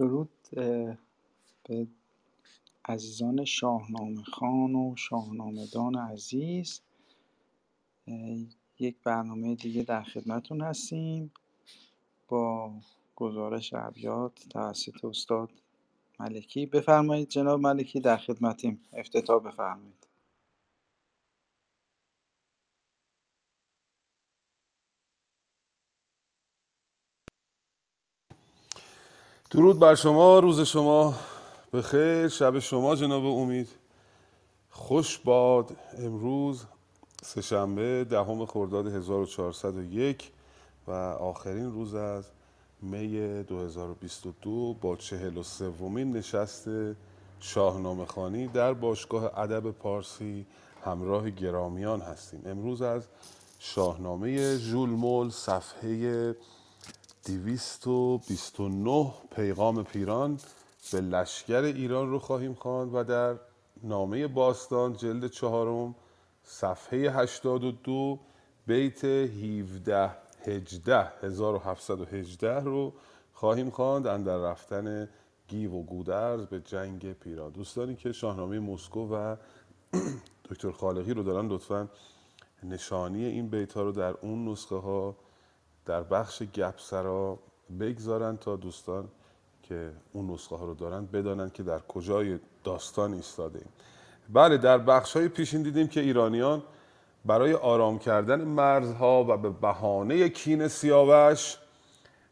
درود 0.00 0.30
به 1.64 1.86
عزیزان 2.84 3.44
شاهنامه 3.44 4.24
خان 4.24 4.74
و 4.74 4.96
شاهنامه 4.96 5.66
دان 5.74 5.96
عزیز 5.96 6.80
یک 8.78 8.96
برنامه 9.04 9.54
دیگه 9.54 9.82
در 9.82 10.02
خدمتون 10.02 10.60
هستیم 10.60 11.32
با 12.28 12.74
گزارش 13.16 13.74
ابیات 13.74 14.48
توسط 14.48 15.04
استاد 15.04 15.50
ملکی. 16.20 16.66
بفرمایید 16.66 17.28
جناب 17.28 17.60
ملکی 17.60 18.00
در 18.00 18.16
خدمتیم. 18.16 18.82
افتتاح 18.92 19.42
بفرمایید. 19.42 20.09
درود 29.50 29.78
بر 29.78 29.94
شما 29.94 30.38
روز 30.38 30.60
شما 30.60 31.14
به 31.70 31.82
خیر 31.82 32.28
شب 32.28 32.58
شما 32.58 32.96
جناب 32.96 33.24
امید. 33.24 33.68
خوش 34.70 35.18
باد 35.18 35.76
امروز 35.98 36.64
سهشنبه 37.22 38.06
دهم 38.10 38.46
خرداد 38.46 38.86
1401 38.86 40.30
و 40.86 40.90
آخرین 40.90 41.72
روز 41.72 41.94
از 41.94 42.24
می 42.82 43.42
2022 43.42 44.74
با 44.74 44.96
چهل 44.96 45.36
و 45.36 45.42
سومین 45.42 46.16
نشست 46.16 46.68
شاهنامه 47.40 48.04
خانی 48.04 48.46
در 48.46 48.72
باشگاه 48.72 49.38
ادب 49.38 49.70
پارسی 49.70 50.46
همراه 50.84 51.30
گرامیان 51.30 52.00
هستیم. 52.00 52.42
امروز 52.46 52.82
از 52.82 53.02
شاهنامه 53.58 54.56
ژول 54.56 55.30
صفحه 55.30 56.34
229 57.26 59.12
پیغام 59.36 59.84
پیران 59.84 60.40
به 60.92 61.00
لشکر 61.00 61.62
ایران 61.62 62.10
رو 62.10 62.18
خواهیم 62.18 62.54
خواند 62.54 62.94
و 62.94 63.04
در 63.04 63.36
نامه 63.82 64.26
باستان 64.26 64.96
جلد 64.96 65.26
چهارم 65.26 65.94
صفحه 66.42 66.98
82 66.98 68.18
بیت 68.66 69.04
17 69.04 70.10
18 70.46 71.12
1718 71.22 72.60
رو 72.60 72.92
خواهیم 73.32 73.70
خواند 73.70 74.06
اندر 74.06 74.36
رفتن 74.36 75.08
گیو 75.48 75.72
و 75.72 75.82
گودرز 75.82 76.46
به 76.46 76.60
جنگ 76.60 77.12
پیران. 77.12 77.50
دوستانی 77.50 77.96
که 77.96 78.12
شاهنامه 78.12 78.58
مسکو 78.58 79.08
و 79.14 79.36
دکتر 80.50 80.70
خالقی 80.70 81.14
رو 81.14 81.22
دارن 81.22 81.48
لطفا 81.48 81.88
نشانی 82.62 83.24
این 83.24 83.48
بیت 83.48 83.72
ها 83.72 83.82
رو 83.82 83.92
در 83.92 84.14
اون 84.20 84.48
نسخه 84.48 84.76
ها 84.76 85.16
در 85.90 86.02
بخش 86.02 86.42
گپسرا 86.42 87.38
بگذارن 87.80 88.36
تا 88.36 88.56
دوستان 88.56 89.08
که 89.62 89.90
اون 90.12 90.30
نسخه 90.30 90.56
ها 90.56 90.64
رو 90.64 90.74
دارن 90.74 91.06
بدانند 91.06 91.52
که 91.52 91.62
در 91.62 91.78
کجای 91.78 92.38
داستان 92.64 93.14
ایستاده 93.14 93.58
ایم 93.58 93.68
بله 94.28 94.56
در 94.56 94.78
بخش 94.78 95.16
های 95.16 95.28
پیشین 95.28 95.62
دیدیم 95.62 95.88
که 95.88 96.00
ایرانیان 96.00 96.62
برای 97.24 97.54
آرام 97.54 97.98
کردن 97.98 98.40
مرزها 98.40 99.24
و 99.28 99.36
به 99.36 99.50
بهانه 99.50 100.28
کین 100.28 100.68
سیاوش 100.68 101.56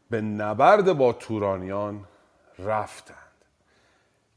به 0.09 0.21
نبرد 0.21 0.93
با 0.93 1.13
تورانیان 1.13 2.05
رفتند. 2.59 3.17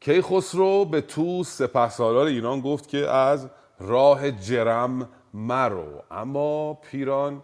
کیخسرو 0.01 0.85
به 0.85 1.01
تو 1.01 1.45
سپهسالار 1.45 2.27
ایران 2.27 2.61
گفت 2.61 2.89
که 2.89 3.11
از 3.11 3.49
راه 3.81 4.31
جرم 4.31 5.09
مرو. 5.35 6.03
اما 6.11 6.75
پیران 6.75 7.43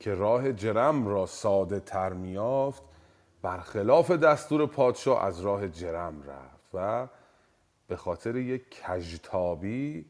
که 0.00 0.14
راه 0.14 0.52
جرم 0.52 1.06
را 1.06 1.26
ساده 1.26 1.80
تر 1.80 2.12
میافت 2.12 2.82
برخلاف 3.42 4.10
دستور 4.10 4.66
پادشاه 4.66 5.24
از 5.24 5.40
راه 5.40 5.68
جرم 5.68 6.22
رفت 6.22 6.74
و 6.74 7.08
به 7.88 7.96
خاطر 7.96 8.36
یک 8.36 8.62
کجتابی 8.82 10.04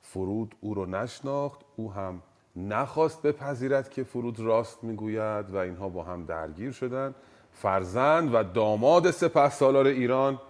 فرود 0.00 0.54
او 0.60 0.74
رو 0.74 0.86
نشناخت. 0.86 1.60
او 1.76 1.92
هم 1.92 2.22
نخواست 2.56 3.22
بپذیرد 3.22 3.90
که 3.90 4.04
فرود 4.04 4.40
راست 4.40 4.84
می‌گوید 4.84 5.50
و 5.50 5.56
اینها 5.56 5.88
با 5.88 6.02
هم 6.02 6.24
درگیر 6.24 6.72
شدند 6.72 7.14
فرزند 7.52 8.34
و 8.34 8.42
داماد 8.42 9.10
سپه 9.10 9.50
سالار 9.50 9.86
ایران 9.86 10.40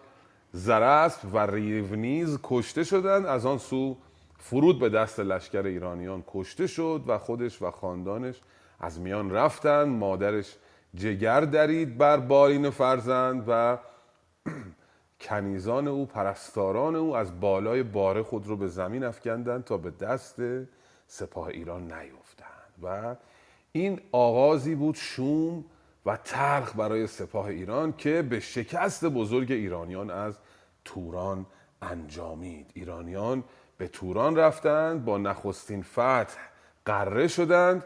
زرسب 0.53 1.35
و 1.35 1.39
ریونیز 1.39 2.39
کشته 2.43 2.85
شدند 2.85 3.27
از 3.27 3.47
آن 3.47 3.59
سو 3.59 3.97
فرود 4.39 4.79
به 4.79 4.89
دست 4.89 5.21
لشکر 5.21 5.67
ایرانیان 5.67 6.25
کشته 6.27 6.67
شد 6.67 7.05
و 7.06 7.19
خودش 7.19 7.62
و 7.62 7.71
خاندانش 7.71 8.41
از 8.84 9.00
میان 9.00 9.31
رفتند 9.31 9.89
مادرش 9.89 10.56
جگر 10.95 11.41
درید 11.41 11.99
بر 11.99 12.17
بارین 12.17 12.71
فرزند 12.71 13.45
و 13.49 13.78
کنیزان 15.21 15.89
او 15.89 16.06
پرستاران 16.06 16.97
او 16.97 17.17
از 17.17 17.41
بالای 17.41 17.83
باره 17.83 18.23
خود 18.23 18.47
رو 18.47 18.56
به 18.56 18.69
زمین 18.69 19.05
افکندند 19.05 19.65
تا 19.65 19.77
به 19.77 19.91
دست 19.91 20.37
سپاه 21.06 21.47
ایران 21.47 21.83
نیفتند. 21.83 22.75
و 22.83 23.17
این 23.73 24.00
آغازی 24.12 24.75
بود 24.75 24.94
شوم 24.94 25.65
و 26.06 26.17
تلخ 26.17 26.77
برای 26.77 27.06
سپاه 27.06 27.47
ایران 27.47 27.94
که 27.99 28.23
به 28.23 28.41
شکست 28.41 29.05
بزرگ 29.05 29.53
ایرانیان 29.53 30.11
از 30.11 30.34
توران 30.84 31.47
انجامید. 31.83 32.71
ایرانیان 32.75 33.44
به 33.78 33.89
توران 33.89 34.37
رفتند 34.37 35.05
با 35.05 35.19
نخستین 35.19 35.83
فتح 35.83 36.39
قره 36.84 37.28
شدند 37.28 37.84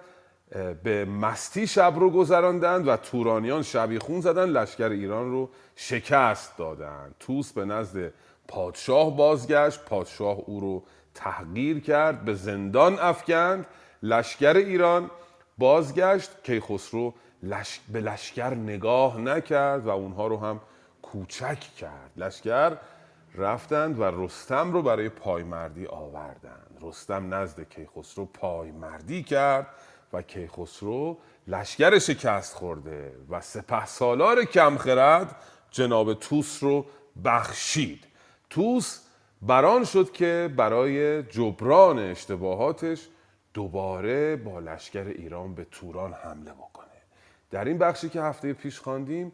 به 0.82 1.04
مستی 1.04 1.66
شب 1.66 1.94
رو 1.96 2.10
گذراندند 2.10 2.88
و 2.88 2.96
تورانیان 2.96 3.62
شبیخون 3.62 4.20
زدند 4.20 4.56
لشکر 4.56 4.88
ایران 4.88 5.30
رو 5.30 5.50
شکست 5.76 6.56
دادند 6.56 7.14
توس 7.20 7.52
به 7.52 7.64
نزد 7.64 8.12
پادشاه 8.48 9.16
بازگشت 9.16 9.84
پادشاه 9.84 10.38
او 10.46 10.60
رو 10.60 10.82
تحقیر 11.14 11.80
کرد 11.80 12.24
به 12.24 12.34
زندان 12.34 12.98
افکند. 12.98 13.66
لشکر 14.02 14.56
ایران 14.56 15.10
بازگشت 15.58 16.30
کیخسرو 16.42 17.14
لش... 17.42 17.80
به 17.92 18.00
لشکر 18.00 18.54
نگاه 18.54 19.20
نکرد 19.20 19.86
و 19.86 19.88
اونها 19.90 20.26
رو 20.26 20.36
هم 20.36 20.60
کوچک 21.02 21.60
کرد. 21.60 22.10
لشکر 22.16 22.76
رفتند 23.34 24.00
و 24.00 24.04
رستم 24.04 24.72
رو 24.72 24.82
برای 24.82 25.08
پایمردی 25.08 25.86
آوردند. 25.86 26.78
رستم 26.82 27.34
نزد 27.34 27.68
کیخسرو 27.68 28.24
پایمردی 28.24 29.22
کرد. 29.22 29.66
و 30.12 30.22
کیخسرو 30.22 31.18
لشکر 31.46 31.98
شکست 31.98 32.54
خورده 32.54 33.12
و 33.30 33.40
سپه 33.40 33.86
سالار 33.86 34.44
کمخرد 34.44 35.36
جناب 35.70 36.14
توس 36.14 36.62
رو 36.62 36.86
بخشید. 37.24 38.04
توس 38.50 39.00
بران 39.42 39.84
شد 39.84 40.12
که 40.12 40.54
برای 40.56 41.22
جبران 41.22 41.98
اشتباهاتش 41.98 43.08
دوباره 43.54 44.36
با 44.36 44.58
لشکر 44.58 45.04
ایران 45.04 45.54
به 45.54 45.64
توران 45.64 46.12
حمله 46.12 46.52
بکنه. 46.52 46.86
در 47.50 47.64
این 47.64 47.78
بخشی 47.78 48.08
که 48.08 48.22
هفته 48.22 48.52
پیش 48.52 48.80
خواندیم 48.80 49.32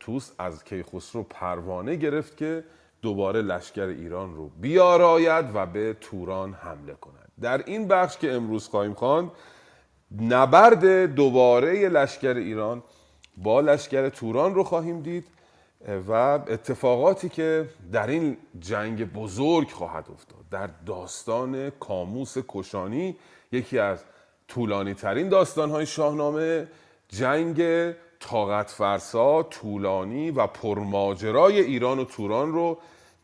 توس 0.00 0.30
از 0.38 0.64
کیخسرو 0.64 1.22
پروانه 1.22 1.96
گرفت 1.96 2.36
که 2.36 2.64
دوباره 3.02 3.42
لشکر 3.42 3.86
ایران 3.86 4.34
رو 4.34 4.48
بیاراید 4.48 5.46
و 5.54 5.66
به 5.66 5.96
توران 6.00 6.52
حمله 6.52 6.94
کند. 6.94 7.32
در 7.40 7.62
این 7.66 7.88
بخش 7.88 8.18
که 8.18 8.32
امروز 8.32 8.68
خواهیم 8.68 8.94
خواند 8.94 9.30
نبرد 10.20 11.14
دوباره 11.14 11.88
لشکر 11.88 12.34
ایران 12.34 12.82
با 13.36 13.60
لشکر 13.60 14.08
توران 14.08 14.54
رو 14.54 14.64
خواهیم 14.64 15.00
دید 15.00 15.24
و 16.08 16.12
اتفاقاتی 16.12 17.28
که 17.28 17.68
در 17.92 18.06
این 18.06 18.36
جنگ 18.60 19.12
بزرگ 19.12 19.70
خواهد 19.70 20.06
افتاد. 20.12 20.44
در 20.50 20.68
داستان 20.86 21.70
کاموس 21.70 22.36
کشانی 22.48 23.16
یکی 23.52 23.78
از 23.78 24.04
طولانی 24.48 24.94
ترین 24.94 25.28
داستان 25.28 25.70
های 25.70 25.86
شاهنامه 25.86 26.66
جنگ 27.08 27.92
طاقت 28.20 28.70
فرسا 28.70 29.42
طولانی 29.42 30.30
و 30.30 30.46
پرماجرای 30.46 31.60
ایران 31.60 31.98
و 31.98 32.04
توران 32.04 32.52
رو 32.52 32.78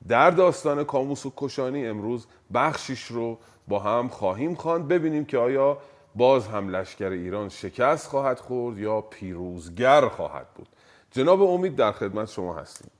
در 0.08 0.30
داستان 0.30 0.84
کاموس 0.84 1.26
و 1.26 1.32
کشانی 1.36 1.86
امروز 1.86 2.26
بخشیش 2.54 3.04
رو 3.04 3.38
با 3.68 3.78
هم 3.78 4.08
خواهیم 4.08 4.54
خواند. 4.54 4.88
ببینیم 4.88 5.24
که 5.24 5.38
آیا 5.38 5.78
باز 6.14 6.46
هم 6.46 6.68
لشکر 6.68 7.10
ایران 7.10 7.48
شکست 7.48 8.06
خواهد 8.06 8.38
خورد 8.38 8.78
یا 8.78 9.00
پیروزگر 9.00 10.08
خواهد 10.08 10.54
بود. 10.54 10.68
جناب 11.10 11.42
امید 11.42 11.76
در 11.76 11.92
خدمت 11.92 12.28
شما 12.28 12.54
هستیم. 12.54 12.90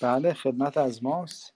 بله 0.00 0.34
خدمت 0.34 0.76
از 0.76 1.04
ماست. 1.04 1.52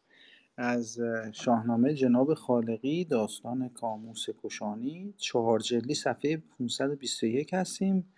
از 0.56 1.00
شاهنامه 1.32 1.94
جناب 1.94 2.34
خالقی 2.34 3.04
داستان 3.04 3.68
کاموس 3.68 4.26
کشانی. 4.42 5.14
چهار 5.16 5.58
جلدی 5.58 5.94
صفحه 5.94 6.36
521 6.36 7.54
هستیم 7.54 8.12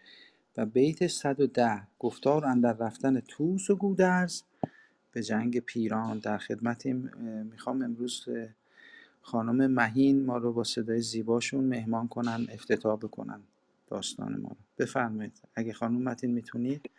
و 0.56 0.66
بیت 0.66 1.06
110 1.06 1.82
گفتار 1.98 2.46
اندر 2.46 2.72
رفتن 2.72 3.20
توس 3.20 3.70
و 3.70 3.76
گودرز. 3.76 4.42
به 5.12 5.22
جنگ 5.22 5.60
پیران 5.60 6.18
در 6.18 6.38
خدمتیم. 6.38 6.96
می‌خوام 7.52 7.82
امروز 7.82 8.28
خانم 9.22 9.66
مهین 9.72 10.26
ما 10.26 10.36
رو 10.38 10.52
با 10.52 10.64
صدای 10.64 11.02
زیباشون 11.02 11.64
مهمان 11.64 12.08
کنن 12.08 12.46
افتتاح 12.52 12.96
بکنن 12.96 13.40
داستان 13.88 14.40
ما 14.40 14.48
رو. 14.48 14.56
بفرمایید 14.78 15.42
اگه 15.54 15.72
خانم 15.72 16.02
متین 16.02 16.30
می‌تونید. 16.32 16.90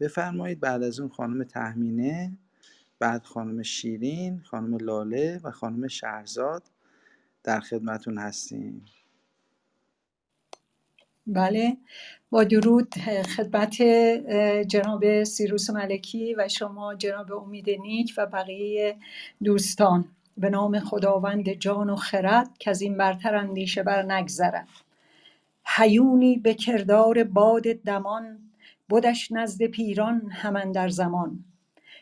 بفرمایید 0.00 0.60
بعد 0.60 0.82
از 0.82 1.00
اون 1.00 1.10
خانم 1.10 1.44
تهمینه 1.44 2.38
بعد 3.00 3.24
خانم 3.24 3.62
شیرین 3.62 4.40
خانم 4.40 4.76
لاله 4.78 5.40
و 5.44 5.52
خانم 5.52 5.88
شهرزاد 5.88 6.62
در 7.44 7.60
خدمتون 7.60 8.18
هستیم. 8.18 8.84
بله 11.28 11.78
با 12.30 12.44
درود 12.44 12.94
خدمت 13.36 13.82
جناب 14.68 15.24
سیروس 15.24 15.70
ملکی 15.70 16.34
و 16.34 16.48
شما 16.48 16.96
جناب 16.96 17.32
امید 17.32 17.70
نیک 17.70 18.14
و 18.18 18.26
بقیه 18.26 18.98
دوستان. 19.44 20.15
به 20.36 20.50
نام 20.50 20.80
خداوند 20.80 21.48
جان 21.48 21.90
و 21.90 21.96
خرد 21.96 22.58
که 22.58 22.70
از 22.70 22.82
این 22.82 22.96
برتر 22.96 23.34
اندیشه 23.34 23.82
بر 23.82 24.02
نگذرد 24.02 24.68
حیونی 25.64 26.38
به 26.38 26.54
کردار 26.54 27.24
باد 27.24 27.62
دمان 27.62 28.38
بدش 28.90 29.32
نزد 29.32 29.64
پیران 29.64 30.30
همان 30.30 30.72
در 30.72 30.88
زمان. 30.88 31.44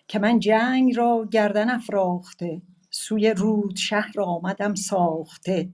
که 0.09 0.19
من 0.19 0.39
جنگ 0.39 0.97
را 0.97 1.29
گردن 1.31 1.71
افراخته 1.71 2.63
سوی 2.91 3.31
رود 3.31 3.77
شهر 3.77 4.21
آمدم 4.21 4.75
ساخته. 4.75 5.69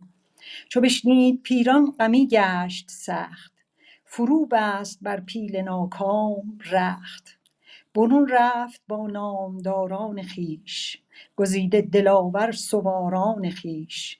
چو 0.69 0.81
بشنید 0.81 1.43
پیران 1.43 1.91
غمی 1.99 2.29
گشت 2.29 2.91
سخت 2.91 3.53
فرو 4.05 4.47
بست 4.47 4.99
بر 5.03 5.21
پیل 5.21 5.57
ناکام 5.57 6.59
رخت. 6.71 7.39
برون 7.95 8.29
رفت 8.29 8.83
با 8.89 9.07
نامداران 9.07 10.23
خویش. 10.23 11.03
گزیده 11.37 11.81
دلاور 11.81 12.53
سواران 12.53 13.51
خویش 13.51 14.19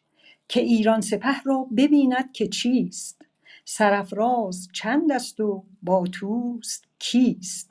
که 0.49 0.61
ایران 0.61 1.01
سپه 1.01 1.43
را 1.45 1.67
ببیند 1.77 2.33
که 2.33 2.47
چیست؟ 2.49 3.23
سرافراز 3.65 4.69
چند 4.73 5.13
است 5.13 5.41
و 5.41 5.65
با 5.83 6.07
توست 6.07 6.85
کیست؟ 6.99 7.71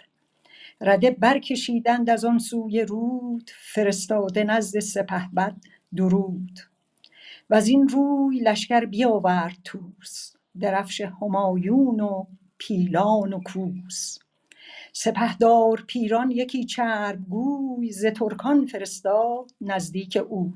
رده 0.82 1.12
برکشیدند 1.12 2.10
از 2.10 2.26
آن 2.26 2.40
سوی 2.40 2.82
رود 2.82 3.52
فرستاده 3.74 4.44
نزد 4.44 4.80
سپهبد 4.80 5.56
درود. 5.96 6.60
وزین 7.50 7.88
روی 7.88 8.40
لشکر 8.40 8.86
بیاورد 8.86 9.58
طوس 9.64 10.34
درفش 10.60 11.02
همایون 11.02 12.00
و 12.00 12.26
پیلان 12.58 13.34
و 13.34 13.40
کوس. 13.40 14.20
سپهدار 14.94 15.84
پیران 15.88 16.32
یکی 16.32 16.66
چرب 16.66 17.30
گوی 17.30 17.92
ز 17.92 18.06
ترکان 18.06 18.66
فرستاد 18.66 19.52
نزدیک 19.62 20.18
اوی. 20.30 20.54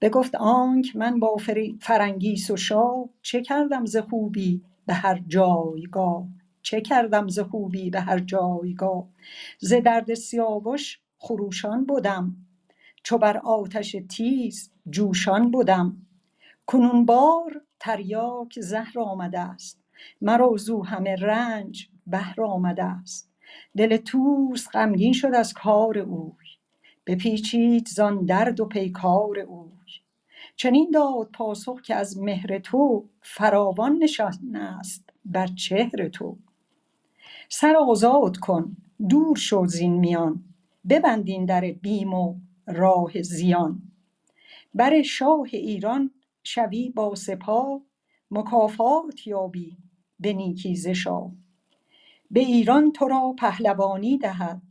بگفت 0.00 0.34
آنک 0.34 0.96
من 0.96 1.20
با 1.20 1.36
فرنگیس 1.80 2.50
و 2.50 2.56
شاه 2.56 3.08
چه 3.22 3.42
کردم 3.42 3.84
ز 3.86 3.96
خوبی 3.96 4.62
به 4.86 4.94
هر 4.94 5.22
جایگاه؟ 5.28 6.28
چه 6.62 6.80
کردم 6.80 7.28
ز 7.28 7.38
خوبی 7.38 7.90
به 7.90 8.00
هر 8.00 8.18
جایگاه؟ 8.18 9.08
ز 9.60 9.74
درد 9.74 10.14
سیاوش 10.14 11.00
خروشان 11.18 11.86
بدم 11.86 12.36
چو 13.02 13.18
بر 13.18 13.36
آتش 13.38 13.96
تیز 14.08 14.72
جوشان 14.90 15.50
بدم. 15.50 16.06
کنون 16.66 17.06
بار 17.06 17.62
تریاک 17.80 18.60
زهر 18.60 19.00
آمده 19.00 19.40
است 19.40 19.80
مرا 20.20 20.56
زو 20.56 20.82
همه 20.84 21.16
رنج 21.16 21.88
بهر 22.06 22.42
آمده 22.42 22.84
است. 22.84 23.30
دل 23.76 23.96
طوس 23.96 24.68
غمگین 24.68 25.12
شد 25.12 25.34
از 25.34 25.52
کار 25.52 25.98
اوی. 25.98 26.46
بپیچید 27.06 27.88
زان 27.88 28.24
درد 28.24 28.60
و 28.60 28.64
پیکار 28.64 29.38
اوی. 29.38 29.70
چنین 30.56 30.90
داد 30.90 31.30
پاسخ 31.34 31.80
که 31.80 31.94
از 31.94 32.18
مهر 32.18 32.58
تو 32.58 33.08
فراوان 33.22 33.98
نشان 34.02 34.56
است 34.56 35.10
بر 35.24 35.46
چهر 35.46 36.08
تو. 36.08 36.38
سر 37.48 37.76
آزاد 37.76 38.36
کن 38.36 38.76
دور 39.08 39.36
شو 39.36 39.66
زین 39.66 39.92
میان. 39.92 40.44
ببند 40.88 41.28
این 41.28 41.44
در 41.44 41.60
بیم 41.60 42.14
و 42.14 42.34
راه 42.66 43.22
زیان. 43.22 43.82
بر 44.74 45.02
شاه 45.02 45.48
ایران 45.52 46.10
شوی 46.44 46.90
با 46.90 47.14
سپاه 47.14 47.80
مکافات 48.30 49.26
یابی 49.26 49.76
به 50.20 50.32
نیکی 50.32 50.76
ز 50.76 50.88
شاه. 50.88 51.32
به 52.30 52.40
ایران 52.40 52.92
تو 52.92 53.08
را 53.08 53.34
پهلوانی 53.38 54.18
دهد 54.18 54.62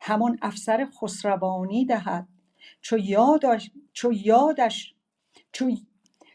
همان 0.00 0.38
افسر 0.42 0.88
خسروانی 1.02 1.84
دهد. 1.86 2.28
چو 2.82 2.98
یادش 2.98 3.70
چو 3.92 4.12
یادش 4.12 4.94
چو, 5.52 5.70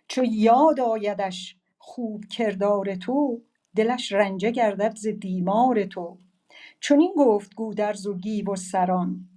چو 0.08 0.24
یاد 0.26 0.80
آیدش 0.80 1.58
خوب 1.78 2.26
کردار 2.26 2.96
تو 2.96 3.42
دلش 3.76 4.14
رنجه 4.14 4.52
گردد 4.52 4.96
ز 4.96 5.08
تیمار 5.08 5.86
تو. 5.86 6.18
چنین 6.82 7.14
گفت 7.18 7.56
گودرز 7.56 8.08
و 8.08 8.18
گیو 8.18 8.52
و 8.54 8.56
سران 8.56 9.30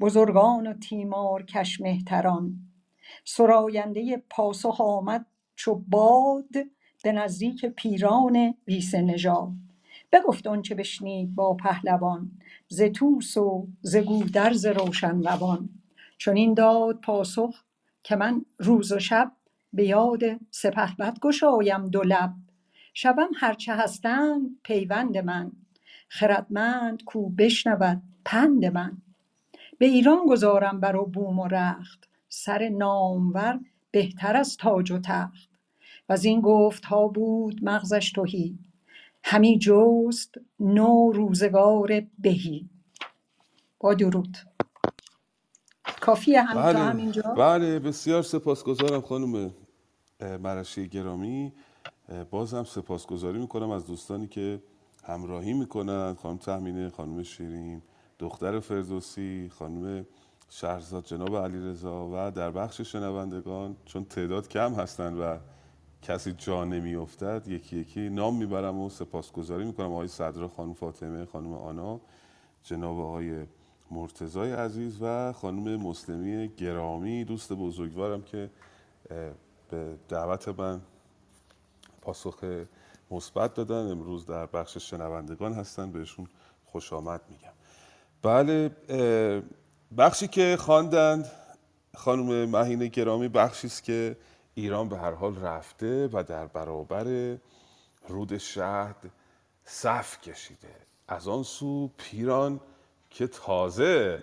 بزرگان 0.00 0.66
و 0.66 0.74
تیمارکش 0.74 1.80
مهتران. 1.80 2.54
سراینده 3.24 4.24
پاسخ 4.30 4.80
آمد 4.80 5.26
چو 5.56 5.74
باد 5.88 6.48
به 7.04 7.12
نزدیک 7.12 7.66
پیران 7.66 8.54
ویسه 8.68 9.02
نژاد 9.02 9.52
بگفت 10.12 10.46
آنچه 10.46 10.74
بشنید 10.74 11.34
با 11.34 11.54
پهلوان 11.54 12.30
ز 12.68 12.82
طوس 12.94 13.36
و 13.36 13.68
ز 13.80 13.96
گودرز 13.96 14.66
روشن 14.66 15.22
روان 15.22 15.68
چنین 16.18 16.54
داد 16.54 17.00
پاسخ 17.00 17.64
که 18.02 18.16
من 18.16 18.44
روز 18.58 18.92
و 18.92 18.98
شب 18.98 19.32
به 19.72 19.84
یاد 19.84 20.22
سپهبد 20.50 21.18
گشایم 21.18 21.88
دو 21.88 22.02
لب. 22.02 22.32
شوم 22.94 23.28
هر 23.36 23.54
چه 23.54 23.74
هستند 23.74 24.60
پیوند 24.62 25.18
من 25.18 25.52
خردمند 26.08 27.04
کو 27.04 27.28
بشنود 27.28 28.02
پند 28.24 28.64
من. 28.64 29.02
به 29.78 29.86
ایران 29.86 30.26
گذارم 30.26 30.80
بر 30.80 30.96
و 30.96 31.06
بوم 31.06 31.38
و 31.38 31.48
رخت 31.48 32.08
سر 32.28 32.68
نامور 32.68 33.60
بهتر 33.90 34.36
از 34.36 34.56
تاج 34.56 34.90
و 34.90 34.98
تخت. 34.98 35.50
وزین 36.08 36.40
گفتها 36.40 37.08
بود 37.08 37.64
مغزش 37.64 38.12
تهی 38.12 38.58
همی 39.24 39.58
جست 39.58 40.34
نو 40.60 41.12
روزگار 41.12 42.02
بهی. 42.18 42.68
با 43.80 43.94
درود. 43.94 44.36
کافیه 46.00 46.42
هم 46.42 46.62
بله 46.62 46.78
همینجا؟ 46.78 47.22
بله 47.22 47.78
بسیار 47.78 48.22
سپاسگزارم 48.22 49.00
خانم 49.00 49.54
مرشی 50.20 50.88
گرامی. 50.88 51.52
باز 52.30 52.54
هم 52.54 52.64
سپاسگزاری 52.64 53.38
می‌کنم 53.38 53.70
از 53.70 53.86
دوستانی 53.86 54.26
که 54.26 54.62
همراهی 55.04 55.52
می‌کنند. 55.52 56.16
خانم 56.16 56.36
تهمینه 56.36 56.90
خانم 56.90 57.22
شیرین 57.22 57.82
دختر 58.18 58.60
فردوسی 58.60 59.50
خانم 59.58 60.06
شهرزاد 60.48 61.04
جناب 61.04 61.36
علیرضا 61.36 62.08
و 62.12 62.30
در 62.30 62.50
بخش 62.50 62.80
شنوندگان 62.80 63.76
چون 63.84 64.04
تعداد 64.04 64.48
کم 64.48 64.74
هستند 64.74 65.20
و 65.20 65.38
کسی 66.02 66.32
جا 66.32 66.64
نمیافتد 66.64 67.42
یکی 67.48 67.76
یکی 67.76 68.08
نام 68.08 68.36
می‌برم 68.36 68.78
و 68.80 68.90
سپاسگزاری 68.90 69.64
می‌کنم. 69.64 69.92
آقای 69.92 70.08
صدرا 70.08 70.48
خانم 70.48 70.74
فاطمه 70.74 71.24
خانم 71.24 71.52
آنا 71.52 72.00
جناب 72.62 73.00
آقای 73.00 73.46
مرتضای 73.90 74.52
عزیز 74.52 74.98
و 75.02 75.32
خانم 75.32 75.76
مسلمی 75.76 76.48
گرامی 76.48 77.24
دوست 77.24 77.52
بزرگوارم 77.52 78.22
که 78.22 78.50
به 79.70 79.96
دعوت 80.08 80.48
من 80.48 80.80
پاسخ 82.02 82.44
مثبت 83.10 83.54
دادن. 83.54 83.90
امروز 83.90 84.26
در 84.26 84.46
بخش 84.46 84.78
شنوندگان 84.78 85.52
هستن 85.52 85.92
بهشون 85.92 86.26
خوش 86.64 86.92
آمد 86.92 87.20
میگم. 87.30 87.52
بله 88.22 88.70
بخشی 89.98 90.28
که 90.28 90.56
خواندند 90.60 91.30
خانم 91.96 92.50
مهین 92.50 92.86
گرامی 92.86 93.28
بخشی 93.28 93.66
است 93.66 93.84
که 93.84 94.16
ایران 94.58 94.88
به 94.88 94.98
هر 94.98 95.12
حال 95.12 95.36
رفته 95.36 96.08
و 96.12 96.22
در 96.22 96.46
برابر 96.46 97.36
رود 98.08 98.38
شهد 98.38 98.96
صف 99.64 100.20
کشیده. 100.20 100.74
از 101.08 101.28
آن 101.28 101.42
سو 101.42 101.90
پیران 101.98 102.60
که 103.10 103.26
تازه 103.26 104.22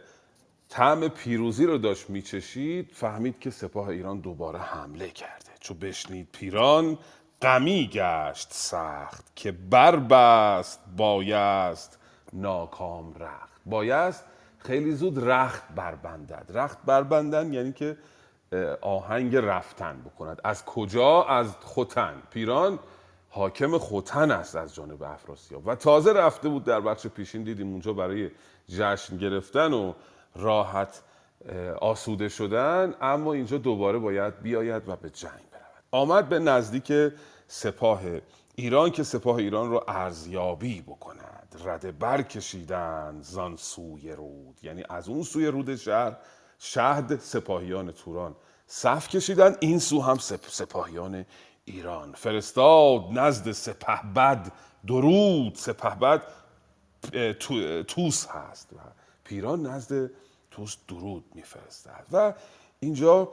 طعم 0.70 1.08
پیروزی 1.08 1.66
رو 1.66 1.78
داشت 1.78 2.10
میچشید 2.10 2.92
فهمید 2.94 3.40
که 3.40 3.50
سپاه 3.50 3.88
ایران 3.88 4.20
دوباره 4.20 4.60
حمله 4.60 5.10
کرده. 5.10 5.52
چو 5.60 5.74
بشنید 5.74 6.28
پیران 6.32 6.98
غمی 7.42 7.90
گشت 7.94 8.54
سخت 8.54 9.36
که 9.36 9.52
بربست 9.52 10.80
بایست 10.98 12.00
ناکام 12.34 13.14
رخت. 13.14 13.62
بایست 13.66 14.26
خیلی 14.58 14.92
زود 14.92 15.30
رخت 15.30 15.64
بربندد. 15.76 16.46
رخت 16.54 16.78
بربندن 16.86 17.54
یعنی 17.54 17.74
که 17.74 17.98
آهنگ 18.82 19.36
رفتن 19.36 20.02
بکند. 20.02 20.42
از 20.44 20.66
کجا؟ 20.66 21.24
از 21.24 21.56
خوتن. 21.62 22.24
پیران 22.30 22.80
حاکم 23.30 23.78
خوتن 23.78 24.32
است 24.32 24.56
از 24.56 24.76
جانب 24.76 25.04
افراسیاب. 25.04 25.68
و 25.68 25.76
تازه 25.76 26.14
رفته 26.14 26.50
بود 26.50 26.64
در 26.64 26.82
بخش 26.82 27.08
پیشین 27.08 27.44
دیدیم 27.44 27.72
اونجا 27.72 27.94
برای 27.94 28.32
جشن 28.70 29.18
گرفتن 29.18 29.74
و 29.74 29.94
راحت 30.36 31.02
آسوده 31.82 32.30
شدن. 32.30 32.94
اما 33.02 33.34
اینجا 33.34 33.58
دوباره 33.58 34.00
باید 34.00 34.42
بیاید 34.42 34.90
و 34.90 34.96
به 34.96 35.10
جنگ 35.10 35.32
برود. 35.52 35.84
آمد 35.92 36.30
به 36.30 36.40
نزدیک 36.40 37.14
سپاه 37.48 38.02
ایران 38.56 38.90
که 38.90 39.04
سپاه 39.04 39.36
ایران 39.36 39.70
رو 39.70 39.84
ارزیابی 39.88 40.82
بکند. 40.82 41.62
رده 41.66 41.92
برکشیدند 41.92 43.24
زان 43.24 43.56
سوی 43.56 44.12
رود. 44.12 44.60
یعنی 44.64 44.84
از 44.90 45.10
اون 45.10 45.24
سوی 45.24 45.48
رود 45.48 45.76
شهر 45.76 46.18
شهد 46.60 47.20
سپاهیان 47.20 47.92
توران. 47.92 48.36
صف 48.68 49.08
کشیدن 49.08 49.56
این 49.60 49.80
سو 49.80 50.02
هم 50.02 50.18
سپ... 50.18 50.48
سپاهیان 50.48 51.26
ایران. 51.66 52.14
فرستاد 52.14 53.02
نزد 53.12 53.52
سپهبد 53.52 54.52
درود. 54.88 55.56
سپهبد 55.56 56.24
توس 57.88 58.28
هست 58.28 58.74
و 58.74 58.78
پیران 59.24 59.66
نزد 59.66 60.12
توس 60.52 60.78
درود 60.88 61.26
میفرستد. 61.36 62.06
و 62.12 62.34
اینجا 62.80 63.30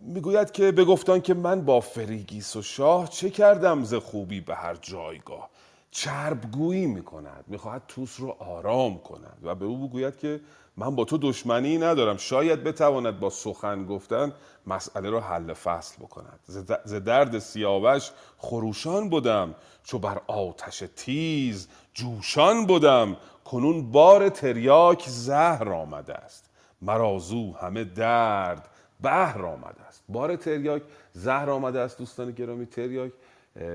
می‌گوید 0.00 0.50
که 0.50 0.72
بگفتان 0.72 1.20
که 1.20 1.34
من 1.34 1.64
با 1.64 1.80
فریگیس 1.80 2.56
و 2.56 2.62
شاه 2.62 3.08
چه 3.08 3.30
کردم 3.30 3.84
ز 3.84 3.94
خوبی 3.94 4.40
به 4.40 4.54
هر 4.54 4.74
جایگاه؟ 4.74 5.50
چربگویی 5.90 6.86
می‌کند 6.86 7.44
می‌خواهد 7.46 7.82
توس 7.88 8.20
رو 8.20 8.36
آرام 8.38 8.98
کند. 8.98 9.38
و 9.42 9.54
به 9.54 9.64
او 9.64 9.88
بگوید 9.88 10.16
که 10.16 10.40
من 10.76 10.94
با 10.94 11.04
تو 11.04 11.18
دشمنی 11.18 11.78
ندارم. 11.78 12.16
شاید 12.16 12.64
بتواند 12.64 13.20
با 13.20 13.30
سخن 13.30 13.86
گفتن 13.86 14.32
مسئله 14.66 15.10
را 15.10 15.20
حل 15.20 15.52
فصل 15.52 15.96
بکند. 15.96 16.40
ز 16.84 16.94
درد 16.94 17.38
سیاوش 17.38 18.10
خروشان 18.38 19.08
بودم. 19.08 19.54
چو 19.84 19.98
بر 19.98 20.20
آتش 20.26 20.84
تیز 20.96 21.68
جوشان 21.94 22.66
بودم. 22.66 23.16
کنون 23.44 23.92
بار 23.92 24.28
تریاک 24.28 25.04
زهر 25.08 25.72
آمده 25.72 26.14
است. 26.14 26.50
مرا 26.82 27.18
زو 27.18 27.52
همه 27.52 27.84
درد 27.84 28.68
بهر 29.00 29.42
آمده 29.46 29.82
است. 29.88 30.04
بار 30.08 30.36
تریاک 30.36 30.82
زهر 31.12 31.50
آمده 31.50 31.80
است 31.80 31.98
دوستان 31.98 32.30
گرامی. 32.30 32.66
تریاک 32.66 33.12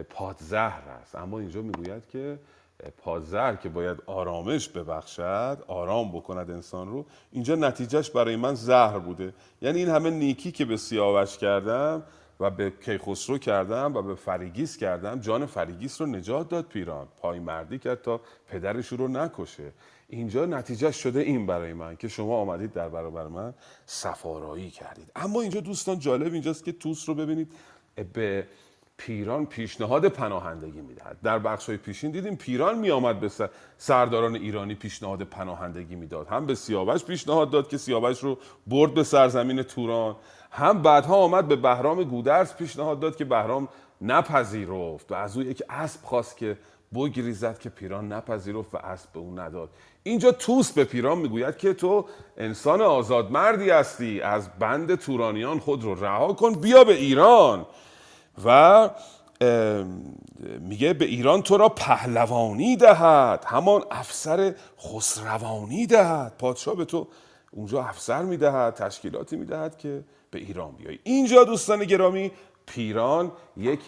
پادزهر 0.09 0.89
است. 1.01 1.15
اما 1.15 1.39
اینجا 1.39 1.61
می‌گوید 1.61 2.03
که 2.11 2.39
اه، 2.83 2.89
پادزهر 2.89 3.55
که 3.55 3.69
باید 3.69 3.97
آرامش 4.05 4.69
ببخشد 4.69 5.63
آرام 5.67 6.11
بکند 6.11 6.51
انسان 6.51 6.89
رو 6.89 7.05
اینجا 7.31 7.55
نتیجهش 7.55 8.09
برای 8.09 8.35
من 8.35 8.55
زهر 8.55 8.99
بوده. 8.99 9.33
یعنی 9.61 9.79
این 9.79 9.89
همه 9.89 10.09
نیکی 10.09 10.51
که 10.51 10.65
به 10.65 10.77
سیاوش 10.77 11.37
کردم 11.37 12.03
و 12.39 12.49
به 12.49 12.73
کیخسرو 12.85 13.37
کردم 13.37 13.95
و 13.95 14.01
به 14.01 14.15
فریگیس 14.15 14.77
کردم 14.77 15.19
جان 15.19 15.45
فریگیس 15.45 16.01
رو 16.01 16.07
نجات 16.07 16.49
داد 16.49 16.65
پیران. 16.65 17.07
پای 17.21 17.39
مردی 17.39 17.79
کرد 17.79 18.01
تا 18.01 18.21
پدرش 18.47 18.87
رو 18.87 19.07
نکشه. 19.07 19.71
اینجا 20.07 20.45
نتیجه 20.45 20.91
شده 20.91 21.19
این 21.19 21.45
برای 21.45 21.73
من 21.73 21.95
که 21.95 22.07
شما 22.07 22.37
آمدید 22.37 22.73
در 22.73 22.89
برابر 22.89 23.27
من 23.27 23.53
سفارایی 23.85 24.69
کردید. 24.69 25.11
اما 25.15 25.41
اینجا 25.41 25.59
دوستان 25.59 25.99
جالب 25.99 26.33
اینجاست 26.33 26.63
که 26.63 26.71
توس 26.71 27.09
رو 27.09 27.15
ببینید. 27.15 27.51
به 28.13 28.47
پیران 29.05 29.45
پیشنهاد 29.45 30.07
پناهندگی 30.07 30.81
می‌دهد. 30.81 31.17
در 31.23 31.39
بخش 31.39 31.69
های 31.69 31.77
پیشین 31.77 32.11
دیدیم 32.11 32.35
پیران 32.35 32.77
میآمد 32.77 33.19
به 33.19 33.29
سر- 33.29 33.49
سرداران 33.77 34.35
ایرانی 34.35 34.75
پیشنهاد 34.75 35.21
پناهندگی 35.21 35.95
می‌داد. 35.95 36.27
هم 36.27 36.45
به 36.45 36.55
سیاوش 36.55 37.03
پیشنهاد 37.03 37.49
داد 37.49 37.69
که 37.69 37.77
سیاوش 37.77 38.19
رو 38.19 38.37
برد 38.67 38.93
به 38.93 39.03
سرزمین 39.03 39.63
توران. 39.63 40.15
هم 40.51 40.81
بعدها 40.81 41.15
آمد 41.15 41.47
به 41.47 41.55
بهرام 41.55 42.03
گودرز 42.03 42.55
پیشنهاد 42.55 42.99
داد 42.99 43.15
که 43.15 43.25
بهرام 43.25 43.67
نپذیرفت 44.01 45.11
و 45.11 45.15
از 45.15 45.37
او 45.37 45.43
یک 45.43 45.63
اسب 45.69 45.99
خواست 46.03 46.37
که 46.37 46.57
بگریزد 46.95 47.59
که 47.59 47.69
پیران 47.69 48.13
نپذیرفت 48.13 48.75
و 48.75 48.77
اسب 48.77 49.11
به 49.13 49.19
او 49.19 49.39
نداد. 49.39 49.69
اینجا 50.03 50.31
توس 50.31 50.71
به 50.71 50.83
پیران 50.83 51.17
می‌گوید 51.17 51.57
که 51.57 51.73
تو 51.73 52.05
انسان 52.37 52.81
آزاد 52.81 53.31
مردی 53.31 53.69
هستی. 53.69 54.21
از 54.21 54.49
بند 54.59 54.95
تورانیان 54.95 55.59
خود 55.59 55.83
رو 55.83 55.95
رها 55.95 56.33
کن. 56.33 56.53
بیا 56.53 56.83
به 56.83 56.93
ایران. 56.93 57.65
و 58.45 58.89
میگه 60.59 60.93
به 60.93 61.05
ایران 61.05 61.41
تو 61.41 61.57
را 61.57 61.69
پهلوانی 61.69 62.75
دهد 62.75 63.45
همان 63.47 63.83
افسر 63.91 64.55
خسروانی 64.79 65.87
دهد. 65.87 66.33
پادشاه 66.37 66.75
به 66.75 66.85
تو 66.85 67.07
اونجا 67.51 67.83
افسر 67.83 68.21
می‌دهد 68.21 68.73
تشکیلاتی 68.73 69.35
می‌دهد 69.35 69.77
که 69.77 70.03
به 70.31 70.39
ایران 70.39 70.71
بیای. 70.71 70.99
اینجا 71.03 71.43
دوستان 71.43 71.83
گرامی 71.83 72.31
پیران 72.65 73.31
یک 73.57 73.79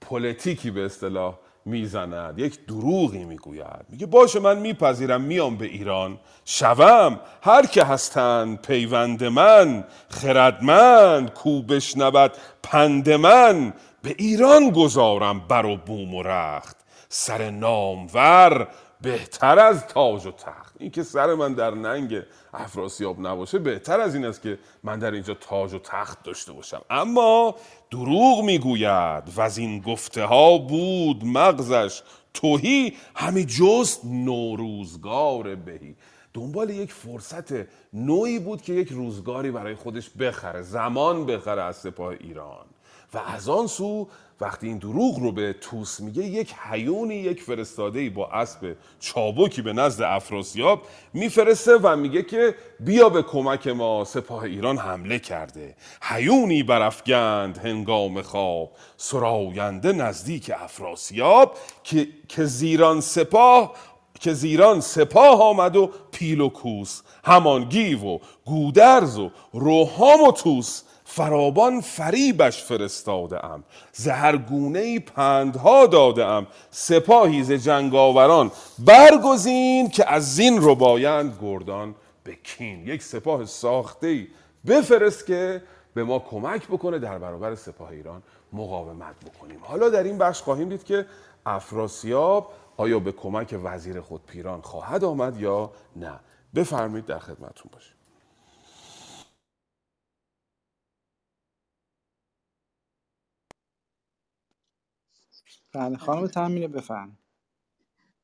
پلیتیکی 0.00 0.70
به 0.70 0.84
اصطلاح 0.84 1.34
می‌زند 1.64 2.38
یک 2.38 2.66
دروغی 2.66 3.24
می‌گوید. 3.24 3.86
میگه 3.88 4.06
باشه 4.06 4.40
من 4.40 4.58
میپذیرم 4.58 5.20
میام 5.20 5.56
به 5.56 5.66
ایران 5.66 6.18
شوم. 6.44 7.20
هر 7.42 7.66
که 7.66 7.84
هستند 7.84 8.62
پیوند 8.62 9.24
من 9.24 9.84
خردمند 10.08 11.30
کو 11.30 11.62
بشنود 11.62 12.32
پند 12.62 13.10
من. 13.10 13.72
به 14.08 14.14
ایران 14.18 14.70
گذارم 14.70 15.40
بر 15.48 15.66
و 15.66 15.76
بوم 15.76 16.14
و 16.14 16.22
رخت. 16.22 16.76
سر 17.08 17.50
نامور 17.50 18.68
بهتر 19.00 19.58
از 19.58 19.86
تاج 19.86 20.26
و 20.26 20.30
تخت. 20.30 20.74
این 20.78 20.90
که 20.90 21.02
سر 21.02 21.34
من 21.34 21.54
در 21.54 21.70
ننگ 21.70 22.22
افراسیاب 22.54 23.26
نباشه 23.26 23.58
بهتر 23.58 24.00
از 24.00 24.14
این 24.14 24.24
است 24.24 24.42
که 24.42 24.58
من 24.82 24.98
در 24.98 25.10
اینجا 25.10 25.34
تاج 25.34 25.74
و 25.74 25.78
تخت 25.78 26.22
داشته 26.22 26.52
باشم. 26.52 26.82
اما 26.90 27.54
دروغ 27.90 28.44
می‌گوید 28.44 29.24
و 29.36 29.40
از 29.40 29.58
این 29.58 29.80
گفته 29.80 30.24
ها 30.24 30.58
بود 30.58 31.24
مغزش. 31.24 32.02
توهی 32.34 32.96
همی 33.14 33.44
جست 33.44 34.04
نوروزگار 34.04 35.54
بهی. 35.54 35.96
دنبال 36.34 36.70
یک 36.70 36.92
فرصت 36.92 37.52
نوعی 37.92 38.38
بود 38.38 38.62
که 38.62 38.72
یک 38.72 38.88
روزگاری 38.88 39.50
برای 39.50 39.74
خودش 39.74 40.10
بخره 40.10 40.62
زمان 40.62 41.26
بخره 41.26 41.62
از 41.62 41.76
سپاه 41.76 42.14
ایران. 42.20 42.66
و 43.14 43.18
از 43.18 43.48
آن 43.48 43.66
سو 43.66 44.08
وقتی 44.40 44.66
این 44.66 44.78
دروغ 44.78 45.18
رو 45.18 45.32
به 45.32 45.52
توس 45.52 46.00
میگه 46.00 46.22
یک 46.24 46.54
حیونی 46.54 47.14
یک 47.14 47.42
فرستاده 47.42 48.10
با 48.10 48.26
اسب 48.26 48.76
چابکی 49.00 49.62
به 49.62 49.72
نزد 49.72 50.02
افراسیاب 50.02 50.82
میفرسته 51.12 51.76
و 51.76 51.96
میگه 51.96 52.22
که 52.22 52.54
بیا 52.80 53.08
به 53.08 53.22
کمک 53.22 53.66
ما 53.66 54.04
سپاه 54.04 54.42
ایران 54.42 54.78
حمله 54.78 55.18
کرده. 55.18 55.76
حیونی 56.02 56.62
برافگند 56.62 57.58
هنگام 57.58 58.22
خواب. 58.22 58.70
سراینده 58.96 59.92
نزدیک 59.92 60.52
افراسیاب 60.54 61.56
که, 61.82 62.08
که 62.28 62.44
زیران 62.44 63.00
سپاه 63.00 63.74
که 64.20 64.32
زیران 64.32 64.80
سپاه 64.80 65.42
آمد 65.42 65.76
و 65.76 65.90
پیل 66.12 66.40
و 66.40 66.48
کوس 66.48 67.02
همان 67.24 67.64
گیو 67.64 68.04
و 68.04 68.18
گودرز 68.44 69.18
و 69.18 69.30
روحام 69.52 70.20
و 70.20 70.32
توس 70.32 70.82
فرابان 71.10 71.80
فریبش 71.80 72.62
فرستاده 72.64 73.44
ام 73.44 73.64
زهر 73.92 74.36
گونه 74.36 74.98
پندها 75.00 75.86
داده 75.86 76.24
ام 76.24 76.46
سپاهی 76.70 77.42
ز 77.44 77.52
جنگاوران. 77.52 78.50
برگزین 78.78 79.90
که 79.90 80.12
از 80.12 80.34
زین 80.34 80.60
رو 80.60 80.74
بایند 80.74 81.38
گردان 81.42 81.94
به 82.24 82.34
کین. 82.34 82.86
یک 82.86 83.02
سپاه 83.02 83.44
ساخته 83.44 84.06
ای 84.06 84.26
بفرست 84.66 85.26
که 85.26 85.62
به 85.94 86.04
ما 86.04 86.18
کمک 86.18 86.66
بکنه 86.66 86.98
در 86.98 87.18
برابر 87.18 87.54
سپاه 87.54 87.90
ایران 87.90 88.22
مقاومت 88.52 89.14
بکنیم. 89.24 89.60
حالا 89.62 89.88
در 89.88 90.02
این 90.02 90.18
بخش 90.18 90.42
خواهیم 90.42 90.68
دید 90.68 90.84
که 90.84 91.06
افراسیاب 91.46 92.52
آیا 92.76 92.98
به 92.98 93.12
کمک 93.12 93.58
وزیر 93.62 94.00
خود 94.00 94.20
پیران 94.26 94.60
خواهد 94.60 95.04
آمد 95.04 95.40
یا 95.40 95.70
نه. 95.96 96.20
بفرمایید 96.54 97.06
در 97.06 97.18
خدمتون 97.18 97.70
باشیم. 97.72 97.97
بله 105.72 105.96
خانم 105.96 106.26
تامینه 106.26 106.68
بفرم 106.68 107.18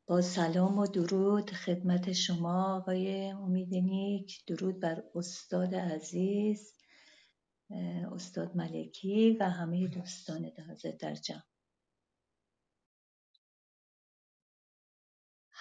با 0.07 0.21
سلام 0.21 0.79
و 0.79 0.87
درود 0.87 1.51
خدمت 1.51 2.13
شما 2.13 2.77
آقای 2.77 3.31
امید 3.31 3.75
نیک. 3.75 4.47
درود 4.47 4.81
بر 4.81 5.05
استاد 5.15 5.75
عزیز 5.75 6.73
اه، 7.71 8.13
استاد 8.13 8.57
ملکی 8.57 9.37
و 9.41 9.45
همه 9.45 9.89
دوستان 9.89 10.51
حاضر 10.69 10.91
در 10.91 11.15
جمع. 11.15 11.43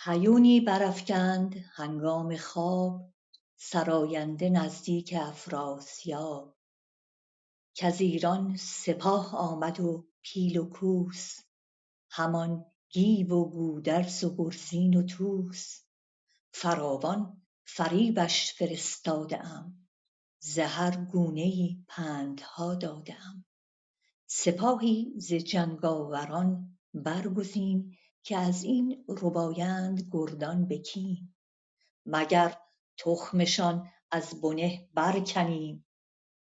هیونی 0.06 0.62
برافکند 0.62 1.56
هنگام 1.74 2.38
خواب 2.38 3.14
سراینده 3.56 4.50
نزدیک 4.50 5.14
افراسیاب. 5.18 6.58
کز 7.76 8.02
ایران 8.02 8.56
سپاه 8.58 9.36
آمد 9.36 9.80
و 9.80 10.08
پیل 10.22 10.58
و 10.58 10.70
کوس 10.70 11.40
همان 12.16 12.66
گیو 12.90 13.34
و 13.34 13.50
گودرز 13.50 14.24
و 14.24 14.36
و 14.96 15.04
توس 15.04 15.82
فراوان 16.52 17.42
فریبش 17.66 18.54
فرستاده 18.54 19.46
ام 19.46 19.88
ز 20.40 20.60
هر 20.60 21.06
گونه 21.06 21.78
پندها 21.88 22.76
داده 22.76 23.14
سپاهی 24.28 25.14
ز 25.18 25.34
جنگاوران 25.34 26.80
برگزین 26.94 27.98
که 28.24 28.38
از 28.38 28.64
این 28.64 29.06
ربایند 29.08 30.10
گردان 30.12 30.68
به 30.68 30.78
مگر 32.06 32.58
تخمشان 32.98 33.90
از 34.12 34.42
بنه 34.42 34.90
برکنیم 34.94 35.86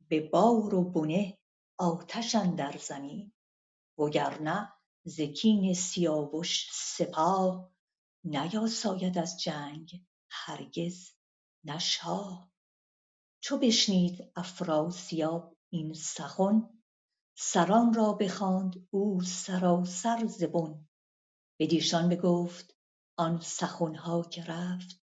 به 0.09 0.21
بار 0.21 0.75
و 0.75 0.91
بنه 0.91 1.39
آتش 1.79 2.35
اندر 2.35 2.77
زنیم 2.77 3.35
وگرنه 3.99 4.76
ز 5.09 5.21
کین 5.21 5.75
سیاوش 5.75 6.69
سپاه 6.73 7.71
نیاساید 8.25 9.19
از 9.19 9.41
جنگ 9.41 10.05
هرگز 10.31 11.11
نه 11.65 11.79
شاه. 11.79 12.51
چو 13.41 13.59
بشنید 13.59 14.33
افراسیاب 14.37 15.57
این 15.71 15.95
سخن 15.95 16.69
سران 17.37 17.95
را 17.95 18.13
بخواند 18.13 18.89
او 18.91 19.23
سراسر 19.23 20.27
ز 20.27 20.45
بن. 20.45 20.89
بدیشان 21.61 22.09
بگفت 22.09 22.77
آن 23.17 23.41
سخنها 23.41 24.23
که 24.23 24.45
رفت 24.45 25.03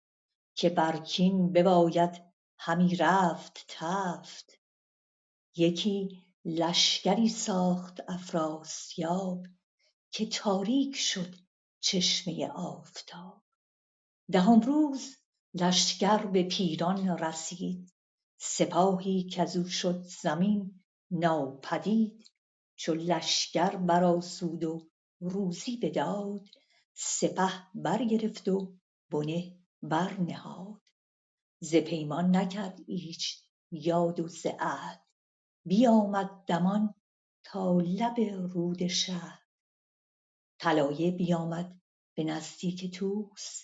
که 0.56 0.70
بر 0.70 0.96
کین 0.96 1.52
بباید 1.52 2.22
همی 2.58 2.96
رفت 2.96 3.64
تفت. 3.68 4.60
یکی 5.56 6.24
لشکری 6.44 7.28
ساخت 7.28 8.00
افراسیاب 8.08 9.46
که 10.14 10.26
تاریک 10.26 10.96
شد 10.96 11.34
چشمه 11.80 12.48
آفتاب. 12.48 13.42
دهم 14.32 14.60
روز 14.60 15.16
لشکر 15.54 16.26
به 16.26 16.42
پیران 16.42 17.18
رسید 17.18 17.92
سپاهی 18.40 19.28
کزو 19.32 19.68
شد 19.68 20.02
زمین 20.22 20.84
ناپدید. 21.10 22.30
چو 22.76 22.94
لشکر 22.94 23.76
برآسود 23.76 24.64
و 24.64 24.90
روزی 25.20 25.76
بداد 25.76 26.48
سپه 26.94 27.52
برگرفت 27.74 28.48
و 28.48 28.78
بنه 29.10 29.58
برنهاد. 29.82 30.82
ز 31.60 31.74
پیمان 31.74 32.36
نکرد 32.36 32.80
ایچ 32.86 33.44
یاد 33.70 34.20
و 34.20 34.28
ز 34.28 34.46
عهد 34.60 35.02
بیامد 35.66 36.44
دمان 36.46 36.94
تا 37.44 37.80
لب 37.80 38.20
رود 38.54 38.86
شهد. 38.86 39.41
طلایه 40.62 41.10
بیامد 41.10 41.80
به 42.14 42.24
نزدیک 42.24 42.94
طوس 42.94 43.62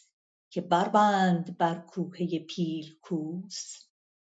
که 0.50 0.60
بربند 0.60 1.58
بر 1.58 1.80
کوهه 1.80 2.38
پیل 2.38 2.98
کوس 3.02 3.74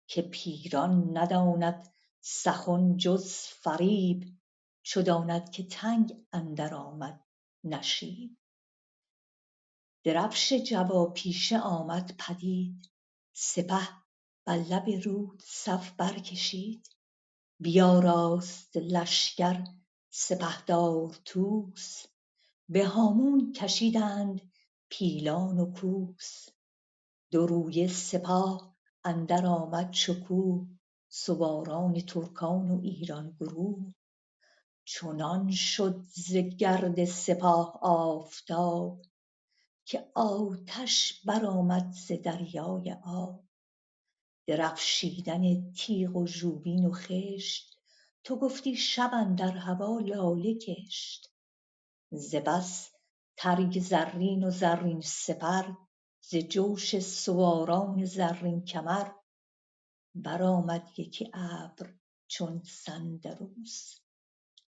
که 0.07 0.23
پیران 0.23 1.19
نداند 1.19 1.95
سخن 2.21 2.97
جز 2.97 3.33
فریب 3.33 4.39
چو 4.83 5.03
داند 5.03 5.51
که 5.51 5.67
تنگ 5.67 6.27
اندر 6.33 6.75
آمد 6.75 7.25
نشیب. 7.65 8.39
درفش 10.05 10.53
جواپیشه 10.53 11.59
آمد 11.59 12.17
پدید 12.19 12.91
سپه 13.33 13.89
بر 14.45 14.57
لب 14.57 14.89
رود 15.05 15.43
صف 15.47 15.91
برکشید. 15.91 16.89
بیاراست 17.61 18.77
لشکر 18.77 19.65
سپهدار 20.11 21.21
طوس 21.25 22.07
به 22.71 22.87
هامون 22.87 23.53
کشیدند 23.53 24.53
پیلان 24.89 25.59
و 25.59 25.73
کوس. 25.73 26.49
دو 27.31 27.47
رویه 27.47 27.89
سپاه 27.89 28.77
اندر 29.05 29.47
آمد 29.47 29.93
شکوه 29.93 30.67
سواران 31.09 32.01
ترکان 32.01 32.71
و 32.71 32.81
ایران 32.83 33.37
گروه. 33.41 33.95
چنان 34.85 35.51
شد 35.51 36.05
ز 36.15 36.37
گرد 36.37 37.05
سپاه 37.05 37.79
آفتاب 37.83 39.03
که 39.85 40.11
آتش 40.15 41.23
برآمد 41.25 41.93
ز 41.93 42.13
دریای 42.13 42.97
آب. 43.05 43.45
درفشیدن 44.47 45.73
تیغ 45.73 46.17
و 46.17 46.27
ژوپین 46.27 46.85
و 46.85 46.93
خشت 46.93 47.77
تو 48.25 48.37
گفتی 48.37 48.77
شب 48.77 49.11
اندر 49.13 49.57
هوا 49.57 49.99
لاله 49.99 50.55
کشت. 50.55 51.38
ز 52.11 52.35
بس 52.35 52.91
ترگ 53.37 53.81
زرین 53.81 54.45
و 54.45 54.51
زرین 54.51 55.01
سپر 55.01 55.73
ز 56.21 56.37
جوش 56.37 56.99
سواران 56.99 58.05
زرین 58.05 58.65
کمر. 58.65 59.09
برآمد 60.15 60.99
یکی 60.99 61.31
ابر 61.35 61.95
چون 62.29 62.63
سندروس 62.65 64.01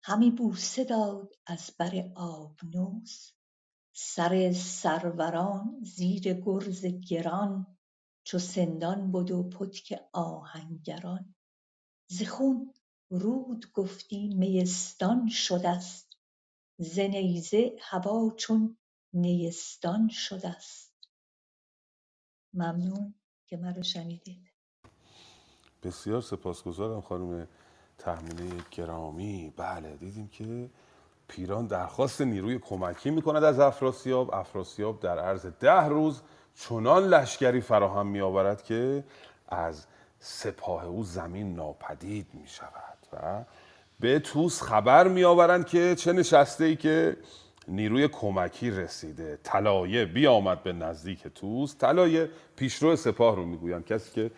همی 0.03 0.31
بوسه 0.31 0.85
داد 0.85 1.33
از 1.47 1.71
بر 1.79 2.13
آبنوس. 2.17 3.31
سر 3.97 4.53
سروران 4.53 5.81
زیر 5.83 6.35
گرز 6.35 6.87
گران 6.87 7.79
چو 8.25 8.39
سندان 8.39 9.13
بد 9.13 9.31
و 9.31 9.49
پتک 9.49 10.01
آهنگران. 10.13 11.35
ز 12.11 12.23
خون 12.23 12.75
رود 13.11 13.73
گفتی 13.73 14.29
میستان 14.29 15.29
شدست 15.29 16.04
ز 16.79 16.99
هوا 17.81 18.31
چون 18.37 18.77
نیستان 19.13 20.09
شدست 20.09 21.09
ممنون 22.55 23.15
که 23.47 23.57
مرا 23.57 23.83
شنیدید. 23.83 24.51
بسیار 25.83 26.21
سپاسگزارم 26.21 27.01
خانم 27.01 27.49
تحمیله 27.99 28.63
گرامی. 28.71 29.53
بله 29.57 29.97
دیدیم 29.97 30.29
که 30.29 30.71
پیران 31.29 31.67
درخواست 31.67 32.21
نیروی 32.21 32.59
کمکی 32.59 33.11
می‌کند 33.11 33.45
از 33.45 33.61
افراسیاب. 33.61 34.35
افراسیاب 34.35 35.01
در 35.01 35.19
عرض 35.19 35.47
ده 35.47 35.85
روز 35.85 36.23
چنان 36.55 37.05
لشکری 37.05 37.61
فراهم 37.61 38.07
میآورد 38.07 38.63
که 38.63 39.05
از 39.49 39.87
سپاه 40.19 40.85
او 40.85 41.05
زمین 41.05 41.55
ناپدید 41.55 42.35
می 42.35 42.49
شود 42.49 42.99
و 43.13 43.45
به 44.01 44.19
توس 44.19 44.63
خبر 44.63 45.09
میآورند 45.09 45.67
که 45.67 45.95
چه 45.95 46.13
نشسته 46.13 46.65
ای 46.65 46.77
که 46.77 47.17
نیروی 47.69 48.09
کمکی 48.09 48.71
رسیده. 48.71 49.39
طلایه 49.43 50.05
بیامد 50.05 50.63
به 50.63 50.73
نزدیک 50.73 51.29
توس. 51.29 51.77
طلایه 51.79 52.31
پیشرو 52.57 52.97
سپاه 52.97 53.37
رو 53.37 53.47
می‌گویند. 53.47 53.85
کسی 53.87 54.11
که 54.15 54.31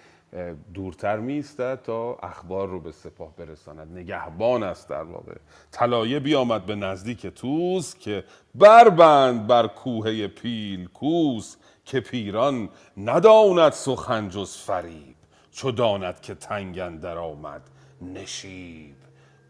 دورتر 0.74 1.16
میستد 1.16 1.82
تا 1.82 2.14
اخبار 2.14 2.68
رو 2.68 2.80
به 2.80 2.92
سپاه 2.92 3.36
برساند. 3.36 3.98
نگهبان 3.98 4.62
است 4.62 4.88
در 4.88 5.02
واقع. 5.02 5.34
طلایه 5.72 6.20
بیامد 6.20 6.66
به 6.66 6.74
نزدیک 6.74 7.26
توس 7.26 7.94
که 7.94 8.24
بربند 8.54 9.46
بر 9.46 9.66
کوهه 9.66 10.26
پیل 10.26 10.86
کوس 10.86 11.56
که 11.84 12.00
پیران 12.00 12.68
نداند 12.96 13.72
سخن 13.72 14.28
جز 14.28 14.56
فریب. 14.56 15.16
چو 15.50 15.70
داند 15.70 16.20
که 16.20 16.34
تنگ 16.34 16.78
اندر 16.78 17.18
آمد 17.18 17.62
نشیب. 18.02 19.05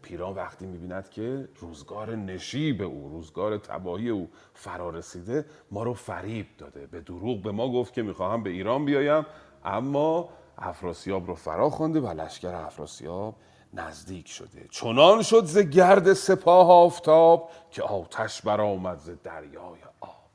پیران 0.07 0.33
وقتی 0.35 0.65
می‌بیند 0.65 1.09
که 1.09 1.49
روزگار 1.59 2.15
نشیب 2.15 2.81
او 2.81 3.09
روزگار 3.09 3.57
تباهی 3.57 4.09
او 4.09 4.29
فرا 4.53 4.89
رسیده 4.89 5.45
ما 5.71 5.83
رو 5.83 5.93
فریب 5.93 6.47
داده. 6.57 6.87
به 6.87 7.01
دروغ 7.01 7.41
به 7.41 7.51
ما 7.51 7.71
گفت 7.71 7.93
که 7.93 8.01
می‌خواهم 8.01 8.43
به 8.43 8.49
ایران 8.49 8.85
بیایم 8.85 9.25
اما 9.65 10.29
افراسیاب 10.57 11.27
رو 11.27 11.35
فرا 11.35 11.69
خوانده 11.69 11.99
و 11.99 12.07
لشکر 12.07 12.55
افراسیاب 12.55 13.35
نزدیک 13.73 14.27
شده. 14.27 14.67
چنان 14.69 15.21
شد 15.21 15.45
ز 15.45 15.57
گرد 15.57 16.13
سپاه 16.13 16.71
آفتاب 16.71 17.49
که 17.71 17.83
آتش 17.83 18.41
برآمد 18.41 18.97
ز 18.97 19.09
دریای 19.23 19.79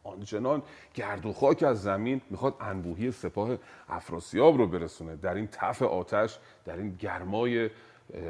آنچنان 0.05 0.63
گرد 0.95 1.27
و 1.27 1.33
خاک 1.33 1.63
از 1.63 1.83
زمین 1.83 2.21
می‌خواد 2.31 2.55
انبوهی 2.61 3.13
سپاه 3.13 3.57
افراسیاب 3.89 4.59
رو 4.59 4.67
برسونه. 4.67 5.17
در 5.17 5.35
این 5.35 5.49
تف 5.53 5.83
آتش 5.83 6.39
در 6.65 6.77
این 6.77 6.97
گرمای 6.97 7.71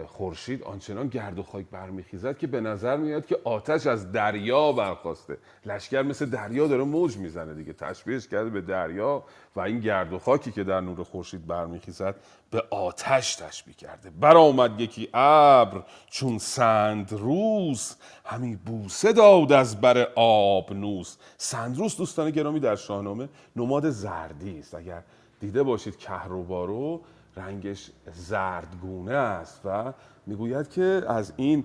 خورشید 0.07 0.63
آنچنان 0.63 1.09
گرد 1.09 1.39
و 1.39 1.43
خاک 1.43 1.67
برمیخیزد 1.71 2.39
که 2.39 2.47
به 2.47 2.61
نظر 2.61 2.97
میاد 2.97 3.27
که 3.27 3.39
آتش 3.45 3.87
از 3.87 4.13
دریا 4.13 4.73
برخواسته. 4.73 5.39
لشکر 5.67 6.03
مثل 6.03 6.27
دریا 6.27 6.67
داره 6.67 6.85
موج 6.85 7.17
می‌زنه 7.17 7.55
دیگه. 7.55 7.73
تشبیهش 7.73 8.29
کرده 8.29 8.51
به 8.51 8.61
دریا 8.61 9.25
و 9.57 9.61
این 9.61 9.81
گرد 9.81 10.13
و 10.13 10.19
خاکی 10.19 10.53
که 10.53 10.65
در 10.65 10.81
نور 10.81 11.03
خورشید 11.03 11.47
برمیخیزد 11.47 12.15
به 12.51 12.65
آتش 12.71 13.37
تشبیه 13.37 13.75
کرده. 13.75 14.11
برآمد 14.11 14.81
یکی 14.81 15.09
ابر 15.15 15.83
چون 16.11 16.39
سندروس 16.39 17.97
همی 18.25 18.57
بوسه 18.57 19.13
داد 19.13 19.53
از 19.53 19.81
بر 19.81 20.09
آبنوس. 20.17 21.17
سندروس 21.37 21.97
دوستان 21.97 22.31
گرامی 22.31 22.61
در 22.61 22.77
شاهنامه 22.77 23.29
نماد 23.57 23.91
زردی 23.91 24.59
است. 24.59 24.75
اگر 24.75 25.03
دیده 25.41 25.63
باشید 25.63 25.97
کهربا 25.97 26.65
رو 26.65 27.01
رنگش 27.37 27.91
زردگونه 28.13 29.15
است 29.15 29.61
و 29.65 29.93
می‌گوید 30.27 30.71
که 30.71 31.03
از 31.09 31.33
این 31.37 31.65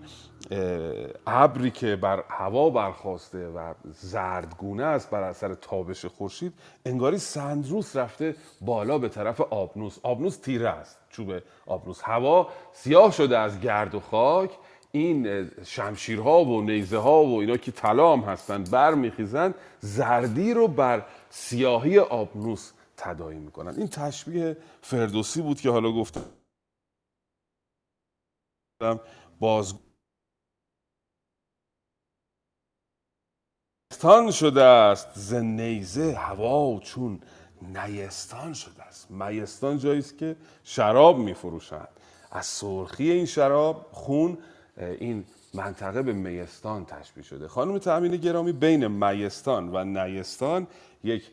ابری 1.28 1.72
که 1.72 1.96
بر 1.96 2.24
هوا 2.30 2.70
برخواسته 2.70 3.48
و 3.48 3.74
زردگونه 3.92 4.84
است 4.84 5.10
بر 5.10 5.24
اثر 5.24 5.54
تابش 5.54 6.06
خورشید 6.06 6.54
انگاری 6.86 7.18
سندروس 7.18 7.96
رفته 7.96 8.36
بالا 8.62 8.98
به 8.98 9.10
طرف 9.10 9.42
آبنوس. 9.42 9.98
آبنوس 10.04 10.38
تیره 10.38 10.70
است 10.70 10.98
چوب 11.10 11.34
آبنوس. 11.66 12.02
هوا 12.04 12.48
سیاه 12.74 13.12
شده 13.12 13.38
از 13.38 13.60
گرد 13.60 13.96
و 13.96 14.00
خاک. 14.00 14.52
این 14.92 15.50
شمشیرها 15.66 16.46
و 16.46 16.62
نیزه 16.62 16.98
ها 16.98 17.24
و 17.24 17.40
اینا 17.40 17.58
که 17.58 17.72
طلا 17.72 18.14
هم 18.14 18.20
هستند 18.20 18.72
بر 18.72 18.94
میخیزند 18.94 19.56
زردی 19.80 20.54
رو 20.54 20.68
بر 20.68 21.06
سیاهی 21.30 22.00
آبنوس 22.00 22.72
تدایی 22.98 23.40
می‌کنن. 23.40 23.76
این 23.76 23.88
تشبیه 23.88 24.58
فردوسی 24.82 25.42
بود 25.42 25.62
که 25.62 25.70
حالا 25.70 25.92
گفتم. 25.92 26.32
باز 29.40 29.74
نیستان 33.92 34.32
شده 34.32 34.64
است. 34.64 35.08
ز 35.14 35.34
نیزه 35.34 36.14
هوا 36.14 36.80
چون 36.80 37.22
نیستان 37.62 38.54
شده 38.54 38.84
است. 38.84 39.12
میستان 39.12 39.78
جایی 39.78 40.00
است 40.00 40.18
که 40.18 40.36
شراب 40.64 41.18
میفروشند. 41.18 41.90
از 42.32 42.46
سرخی 42.46 43.12
این 43.12 43.26
شراب 43.26 43.90
خون 43.92 44.38
این 44.78 45.26
منطقه 45.54 46.02
به 46.02 46.14
میستان 46.14 46.86
تشبیه 46.86 47.24
شده. 47.24 47.48
خانم 47.48 47.78
تأمین 47.78 48.16
گرامی 48.16 48.52
بین 48.52 48.88
میستان 48.88 49.76
و 49.76 49.84
نیستان 49.84 50.68
یک 51.04 51.32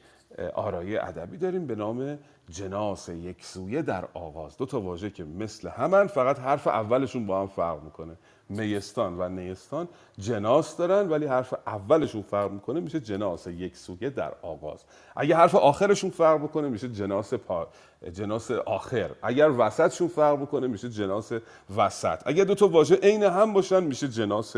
آرایه 0.54 1.04
ادبی 1.04 1.36
داریم 1.36 1.66
به 1.66 1.74
نام 1.74 2.18
جناس 2.50 3.08
یک 3.08 3.44
سویه 3.44 3.82
در 3.82 4.04
آغاز 4.14 4.56
دو 4.56 4.66
تا 4.66 4.80
واژه 4.80 5.10
که 5.10 5.24
مثل 5.24 5.68
همن 5.68 6.06
فقط 6.06 6.38
حرف 6.38 6.66
اولشون 6.66 7.26
با 7.26 7.40
هم 7.40 7.46
فرق 7.46 7.82
می‌کنه. 7.82 8.16
میستان 8.48 9.20
و 9.20 9.28
نیستان 9.28 9.88
جناس 10.18 10.76
دارن 10.76 11.08
ولی 11.08 11.26
حرف 11.26 11.54
اولشون 11.66 12.22
فرق 12.22 12.50
می‌کنه 12.50 12.80
میشه 12.80 13.00
جناس 13.00 13.46
یک 13.46 13.76
سویه 13.76 14.10
در 14.10 14.32
آغاز 14.42 14.84
اگه 15.16 15.36
حرف 15.36 15.54
آخرشون 15.54 16.10
فرق 16.10 16.42
بکنه 16.42 16.68
میشه 16.68 16.88
جناس 16.88 17.34
پا... 17.34 17.68
جناس 18.12 18.50
آخر. 18.50 19.10
اگر 19.22 19.50
وسطشون 19.58 20.08
فرق 20.08 20.42
بکنه 20.42 20.66
میشه 20.66 20.90
جناس 20.90 21.32
وسط. 21.76 22.22
اگر 22.26 22.44
دو 22.44 22.54
تا 22.54 22.68
واژه 22.68 22.94
عین 22.94 23.22
هم 23.22 23.52
باشن 23.52 23.84
میشه 23.84 24.08
جناس 24.08 24.56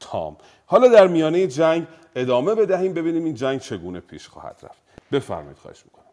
تام. 0.00 0.36
حالا 0.66 0.88
در 0.88 1.06
میانه 1.06 1.46
جنگ 1.46 1.86
ادامه 2.14 2.54
بدهیم 2.54 2.92
ببینیم 2.92 3.24
این 3.24 3.34
جنگ 3.34 3.60
چگونه 3.60 4.00
پیش 4.00 4.28
خواهد 4.28 4.60
رفت. 4.62 4.85
بفرمایید 5.12 5.58
خواهش 5.58 5.84
می‌کنم. 5.84 6.04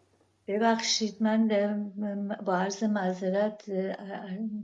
ببخشید 0.46 1.22
من 1.22 1.48
با 2.46 2.56
عرض 2.56 2.82
معذرت 2.84 3.70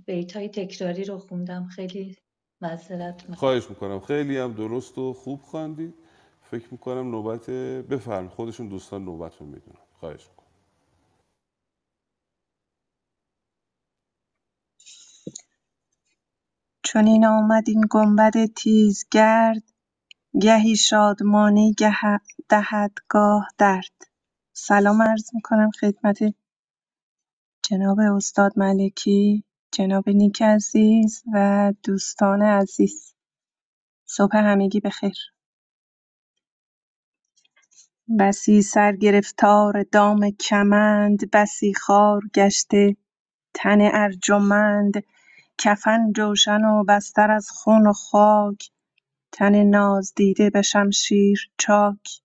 بیت 0.06 0.36
های 0.36 0.48
تکراری 0.48 1.04
رو 1.04 1.18
خوندم. 1.18 1.66
خیلی 1.66 2.16
معذرت 2.60 3.30
من. 3.30 3.36
خواهش 3.36 3.70
می‌کنم. 3.70 4.00
خیلی 4.00 4.38
هم 4.38 4.52
درست 4.52 4.98
و 4.98 5.12
خوب 5.12 5.42
خواندید. 5.42 5.94
فکر 6.42 6.68
می‌کنم 6.70 7.10
نوبت 7.10 7.50
بفرم 7.90 8.28
خودشون 8.28 8.68
دوستان 8.68 9.04
نوبت 9.04 9.36
رو 9.36 9.46
می‌دونم 9.46 9.78
خواهش 10.00 10.28
می‌کنم. 10.28 10.46
چون 16.82 17.06
این 17.06 17.26
آمد 17.26 17.64
این 17.66 17.84
گنبد 17.90 18.46
تیزگرد 18.56 19.62
گهی 20.40 20.76
شادمانی 20.76 21.74
گه 21.78 22.20
دهد 22.48 22.92
گاه 23.08 23.48
درد. 23.58 24.09
سلام 24.68 25.02
عرض 25.02 25.34
می‌کنم 25.34 25.70
خدمت 25.80 26.18
جناب 27.70 28.00
استاد 28.00 28.52
ملکی 28.58 29.44
جناب 29.72 30.10
نیک 30.10 30.42
عزیز 30.42 31.22
و 31.34 31.72
دوستان 31.84 32.42
عزیز. 32.42 33.14
صبح 34.06 34.36
همگی 34.38 34.80
بخیر. 34.80 35.16
بسی 38.20 38.62
سرگرفتار 38.62 39.82
دام 39.92 40.30
کمند 40.30 41.30
بسی 41.32 41.74
خار 41.74 42.22
گشته 42.34 42.96
تن 43.54 43.80
ارجمند. 43.82 44.94
کفن 45.58 46.12
جوشن 46.16 46.64
و 46.64 46.84
بستر 46.88 47.30
از 47.30 47.50
خون 47.50 47.86
و 47.86 47.92
خاک 47.92 48.70
تن 49.32 49.64
نازدیده 49.64 50.50
به 50.50 50.62
شمشیر 50.62 51.50
چاک. 51.58 52.22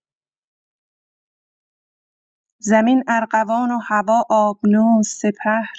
زمین 2.59 3.03
ارغوان 3.07 3.71
و 3.71 3.77
هوا 3.87 4.23
آبنوس 4.29 5.07
سپهر 5.21 5.73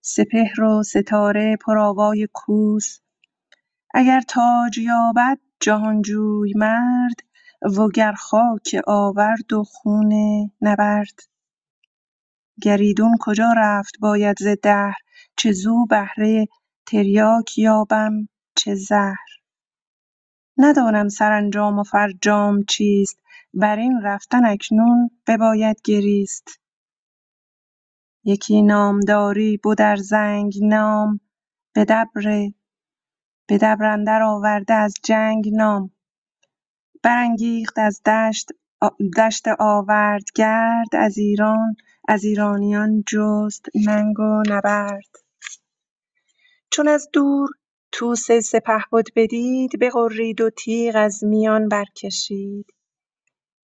سپهر 0.00 0.60
و 0.62 0.82
ستاره 0.82 1.56
پرآوای 1.56 2.28
کوس 2.34 3.00
اگر 3.94 4.20
تاج 4.20 4.78
یابد 4.78 5.38
جهانجوی-مرد 5.60 7.16
وگر 7.78 8.12
خاک 8.12 8.76
آورد 8.86 9.52
و 9.52 9.64
خون 9.64 10.12
نبرد. 10.60 11.20
گریدون 12.62 13.16
کجا 13.20 13.52
رفت؟ 13.56 13.98
باید 14.00 14.36
ز 14.40 14.46
دهر. 14.62 14.94
چه 15.36 15.52
زو 15.52 15.86
بهره 15.86 16.46
تریاک 16.86 17.58
یابم 17.58 18.28
چه 18.56 18.74
زهر. 18.74 19.26
ندانم 20.58 21.08
سرانجام 21.08 21.78
و 21.78 21.82
فرجام 21.82 22.62
چیست. 22.62 23.16
بر 23.54 23.76
این 23.76 24.00
رفتن 24.02 24.44
اکنون 24.44 25.10
بباید 25.26 25.80
گریست. 25.84 26.60
یکی 28.24 28.62
نامداری 28.62 29.56
بد 29.64 29.96
زنگ 29.96 30.54
نام 30.62 31.20
به 31.74 31.84
دبر 33.58 33.84
اندر 33.84 34.22
آورده 34.22 34.74
از 34.74 34.94
جنگ 35.04 35.48
نام. 35.52 35.90
برانگیخت 37.02 37.78
از 37.78 38.02
دشت 38.02 39.48
آوردگرد 39.58 40.96
از 40.96 41.18
ایران 41.18 41.76
از 42.08 42.24
ایرانیان 42.24 43.04
جست 43.06 43.66
ننگ 43.86 44.20
و 44.20 44.42
نبرد. 44.48 45.16
چون 46.70 46.88
از 46.88 47.08
دور 47.12 47.48
طوس 47.92 48.32
سپهبد 48.32 49.04
بدید 49.16 49.70
بغرید 49.80 50.40
و 50.40 50.50
تیغ 50.50 50.96
از 50.96 51.24
میان 51.24 51.68
برکشید. 51.68 52.66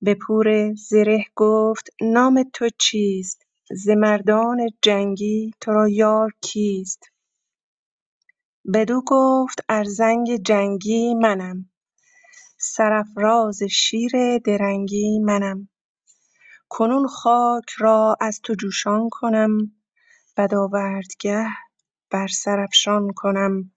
به 0.01 0.15
پور 0.15 0.73
زره 0.75 1.25
گفت 1.35 1.89
نام 2.01 2.43
تو 2.53 2.69
چیست؟ 2.79 3.41
ز 3.71 3.89
مردان 3.89 4.69
جنگی 4.81 5.51
تو 5.61 5.71
را 5.73 5.89
یار 5.89 6.31
کیست؟ 6.41 7.03
بدو 8.73 9.03
گفت 9.07 9.65
ارزنگ 9.69 10.35
جنگی 10.37 11.15
منم 11.15 11.69
سرافراز 12.59 13.63
شیر 13.63 14.39
درنگی 14.45 15.19
منم. 15.19 15.69
کنون 16.69 17.07
خاک 17.07 17.69
را 17.79 18.17
از 18.21 18.41
تو 18.43 18.53
جوشان 18.55 19.09
کنم 19.11 19.57
بدآوردگه 20.37 21.45
بر 22.11 22.27
سر 22.27 22.59
افشان 22.59 23.07
کنم. 23.15 23.71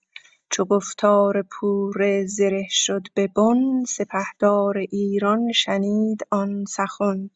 چو 0.52 0.64
گفتار 0.64 1.42
پور 1.42 2.26
زره 2.26 2.66
شد 2.70 3.06
به 3.14 3.26
بن 3.26 3.84
سپهدار 3.88 4.78
ایران 4.78 5.52
شنید 5.52 6.20
آن 6.30 6.64
سخن. 6.64 7.30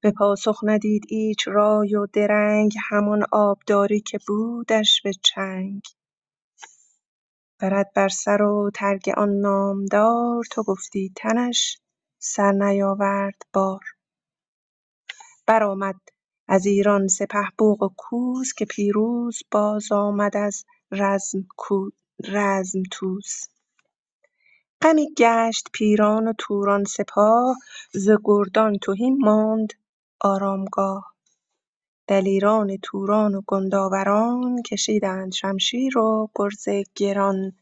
به 0.00 0.10
پاسخ 0.10 0.60
ندید 0.62 1.04
ایچ 1.08 1.48
رای 1.48 1.94
و 1.94 2.06
درنگ 2.12 2.72
همان 2.90 3.24
آبداری 3.32 4.00
که 4.00 4.18
بودش 4.28 5.02
به 5.02 5.12
چنگ. 5.22 5.82
برد 7.60 7.92
بر 7.94 8.08
سر 8.08 8.42
و 8.42 8.70
ترگ 8.74 9.08
آن 9.16 9.30
نامدار 9.30 10.44
تو 10.50 10.62
گفتی 10.62 11.12
تنش 11.16 11.78
سر 12.18 12.52
نیاورد 12.52 13.42
بار. 13.52 13.84
برآمد 15.46 16.00
از 16.48 16.66
ایران 16.66 17.06
بوق 17.58 17.82
و 17.82 17.88
کوس 17.96 18.54
که 18.54 18.64
پیروز 18.64 19.42
باز 19.50 19.92
آمد 19.92 20.36
از 20.36 20.64
رزم 20.92 21.46
توس. 22.90 23.48
غمی 24.82 25.08
گشت 25.18 25.68
پیران 25.72 26.28
و 26.28 26.32
توران 26.38 26.84
سپاه 26.84 27.56
ز 27.92 28.10
گردان 28.24 28.78
تهی 28.78 29.10
ماند 29.10 29.72
آرامگاه. 30.20 31.14
دلیران 32.06 32.76
توران 32.82 33.34
و 33.34 33.42
گندآوران 33.46 34.62
کشیدند 34.62 35.32
شمشیر 35.32 35.98
و 35.98 36.28
گرز 36.34 36.68
گران. 36.96 37.52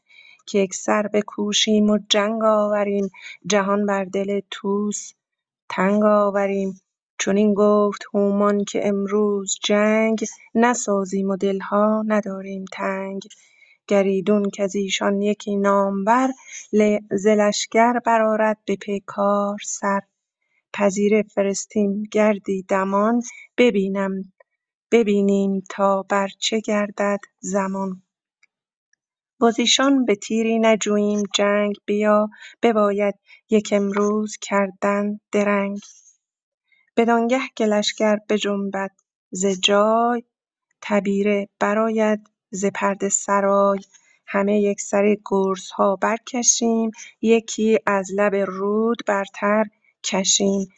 که 0.46 0.58
یکسر 0.58 1.02
بکوشیم 1.12 1.90
و 1.90 1.98
جنگ 2.08 2.44
آوریم 2.44 3.10
جهان 3.46 3.86
بر 3.86 4.04
دل 4.04 4.40
طوس 4.50 5.12
تنگ 5.68 6.04
آوریم. 6.04 6.80
چنین 7.18 7.54
گفت 7.54 8.02
هومان 8.14 8.64
که 8.64 8.88
امروز 8.88 9.58
جنگ 9.64 10.24
نسازیم 10.54 11.30
و 11.30 11.36
دلها 11.36 12.04
نداریم 12.06 12.64
تنگ. 12.72 13.22
گریدون 13.88 14.50
کز 14.54 14.76
ایشان 14.76 15.22
یکی 15.22 15.56
نامور 15.56 16.30
ز 17.10 17.26
لشکر 17.26 17.98
برآرد 17.98 18.58
به 18.66 18.76
پیکار 18.76 19.56
سر. 19.64 20.00
پذیره 20.72 21.22
فرستیم 21.22 22.02
گردی 22.12 22.62
دمان 22.68 23.22
ببینیم 24.92 25.62
تا 25.70 26.02
بر 26.02 26.28
چه 26.38 26.60
گردد 26.60 27.20
زمان. 27.40 28.02
باز 29.40 29.58
ایشان 29.58 30.04
به 30.04 30.14
تیری 30.14 30.58
نجوییم 30.58 31.22
جنگ 31.34 31.74
بیا 31.86 32.28
بباید 32.62 33.14
یک 33.50 33.68
امروز 33.72 34.36
کردن 34.40 35.20
درنگ. 35.32 35.78
بدانگه 36.96 37.40
که 37.56 37.66
لشکر 37.66 38.16
بجنبد 38.28 38.90
ز 39.30 39.46
جای 39.46 40.22
تبیره 40.82 41.48
برآید 41.60 42.28
ز 42.56 42.64
پرده 42.64 43.08
سرای 43.08 43.78
همه 44.26 44.60
یکسره 44.60 45.18
گرزها 45.24 45.96
برکشیم 45.96 46.90
یکی 47.22 47.78
از 47.86 48.10
لب 48.14 48.34
رود 48.34 49.02
برتر 49.06 49.64
کشیم. 50.04 50.68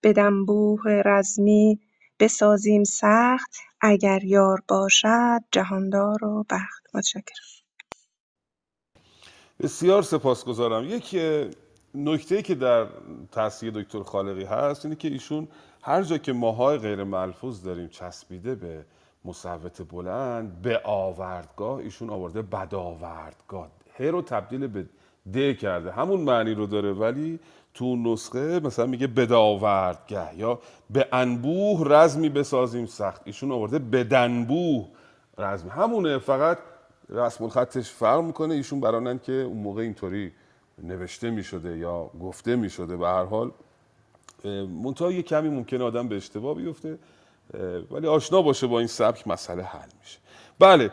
به 0.00 0.12
دنبوه 0.12 1.02
رزمی 1.04 1.80
بسازیم 2.20 2.84
سخت 2.84 3.56
اگر 3.80 4.24
یار 4.24 4.62
باشد 4.68 5.40
جهاندار 5.52 6.24
و 6.24 6.44
بخت. 6.50 6.86
متشکرم. 6.94 7.44
بسیار 9.60 10.02
سپاسگزارم. 10.02 10.84
یک 10.84 11.16
نکته 11.94 12.42
که 12.42 12.54
در 12.54 12.86
تصحیح 13.32 13.72
دکتر 13.74 14.02
خالقی 14.02 14.44
هست 14.44 14.84
اینه 14.84 14.96
که 14.96 15.08
ایشون 15.08 15.48
هر 15.82 16.02
جا 16.02 16.18
که 16.18 16.32
ماهای 16.32 16.78
غیر 16.78 17.04
ملفوظ 17.04 17.62
داریم 17.62 17.88
چسبیده 17.88 18.54
به 18.54 18.84
مصوت 19.24 19.82
بلند 19.88 20.62
به 20.62 20.80
آوردگاه 20.84 21.78
ایشون 21.78 22.10
آورده 22.10 22.42
بدآوردگاه 22.42 23.68
ه 23.98 24.04
رو 24.04 24.22
تبدیل 24.22 24.66
به 24.66 24.86
د 25.34 25.56
کرده. 25.56 25.92
همون 25.92 26.20
معنی 26.20 26.54
رو 26.54 26.66
داره 26.66 26.92
ولی 26.92 27.38
تو 27.74 27.96
نسخه 27.96 28.60
مثلا 28.60 28.86
میگه 28.86 29.06
بدآوردگه 29.06 30.36
یا 30.36 30.58
به 30.90 31.06
انبوه 31.12 31.82
رزمی 31.86 32.28
بسازیم 32.28 32.86
سخت. 32.86 33.22
ایشون 33.24 33.52
آورده 33.52 33.78
بدنبوه 33.78 34.88
رزم 35.38 35.68
همونه 35.68 36.18
فقط 36.18 36.58
رسم 37.08 37.44
الخطش 37.44 37.90
فرق 37.90 38.20
می‌کنه. 38.24 38.54
ایشون 38.54 38.80
برانن 38.80 39.18
که 39.18 39.32
اون 39.32 39.56
موقع 39.56 39.82
اینطوری 39.82 40.32
نوشته 40.82 41.30
می‌شده 41.30 41.76
یا 41.76 42.10
گفته 42.20 42.56
می‌شده. 42.56 42.96
به 42.96 43.06
هر 43.06 43.24
حال 43.24 43.50
منتها 44.84 45.12
یه 45.12 45.22
کمی 45.22 45.48
ممکنه 45.48 45.84
آدم 45.84 46.08
به 46.08 46.16
اشتباه 46.16 46.54
بیفته. 46.54 46.98
ولی 47.90 48.06
آشنا 48.06 48.42
باشه 48.42 48.66
با 48.66 48.78
این 48.78 48.88
سبک 48.88 49.28
مسئله 49.28 49.62
حل 49.62 49.88
میشه. 50.00 50.18
بله 50.58 50.90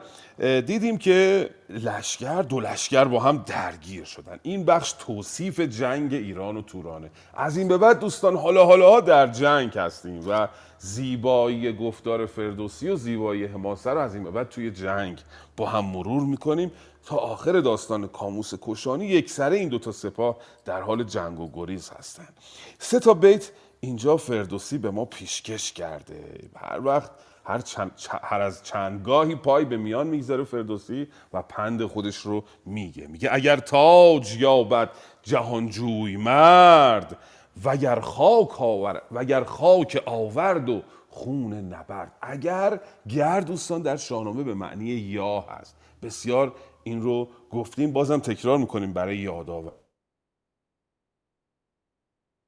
دیدیم 0.62 0.98
که 0.98 1.50
لشکر 1.70 2.42
دو 2.42 2.60
لشکر 2.60 3.06
با 3.06 3.20
هم 3.20 3.44
درگیر 3.46 4.04
شدن. 4.04 4.40
این 4.44 4.66
بخش 4.66 4.92
توصیف 4.92 5.60
جنگ 5.60 6.14
ایران 6.14 6.58
و 6.58 6.62
تورانه. 6.62 7.10
از 7.34 7.58
این 7.58 7.68
به 7.68 7.78
بعد 7.78 8.00
دوستان 8.00 8.36
حالا 8.36 8.66
حالا 8.66 9.00
در 9.00 9.28
جنگ 9.28 9.78
هستیم 9.78 10.30
و 10.30 10.48
زیبایی 10.78 11.74
گفتار 11.74 12.26
فردوسی 12.26 12.90
و 12.90 12.96
زیبایی 12.96 13.46
حماسه 13.46 13.90
رو 13.90 14.00
از 14.00 14.16
این 14.16 14.24
به 14.24 14.32
بعد 14.32 14.50
توی 14.50 14.72
جنگ 14.72 15.22
با 15.58 15.66
هم 15.66 15.86
مرور 15.86 16.24
می‌کنیم. 16.24 16.72
تا 17.06 17.16
آخر 17.16 17.60
داستان 17.60 18.08
کاموس 18.08 18.54
کشانی 18.62 19.06
یک 19.06 19.30
سره 19.30 19.58
این 19.58 19.70
دوتا 19.70 19.92
سپاه 19.92 20.38
در 20.66 20.82
حال 20.82 21.04
جنگ 21.04 21.40
و 21.40 21.52
گریز 21.54 21.90
هستند 21.90 22.38
سه 22.80 23.00
تا 23.00 23.14
بیت 23.14 23.52
اینجا 23.80 24.18
فردوسی 24.18 24.78
به 24.78 24.92
ما 24.92 25.06
پیشکش 25.06 25.74
کرده. 25.74 26.50
هر 26.56 26.86
وقت 26.86 27.12
هر, 27.46 27.60
چند، 27.60 27.92
هر 28.24 28.42
از 28.42 28.64
چندگاهی 28.64 29.36
پای 29.36 29.66
به 29.66 29.78
میان 29.78 30.08
می‌گذاره 30.08 30.44
فردوسی 30.44 31.08
و 31.34 31.42
پند 31.42 31.86
خودش 31.86 32.18
رو 32.18 32.44
میگه. 32.66 33.08
میگه 33.08 33.30
اگر 33.32 33.58
تاج 33.58 34.36
یابد 34.36 34.90
جهانجوی 35.24 36.18
مرد 36.18 37.18
وگر 37.64 38.00
خاک 38.00 38.62
آور 38.62 39.02
وگر 39.12 39.44
خاک 39.44 40.04
آورد 40.06 40.70
و 40.70 40.82
خون 41.10 41.54
نبرد. 41.54 42.12
اگر 42.22 42.80
گر 43.10 43.40
دوستان 43.40 43.82
در 43.82 43.98
شاهنامه 43.98 44.44
به 44.44 44.54
معنی 44.54 44.86
یا 44.86 45.40
هست 45.40 45.76
بسیار 46.04 46.56
این 46.84 47.02
رو 47.02 47.30
گفتیم 47.52 47.94
بازم 47.94 48.20
تکرار 48.20 48.58
می‌کنیم 48.58 48.94
برای 48.94 49.18
یادآور. 49.18 49.72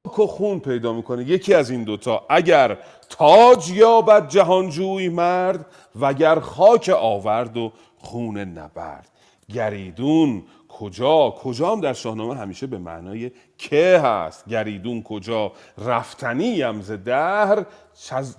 و 0.05 0.27
خون 0.27 0.59
پیدا 0.59 0.93
می‌کنه. 0.93 1.23
یکی 1.23 1.53
از 1.53 1.69
این 1.69 1.83
دوتا 1.83 2.25
اگر 2.29 2.77
تاج 3.09 3.69
یابد 3.69 4.27
جهانجوی 4.27 5.09
مرد 5.09 5.65
وگر 5.99 6.39
خاک 6.39 6.89
آورد 6.89 7.57
و 7.57 7.71
خون 7.97 8.37
نبرد. 8.37 9.09
گریدون 9.53 10.43
کجا؟ 10.69 11.31
کجا 11.31 11.71
هم 11.71 11.81
در 11.81 11.93
شاهنامه 11.93 12.35
همیشه 12.35 12.67
به 12.67 12.77
معنای 12.77 13.31
که 13.57 14.01
هست. 14.03 14.49
گریدون 14.49 15.03
کجا؟ 15.03 15.51
رفتنی 15.77 16.81
ز 16.81 16.91
دهر. 16.91 17.65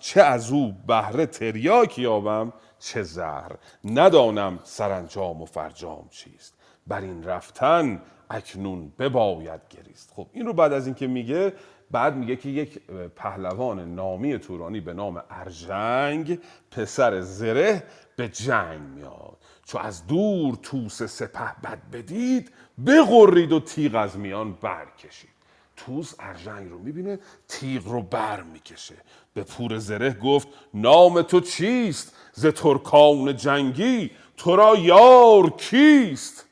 چه 0.00 0.22
از 0.22 0.50
او 0.50 0.74
بهره 0.86 1.26
تریاک 1.26 1.98
یابم 1.98 2.52
چه 2.78 3.02
زهر. 3.02 3.52
ندانم 3.84 4.58
سرانجام 4.64 5.42
و 5.42 5.44
فرجام 5.44 6.08
چیست. 6.10 6.54
بر 6.86 7.00
این 7.00 7.24
رفتن 7.24 8.02
اکنون 8.30 8.92
بباید 8.98 9.60
گریست. 9.70 10.12
خب 10.16 10.26
این 10.32 10.46
رو 10.46 10.52
بعد 10.52 10.72
از 10.72 10.86
اینکه 10.86 11.06
میگه 11.06 11.52
بعد 11.90 12.16
میگه 12.16 12.36
که 12.36 12.48
یک 12.48 12.80
پهلوان 13.16 13.94
نامی 13.94 14.38
تورانی 14.38 14.80
به 14.80 14.94
نام 14.94 15.22
ارژنگ 15.30 16.38
پسر 16.70 17.20
زره 17.20 17.82
به 18.16 18.28
جنگ 18.28 18.80
میاد. 18.80 19.36
چو 19.66 19.78
از 19.78 20.06
دور 20.06 20.58
توس 20.62 21.02
سپه 21.02 21.54
بد 21.64 21.78
بدید 21.92 22.50
بغرید 22.86 23.52
و 23.52 23.60
تیغ 23.60 23.94
از 23.94 24.18
میان 24.18 24.52
برکشید. 24.52 25.30
توس 25.76 26.14
ارژنگ 26.18 26.70
رو 26.70 26.78
می‌بینه 26.78 27.18
تیغ 27.48 27.88
رو 27.88 28.02
بر 28.02 28.42
می‌کشه. 28.42 28.96
به 29.34 29.42
پور 29.42 29.78
زره 29.78 30.12
گفت 30.12 30.48
نام 30.74 31.22
تو 31.22 31.40
چیست؟ 31.40 32.16
ز 32.32 32.46
ترکان 32.46 33.36
جنگی 33.36 34.10
تو 34.36 34.56
را 34.56 34.76
یار 34.76 35.50
کیست؟ 35.50 36.46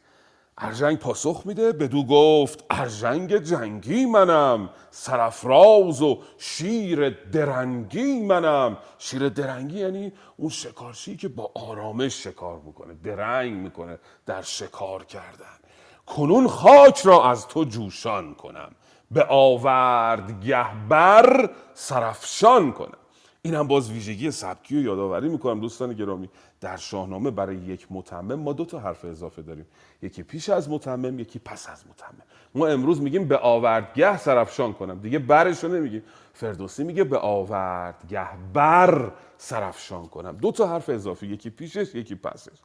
ارژنگ 0.60 0.98
پاسخ 0.98 1.42
میده 1.44 1.72
بدو 1.72 2.04
گفت 2.04 2.64
ارژنگ 2.70 3.36
جنگی 3.36 4.06
منم 4.06 4.70
سرفراز 4.90 6.02
و 6.02 6.22
شیر 6.38 7.10
درنگی 7.32 8.20
منم. 8.20 8.78
شیر 8.98 9.28
درنگی 9.28 9.78
یعنی 9.78 10.12
اون 10.36 10.50
شکارچی 10.50 11.16
که 11.16 11.28
با 11.28 11.50
آرامش 11.54 12.24
شکار 12.24 12.60
می‌کنه 12.66 12.94
درنگ 13.04 13.52
می‌کنه 13.52 13.98
در 14.26 14.42
شکار 14.42 15.04
کردن. 15.04 15.58
کنون 16.06 16.48
خاک 16.48 17.00
را 17.00 17.30
از 17.30 17.48
تو 17.48 17.64
جوشان 17.64 18.34
کنم 18.34 18.70
به 19.10 19.26
آوردگه 19.28 20.66
بر 20.88 21.50
سرفشان 21.74 22.72
کنم. 22.72 22.97
این 23.42 23.54
هم 23.54 23.66
باز 23.66 23.90
ویژگی 23.90 24.30
سبکی 24.30 24.76
و 24.76 24.82
یادآوری 24.82 25.28
می‌کنم 25.28 25.60
دوستان 25.60 25.92
گرامی. 25.92 26.28
در 26.60 26.76
شاهنامه 26.76 27.30
برای 27.30 27.56
یک 27.56 27.86
متمم 27.90 28.34
ما 28.34 28.52
دو 28.52 28.64
تا 28.64 28.78
حرف 28.78 29.04
اضافه 29.04 29.42
داریم. 29.42 29.66
یکی 30.02 30.22
پیش 30.22 30.48
از 30.48 30.70
متمم 30.70 31.18
یکی 31.18 31.38
پس 31.38 31.68
از 31.68 31.84
متمم. 31.90 32.22
ما 32.54 32.66
امروز 32.66 33.00
میگیم 33.00 33.28
به 33.28 33.38
آوردگه 33.38 34.18
سرفشان 34.18 34.72
کنم. 34.72 34.98
دیگه 34.98 35.18
برش 35.18 35.64
رو 35.64 35.72
نمیگیم. 35.72 36.02
فردوسی 36.32 36.84
میگه 36.84 37.04
به 37.04 37.18
آوردگه 37.18 38.28
بر 38.52 39.12
سرفشان 39.38 40.06
کنم. 40.06 40.36
دو 40.36 40.52
تا 40.52 40.66
حرف 40.66 40.88
اضافه 40.88 41.26
یکی 41.26 41.50
پیشش 41.50 41.94
یکی 41.94 42.14
پسش. 42.14 42.58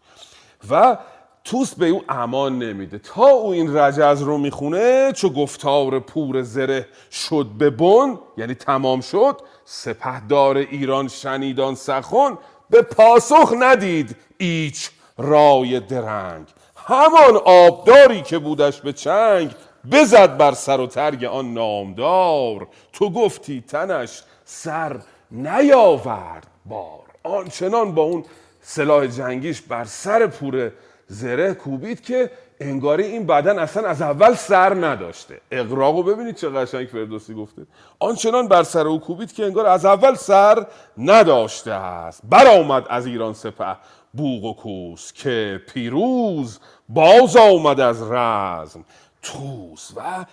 و 0.69 0.97
توس 1.43 1.75
به 1.75 1.87
او 1.87 2.01
امان 2.09 2.59
نمیده. 2.59 2.99
تا 2.99 3.25
او 3.27 3.51
این 3.51 3.77
رجز 3.77 4.21
رو 4.21 4.37
می‌خونه 4.37 5.11
چو 5.11 5.29
گفتار 5.29 5.99
پور 5.99 6.41
زره 6.41 6.87
شد 7.11 7.45
به 7.57 7.69
بن 7.69 8.19
یعنی 8.37 8.55
تمام 8.55 9.01
شد 9.01 9.41
سپهدار 9.65 10.57
ایران 10.57 11.07
شنیدان 11.07 11.75
سخن 11.75 12.37
به 12.69 12.81
پاسخ 12.81 13.53
ندید 13.59 14.15
ایچ 14.37 14.89
رای 15.17 15.79
درنگ. 15.79 16.47
همان 16.75 17.35
آبداری 17.45 18.21
که 18.21 18.37
بودش 18.37 18.81
به 18.81 18.93
چنگ 18.93 19.55
بزد 19.91 20.37
بر 20.37 20.51
سر 20.51 20.79
و 20.79 20.87
ترگ 20.87 21.23
آن 21.25 21.53
نامدار. 21.53 22.67
تو 22.93 23.09
گفتی 23.09 23.63
تنش 23.67 24.23
سر 24.45 24.99
نیاورد 25.31 26.47
بار. 26.65 27.03
آنچنان 27.23 27.95
با 27.95 28.01
اون 28.01 28.25
سلاح 28.61 29.07
جنگیش 29.07 29.61
بر 29.61 29.85
سر 29.85 30.27
پور 30.27 30.71
زره 31.07 31.53
کوبید 31.53 32.01
که 32.01 32.31
انگاری 32.59 33.03
این 33.03 33.25
بدن 33.25 33.59
اصلا 33.59 33.87
از 33.87 34.01
اول 34.01 34.33
سر 34.33 34.73
نداشته. 34.73 35.41
اقراقو 35.51 36.03
ببینید 36.03 36.35
چه 36.35 36.49
قشنگ 36.49 36.87
فردوسی 36.87 37.33
گفته. 37.33 37.61
آنچنان 37.99 38.47
بر 38.47 38.63
سر 38.63 38.87
او 38.87 38.99
کوبید 38.99 39.33
که 39.33 39.45
انگار 39.45 39.65
از 39.65 39.85
اول 39.85 40.15
سر 40.15 40.65
نداشته 40.97 41.71
است. 41.71 42.21
برآمد 42.29 42.85
از 42.89 43.05
ایران 43.05 43.33
سپه. 43.33 43.75
بوغ 44.13 44.43
و 44.43 44.53
کوس 44.53 45.13
که 45.13 45.61
پیروز 45.73 46.59
باز 46.89 47.37
آمد 47.37 47.79
از 47.79 48.11
رزم. 48.11 48.85
توس 49.21 49.91
و 49.95 50.25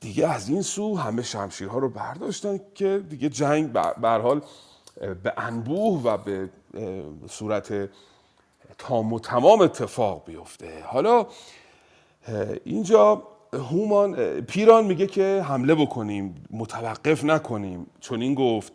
دیگه 0.00 0.28
از 0.28 0.48
این 0.48 0.62
سو 0.62 0.96
همه 0.96 1.22
شمشیرها 1.22 1.78
رو 1.78 1.88
برداشتن 1.88 2.60
که 2.74 3.02
دیگه 3.08 3.28
جنگ 3.28 3.72
به 3.72 4.08
حال 4.08 4.40
به 5.22 5.32
انبوه 5.36 6.02
و 6.02 6.16
به 6.16 6.48
صورت 7.28 7.88
تام 8.78 9.12
و 9.12 9.18
تمام 9.18 9.60
اتفاق 9.60 10.24
بیفته. 10.26 10.82
حالا 10.86 11.26
اینجا 12.64 13.22
هومان 13.52 14.40
پیران 14.40 14.84
میگه 14.84 15.06
که 15.06 15.42
حمله 15.48 15.74
بکنیم 15.74 16.44
متوقف 16.50 17.24
نکنیم. 17.24 17.86
چون 18.00 18.22
این 18.22 18.34
گفت 18.34 18.72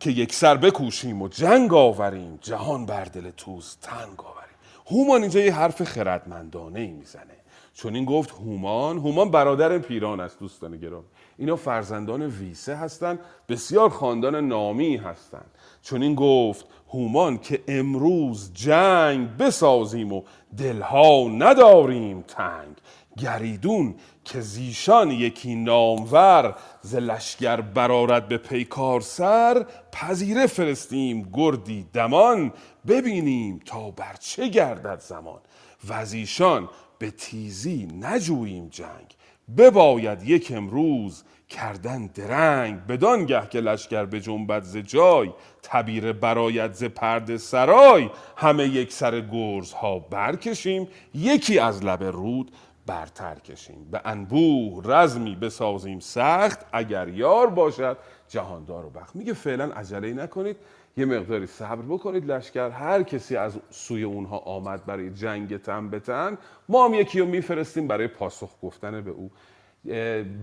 که 0.00 0.10
یک 0.10 0.34
سر 0.34 0.56
بکوشیم 0.56 1.22
و 1.22 1.28
جنگ 1.28 1.74
آوریم 1.74 2.38
جهان 2.42 2.86
بر 2.86 3.04
دل 3.04 3.30
توس 3.30 3.74
تنگ 3.74 4.20
آوریم. 4.20 4.54
هومان 4.86 5.20
اینجا 5.20 5.40
یه 5.40 5.54
حرف 5.54 5.82
خردمندانه 5.82 6.80
ای 6.80 6.90
می‌زنه. 6.90 7.34
چون 7.74 7.94
این 7.94 8.04
گفت 8.04 8.30
هومان 8.30 8.98
هومان 8.98 9.30
برادر 9.30 9.78
پیران 9.78 10.20
است 10.20 10.38
دوستان 10.38 10.76
گرامی. 10.76 11.06
اینا 11.38 11.56
فرزندان 11.56 12.22
ویسه 12.22 12.76
هستند 12.76 13.18
بسیار 13.48 13.88
خاندان 13.88 14.48
نامی 14.48 14.96
هستند 14.96 15.50
چون 15.84 16.02
این 16.02 16.14
گفت 16.14 16.66
هومان 16.88 17.38
که 17.38 17.62
امروز 17.68 18.52
جنگ 18.54 19.36
بسازیم 19.36 20.12
و 20.12 20.22
دلها 20.56 21.28
نداریم 21.28 22.22
تنگ. 22.22 22.76
گریدون 23.18 23.94
که 24.24 24.40
زیشان 24.40 25.10
یکی 25.10 25.54
نامور 25.54 26.56
ز 26.80 26.94
لشگر 26.94 27.60
برارد 27.60 28.28
به 28.28 28.38
پیکار 28.38 29.00
سر 29.00 29.66
پذیره 29.92 30.46
فرستیم 30.46 31.30
گردی 31.32 31.86
دمان 31.92 32.52
ببینیم 32.86 33.60
تا 33.66 33.90
بر 33.90 34.14
چه 34.20 34.48
گردد 34.48 35.00
زمان. 35.00 35.40
و 35.88 36.04
زیشان 36.04 36.68
به 36.98 37.10
تیزی 37.10 37.88
نجوییم 38.00 38.68
جنگ. 38.68 39.14
بباید 39.56 40.22
یک 40.22 40.52
امروز 40.56 41.24
کردن 41.48 42.06
درنگ 42.06 42.86
بدان 42.86 43.26
گه 43.26 43.48
که 43.48 43.60
لشکر 43.60 44.04
به 44.04 44.20
جنبت 44.20 44.62
ز 44.62 44.76
جای 44.76 45.30
تبیر 45.62 46.12
برایت 46.12 46.72
ز 46.72 46.84
پرده 46.84 47.36
سرای. 47.38 48.10
همه 48.36 48.64
یک 48.64 48.92
سر 48.92 49.20
گرز 49.20 49.72
ها 49.72 49.98
برکشیم 49.98 50.88
یکی 51.14 51.58
از 51.58 51.84
لب 51.84 52.04
رود 52.04 52.50
برتر 52.86 53.34
کشیم. 53.34 53.88
به 53.90 54.00
انبوه 54.04 54.82
رزمی 54.84 55.36
بسازیم 55.36 56.00
سخت 56.00 56.66
اگر 56.72 57.08
یار 57.08 57.46
باشد 57.46 57.96
جهاندار 58.28 58.84
و 58.84 58.90
بخت. 58.90 59.16
میگه 59.16 59.32
فعلا 59.32 59.64
عجله 59.64 60.12
نکنید 60.12 60.56
یه 60.96 61.04
مقداری 61.04 61.46
صبر 61.46 61.82
بکنید 61.82 62.30
لشکر. 62.30 62.70
هر 62.70 63.02
کسی 63.02 63.36
از 63.36 63.58
سوی 63.70 64.02
اونها 64.02 64.38
آمد 64.38 64.86
برای 64.86 65.10
جنگ 65.10 65.56
تن 65.56 65.90
به 65.90 66.00
تن 66.00 66.38
ما 66.68 66.84
هم 66.84 66.94
یکی 66.94 67.20
رو 67.20 67.26
میفرستیم 67.26 67.88
برای 67.88 68.08
پاسخ 68.08 68.50
گفتن 68.62 69.00
به 69.00 69.10
او. 69.10 69.30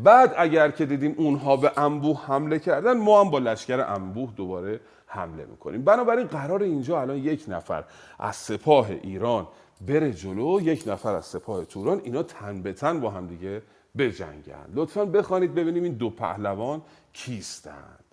بعد 0.04 0.34
اگر 0.38 0.72
که 0.72 0.86
دیدیم 0.86 1.16
اونها 1.18 1.58
به 1.58 1.72
انبوه 1.78 2.26
حمله 2.26 2.60
کردن 2.60 2.98
ما 2.98 3.22
هم 3.24 3.30
با 3.30 3.40
لشکر 3.40 3.80
انبوه 3.80 4.34
دوباره 4.36 4.80
حمله 5.06 5.46
می‌کنیم. 5.46 5.84
بنابراین 5.84 6.28
قرار 6.28 6.64
اینجا 6.64 7.02
الان 7.02 7.18
یک 7.18 7.46
نفر 7.48 7.84
از 8.20 8.36
سپاه 8.36 8.90
ایران 8.90 9.48
بره 9.88 10.14
جلو 10.14 10.62
یک 10.62 10.84
نفر 10.88 11.16
از 11.16 11.26
سپاه 11.26 11.66
توران 11.66 12.02
اینا 12.04 12.24
تن 12.24 12.62
به 12.62 12.74
تن 12.74 13.00
با 13.00 13.10
هم 13.10 13.28
دیگه 13.28 13.62
بجنگن. 13.98 14.66
لطفا 14.74 15.06
بخوانید 15.06 15.56
ببینیم 15.56 15.84
این 15.84 15.94
دو 15.94 16.10
پهلوان 16.10 16.82
کیستند 17.14 18.11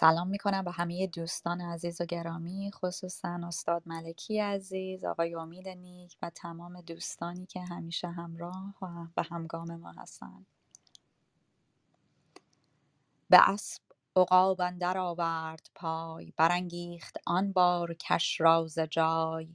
سلام 0.00 0.28
می‌کنم 0.28 0.64
به 0.64 0.70
همه 0.70 1.06
دوستان 1.06 1.60
عزیز 1.60 2.00
و 2.00 2.04
گرامی 2.04 2.70
خصوصا 2.74 3.40
استاد 3.48 3.82
ملکی 3.86 4.38
عزیز 4.40 5.04
آقای 5.04 5.34
امید 5.34 5.68
نیک 5.68 6.16
و 6.22 6.30
تمام 6.30 6.80
دوستانی 6.80 7.46
که 7.46 7.60
همیشه 7.60 8.08
همراه 8.08 8.74
و 9.16 9.22
همگام 9.22 9.76
ما 9.76 9.92
هستند 9.92 10.46
به 13.30 13.50
اسب 13.50 13.82
عقاب 14.16 14.60
اندر 14.60 14.98
آورد 14.98 15.70
پای 15.74 16.32
برانگیخت 16.36 17.16
آن 17.26 17.52
بار 17.52 17.94
کش 17.94 18.40
را 18.40 18.66
ز 18.66 18.78
جای. 18.78 19.54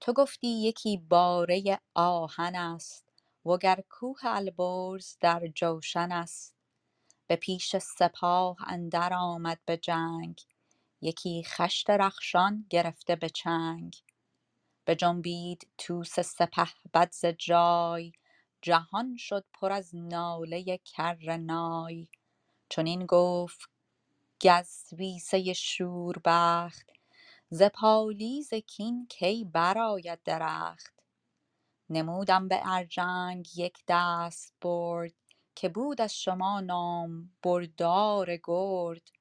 تو 0.00 0.12
گفتی 0.12 0.48
یکی 0.48 0.96
باره 0.96 1.80
آهن 1.94 2.54
است 2.54 3.04
وگر 3.46 3.84
کوه 3.90 4.18
البرز 4.24 5.16
در 5.20 5.46
جوشن 5.54 6.12
است. 6.12 6.61
به 7.32 7.36
پیش 7.36 7.76
سپاه 7.76 8.56
اندر 8.66 9.12
آمد 9.14 9.60
به 9.66 9.76
جنگ. 9.76 10.40
یکی 11.00 11.44
خشت 11.44 11.90
رخشان 11.90 12.66
گرفته 12.70 13.16
به 13.16 13.28
چنگ. 13.28 13.96
بجنبید 14.86 15.68
طوس 15.78 16.20
سپهبد 16.20 17.12
ز 17.12 17.24
جای. 17.26 18.12
جهان 18.62 19.16
شد 19.16 19.44
پر 19.52 19.72
از 19.72 19.96
ناله 19.96 20.78
کرنای 20.78 22.08
چنین 22.68 23.06
گفت 23.06 23.70
گزویسه 24.44 25.52
شوربخت. 25.52 26.90
ز 27.50 27.62
پالیز 27.62 28.54
کین 28.54 29.06
کی 29.10 29.44
برآید 29.44 30.22
درخت. 30.24 31.02
نمودم 31.90 32.48
به 32.48 32.60
ارجنگ 32.64 33.58
یک 33.58 33.78
دستبرد 33.88 35.14
که 35.54 35.68
بود 35.68 36.00
از 36.00 36.14
شما 36.22 36.60
نامبردار 36.60 38.36
گرد. 38.44 39.12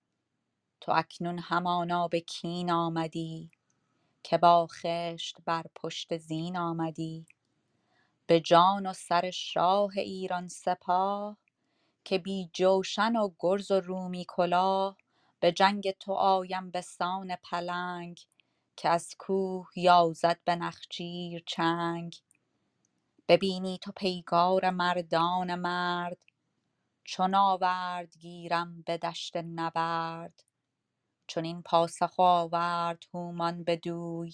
تو 0.82 0.92
اکنون 0.92 1.40
همانا 1.40 2.08
به 2.08 2.20
کین 2.20 2.72
آمدی 2.72 3.52
که 4.24 4.38
با 4.38 4.68
خشت 4.68 5.38
بر 5.46 5.64
پشت 5.76 6.18
زین 6.18 6.58
آمدی. 6.58 7.26
به 8.28 8.40
جان 8.40 8.86
و 8.88 8.94
سر 8.94 9.32
شاه 9.32 9.92
ایران 9.98 10.48
سپاه 10.48 11.38
که 12.04 12.18
بی 12.18 12.50
جوشن 12.54 13.16
و 13.16 13.30
گرز 13.40 13.72
و 13.72 13.80
رومی 13.80 14.26
کلاه. 14.28 14.98
به 15.40 15.52
جنگ 15.52 15.92
تو 15.92 16.14
آیم 16.14 16.72
به 16.72 16.82
سان 16.82 17.36
پلنگ 17.36 18.20
که 18.76 18.90
از 18.90 19.16
کوه 19.20 19.70
یازد 19.76 20.40
به 20.46 20.56
نخچیر 20.56 21.44
چنگ. 21.48 22.16
ببینی 23.30 23.80
تو 23.80 23.92
پیگار 23.92 24.70
مردان 24.70 25.56
مرد 25.56 26.24
چون 27.04 27.36
آورد 27.36 28.18
گیرم 28.18 28.82
به 28.82 28.98
دشت 28.98 29.38
نبرد. 29.38 30.44
چنین 31.28 31.62
پاسخ 31.62 32.20
آورد 32.20 33.04
هومان 33.14 33.64
بدوی 33.64 34.34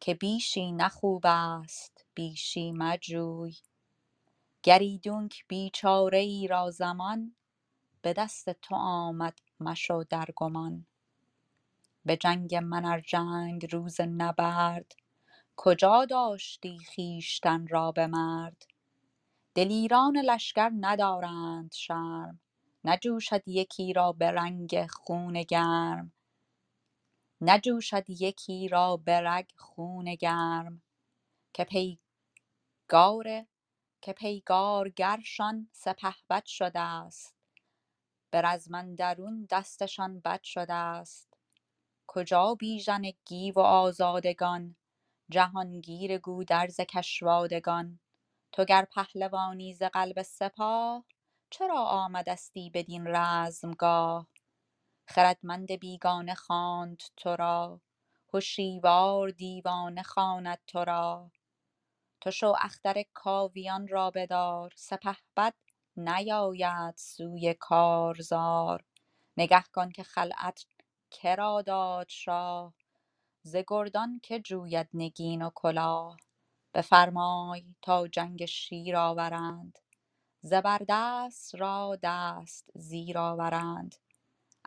که 0.00 0.14
بیشی 0.14 0.72
نه 0.72 0.88
خوب 0.88 1.22
است 1.26 2.06
بیشی 2.14 2.72
مجوی. 2.72 3.56
گر 4.62 4.78
ایدونک 4.78 5.46
بیچاره 5.48 6.18
ای 6.18 6.48
را 6.48 6.70
زمان 6.70 7.36
به 8.02 8.12
دست 8.12 8.50
تو 8.50 8.74
آمد 8.74 9.38
مشو 9.60 10.04
در 10.10 10.26
گمان. 10.36 10.86
به 12.06 12.16
جنگ 12.16 12.54
من 12.54 12.84
ار 12.84 13.00
جنگ 13.00 13.74
روز 13.74 14.00
نبرد 14.00 14.92
کجا 15.56 16.04
داشتی 16.04 16.78
خویشتن 16.94 17.66
را 17.66 17.92
به 17.92 18.06
مرد؟ 18.06 18.66
دلیران 19.54 20.16
لشکر 20.16 20.70
ندارند 20.80 21.72
شرم 21.74 22.40
نجوشد 22.84 23.48
یکی 23.48 23.92
را 23.92 24.12
به 24.12 24.30
رنگ 24.30 24.86
خون 24.86 25.42
گرم. 25.42 26.12
نجوشد 27.40 28.10
یکی 28.10 28.68
را 28.68 28.96
به 28.96 29.20
رگ 29.20 29.50
خون 29.56 30.14
گرم. 30.14 30.82
که 31.54 31.64
پیگار 31.64 33.46
که 34.02 34.12
پیگارگرشان 34.12 35.68
سپهبد 35.72 36.44
شده 36.44 36.80
است 36.80 37.34
به 38.30 38.42
رزم 38.42 38.74
اندرون 38.74 39.46
دستشان 39.50 40.20
بد 40.20 40.42
شده 40.42 40.74
است 40.74 41.34
کجا 42.06 42.54
بیژن 42.54 43.02
گیو 43.24 43.54
و 43.54 43.60
آزادگان؟ 43.60 44.76
جهانگیر 45.30 46.18
گودرز 46.18 46.80
کشوادگان. 46.80 48.00
تو 48.52 48.64
گر 48.64 48.84
پهلوانی 48.84 49.74
ز 49.74 49.82
قلب 49.82 50.22
سپاه 50.22 51.04
چرا 51.50 51.80
آمدستی 51.84 52.70
بدین 52.74 53.06
رزمگاه؟ 53.08 54.28
خردمند 55.08 55.72
بیگانه 55.72 56.34
خواند 56.34 57.02
تو 57.16 57.36
را 57.36 57.80
هشیوار 58.34 59.30
دیوانه 59.30 60.02
خواند 60.02 60.58
تو 60.66 60.84
را. 60.84 61.30
تو 62.22 62.32
شو 62.32 62.54
اختر 62.62 63.04
کاویان 63.14 63.88
را 63.88 64.12
بدار 64.12 64.72
سپهبد 64.76 65.54
نیاید 65.98 66.96
سوی 66.96 67.54
کارزار. 67.54 68.84
نگه 69.38 69.64
کن 69.74 69.90
که 69.90 70.02
خلعت 70.02 70.66
که 71.10 71.36
را 71.36 71.62
داد 71.62 72.08
شاه. 72.10 72.74
ز 73.46 73.56
گردان 73.68 74.20
که 74.24 74.40
جوید 74.40 74.88
نگین 74.94 75.42
و 75.42 75.50
کلاه. 75.56 76.18
بفرمای 76.74 77.76
تا 77.82 78.08
جنگ 78.08 78.46
شیر 78.46 78.96
آورند. 78.96 79.78
زبردست 80.42 81.54
را 81.54 81.98
دست 82.04 82.70
زیر 82.76 83.18
آورند. 83.18 83.96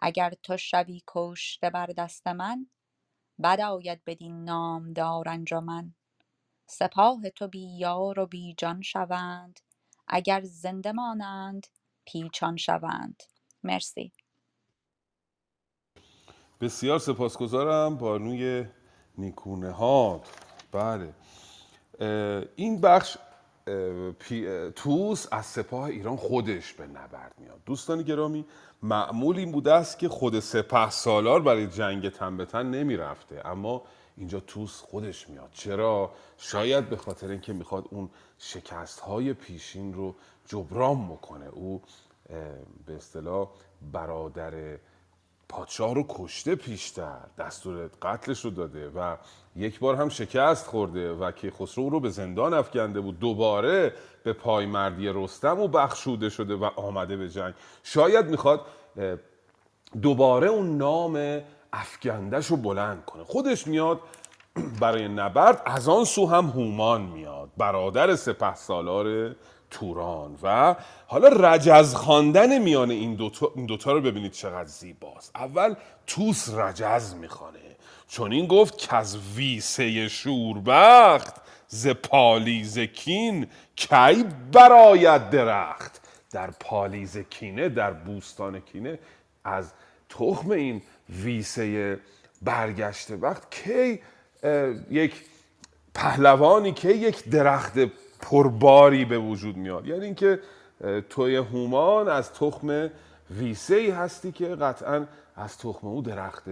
اگر 0.02 0.34
تو 0.44 0.58
شوی 0.58 1.02
کشته 1.08 1.70
بر 1.70 1.88
دست 1.88 2.28
من 2.28 2.68
بد 3.44 3.62
آید 3.62 4.06
بدین 4.06 4.46
نامدار 4.46 5.30
انجمن. 5.30 5.96
سپاه 6.70 7.30
تو 7.30 7.48
بی 7.48 7.78
یار 7.78 8.20
و 8.20 8.28
بی 8.28 8.56
جان 8.60 8.82
شوند. 8.82 9.62
اگر 10.08 10.42
زنده 10.44 10.92
مانند 10.92 11.68
پیچان 12.08 12.58
شوند. 12.58 13.24
مرسی. 13.64 14.14
بسیار 16.62 17.00
سپاسگزارم 17.00 17.96
بانوی 17.98 18.66
نیکونهاد. 19.18 20.22
بله. 20.72 21.14
این 22.56 22.82
بخش 22.82 23.18
توس 24.76 25.28
از 25.32 25.46
سپاه 25.46 25.84
ایران 25.84 26.16
خودش 26.16 26.74
به 26.74 26.88
نبرد 26.88 27.34
میاد. 27.38 27.60
دوستان 27.66 28.02
گرامی 28.02 28.46
معمول 28.84 29.38
این 29.38 29.52
بوده 29.52 29.74
است 29.74 30.00
که 30.00 30.10
خود 30.10 30.40
سپه 30.40 30.90
سالار 30.90 31.42
برای 31.42 31.68
جنگ 31.68 32.10
تن 32.10 32.38
به 32.38 32.46
تن 32.46 32.66
نمی 32.66 32.98
رفته 32.98 33.42
اما 33.48 33.84
اینجا 34.18 34.40
توس 34.40 34.82
خودش 34.82 35.30
میاد. 35.30 35.50
چرا؟ 35.52 36.12
شاید 36.38 36.90
به 36.90 36.98
خاطر 36.98 37.28
اینکه 37.28 37.54
می‌خواد 37.54 37.86
اون 37.90 38.10
شکست 38.38 39.00
های 39.00 39.34
پیشین 39.34 39.94
رو 39.94 40.16
جبران 40.46 41.08
بکنه. 41.08 41.48
او 41.48 41.82
به 42.86 42.96
اصطلاح 42.96 43.50
برادر 43.92 44.78
پادشاه 45.50 45.96
رو 45.96 46.06
کشته 46.10 46.56
پیشتر 46.56 47.18
دستور 47.38 47.90
قتلش 48.02 48.46
رو 48.46 48.52
داده 48.52 48.90
و 48.90 49.16
یک 49.56 49.80
بار 49.80 49.96
هم 49.96 50.10
شکست 50.10 50.68
خورده 50.68 51.14
و 51.14 51.32
که 51.32 51.52
خسرو 51.52 51.90
رو 51.90 52.00
به 52.00 52.10
زندان 52.10 52.54
افکنده 52.54 53.02
بود. 53.02 53.20
دوباره 53.20 53.94
به 54.24 54.34
پایمردی 54.34 55.10
رستم 55.14 55.60
و 55.60 55.68
بخشوده 55.68 56.30
شده 56.30 56.56
و 56.56 56.64
آمده 56.64 57.18
به 57.18 57.30
جنگ. 57.30 57.54
شاید 57.84 58.26
می‌خواد 58.26 58.66
دوباره 60.02 60.48
اون 60.48 60.78
نام 60.78 61.42
افگندش 61.74 62.46
رو 62.46 62.58
بلند 62.58 63.06
کنه. 63.06 63.24
خودش 63.24 63.68
میاد 63.68 64.00
برای 64.80 65.08
نبرد 65.08 65.62
از 65.66 65.90
آن 65.90 66.06
سو 66.06 66.28
هم 66.28 66.46
هومان 66.46 67.02
میاد. 67.02 67.50
برادر 67.58 68.16
سپه 68.16 68.56
سالار 68.56 69.36
توران. 69.72 70.38
و 70.44 70.76
حالا 71.08 71.28
رجز 71.28 71.94
خواندن 71.94 72.58
میان 72.58 72.92
این 72.92 73.16
دوتا, 73.16 73.52
این 73.56 73.66
دوتا 73.66 73.92
رو 73.92 74.02
ببینید 74.02 74.32
چقدر 74.32 74.70
زیباست. 74.70 75.32
اول 75.36 75.76
توس 76.08 76.50
رجز 76.50 77.14
می‌خوانه. 77.14 77.60
چون 78.08 78.32
این 78.34 78.48
گفت 78.48 78.94
از 78.94 79.18
ویسه 79.36 80.08
شوربخت 80.08 81.36
ز 81.68 81.88
پالیز 81.88 82.80
کین 82.80 83.48
کی 83.76 84.26
براید 84.52 85.30
درخت. 85.30 86.02
در 86.32 86.52
پالیز 86.52 87.18
کینه 87.18 87.70
در 87.70 87.94
بوستان 87.94 88.60
کینه 88.60 89.00
از 89.44 89.72
تخم 90.10 90.52
این 90.52 90.82
ویسه 91.10 92.00
برگشته 92.42 93.16
وقت 93.16 93.52
کی 93.52 94.00
یک 94.92 95.14
پهلوانی 95.94 96.72
که 96.72 96.90
یک 96.90 97.30
درخت 97.30 97.74
پرباری 98.20 99.06
به 99.06 99.18
وجود 99.18 99.58
میاد. 99.58 99.88
یعنی 99.88 100.06
اینکه 100.06 100.40
توی 101.10 101.36
هومان 101.36 102.08
از 102.08 102.34
تخم 102.34 102.90
ویسه 103.32 103.76
ای 103.76 103.90
هستی 103.90 104.32
که 104.32 104.46
قطعا 104.46 105.06
از 105.36 105.58
تخم 105.58 105.88
او 105.88 106.02
درخت 106.02 106.44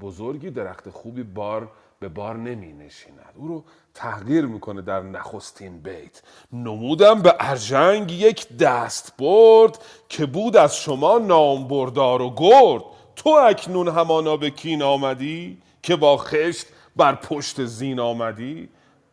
بزرگی 0.00 0.50
درخت 0.50 0.90
خوبی 0.90 1.22
بار 1.22 1.68
به 2.00 2.08
بار 2.08 2.36
نمی 2.36 2.72
نشیند 2.72 3.34
او 3.34 3.48
رو 3.48 3.64
تغییر 3.94 4.46
می‌کنه 4.46 4.82
در 4.82 5.02
نخستین 5.02 5.78
بیت. 5.78 6.22
نمودم 6.52 7.22
به 7.22 7.34
ارجنگ 7.40 8.12
یک 8.12 8.56
دست 8.56 9.16
برد 9.18 9.78
که 10.08 10.26
بود 10.26 10.56
از 10.56 10.76
شما 10.76 11.18
نامبردار 11.18 12.22
و 12.22 12.34
گرد. 12.36 12.82
تو 13.16 13.30
اکنون 13.30 13.88
همانا 13.88 14.36
به 14.36 14.50
کین 14.50 14.82
آمدی 14.82 15.58
که 15.82 15.96
با 15.96 16.16
خشت 16.16 16.66
بر 16.96 17.14
پشت 17.14 17.64
زین 17.64 18.00
آمدی. 18.00 18.68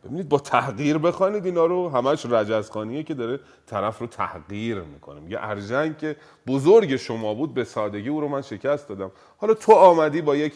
ببینید 0.06 0.30
با 0.30 0.40
تحقیر 0.40 0.98
بخوانید 0.98 1.46
اینا 1.46 1.66
رو 1.66 1.90
همش 1.90 2.26
رجزخانیه 2.26 3.04
که 3.04 3.14
داره 3.14 3.40
طرف 3.68 4.00
رو 4.00 4.08
تحقیر 4.08 4.82
می‌کنه. 4.82 5.20
میگه 5.20 5.38
ارجنگ 5.42 5.98
که 5.98 6.16
بزرگ 6.48 6.96
شما 6.96 7.34
بود 7.34 7.54
به 7.54 7.64
سادگی 7.64 8.10
او 8.10 8.22
رو 8.22 8.28
من 8.28 8.42
شکست 8.42 8.90
دادم. 8.90 9.12
حالا 9.38 9.54
تو 9.54 9.74
آمدی 9.74 10.22
با 10.22 10.36
یک 10.36 10.54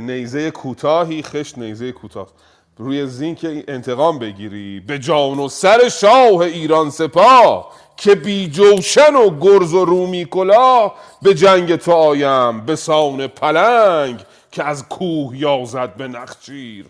نیزه 0.00 0.50
کوتاهی 0.50 1.22
خشت 1.22 1.58
نیزه 1.58 1.92
کوتاه. 1.92 2.28
روی 2.76 3.06
زین 3.06 3.34
که 3.34 3.64
انتقام 3.68 4.18
بگیری. 4.18 4.80
به 4.80 4.98
جان 4.98 5.38
و 5.38 5.48
سر 5.48 5.88
شاه 5.88 6.38
ایران 6.38 6.90
سپاه 6.90 7.72
که 7.96 8.14
بی 8.14 8.48
جوشن 8.48 9.14
و 9.14 9.38
گرز 9.40 9.74
و 9.74 9.84
رومی 9.84 10.24
کلاه. 10.24 10.94
به 11.22 11.34
جنگ 11.34 11.76
تو 11.76 11.92
آیم 11.92 12.66
به 12.66 12.76
سان 12.76 13.26
پلنگ 13.26 14.20
که 14.50 14.64
از 14.64 14.88
کوه 14.88 15.36
یازد 15.36 15.94
به 15.96 16.08
نخچیر. 16.08 16.86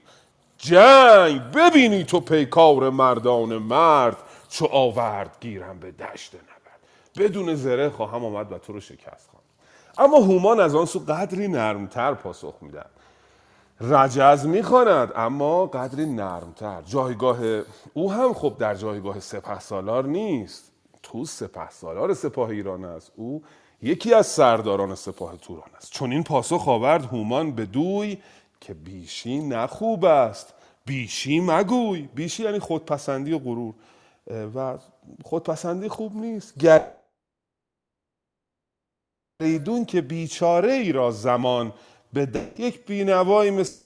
جنگ 0.58 1.40
ببینی 1.40 2.04
تو 2.04 2.20
پیکار 2.20 2.90
مردان 2.90 3.56
مرد 3.58 4.16
چو 4.48 4.66
آورد 4.66 5.36
گیرم 5.40 5.78
به 5.78 5.90
دشت 5.90 6.34
نبرد. 6.34 7.28
بدون 7.28 7.54
زره 7.54 7.90
خواهم 7.90 8.24
آمد 8.24 8.52
و 8.52 8.58
تو 8.58 8.72
رو 8.72 8.80
شکست 8.80 9.30
خواهم. 9.30 9.44
اما 9.98 10.18
هومان 10.18 10.60
از 10.60 10.74
آن 10.74 10.86
سو 10.86 10.98
قدری 10.98 11.48
نرمتر 11.48 12.14
پاسخ 12.14 12.54
میدن 12.60 12.84
رجز 13.80 14.46
می‌خواند 14.46 15.12
اما 15.16 15.66
قدری 15.66 16.06
نرمتر. 16.06 16.82
جایگاه 16.82 17.38
او 17.94 18.12
هم 18.12 18.34
خب 18.34 18.54
در 18.58 18.74
جایگاه 18.74 19.20
سپه 19.20 19.60
سالار 19.60 20.06
نیست. 20.06 20.72
تو 21.02 21.24
سپه 21.24 21.70
سالار 21.70 22.14
سپاه 22.14 22.48
ایران 22.48 22.84
است. 22.84 23.12
او 23.16 23.42
یکی 23.82 24.14
از 24.14 24.26
سرداران 24.26 24.94
سپاه 24.94 25.36
توران 25.36 25.70
است. 25.76 25.92
چون 25.92 26.12
این 26.12 26.22
پاسخ 26.22 26.68
آورد 26.68 27.04
هومان 27.04 27.52
به 27.52 27.66
دوی 27.66 28.18
که 28.60 28.74
بیشی 28.74 29.38
نخوب 29.38 30.04
است. 30.04 30.54
بیشی 30.86 31.40
مگوی. 31.40 32.02
بیشی 32.02 32.42
یعنی 32.42 32.58
خودپسندی 32.58 33.32
و 33.32 33.38
غرور. 33.38 33.74
و 34.54 34.78
خودپسندی 35.24 35.88
خوب 35.88 36.16
نیست. 36.16 36.54
گریدون 39.40 39.84
که 39.84 40.00
بیچاره 40.00 40.72
ای 40.72 40.92
را 40.92 41.10
زمان 41.10 41.72
به 42.12 42.28
یک 42.58 42.86
بینوایی 42.86 43.50
مثل 43.50 43.84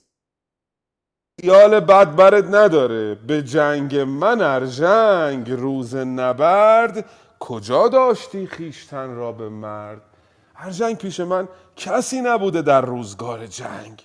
خیال 1.41 1.79
بد 1.79 2.15
برد 2.15 2.55
نداره. 2.55 3.15
به 3.15 3.43
جنگ 3.43 3.95
من 3.95 4.41
ارجنگ 4.41 5.51
روز 5.51 5.95
نبرد 5.95 7.09
کجا 7.39 7.87
داشتی 7.87 8.47
خیشتن 8.47 9.15
را 9.15 9.31
به 9.31 9.49
مرد؟ 9.49 10.01
ارجنگ 10.55 10.97
پیش 10.97 11.19
من 11.19 11.47
کسی 11.75 12.21
نبوده 12.21 12.61
در 12.61 12.81
روزگار 12.81 13.47
جنگ. 13.47 14.03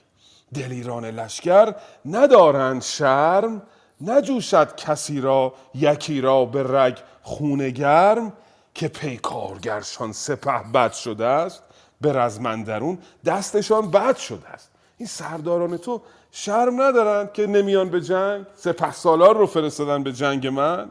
دلیران 0.55 1.05
لشکر 1.05 1.75
ندارند 2.05 2.83
شرم 2.83 3.63
نجوشد 4.01 4.77
کسی 4.77 5.21
را 5.21 5.55
یکی 5.75 6.21
را 6.21 6.45
به 6.45 6.63
رگ 6.69 6.99
خونه 7.23 7.71
گرم 7.71 8.33
که 8.75 8.89
پیکارگرشان 8.89 10.13
سپه 10.13 10.63
بد 10.75 10.93
شده 10.93 11.27
است 11.27 11.63
به 12.01 12.13
رزمندرون 12.13 12.99
دستشان 13.25 13.91
بد 13.91 14.17
شده 14.17 14.49
است. 14.49 14.71
این 14.97 15.07
سرداران 15.07 15.77
تو 15.77 16.03
شرم 16.33 16.83
ندارند 16.83 17.33
که 17.33 17.47
نمیان 17.47 17.91
به 17.91 18.01
جنگ؟ 18.01 18.47
سپه 18.55 18.93
سالار 18.93 19.37
رو 19.37 19.47
فرستادن 19.47 20.03
به 20.03 20.13
جنگ 20.13 20.47
من؟ 20.47 20.91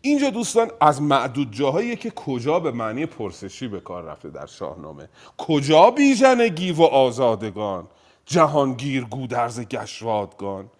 اینجا 0.00 0.30
دوستان 0.30 0.70
از 0.80 1.02
معدود 1.02 1.52
جاهایی 1.52 1.96
که 1.96 2.10
کجا 2.10 2.60
به 2.60 2.70
معنی 2.70 3.06
پرسشی 3.06 3.68
به 3.68 3.80
کار 3.80 4.02
رفته 4.02 4.30
در 4.30 4.46
شاهنامه. 4.46 5.08
کجا 5.38 5.90
بیژن 5.90 6.48
گیو 6.48 6.76
و 6.76 6.82
آزادگان؟ 6.82 7.86
جهانگیر 8.30 9.04
گودرز 9.04 9.60
گشوادگان 9.60 10.70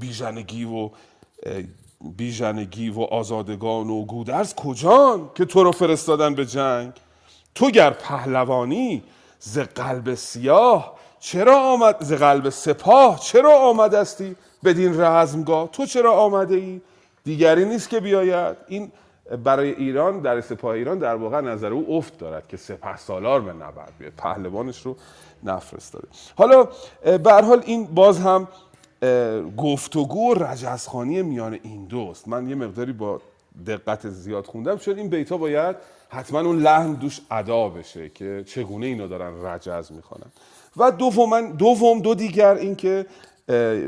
بیژن 0.00 0.42
گیو 0.42 0.70
و 0.70 0.88
بیژن 2.00 2.64
گیو 2.64 2.94
و 2.94 3.02
آزادگان 3.02 3.90
و 3.90 4.04
گودرز 4.04 4.54
کجان 4.54 5.30
که 5.34 5.44
تو 5.44 5.64
رو 5.64 5.72
فرستادن 5.72 6.34
به 6.34 6.46
جنگ؟ 6.46 6.92
تو 7.54 7.70
گر 7.70 7.90
پهلوانی 7.90 9.02
ز 9.38 9.58
قلب 9.58 10.14
سیاه 10.14 10.96
چرا 11.20 11.60
آمد 11.60 11.96
ز 12.00 12.12
قلب 12.12 12.48
سپاه 12.48 13.20
چرا 13.20 13.58
آمدستی 13.58 14.36
بدین 14.64 15.00
رزمگاه؟ 15.00 15.68
تو 15.68 15.86
چرا 15.86 16.12
آمده 16.12 16.54
ای 16.54 16.80
دیگری 17.24 17.64
نیست 17.64 17.90
که 17.90 18.00
بیاید. 18.00 18.56
این 18.68 18.92
برای 19.44 19.70
ایران 19.70 20.20
در 20.20 20.40
سپاه 20.40 20.74
ایران 20.74 20.98
در 20.98 21.14
واقع 21.14 21.40
نظر 21.40 21.72
او 21.72 21.96
افت 21.96 22.18
دارد 22.18 22.48
که 22.48 22.56
سپه 22.56 22.96
سالار 22.96 23.40
به 23.40 23.52
نبرد 23.52 23.92
بیاد 23.98 24.12
پهلوانش 24.16 24.82
رو 24.82 24.96
نفرستاده. 25.44 26.08
حالا 26.36 26.68
به 27.02 27.32
حال 27.32 27.62
این 27.66 27.84
باز 27.84 28.18
هم 28.18 28.48
گفتگو 29.56 30.30
و 30.30 30.34
رجزخانی 30.34 31.22
میان 31.22 31.58
این 31.62 31.84
دوست. 31.84 32.28
من 32.28 32.48
یه 32.48 32.54
مقداری 32.54 32.92
با 32.92 33.20
دقت 33.66 34.08
زیاد 34.08 34.46
خوندم 34.46 34.78
چون 34.78 34.96
این 34.98 35.08
بیتا 35.08 35.36
باید 35.36 35.76
حتما 36.08 36.40
اون 36.40 36.58
لحن 36.58 36.92
دوش 36.92 37.20
ادا 37.30 37.68
بشه 37.68 38.08
که 38.08 38.44
چگونه 38.46 38.86
اینا 38.86 39.06
دارن 39.06 39.46
رجز 39.46 39.92
می‌خوانن. 39.92 40.26
و 40.76 40.90
دوم 40.90 41.52
دوم 41.52 42.00
دو 42.00 42.14
دیگر 42.14 42.54
اینکه 42.54 43.06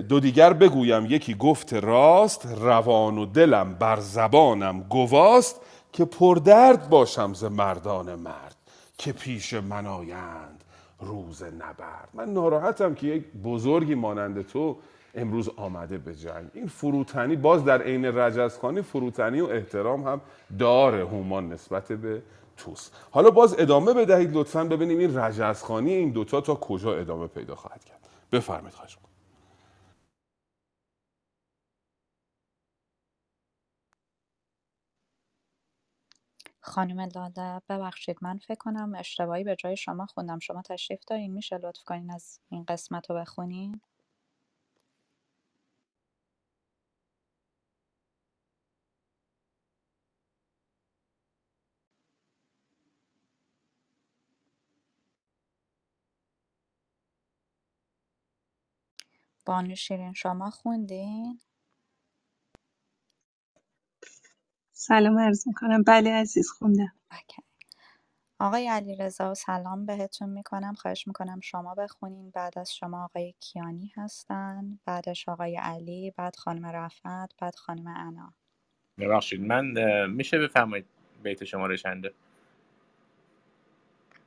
دو 0.08 0.20
دیگر 0.20 0.52
بگویم. 0.52 1.06
یکی 1.06 1.34
گفت 1.34 1.74
راست 1.74 2.46
روان 2.60 3.18
و 3.18 3.26
دلم 3.26 3.74
بر 3.74 4.00
زبانم 4.00 4.80
گواست 4.80 5.60
که 5.92 6.04
پردرد 6.04 6.88
باشم 6.88 7.34
ز 7.34 7.44
مردان 7.44 8.14
مرد 8.14 8.56
که 8.98 9.12
پیش 9.12 9.54
من 9.54 9.86
آیند. 9.86 10.57
روز 11.00 11.42
نبرد. 11.42 12.08
من 12.14 12.32
ناراحتم 12.32 12.94
که 12.94 13.06
یک 13.06 13.24
بزرگی 13.44 13.94
مانند 13.94 14.46
تو 14.46 14.76
امروز 15.14 15.48
آمده 15.56 15.98
به 15.98 16.14
جنگ. 16.14 16.48
این 16.54 16.66
فروتنی 16.66 17.36
باز 17.36 17.64
در 17.64 17.82
عین 17.82 18.04
رجزخانی 18.04 18.82
فروتنی 18.82 19.40
و 19.40 19.46
احترام 19.46 20.02
هم 20.02 20.20
داره 20.58 21.06
هومان 21.06 21.52
نسبت 21.52 21.92
به 21.92 22.22
توس 22.56 22.90
حالا 23.10 23.30
باز 23.30 23.56
ادامه 23.58 23.94
بدهید 23.94 24.36
لطفا 24.36 24.64
ببینیم 24.64 24.98
این 24.98 25.18
رجزخانی 25.18 25.92
این 25.92 26.10
دوتا 26.10 26.40
تا 26.40 26.54
کجا 26.54 26.96
ادامه 26.96 27.26
پیدا 27.26 27.54
خواهد 27.54 27.84
کرد. 27.84 27.98
بفرمایید 28.32 28.74
خواهش 28.74 28.98
خانم 36.78 37.00
لاله 37.00 37.62
ببخشید 37.70 38.18
من 38.22 38.38
فکر 38.38 38.56
کنم 38.58 38.92
اشتباهی 38.96 39.44
به 39.44 39.56
جای 39.56 39.78
شما 39.78 40.06
خوندم. 40.06 40.40
شما 40.40 40.62
تشریف 40.62 41.00
دارین 41.08 41.34
میشه 41.34 41.58
لطف 41.58 41.84
کنین 41.84 42.12
از 42.12 42.40
این 42.50 42.64
قسمت 42.68 43.10
رو 43.10 43.16
بخونین؟ 43.16 43.82
بانو 59.46 59.76
شیرین 59.76 60.14
شما 60.14 60.50
خوندین؟ 60.50 61.40
سلام 64.78 65.18
عرض 65.18 65.48
می‌کنم. 65.48 65.82
بله 65.82 66.12
عزیز 66.14 66.50
خوندم. 66.50 66.92
اوکی. 67.12 67.42
آقای 68.40 68.68
علیرضا 68.68 69.34
سلام 69.34 69.86
بهتون 69.86 70.28
می‌کنم. 70.30 70.74
خواهش 70.74 71.08
می‌کنم 71.08 71.40
شما 71.40 71.74
بخونین. 71.74 72.30
بعد 72.30 72.58
از 72.58 72.74
شما 72.74 73.04
آقای 73.04 73.34
کیانی 73.40 73.92
هستن. 73.96 74.80
بعدش 74.86 75.28
آقای 75.28 75.56
علی 75.56 76.12
بعد 76.16 76.36
خانم 76.36 76.66
رفعت 76.66 77.32
بعد 77.38 77.54
خانم 77.56 77.86
انا. 77.86 78.34
ببخشید 79.00 79.40
من 79.40 79.74
اه، 79.78 80.06
میشه 80.06 80.38
بفرمایید 80.38 80.86
بیت 81.22 81.44
شماره 81.44 81.76
چنده؟ 81.76 82.14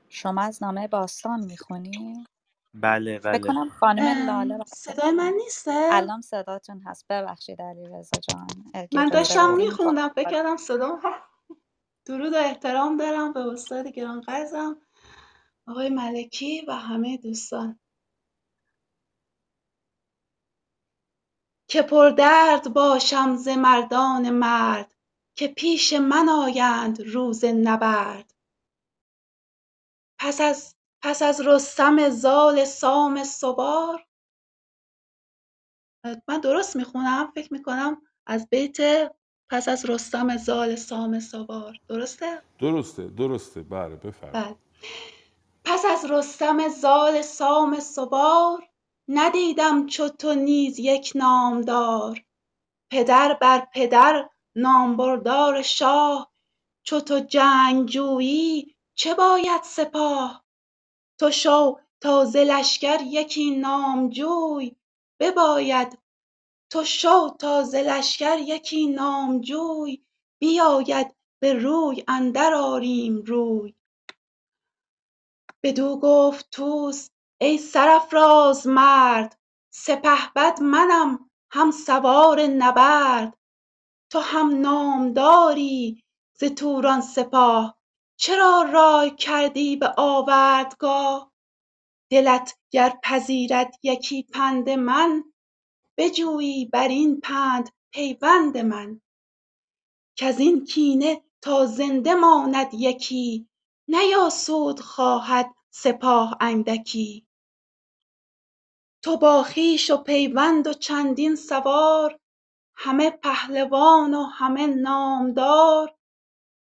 شما 0.10 0.42
از 0.42 0.64
نامه 0.64 0.88
باستان 0.88 1.46
می‌خونی؟ 1.46 2.26
بله 2.74 3.20
بله. 3.20 3.40
کنم 3.40 3.70
خانم 3.70 4.26
لاله 4.26 4.66
صدای 4.66 5.12
من 5.12 5.34
نیسته 5.34 5.90
الان 5.92 6.22
صداتون 6.22 6.82
هست. 6.82 7.06
ببخشید 7.10 7.62
علیرضا 7.62 8.20
جان. 8.20 8.48
اگه 8.74 8.90
من 9.00 9.10
داشتم 9.10 9.54
میخوندم 9.56 10.10
فکر 10.10 10.30
کردم 10.30 10.58
صدام 10.58 11.00
هست. 11.04 11.24
درود 12.06 12.34
و 12.34 12.38
احترام 12.38 12.98
دارم 12.98 13.34
به 13.34 13.40
استاد 13.40 13.88
گرانقدرم 13.88 14.82
آقای 15.68 15.90
ملکی 15.90 16.66
و 16.68 16.72
همه 16.72 17.18
دوستان. 17.18 17.80
که 21.68 21.82
پردرد 21.82 22.74
باشم 22.74 23.36
ز 23.36 23.48
مردان 23.48 24.30
مرد 24.30 24.96
که 25.36 25.48
پیش 25.48 25.94
من 25.94 26.30
آیند 26.30 27.02
روز 27.02 27.46
نبرد. 27.46 28.34
پس 30.20 30.42
از 30.42 30.76
پس 31.04 31.22
از 31.22 31.42
رستم 31.42 32.10
زال 32.10 32.66
سام 32.66 33.24
سوار؟ 33.24 34.06
من 36.28 36.40
درست 36.42 36.76
می‌خونم؟ 36.76 37.32
فکر 37.36 37.54
می‌کنم 37.54 38.02
از 38.26 38.50
بیت 38.50 38.78
پس 39.50 39.68
از 39.68 39.90
رستم 39.90 40.38
زال 40.38 40.76
سام 40.76 41.20
سوار. 41.20 41.78
درسته؟ 41.88 42.42
درسته 42.60 43.08
درسته. 43.08 43.62
بله 43.62 43.96
بله. 43.96 43.96
بفرمایید 43.96 44.58
پس 45.66 45.86
از 45.86 46.12
رستم 46.12 46.70
زال 46.70 47.22
سام 47.22 47.80
سوار 47.80 48.70
ندیدم 49.08 49.86
چو 49.86 50.10
تو 50.10 50.34
نیز 50.36 50.80
یک 50.80 51.12
نامدار. 51.16 52.24
پدر 52.92 53.38
بر 53.42 53.68
پدر 53.74 54.30
نامبردار 54.56 55.62
شاه 55.62 56.32
چو 56.84 57.00
تو 57.00 57.20
جنگ 57.20 57.86
جویی 57.86 58.76
چه 58.96 59.14
باید 59.14 59.64
سپاه؟ 59.64 60.44
تو 61.22 61.32
شو 61.32 61.80
تا 62.02 62.26
ز 62.26 62.36
لشکر 62.36 63.02
یکی 63.02 63.56
نامجوی 63.56 64.76
بباید 65.20 66.00
تو 66.72 66.84
شو 66.84 67.30
تا 67.40 67.64
ز 67.64 67.76
لشکر 67.76 68.38
یکی 68.40 68.88
نامجوی 68.88 70.04
بیاید 70.40 71.16
به 71.42 71.54
روی 71.54 72.04
اندر 72.08 72.54
آریم 72.54 73.22
روی. 73.22 73.76
بدو 75.64 76.00
گفت 76.00 76.50
طوس 76.52 77.10
ای 77.42 77.58
سرافراز 77.58 78.68
مرد 78.68 79.40
سپهبد 79.74 80.62
منم 80.62 81.30
هم 81.52 81.72
سوار 81.72 82.42
نبرد. 82.42 83.38
تو 84.12 84.20
هم 84.20 84.62
نامداری 84.62 86.04
ز 86.40 86.44
توران 86.44 87.02
سپاه 87.02 87.81
چرا 88.22 88.66
رای 88.74 89.16
کردی 89.16 89.76
به 89.76 89.94
آوردگاه؟ 89.98 91.32
دلت 92.12 92.58
گر 92.72 93.00
پذیرد 93.04 93.76
یکی 93.84 94.24
پند 94.24 94.70
من 94.70 95.24
بجویی 95.98 96.66
بر 96.66 96.88
این 96.88 97.22
پند 97.22 97.70
پیوند 97.94 98.58
من. 98.58 99.02
کزین 100.18 100.66
کینه 100.66 101.24
تا 101.42 101.66
زنده 101.66 102.14
ماند 102.14 102.74
یکی 102.74 103.50
نیاسود 103.88 104.80
خواهد 104.80 105.56
سپاه 105.70 106.38
اندکی. 106.40 107.28
تو 109.04 109.18
با 109.18 109.44
خویش 109.44 109.90
و 109.90 109.98
پیوند 109.98 110.68
و 110.68 110.74
چندین 110.74 111.36
سوار 111.36 112.20
همه 112.76 113.10
پهلوان 113.10 114.14
و 114.14 114.24
همه 114.24 114.68
نامدار. 114.68 115.96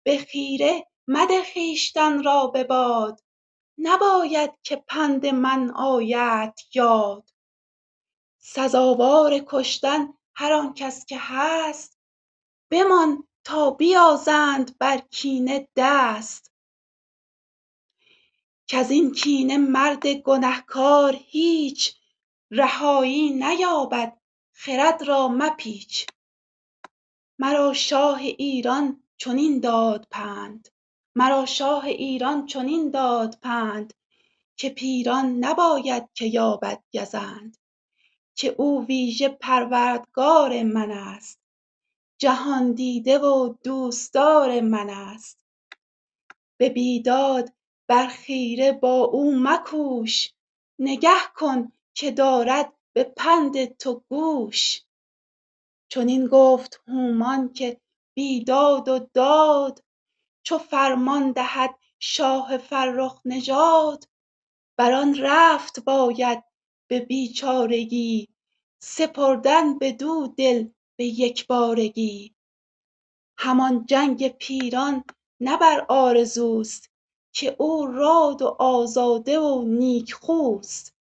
به 0.05 0.19
خیره 0.19 0.87
مده 1.09 1.45
خویشتن 1.53 2.23
را 2.23 2.47
به 2.47 2.65
باد. 2.65 3.23
نباید 3.79 4.51
که 4.63 4.77
پند 4.77 5.27
من 5.27 5.71
آیدت 5.71 6.61
یاد. 6.75 7.31
سزاوار 8.39 9.45
کشتن 9.47 10.09
هر 10.35 10.53
آن 10.53 10.75
کس 10.75 11.07
که 11.07 11.19
هست. 11.19 11.99
بمان 12.71 13.29
تا 13.45 13.71
بیازند 13.71 14.79
بر 14.79 14.99
کینه 14.99 15.69
دست. 15.77 16.53
کزین 18.69 19.13
کینه 19.13 19.57
مرد 19.57 20.07
گنهکار 20.07 21.17
هیچ 21.19 21.97
رهایی 22.51 23.31
نیابد 23.31 24.17
خرد 24.53 25.03
را 25.03 25.29
مپیچ. 25.29 26.07
مرا 27.39 27.73
شاه 27.73 28.19
ایران 28.21 29.03
چنین 29.17 29.61
داد 29.61 30.07
پند. 30.11 30.69
مرا 31.19 31.47
شاه 31.47 31.85
ایران 31.85 32.47
چنین 32.47 32.91
داد 32.91 33.39
پند 33.43 33.95
که 34.57 34.71
پیران 34.71 35.27
نباید 35.27 36.09
که 36.15 36.27
یابد 36.27 36.83
گزند 36.95 37.57
که 38.35 38.55
او 38.59 38.87
ویژه 38.87 39.29
پروردگار 39.29 40.63
من 40.63 40.91
است 40.91 41.41
جهاندیده 42.19 43.19
و 43.19 43.55
دوستدار 43.65 44.61
من 44.61 44.91
است. 44.91 45.39
به 46.57 46.69
بیداد 46.69 47.53
بر 47.89 48.07
خیره 48.07 48.73
با 48.73 49.05
او 49.05 49.39
مکوش 49.39 50.33
نگه 50.79 51.33
کن 51.35 51.73
که 51.95 52.11
دارد 52.11 52.73
به 52.93 53.05
پند 53.05 53.77
تو 53.77 54.03
گوش. 54.09 54.83
چنین 55.89 56.27
گفت 56.27 56.81
هومان 56.87 57.53
که 57.53 57.81
بیداد 58.15 58.89
و 58.89 58.99
داد 59.15 59.83
چو 60.47 60.59
فرمان 60.59 61.33
دهد 61.33 61.75
شاه 61.99 62.59
فرخ 62.59 63.21
نژاد 63.25 64.09
بر 64.79 64.93
آن 64.93 65.15
رفت 65.21 65.81
باید 65.81 66.45
به 66.89 67.01
بیچارگی 67.01 68.29
سپردن 68.83 69.79
بدو 69.79 70.35
دل 70.37 70.69
به 70.97 71.05
یکبارگی 71.05 72.35
همان 73.39 73.87
جنگ 73.87 74.29
پیران 74.29 75.05
نه 75.41 75.57
بر 75.57 75.87
آرزوست 75.89 76.91
که 77.33 77.57
او 77.59 77.87
راد 77.87 78.43
و 78.43 78.57
آزاده 78.59 79.39
و 79.39 79.63
نیک 79.63 80.13
خوست 80.13 80.95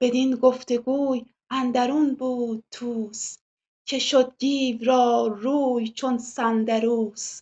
بدین 0.00 0.34
گفت 0.36 0.70
و 0.70 0.76
گوی 0.76 1.26
اندرون 1.50 2.14
بود 2.14 2.64
طوس 2.70 3.38
که 3.86 3.98
شد 3.98 4.36
دیو 4.38 4.84
را 4.84 5.26
روی 5.26 5.88
چون 5.88 6.18
سندروس 6.18 7.40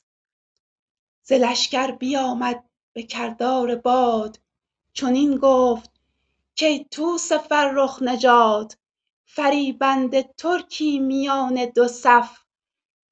ز 1.22 1.32
لشکر 1.32 1.90
بیامد 1.90 2.64
به 2.92 3.02
کردار 3.02 3.76
باد. 3.76 4.40
چنین 4.92 5.36
گفت 5.36 5.90
کای 6.60 6.84
طوس 6.84 7.32
فرخ 7.32 8.02
نژاد 8.02 8.78
فریبنده 9.24 10.22
ترکی 10.22 10.98
میان 10.98 11.64
دو 11.64 11.88
صف. 11.88 12.38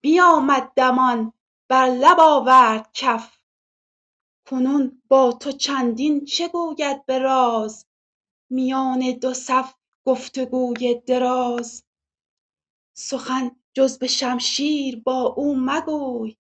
بیامد 0.01 0.73
دمان 0.77 1.33
بر 1.69 1.87
لب 1.87 2.21
آورد 2.21 2.91
کف. 2.95 3.39
کنون 4.47 5.03
با 5.09 5.33
تو 5.33 5.53
چندین 5.53 6.25
چه 6.25 6.49
گوید 6.49 7.07
به 7.07 7.19
راز؟ 7.19 7.87
میان 8.51 9.11
دو 9.11 9.35
صف 9.35 9.75
گفت 10.05 10.39
دراز. 11.07 11.85
سخن 12.95 13.51
جز 13.75 13.99
به 13.99 14.07
شمشیر 14.07 15.03
با 15.07 15.23
او 15.23 15.57
مگوی. 15.57 16.37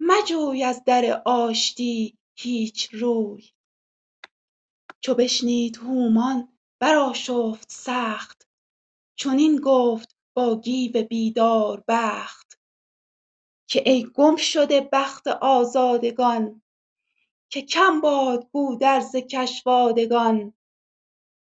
مجوی 0.00 0.64
از 0.64 0.84
در 0.84 1.22
آشتی 1.24 2.18
هیچ 2.34 2.88
روی. 2.92 3.50
چو 5.00 5.14
بشنید 5.14 5.76
هومان 5.76 6.48
برآشفت 6.78 7.72
سخت. 7.72 8.48
چنین 9.16 9.56
گفت 9.56 10.16
با 10.34 10.60
گیو 10.60 11.02
بیدار 11.02 11.84
بخت. 11.88 12.60
که 13.68 13.82
ای 13.90 14.06
گمشده 14.14 14.88
بخت 14.92 15.28
آزادگان 15.28 16.62
که 17.50 17.62
کم 17.62 18.00
باد 18.00 18.48
گودرز 18.52 19.16
کشوادگان. 19.16 20.54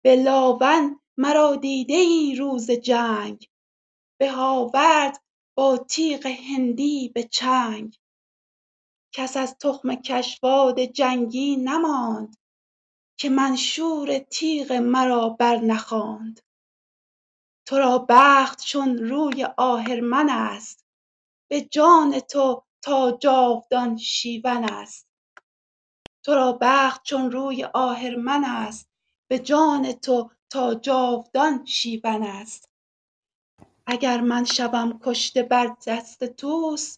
به 0.03 0.15
لاون 0.15 0.99
مرا 1.17 1.55
دیده 1.55 1.93
ای 1.93 2.35
روز 2.35 2.71
جنگ 2.71 3.49
به 4.19 4.31
آورد 4.31 5.23
با 5.57 5.77
تیغ 5.77 6.25
هندی 6.25 7.09
به 7.09 7.23
چنگ. 7.23 7.98
کس 9.11 9.37
از 9.37 9.57
تخم 9.57 9.95
کشواد 9.95 10.79
جنگی 10.79 11.55
نماند 11.57 12.37
که 13.17 13.29
منشور 13.29 14.19
تیغ 14.19 14.71
مرا 14.71 15.29
برنخواند 15.29 16.41
تو 17.65 17.77
را 17.77 18.05
بخت 18.09 18.63
چون 18.63 18.97
روی 18.97 19.47
آهرمن 19.57 20.29
است 20.29 20.85
به 21.47 21.61
جان 21.61 22.19
تو 22.19 22.63
تا 22.81 23.11
جاودان 23.11 23.97
شیون 23.97 24.63
است. 24.63 25.07
تو 26.23 26.33
را 26.35 26.57
بخت 26.61 27.03
چون 27.03 27.31
روی 27.31 27.63
آهرمن 27.63 28.43
است 28.45 28.89
به 29.27 29.39
جان 29.39 29.91
تو 29.91 30.31
تا 30.49 30.75
جاودان 30.75 31.65
شیون 31.65 32.23
است. 32.23 32.69
اگر 33.85 34.21
من 34.21 34.45
شوم 34.45 34.99
کشته 35.03 35.43
بر 35.43 35.75
دست 35.87 36.25
طوس 36.25 36.97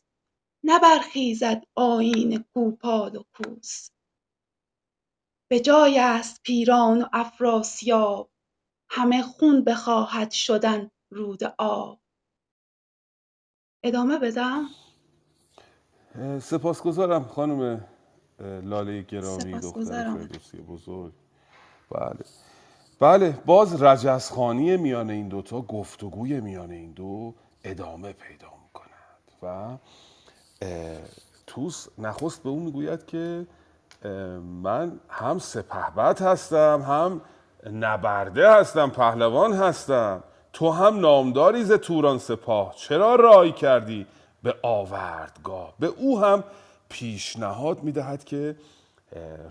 نبرخیزد 0.63 1.63
آیین 1.75 2.45
کوپال 2.53 3.15
و 3.15 3.23
کوس. 3.33 3.89
به 5.51 5.59
جای 5.59 5.99
است 5.99 6.41
پیران 6.43 7.01
و 7.01 7.05
افراسیاب 7.13 8.31
همه 8.89 9.21
خون 9.21 9.63
بخواهد 9.63 10.31
شدن 10.31 10.91
رود 11.11 11.43
آب. 11.57 11.99
ادامه 13.83 14.17
بدم؟ 14.17 14.65
سپاسگزارم 16.41 17.23
خانم 17.23 17.87
لاله 18.39 19.01
گرامی 19.01 19.59
دختر 19.59 20.13
فردوسی 20.13 20.57
بزرگ. 20.61 21.13
بله. 21.91 22.25
بله 22.99 23.31
باز 23.45 23.83
رجزخانی 23.83 24.77
میان 24.77 25.09
این 25.09 25.27
دوتا 25.27 25.61
گفتگوی 25.61 26.41
میان 26.41 26.71
این 26.71 26.91
دو 26.91 27.35
ادامه 27.63 28.13
پیدا 28.13 28.49
می‌کند. 28.63 29.31
و 29.43 29.77
توس 31.47 31.87
نخست 31.97 32.43
به 32.43 32.49
او 32.49 32.59
می‌گوید 32.59 33.05
که 33.05 33.45
من 34.63 34.99
هم 35.09 35.39
سپهبد 35.39 36.21
هستم 36.21 36.81
هم 36.87 37.21
نبرده 37.79 38.51
هستم 38.51 38.89
پهلوان 38.89 39.53
هستم. 39.53 40.23
تو 40.53 40.71
هم 40.71 40.99
نامداری 40.99 41.63
ز 41.63 41.71
توران 41.71 42.17
سپاه. 42.17 42.75
چرا 42.75 43.15
رای 43.15 43.51
کردی 43.51 44.05
به 44.43 44.55
آوردگاه؟ 44.61 45.73
به 45.79 45.87
او 45.87 46.19
هم 46.19 46.43
پیشنهاد 46.89 47.83
می‌دهد 47.83 48.23
که 48.23 48.55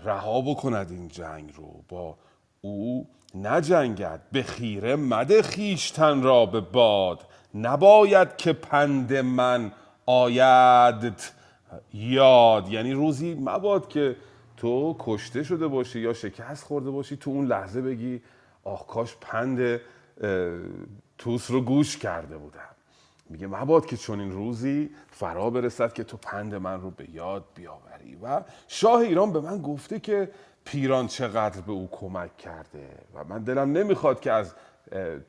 رها 0.03 0.41
بکند 0.41 0.91
این 0.91 1.07
جنگ 1.07 1.53
رو. 1.55 1.83
با 1.89 2.15
او 2.61 3.07
نجنگد. 3.35 4.21
به 4.31 4.43
خیره 4.43 4.95
مده 4.95 5.41
خیشتن 5.41 6.23
را 6.23 6.45
به 6.45 6.61
باد. 6.61 7.19
نباید 7.55 8.37
که 8.37 8.53
پند 8.53 9.13
من 9.13 9.71
آید 10.11 11.13
یاد. 11.93 12.69
یعنی 12.69 12.93
روزی 12.93 13.35
مباد 13.35 13.87
که 13.87 14.15
تو 14.57 14.95
کشته 14.99 15.43
شده 15.43 15.67
باشی 15.67 15.99
یا 15.99 16.13
شکست 16.13 16.63
خورده 16.63 16.89
باشی 16.89 17.17
تو 17.17 17.29
اون 17.29 17.45
لحظه 17.45 17.81
بگی 17.81 18.21
آخ 18.63 18.85
کاش 18.87 19.17
پند 19.21 19.79
توس 21.17 21.51
رو 21.51 21.61
گوش 21.61 21.97
کرده 21.97 22.37
بودم. 22.37 22.59
میگه 23.29 23.47
مباد 23.47 23.85
که 23.85 23.97
چون 23.97 24.19
این 24.19 24.31
روزی 24.31 24.89
فرا 25.09 25.49
برسد 25.49 25.93
که 25.93 26.03
تو 26.03 26.17
پند 26.17 26.55
من 26.55 26.81
رو 26.81 26.91
به 26.91 27.09
یاد 27.09 27.43
بیاوری. 27.55 28.17
و 28.23 28.41
شاه 28.67 28.99
ایران 28.99 29.33
به 29.33 29.39
من 29.39 29.61
گفته 29.61 29.99
که 29.99 30.31
پیران 30.65 31.07
چقدر 31.07 31.61
به 31.61 31.71
او 31.71 31.89
کمک 31.91 32.37
کرده. 32.37 32.89
و 33.13 33.23
من 33.23 33.43
دلم 33.43 33.71
نمی‌خواد 33.71 34.19
که 34.19 34.31
از 34.31 34.53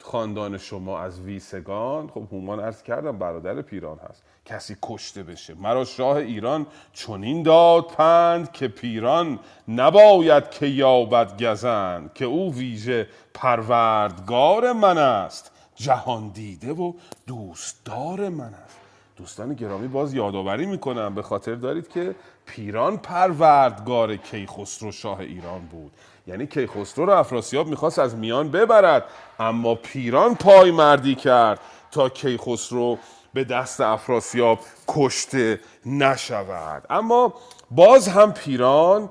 خاندان 0.00 0.58
شما 0.58 1.00
از 1.00 1.20
ویسگان 1.20 2.08
خب 2.08 2.22
هومان 2.32 2.60
ارز 2.60 2.82
کردم 2.82 3.18
برادر 3.18 3.62
پیران 3.62 3.98
هست. 3.98 4.22
کسی 4.44 4.76
کشته 4.82 5.22
بشه. 5.22 5.54
مرا 5.54 5.84
شاه 5.84 6.16
ایران 6.16 6.66
چنین 6.92 7.42
داد 7.42 7.86
پند 7.86 8.52
که 8.52 8.68
پیران 8.68 9.38
نباید 9.68 10.50
که 10.50 10.66
یابد 10.66 11.42
گزند 11.42 12.12
که 12.14 12.24
او 12.24 12.54
ویژه 12.54 13.08
پروردگار 13.34 14.72
من 14.72 14.98
است. 14.98 15.50
جهان 15.74 16.28
دیده 16.28 16.72
و 16.72 16.92
دوستدار 17.26 18.28
من 18.28 18.54
است. 18.64 18.78
دوستان 19.16 19.54
گرامی 19.54 19.88
باز 19.88 20.14
یادآوری 20.14 20.66
می‌کنم 20.66 21.14
به 21.14 21.22
خاطر 21.22 21.54
دارید 21.54 21.88
که 21.88 22.14
پیران 22.46 22.96
پروردگار 22.96 24.16
کیخسرو 24.16 24.92
شاه 24.92 25.20
ایران 25.20 25.60
بود. 25.60 25.92
یعنی 26.26 26.46
کیخسرو 26.46 27.06
رو 27.06 27.12
افراسیاب 27.12 27.66
می‌خواست 27.66 27.98
از 27.98 28.16
میان 28.16 28.50
ببرد 28.50 29.04
اما 29.38 29.74
پیران 29.74 30.34
پای 30.34 30.70
مردی 30.70 31.14
کرد 31.14 31.60
تا 31.90 32.08
کیخسرو 32.08 32.98
به 33.34 33.44
دست 33.44 33.80
افراسیاب 33.80 34.58
کشته 34.88 35.60
نشود. 35.86 36.82
اما 36.90 37.34
باز 37.70 38.08
هم 38.08 38.32
پیران 38.32 39.10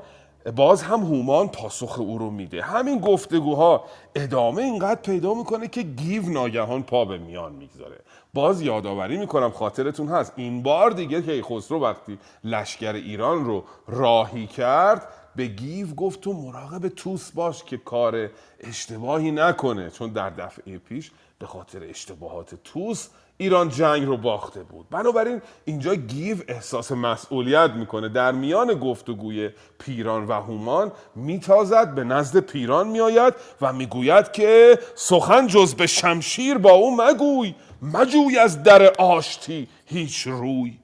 باز 0.55 0.84
هم 0.84 0.99
هومان 0.99 1.47
پاسخ 1.47 1.99
او 1.99 2.18
رو 2.18 2.30
میده. 2.30 2.62
همین 2.62 2.99
گفتگوها 2.99 3.84
ادامه 4.16 4.62
اینقدر 4.62 5.01
پیدا 5.01 5.34
می‌کنه 5.34 5.68
که 5.68 5.82
گیو 5.82 6.30
ناگهان 6.30 6.84
پا 6.84 7.05
به 7.05 7.18
میان 7.18 7.51
می‌گذاره. 7.51 7.99
باز 8.34 8.62
یادآوری 8.62 9.18
می‌کنم 9.18 9.51
خاطرتون 9.51 10.07
هست. 10.07 10.34
این 10.36 10.64
بار 10.64 10.91
دیگه 10.91 11.22
که 11.22 11.43
خسرو 11.43 11.80
وقتی 11.80 12.20
لشکر 12.43 12.93
ایران 12.93 13.45
رو 13.45 13.64
راهی 13.88 14.47
کرد 14.47 15.07
به 15.36 15.48
گیو 15.48 15.88
گفت 15.88 16.22
تو 16.22 16.34
مراقب 16.34 16.88
توس 16.88 17.32
باش 17.32 17.64
که 17.64 17.78
کار 17.78 18.30
اشتباهی 18.60 19.32
نکنه. 19.32 19.90
چون 19.90 20.10
در 20.10 20.30
دفعه 20.30 20.78
پیش 20.78 21.12
به 21.40 21.48
خاطر 21.48 21.84
اشتباهات 21.84 22.56
توس 22.64 23.08
ایران 23.38 23.70
جنگ 23.70 24.06
رو 24.06 24.18
باخته 24.18 24.64
بود. 24.64 24.90
بنابراین 24.90 25.42
اینجا 25.66 25.96
گیو 25.96 26.38
احساس 26.48 26.92
مسئولیت 26.92 27.72
می‌کنه. 27.72 28.10
در 28.10 28.32
میان 28.32 28.74
گفتگوی 28.74 29.50
پیران 29.80 30.28
و 30.28 30.32
هومان 30.34 30.92
میتازد 31.16 31.96
به 31.96 32.04
نزد 32.04 32.40
پیران 32.40 32.88
میآید 32.88 33.34
و 33.62 33.74
می‌گوید 33.74 34.32
که 34.32 34.80
سخن 34.96 35.48
جز 35.48 35.74
به 35.74 35.88
شمشیر 35.88 36.58
با 36.58 36.72
او 36.72 36.96
مگوی 37.02 37.56
مجوی 37.82 38.38
از 38.38 38.64
در 38.64 38.94
آشتی 38.94 39.68
هیچ 39.86 40.28
روی. 40.28 40.81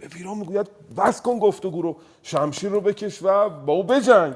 به 0.00 0.08
پیران 0.08 0.36
می‌گوید 0.38 0.70
بس 0.96 1.22
کن 1.22 1.38
گفتگو 1.38 1.82
رو 1.82 1.96
شمشیر 2.22 2.70
رو 2.70 2.80
بکش 2.80 3.22
و 3.22 3.48
با 3.48 3.72
او 3.72 3.82
بجنگ. 3.82 4.34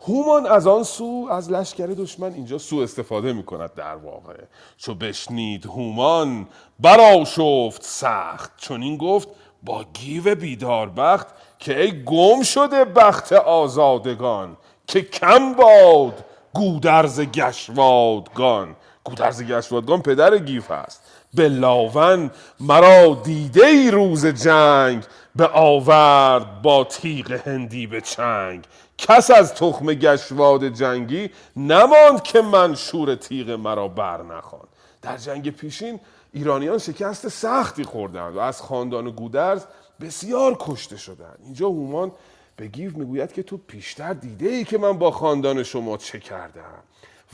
هومان 0.00 0.46
از 0.46 0.66
آن 0.66 0.82
سو 0.82 1.28
از 1.30 1.50
لشکر 1.50 1.86
دشمن 1.86 2.32
اینجا 2.32 2.58
سو 2.58 2.76
استفاده 2.76 3.32
می 3.32 3.42
کند 3.42 3.74
در 3.74 3.94
واقع. 3.96 4.34
چو 4.76 4.94
بشنید 4.94 5.66
هومان 5.66 6.46
برآشفت 6.80 7.82
سخت. 7.82 8.52
چون 8.56 8.82
این 8.82 8.96
گفت 8.96 9.28
با 9.62 9.84
گیو 9.92 10.34
بیدار 10.34 10.88
بخت 10.88 11.26
که 11.58 11.80
ای 11.80 12.04
گم 12.04 12.42
شده 12.42 12.84
بخت 12.84 13.32
آزادگان 13.32 14.56
که 14.86 15.02
کم 15.02 15.54
باد 15.54 16.24
گودرز 16.52 17.20
گشوادگان. 17.20 18.76
گودرز 19.04 19.42
گشوادگان 19.42 20.02
پدر 20.02 20.38
گیف 20.38 20.70
است 20.70 21.01
به 21.34 21.48
لاون 21.48 22.30
مرا 22.60 23.20
دیده 23.24 23.66
ای 23.66 23.90
روز 23.90 24.26
جنگ 24.26 25.04
به 25.36 25.46
آورد 25.46 26.62
با 26.62 26.84
تیغ 26.84 27.32
هندی 27.32 27.86
به 27.86 28.00
چنگ. 28.00 28.64
کس 28.98 29.30
از 29.30 29.54
تخم 29.54 29.86
گشواد 29.86 30.68
جنگی 30.68 31.30
نماند 31.56 32.22
که 32.22 32.42
من 32.42 32.74
شور 32.74 33.14
تیغ 33.14 33.50
مرا 33.50 33.88
بر 33.88 34.22
نخواند 34.22 34.68
در 35.02 35.16
جنگ 35.16 35.50
پیشین 35.50 36.00
ایرانیان 36.32 36.78
شکست 36.78 37.28
سختی 37.28 37.84
خوردند 37.84 38.36
و 38.36 38.38
از 38.38 38.62
خاندان 38.62 39.10
گودرز 39.10 39.64
بسیار 40.00 40.56
کشته 40.60 40.96
شدند. 40.96 41.38
اینجا 41.44 41.66
هومان 41.66 42.12
به 42.56 42.66
گیو 42.66 42.98
می‌گوید 42.98 43.32
که 43.32 43.42
تو 43.42 43.56
پیشتر 43.56 44.12
دیده 44.12 44.48
ای 44.48 44.64
که 44.64 44.78
من 44.78 44.98
با 44.98 45.10
خاندان 45.10 45.62
شما 45.62 45.96
چه 45.96 46.20
کردم. 46.20 46.82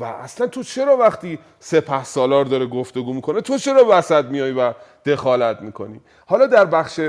و 0.01 0.05
اصلا 0.05 0.47
تو 0.47 0.63
چرا 0.63 0.97
وقتی 0.97 1.39
سپه 1.61 2.05
سالار 2.05 2.45
داره 2.45 2.67
گفتگو 2.67 3.13
می‌کنه 3.13 3.41
تو 3.41 3.59
چرا 3.59 3.87
وسط 3.89 4.25
میای 4.25 4.53
و 4.53 4.73
دخالت 5.07 5.63
می‌کنی؟ 5.63 6.01
حالا 6.27 6.47
در 6.47 6.65
بخش 6.65 7.01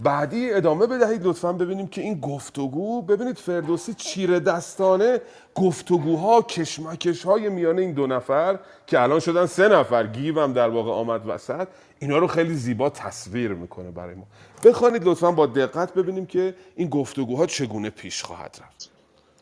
بعدی 0.00 0.52
ادامه 0.52 0.86
بدهید 0.86 1.26
لطفا 1.26 1.52
ببینیم 1.52 1.86
که 1.86 2.00
این 2.00 2.20
گفتگو 2.20 3.02
ببینید 3.02 3.38
فردوسی 3.38 3.94
چیره 3.94 4.40
دستانه 4.40 5.20
گفتگوها 5.54 6.42
کشمکش 6.42 7.24
های 7.24 7.48
میان 7.48 7.78
این 7.78 7.92
دو 7.92 8.06
نفر 8.06 8.58
که 8.86 9.00
الان 9.00 9.20
شدن 9.20 9.46
سه 9.46 9.68
نفر 9.68 10.06
گیو 10.06 10.40
هم 10.40 10.52
در 10.52 10.68
واقع 10.68 10.90
آمد 10.90 11.22
وسط 11.26 11.68
اینا 11.98 12.18
رو 12.18 12.26
خیلی 12.26 12.54
زیبا 12.54 12.90
تصویر 12.90 13.52
می‌کنه 13.52 13.90
برای 13.90 14.14
ما. 14.14 14.26
بخوانید 14.64 15.04
لطفا 15.04 15.32
با 15.32 15.46
دقت 15.46 15.94
ببینیم 15.94 16.26
که 16.26 16.54
این 16.76 16.88
گفتگوها 16.88 17.46
چگونه 17.46 17.90
پیش 17.90 18.22
خواهد 18.22 18.58
رفت. 18.62 18.90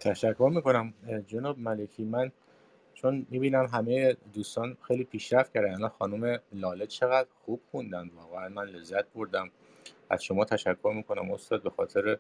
تشکر 0.00 0.50
می‌کنم 0.54 0.94
جناب 1.26 1.58
ملکی. 1.58 2.04
من 2.04 2.32
چون 3.02 3.26
می‌بینم 3.30 3.66
همه 3.72 4.16
دوستان 4.32 4.76
خیلی 4.88 5.04
پیشرفت 5.04 5.54
کردن. 5.54 5.74
الان 5.74 5.88
خانم 5.88 6.38
لاله 6.52 6.86
چقدر 6.86 7.28
خوب 7.44 7.60
خوندن. 7.70 8.10
واقعا 8.16 8.48
من 8.48 8.64
لذت 8.64 9.12
بردم. 9.12 9.50
از 10.10 10.24
شما 10.24 10.44
تشکر 10.44 10.92
می‌کنم 10.96 11.30
استاد 11.30 11.62
به 11.62 11.70
خاطر 11.70 12.18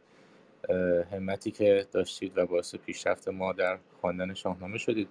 همتی 1.12 1.50
که 1.50 1.86
داشتید 1.92 2.38
و 2.38 2.46
باعث 2.46 2.74
پیشرفت 2.74 3.28
ما 3.28 3.52
در 3.52 3.78
خواندن 4.00 4.34
شاهنامه 4.34 4.78
شدید. 4.78 5.08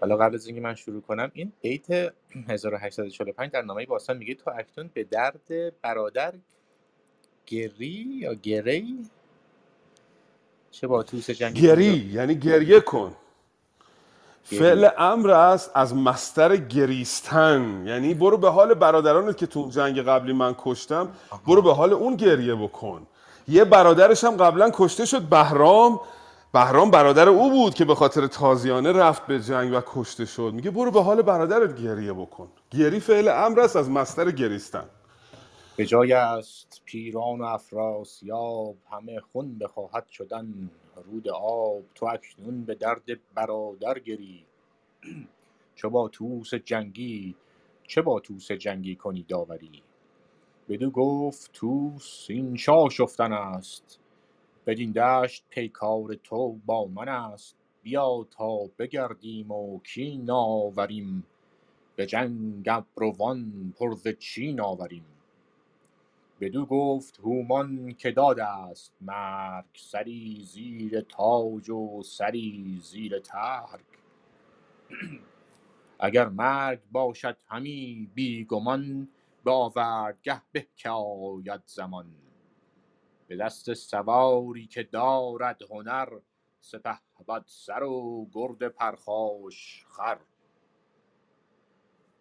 حالا 0.00 0.16
قبل 0.16 0.34
از 0.34 0.46
اینکه 0.46 0.60
من 0.60 0.74
شروع 0.74 1.02
کنم 1.02 1.30
این 1.34 1.52
بیت 1.60 1.90
1845 2.48 3.50
در 3.50 3.62
نامه 3.62 3.86
باستان 3.86 4.16
میگه 4.16 4.34
تو 4.34 4.50
اکنون 4.50 4.90
به 4.94 5.04
درد 5.04 5.80
برادر 5.82 6.34
گری 7.46 8.06
یا 8.20 8.34
گری؟ 8.34 9.10
چه 10.70 10.86
با 10.86 11.02
توس 11.02 11.30
جنگی 11.30 11.62
گری 11.62 12.10
یعنی 12.12 12.34
گریه 12.34 12.80
کن. 12.80 13.16
فعل 14.44 14.88
امر 14.98 15.30
است 15.30 15.70
از 15.74 15.94
مستر 15.94 16.56
گریستن. 16.56 17.86
یعنی 17.86 18.14
برو 18.14 18.38
به 18.38 18.50
حال 18.50 18.74
برادرانت 18.74 19.36
که 19.36 19.46
تو 19.46 19.68
جنگ 19.70 20.02
قبلی 20.02 20.32
من 20.32 20.54
کشتم 20.58 21.08
برو 21.46 21.62
به 21.62 21.74
حال 21.74 21.92
اون 21.92 22.16
گریه 22.16 22.54
بکن. 22.54 23.06
یه 23.48 23.64
برادرش 23.64 24.24
هم 24.24 24.36
قبلا 24.36 24.70
کشته 24.74 25.04
شد 25.04 25.22
بهرام. 25.22 26.00
بهرام 26.52 26.90
برادر 26.90 27.28
او 27.28 27.50
بود 27.50 27.74
که 27.74 27.84
به 27.84 27.94
خاطر 27.94 28.26
تازیانه 28.26 28.92
رفت 28.92 29.26
به 29.26 29.40
جنگ 29.40 29.72
و 29.72 29.80
کشته 29.86 30.24
شد. 30.24 30.52
میگه 30.54 30.70
برو 30.70 30.90
به 30.90 31.02
حال 31.02 31.22
برادرت 31.22 31.82
گریه 31.82 32.12
بکن. 32.12 32.48
گری 32.70 33.00
فعل 33.00 33.28
امر 33.28 33.60
است 33.60 33.76
از 33.76 33.90
مستر 33.90 34.30
گریستن. 34.30 34.84
به 35.76 35.86
جای 35.86 36.12
است 36.12 36.82
پیران 36.84 37.40
و 37.40 37.44
افراسیاب 37.44 38.76
همه 38.92 39.20
خون 39.32 39.58
بخواهد 39.58 40.06
شدن. 40.08 40.70
رود 41.02 41.28
آب 41.28 41.84
تو 41.94 42.06
اکنون 42.06 42.64
به 42.64 42.74
درد 42.74 43.34
برادر 43.34 43.98
گری. 43.98 44.46
چه 45.76 45.88
با 45.88 46.08
توس 46.08 46.54
جنگی 46.54 47.36
چه 47.82 48.02
با 48.02 48.20
توس 48.20 48.52
جنگی 48.52 48.96
کنی 48.96 49.22
داوری؟ 49.22 49.82
بدو 50.68 50.90
گفت 50.90 51.50
توس 51.52 52.26
این 52.30 52.56
شاه 52.56 52.90
شفتن 52.90 53.32
است. 53.32 54.00
بدین 54.66 54.92
دشت 54.92 55.44
پیکار 55.50 56.14
تو 56.14 56.52
با 56.66 56.86
من 56.86 57.08
است. 57.08 57.56
بیا 57.82 58.26
تا 58.30 58.58
بگردیم 58.78 59.50
و 59.52 59.80
کین 59.80 60.30
آوریم. 60.30 61.26
به 61.96 62.06
جنگ 62.06 62.68
ابروان 62.68 63.74
پر 63.78 63.94
ز 63.94 64.08
چین 64.08 64.60
آوریم. 64.60 65.04
بدو 66.40 66.66
گفت 66.66 67.20
هومان 67.20 67.94
که 67.94 68.10
داد 68.12 68.40
است 68.40 68.94
مرگ 69.00 69.64
سری 69.74 70.44
زیر 70.44 71.00
تاج 71.00 71.70
و 71.70 72.02
سری 72.02 72.80
زیر 72.82 73.18
ترگ 73.18 73.84
اگر 76.00 76.28
مرگ 76.28 76.80
باشد 76.92 77.36
همی 77.48 78.10
بی 78.14 78.44
گمان 78.44 79.08
به 79.44 79.50
آوردگه 79.50 80.42
به 80.52 80.66
که 80.76 80.90
آید 80.90 81.62
زمان. 81.66 82.06
به 83.28 83.36
دست 83.36 83.74
سواری 83.74 84.66
که 84.66 84.82
دارد 84.82 85.62
هنر 85.70 86.08
سپهبد 86.60 87.44
سر 87.46 87.82
و 87.82 88.28
گرد 88.32 88.68
پرخاش 88.68 89.86
خر. 89.90 90.18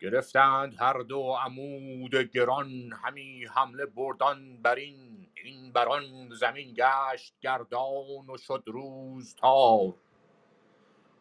گرفتند 0.03 0.75
هر 0.79 0.99
دو 0.99 1.35
عمود 1.45 2.15
گران 2.15 2.93
همی 3.03 3.45
حمله 3.45 3.85
بردان 3.85 4.57
برین 4.61 5.27
این 5.43 5.71
بران 5.71 6.29
زمین 6.33 6.73
گشت 6.77 7.35
گردان 7.41 8.29
و 8.29 8.37
شد 8.37 8.63
روز 8.67 9.35
تار. 9.35 9.93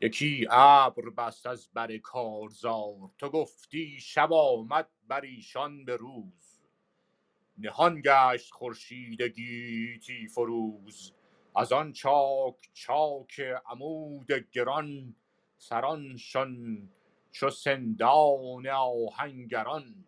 یکی 0.01 0.47
ابر 0.51 1.11
بست 1.11 1.47
از 1.47 1.68
بر 1.74 1.99
کارزار 1.99 3.11
تو 3.18 3.28
گفتی 3.28 4.01
شب 4.01 4.33
آمد 4.33 4.89
بر 5.09 5.20
ایشان 5.20 5.85
به 5.85 5.97
روز. 5.97 6.61
نهان 7.59 8.03
گشت 8.05 8.53
خورشید 8.53 9.22
گیتی 9.22 10.28
فروز 10.28 11.12
از 11.57 11.72
آن 11.72 11.93
چاک 11.93 12.57
چاک 12.72 13.41
عمود 13.66 14.33
گران 14.53 15.14
سرانشان 15.59 16.89
چو 17.33 17.51
سندان 17.51 18.68
آهنگران 18.68 20.05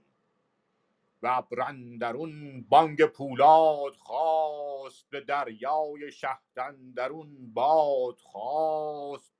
و 1.23 1.27
ابر 1.27 1.61
اندرون 1.63 2.63
بانگ 2.69 3.07
پولاد 3.07 3.97
خاست 3.97 5.11
به 5.11 5.21
دریای 5.21 6.13
شهد 6.13 6.59
اندرون 6.59 7.55
باد 7.55 8.19
خاست 8.21 9.35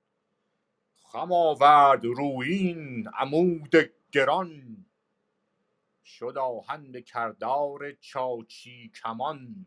خم 0.97 1.31
آورد 1.31 2.05
رویین 2.05 3.07
عمود 3.07 3.75
گران 4.11 4.85
شد 6.05 6.37
آهن 6.37 7.01
کردار 7.01 7.91
چاچی 7.91 8.91
کمان. 9.03 9.65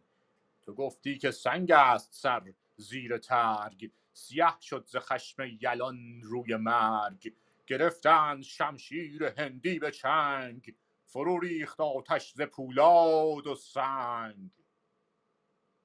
تو 0.62 0.74
گفتی 0.74 1.18
که 1.18 1.30
سنگ 1.30 1.70
است 1.72 2.14
سر 2.14 2.54
زیر 2.76 3.18
ترگ 3.18 3.90
سیه 4.12 4.60
شد 4.60 4.86
ز 4.86 4.96
خشم 4.96 5.42
یلان 5.60 6.22
روی 6.22 6.56
مرگ. 6.56 7.34
گرفتند 7.68 8.42
شمشیر 8.42 9.24
هندی 9.24 9.78
به 9.78 9.90
چنگ 9.90 10.74
فرو 11.04 11.40
ریخت 11.40 11.80
آتش 11.80 12.32
ز 12.32 12.40
پولاد 12.42 13.46
و 13.46 13.54
سنگ. 13.54 14.50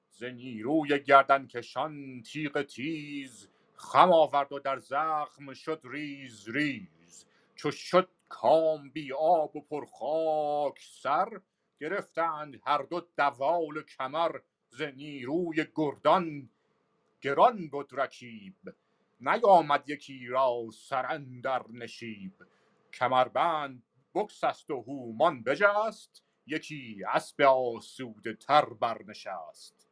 ز 0.08 0.24
نیروی 0.24 1.02
گردنکشان 1.02 2.22
تیغ 2.22 2.62
تیز 2.62 3.48
خم 3.74 4.12
آورد 4.12 4.52
و 4.52 4.58
در 4.58 4.78
زخم 4.78 5.54
شد 5.54 5.80
ریز 5.84 6.48
ریز. 6.48 7.26
چو 7.54 7.70
شد 7.70 8.08
کام 8.28 8.90
بی 8.90 9.12
آب 9.12 9.56
و 9.56 9.60
پر 9.60 9.86
خاک 9.86 10.80
سر 10.80 11.40
گرفتند 11.80 12.60
هر 12.66 12.82
دو 12.82 13.00
دوال 13.18 13.82
کمر. 13.82 14.38
ز 14.68 14.82
نیروی 14.82 15.66
گردان 15.76 16.50
گران 17.20 17.68
بد 17.70 17.86
رکیب 17.92 18.56
نیامد 19.20 19.90
یکی 19.90 20.26
را 20.26 20.64
سر 20.88 21.06
اندر 21.06 21.64
نشیب. 21.70 22.32
کمربند 22.92 23.82
بگسست 24.14 24.70
و 24.70 24.82
هومان 24.82 25.42
بجست 25.42 26.24
یکی 26.46 27.04
اسب 27.08 27.42
آسوده 27.42 28.34
تر 28.34 28.64
برنشست. 28.64 29.88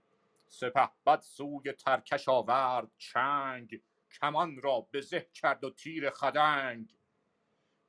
سپهبد 0.48 1.20
سوی 1.20 1.72
ترکش 1.72 2.28
آورد 2.28 2.90
چنگ 2.98 3.80
کمان 4.20 4.56
را 4.62 4.86
به 4.90 5.00
زه 5.00 5.30
کرد 5.34 5.64
و 5.64 5.70
تیر 5.70 6.10
خدنگ. 6.10 6.96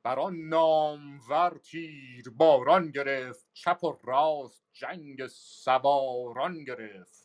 بر 0.02 0.18
آن 0.18 0.36
نامور 0.36 1.58
تیر 1.58 2.30
باران 2.30 2.90
گرفت 2.90 3.46
چپ 3.52 3.84
و 3.84 3.98
راست 4.04 4.64
جنگ 4.72 5.26
سواران 5.26 6.64
گرفت. 6.64 7.23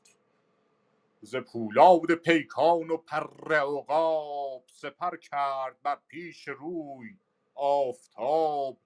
ز 1.22 1.36
پولاد 1.36 2.16
پیکان 2.16 2.92
و 2.92 2.98
پر 2.98 3.56
عقاب 3.56 4.64
سپر 4.68 5.18
کرد 5.18 5.82
بر 5.82 6.00
پیش 6.08 6.48
روی 6.48 7.18
آفتاب. 7.56 8.78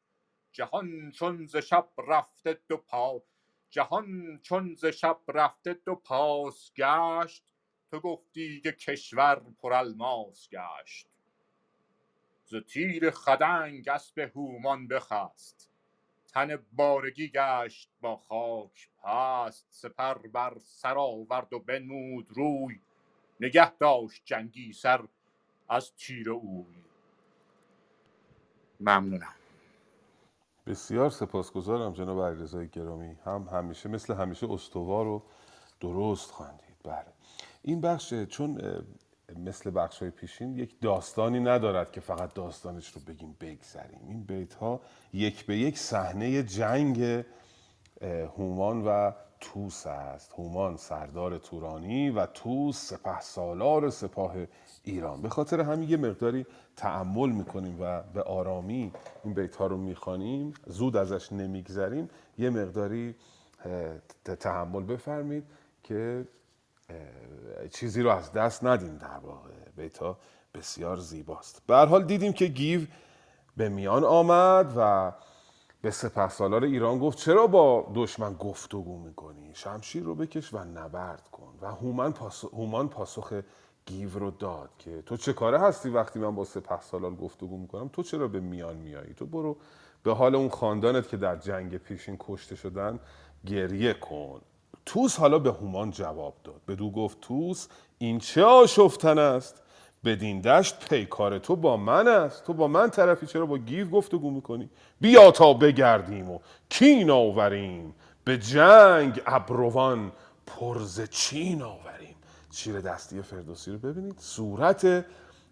جهان 0.52 1.12
چون 1.12 1.46
ز 1.48 1.58
شب 1.58 1.90
رفته 2.08 2.62
دو 2.68 2.78
پا 2.78 3.24
جهان 3.70 4.40
چون 4.44 4.76
ز 4.76 4.86
شب 4.86 5.20
رفته 5.28 5.74
دو 5.74 5.96
پاس 5.96 6.74
گشت. 6.78 7.46
تو 7.92 8.00
گفتی 8.00 8.62
که 8.62 8.72
کشور 8.72 9.36
پر 9.62 9.74
الماس 9.74 10.50
گشت. 10.50 11.08
ز 12.46 12.56
تیر 12.56 13.12
خدنگ 13.12 13.90
اسب 13.90 14.20
هومان 14.20 14.88
بخست. 14.88 15.73
تن 16.34 16.58
بارگی 16.74 17.30
گشت 17.30 17.90
با 18.02 18.18
خاک 18.18 18.90
پست 19.04 19.68
سپر 19.70 20.14
بر 20.18 20.58
سر 20.60 20.98
آورد 20.98 21.54
و 21.54 21.60
بنمود 21.60 22.28
روی. 22.32 22.82
نگه 23.40 23.78
داشت 23.78 24.22
جنگی 24.26 24.74
سر 24.74 25.08
از 25.70 25.96
تیر 25.96 26.32
اوی. 26.32 26.76
ممنونم. 28.80 29.36
بسیار 30.68 31.10
سپاسگزارم 31.10 31.94
جناب 31.94 32.22
علیرضا 32.22 32.64
گرامی. 32.64 33.18
هم 33.26 33.50
همیشه 33.52 33.90
مثل 33.90 34.14
همیشه 34.14 34.52
استوار 34.52 35.08
و 35.08 35.24
درست 35.80 36.32
خواندید. 36.32 36.78
بله. 36.84 37.14
این 37.62 37.82
بخش 37.82 38.14
چون 38.14 38.62
مثل 39.40 39.72
بخش 39.76 40.00
های 40.00 40.10
پیشین 40.10 40.58
یک 40.58 40.82
داستانی 40.82 41.40
ندارد 41.40 41.92
که 41.92 42.02
فقط 42.02 42.34
داستانش 42.34 42.92
رو 42.92 43.02
بگیم 43.08 43.36
بگذریم. 43.42 44.00
این 44.08 44.24
بیت 44.24 44.54
ها 44.54 44.82
یک 45.14 45.46
به 45.46 45.58
یک 45.58 45.78
صحنه 45.78 46.44
جنگ 46.44 47.24
هومان 48.38 48.88
و 48.88 49.12
توس 49.40 49.88
است. 49.88 50.34
هومان 50.38 50.78
سردار 50.78 51.38
تورانی 51.38 52.10
و 52.10 52.26
توس 52.26 52.78
سپه 52.78 53.22
سالار 53.22 53.90
سپاه 53.90 54.36
ایران. 54.84 55.22
به 55.22 55.30
خاطر 55.30 55.62
همین 55.62 55.90
یه 55.90 55.98
مقداری 55.98 56.46
تعمل 56.76 57.30
می‌کنیم 57.30 57.78
و 57.82 58.04
به 58.14 58.22
آرامی 58.22 58.92
این 59.24 59.34
بیت 59.34 59.56
ها 59.56 59.68
رو 59.68 59.78
می‌خوانیم. 59.78 60.54
زود 60.68 60.98
ازش 60.98 61.32
نمیگذریم. 61.32 62.10
یه 62.38 62.50
مقداری 62.50 63.16
تحمل 64.40 64.84
بفرمید 64.84 65.44
که 65.84 66.26
چیزی 67.72 68.02
رو 68.02 68.10
از 68.10 68.32
دست 68.32 68.64
ندیم 68.64 68.98
در 68.98 69.18
واقع. 69.18 69.52
بیتا 69.76 70.18
بسیار 70.54 70.98
زیباست. 70.98 71.62
به 71.68 71.76
حال 71.76 72.04
دیدیم 72.04 72.34
که 72.34 72.46
گیو 72.46 72.82
به 73.58 73.70
میان 73.70 74.04
آمد 74.04 74.74
و 74.78 75.12
به 75.82 75.92
سپهسالار 75.92 76.64
ایران 76.64 77.00
گفت 77.00 77.18
چرا 77.18 77.48
با 77.48 77.92
دشمن 77.96 78.34
گفتگو 78.34 79.00
می‌کنی؟ 79.00 79.52
شمشیر 79.54 80.04
رو 80.04 80.16
بکش 80.16 80.54
و 80.54 80.58
نبرد 80.58 81.28
کن. 81.32 81.54
و 81.62 81.72
هومن, 81.72 82.12
پاس... 82.12 82.44
هومان 82.44 82.90
پاسخ 82.90 83.42
گیو 83.86 84.20
رو 84.20 84.32
داد 84.32 84.70
که 84.80 85.02
تو 85.02 85.18
چه 85.18 85.34
کاره 85.34 85.60
هستی 85.60 85.90
وقتی 85.90 86.20
من 86.20 86.36
با 86.36 86.46
سپهسالار 86.46 87.16
گفتگو 87.16 87.58
می‌کنم؟ 87.58 87.88
تو 87.88 88.04
چرا 88.04 88.28
به 88.28 88.40
میان 88.40 88.76
میایی 88.76 89.14
تو 89.14 89.26
برو 89.26 89.58
به 90.04 90.14
حال 90.14 90.36
اون 90.36 90.50
خاندانت 90.50 91.08
که 91.08 91.18
در 91.18 91.36
جنگ 91.36 91.78
پیشین 91.78 92.18
کشته 92.20 92.56
شدن 92.56 93.00
گریه 93.46 93.94
کن. 93.94 94.42
توس 94.86 95.20
حالا 95.20 95.40
به 95.40 95.52
هومان 95.52 95.92
جواب 95.92 96.34
داد. 96.44 96.62
بدو 96.68 96.92
گفت 96.92 97.22
توس 97.22 97.68
این 97.98 98.20
چه 98.20 98.44
آشفتن 98.44 99.20
است؟ 99.20 99.64
بدین 100.06 100.42
دشت 100.42 100.90
پیکار 100.90 101.40
تو 101.40 101.56
با 101.56 101.78
من 101.78 102.08
است. 102.08 102.44
تو 102.44 102.54
با 102.54 102.68
من 102.68 102.90
طرفی 102.90 103.28
چرا 103.28 103.46
با 103.46 103.58
گیو 103.58 103.90
گفتگو 103.90 104.32
می‌کنی؟ 104.32 104.70
بیا 105.02 105.32
تا 105.32 105.54
بگردیم 105.54 106.32
و 106.32 106.40
کین 106.70 107.10
آوریم. 107.10 107.96
به 108.24 108.38
جنگ 108.38 109.22
ابروان 109.26 110.12
پرز 110.46 111.10
چین 111.10 111.62
آوریم. 111.62 112.16
چیره 112.52 112.82
دستی 112.82 113.22
فردوسی 113.22 113.72
رو 113.72 113.78
ببینید. 113.78 114.16
صورت 114.20 115.06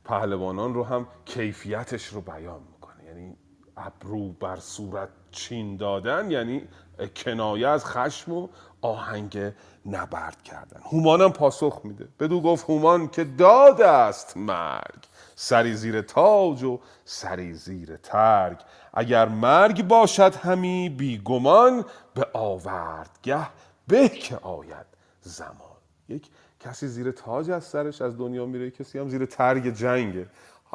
پهلوانان 0.03 0.73
رو 0.73 0.84
هم 0.84 1.07
کیفیتش 1.25 2.05
رو 2.05 2.21
بیان 2.21 2.61
می‌کنه. 2.71 3.03
یعنی 3.05 3.36
ابرو 3.77 4.32
بر 4.32 4.55
صورت 4.55 5.09
چین 5.32 5.77
دادن 5.77 6.32
یعنی 6.32 6.67
کنایه 7.15 7.67
از 7.67 7.86
خشم 7.86 8.32
و 8.34 8.47
آهنگ 8.82 9.51
نبرد 9.86 10.43
کردن. 10.43 10.82
هومان 10.91 11.21
هم 11.21 11.32
پاسخ 11.32 11.82
میده. 11.84 12.07
بدو 12.19 12.41
گفت 12.41 12.69
هومان 12.69 13.07
که 13.07 13.23
داد 13.23 13.82
است 13.82 14.38
مرگ. 14.38 15.07
سری 15.36 15.73
زیر 15.75 16.01
تاج 16.01 16.63
و 16.63 16.79
سری 17.05 17.53
زیر 17.53 17.95
ترگ. 17.95 18.57
اگر 18.93 19.27
مرگ 19.27 19.88
باشد 19.88 20.36
همی 20.36 20.89
بیگمان 20.89 21.86
به 22.15 22.27
آوردگه 22.34 23.47
به 23.88 24.09
که 24.09 24.38
آید 24.38 24.86
زمان. 25.21 25.77
یک 26.09 26.29
کسی 26.59 26.88
زیر 26.88 27.11
تاج 27.11 27.51
از 27.51 27.63
سرش 27.63 28.01
از 28.01 28.17
دنیا 28.17 28.45
میره 28.45 28.71
کسی 28.71 28.99
هم 28.99 29.09
زیر 29.09 29.25
ترگ 29.25 29.73
جنگه. 29.73 30.27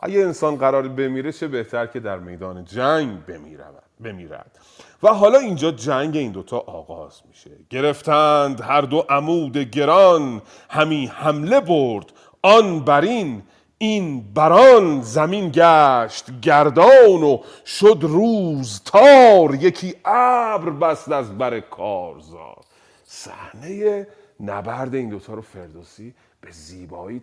اگه 0.02 0.20
انسان 0.20 0.56
قرار 0.56 0.88
بمیره 0.88 1.32
چه 1.32 1.48
بهتر 1.48 1.86
که 1.86 2.00
در 2.00 2.18
میدان 2.18 2.64
جنگ 2.64 3.26
بمیرد 3.26 3.85
بمیرد. 4.00 4.58
و 5.02 5.08
حالا 5.08 5.38
اینجا 5.38 5.70
جنگ 5.70 6.16
این 6.16 6.32
دوتا 6.32 6.58
آغاز 6.58 7.20
میشه. 7.28 7.50
گرفتند 7.70 8.60
هر 8.60 8.80
دو 8.80 9.04
عمود 9.08 9.56
گران 9.56 10.42
همی 10.70 11.06
حمله 11.06 11.60
برد. 11.60 12.12
آن 12.42 12.84
برین 12.84 13.42
این 13.78 14.32
بران 14.34 15.00
زمین 15.00 15.50
گشت 15.54 16.40
گردان 16.40 17.22
و 17.22 17.38
شد 17.66 17.98
روز 18.02 18.82
تار. 18.84 19.54
یکی 19.54 19.94
ابر 20.04 20.70
بست 20.70 21.12
از 21.12 21.38
بر 21.38 21.60
کارزار. 21.60 22.56
صحنه 23.04 24.06
نبرد 24.40 24.94
این 24.94 25.08
دوتا 25.08 25.34
رو 25.34 25.42
فردوسی 25.42 26.14
به 26.46 26.52
زیبایی 26.52 27.20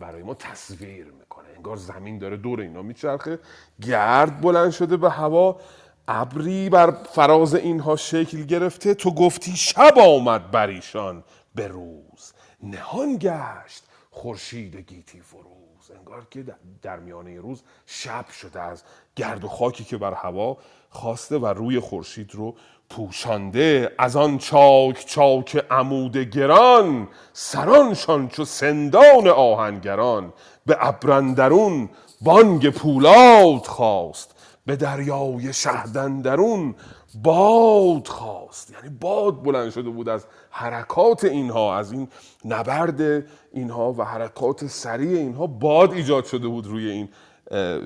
برای 0.00 0.22
ما 0.22 0.34
تصویر 0.34 1.06
می‌کنه. 1.06 1.48
انگار 1.56 1.76
زمین 1.76 2.18
داره 2.18 2.36
دور 2.36 2.60
اینا 2.60 2.82
میچرخه. 2.82 3.38
گرد 3.82 4.40
بلند 4.40 4.70
شده 4.70 4.96
به 4.96 5.10
هوا. 5.10 5.60
ابری 6.08 6.68
بر 6.68 6.90
فراز 6.90 7.54
اینها 7.54 7.96
شکل 7.96 8.42
گرفته. 8.44 8.94
تو 8.94 9.14
گفتی 9.14 9.56
شب 9.56 9.98
آمد 9.98 10.50
بر 10.50 10.68
ایشان 10.68 11.24
به 11.54 11.68
روز. 11.68 12.32
نهان 12.62 13.18
گشت 13.20 13.84
خورشید 14.10 14.76
گیتی 14.76 15.20
فروز 15.20 15.55
انگار 15.98 16.26
که 16.30 16.44
در 16.82 16.98
میانه 16.98 17.40
روز 17.40 17.62
شب 17.86 18.28
شده 18.28 18.60
از 18.60 18.82
گرد 19.16 19.44
و 19.44 19.48
خاکی 19.48 19.84
که 19.84 19.96
بر 19.96 20.14
هوا 20.14 20.56
خواسته 20.90 21.38
و 21.38 21.46
روی 21.46 21.80
خورشید 21.80 22.34
رو 22.34 22.54
پوشانده. 22.90 23.94
از 23.98 24.16
آن 24.16 24.38
چاک 24.38 25.06
چاک 25.06 25.64
عمود 25.70 26.16
گران 26.16 27.08
سرانشان 27.32 28.28
چو 28.28 28.44
سندان 28.44 29.28
آهنگران. 29.28 30.32
به 30.66 30.76
ابرندرون 30.80 31.88
بانگ 32.20 32.70
پولاد 32.70 33.66
خواست 33.66 34.34
به 34.66 34.76
دریای 34.76 35.52
شهدندرون 35.52 36.74
باد 37.22 38.06
خواست 38.06 38.70
یعنی 38.70 38.88
باد 38.88 39.42
بلند 39.42 39.70
شده 39.70 39.90
بود 39.90 40.08
از 40.08 40.26
حرکات 40.50 41.24
اینها 41.24 41.76
از 41.76 41.92
این 41.92 42.08
نبرد 42.44 43.24
اینها 43.52 43.92
و 43.92 44.02
حرکات 44.02 44.66
سریع 44.66 45.18
اینها 45.18 45.46
باد 45.46 45.92
ایجاد 45.92 46.24
شده 46.24 46.48
بود 46.48 46.66
روی 46.66 46.90
این 46.90 47.08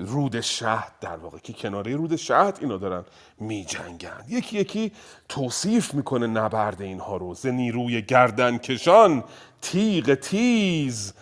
رود 0.05 0.41
شهد 0.41 0.91
در 1.01 1.17
واقع 1.17 1.37
که 1.37 1.53
کناره 1.53 1.95
رود 1.95 2.15
شهد 2.15 2.57
اینا 2.61 2.77
دارن 2.77 3.03
می 3.39 3.65
جنگن. 3.65 4.23
یکی 4.29 4.57
یکی 4.57 4.91
توصیف 5.29 5.93
می‌کنه 5.93 6.27
نبرد 6.27 6.81
اینها 6.81 7.17
رو 7.17 7.33
ز 7.33 7.45
نیروی 7.45 8.01
گردن 8.01 8.57
کشان 8.57 9.23
تیغ 9.61 10.13
تیز 10.13 11.13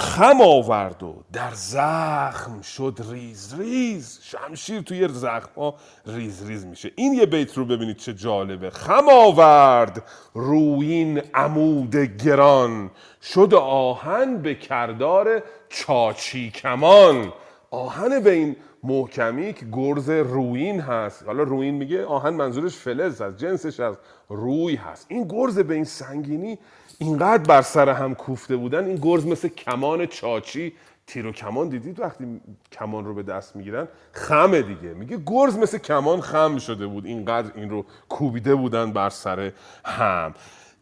خم 0.00 0.40
آورد 0.40 1.02
و 1.02 1.14
در 1.32 1.50
زخم 1.54 2.60
شد 2.60 2.98
ریز 3.10 3.54
ریز. 3.58 4.20
شمشیر 4.22 4.80
توی 4.80 5.08
زخم 5.08 5.50
ها 5.56 5.74
ریز 6.06 6.46
ریز 6.46 6.66
میشه. 6.66 6.90
این 6.96 7.14
یه 7.14 7.26
بیت 7.26 7.58
رو 7.58 7.64
ببینید 7.64 7.96
چه 7.96 8.14
جالبه. 8.14 8.70
خم 8.70 9.08
آورد 9.08 10.02
روین 10.34 11.22
عمود 11.34 11.96
گران. 11.96 12.90
شد 13.22 13.54
آهن 13.54 14.42
به 14.42 14.54
کردار 14.54 15.42
چاچی 15.68 16.50
کمان. 16.50 17.32
آهن 17.70 18.20
به 18.20 18.30
این 18.32 18.56
محکمی 18.82 19.52
که 19.52 19.66
گرز 19.72 20.10
روین 20.10 20.80
هست. 20.80 21.22
حالا 21.26 21.42
روین 21.42 21.74
میگه 21.74 22.04
آهن 22.04 22.34
منظورش 22.34 22.76
فلز 22.76 23.20
هست 23.20 23.36
جنسش 23.36 23.80
از 23.80 23.96
روی 24.28 24.76
هست. 24.76 25.06
این 25.08 25.28
گرز 25.28 25.58
به 25.58 25.74
این 25.74 25.84
سنگینی 25.84 26.58
اینقدر 26.98 27.42
بر 27.42 27.62
سر 27.62 27.88
هم 27.88 28.14
کوفته 28.14 28.56
بودن. 28.56 28.84
این 28.84 28.96
گرز 28.96 29.26
مثل 29.26 29.48
کمان 29.48 30.06
چاچی. 30.06 30.72
تیر 31.06 31.26
و 31.26 31.32
کمان 31.32 31.68
دیدید 31.68 32.00
وقتی 32.00 32.40
کمان 32.72 33.04
رو 33.04 33.14
به 33.14 33.22
دست 33.22 33.56
می‌گیرن؟ 33.56 33.88
خمه 34.12 34.62
دیگه. 34.62 34.94
میگه 34.94 35.18
گرز 35.26 35.58
مثل 35.58 35.78
کمان 35.78 36.20
خم 36.20 36.58
شده 36.58 36.86
بود. 36.86 37.06
اینقدر 37.06 37.50
این 37.54 37.70
رو 37.70 37.84
کوبیده 38.08 38.54
بودن 38.54 38.92
بر 38.92 39.10
سر 39.10 39.52
هم. 39.84 40.34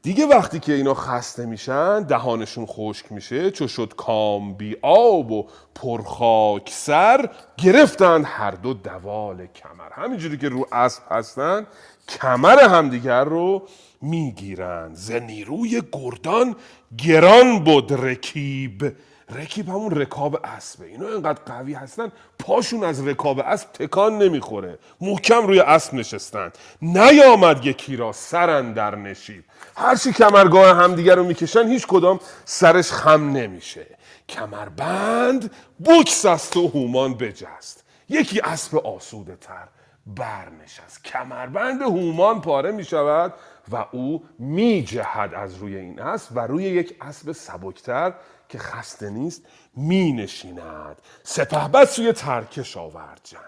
دیگه 0.02 0.26
وقتی 0.26 0.60
که 0.60 0.72
اینا 0.72 0.94
خسته 0.94 1.46
میشن 1.46 2.02
دهانشون 2.02 2.66
خشک 2.66 3.12
میشه 3.12 3.50
چو 3.50 3.68
شد 3.68 3.94
کام 3.96 4.54
بی 4.54 4.76
آب 4.82 5.32
و 5.32 5.46
پرخاک 5.74 6.70
سر 6.70 7.30
گرفتن 7.56 8.24
هر 8.24 8.50
دو 8.50 8.74
دوال 8.74 9.46
کمر. 9.46 9.92
همینجوری 9.92 10.38
که 10.38 10.48
رو 10.48 10.66
اسب 10.72 11.02
هستن 11.10 11.66
کمر 12.08 12.60
همدیگر 12.60 13.24
رو 13.24 13.62
می‌گیرند. 14.04 14.94
ز 14.94 15.10
نیروی 15.12 15.82
گردان 15.92 16.56
گران 16.98 17.64
بود 17.64 17.92
رکیب. 17.92 18.92
رکیب 19.30 19.68
همون 19.68 19.90
رکاب 19.90 20.40
اسبه 20.44 20.86
اینا 20.86 21.08
اینقدر 21.08 21.40
قوی 21.46 21.74
هستن 21.74 22.12
پاشون 22.38 22.84
از 22.84 23.08
رکاب 23.08 23.38
اسب 23.38 23.72
تکان 23.72 24.18
نمی‌خوره. 24.18 24.78
محکم 25.00 25.46
روی 25.46 25.60
اسب 25.60 25.94
نشستن. 25.94 26.52
نیامد 26.82 27.66
یکی 27.66 27.96
را 27.96 28.12
سرن 28.12 28.72
در 28.72 28.94
نشیب. 28.94 29.44
هرچی 29.76 30.12
کمرگاه 30.12 30.76
همدیگر 30.76 31.14
رو 31.14 31.24
می‌کشن 31.24 31.68
هیچ 31.68 31.86
کدام 31.86 32.20
سرش 32.44 32.92
خم 32.92 33.30
نمیشه. 33.30 33.86
کمربند 34.28 35.50
بکس 35.86 36.26
است 36.26 36.56
و 36.56 36.68
هومان 36.68 37.14
بجست. 37.14 37.84
یکی 38.08 38.40
اسب 38.40 38.76
آسوده 38.76 39.36
تر 39.36 39.68
برنشست. 40.06 41.04
کمربند 41.04 41.82
هومان 41.82 42.40
پاره 42.40 42.72
می‌شود. 42.72 43.34
و 43.72 43.86
او 43.92 44.24
می 44.38 44.84
جهد 44.84 45.34
از 45.34 45.56
روی 45.56 45.76
این 45.76 46.00
اسب 46.00 46.36
و 46.36 46.40
روی 46.40 46.64
یک 46.64 46.96
اسب 47.00 47.32
سبکتر 47.32 48.14
که 48.48 48.58
خسته 48.58 49.10
نیست 49.10 49.42
می 49.76 50.12
نشیند 50.12 51.02
سپه 51.22 51.84
سوی 51.84 52.12
ترکش 52.12 52.76
آورد 52.76 53.20
جنگ. 53.24 53.40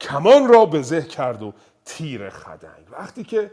کمان 0.00 0.48
را 0.48 0.66
به 0.66 0.82
زه 0.82 1.02
کرد 1.02 1.42
و 1.42 1.52
تیر 1.84 2.30
خدنگ. 2.30 2.86
وقتی 2.90 3.24
که 3.24 3.50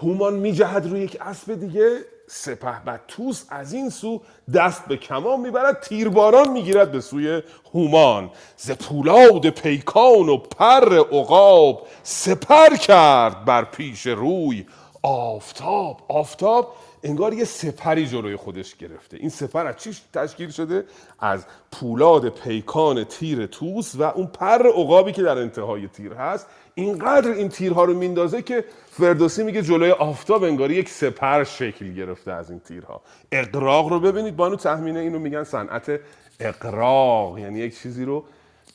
هومان 0.00 0.34
می 0.34 0.52
جهد 0.52 0.86
روی 0.86 1.00
یک 1.00 1.16
اسب 1.20 1.54
دیگه 1.54 1.98
سپه 2.28 3.00
توس 3.08 3.44
از 3.48 3.72
این 3.72 3.90
سو 3.90 4.22
دست 4.54 4.84
به 4.86 4.96
کمان 4.96 5.40
می‌برد 5.40 5.80
تیرباران 5.80 6.50
می‌گیرد 6.50 6.92
به 6.92 7.00
سوی 7.00 7.42
هومان. 7.74 8.30
ز 8.56 8.70
پولاد 8.70 9.50
پیکان 9.50 10.28
و 10.28 10.36
پر 10.36 10.98
عقاب 10.98 11.86
سپر 12.02 12.76
کرد 12.76 13.44
بر 13.44 13.64
پیش 13.64 14.06
روی 14.06 14.66
آفتاب 15.04 16.00
آفتاب 16.08 16.74
انگار 17.02 17.34
یه 17.34 17.44
سپری 17.44 18.06
جلوی 18.06 18.36
خودش 18.36 18.76
گرفته. 18.76 19.16
این 19.16 19.28
سپر 19.28 19.66
از 19.66 19.76
چی 19.76 19.96
تشکیل 20.12 20.50
شده؟ 20.50 20.84
از 21.20 21.46
پولاد 21.72 22.28
پیکان 22.28 23.04
تیر 23.04 23.46
توس 23.46 23.94
و 23.94 24.02
اون 24.02 24.26
پر 24.26 24.66
عقابی 24.66 25.12
که 25.12 25.22
در 25.22 25.38
انتهای 25.38 25.88
تیر 25.88 26.12
هست. 26.12 26.46
اینقدر 26.74 27.30
این 27.30 27.48
تیرها 27.48 27.84
رو 27.84 27.94
میندازه 27.94 28.42
که 28.42 28.64
فردوسی 28.90 29.42
میگه 29.42 29.62
جلوی 29.62 29.90
آفتاب 29.90 30.44
انگار 30.44 30.70
یک 30.70 30.88
سپر 30.88 31.44
شکل 31.44 31.92
گرفته 31.92 32.32
از 32.32 32.50
این 32.50 32.60
تیرها. 32.60 33.02
اقراق 33.32 33.88
رو 33.88 34.00
ببینید. 34.00 34.36
بانو 34.36 34.56
تخمینه 34.56 35.00
اینو 35.00 35.18
میگن 35.18 35.44
صنعت 35.44 36.00
اقراق. 36.40 37.38
یعنی 37.38 37.58
یک 37.58 37.78
چیزی 37.78 38.04
رو 38.04 38.24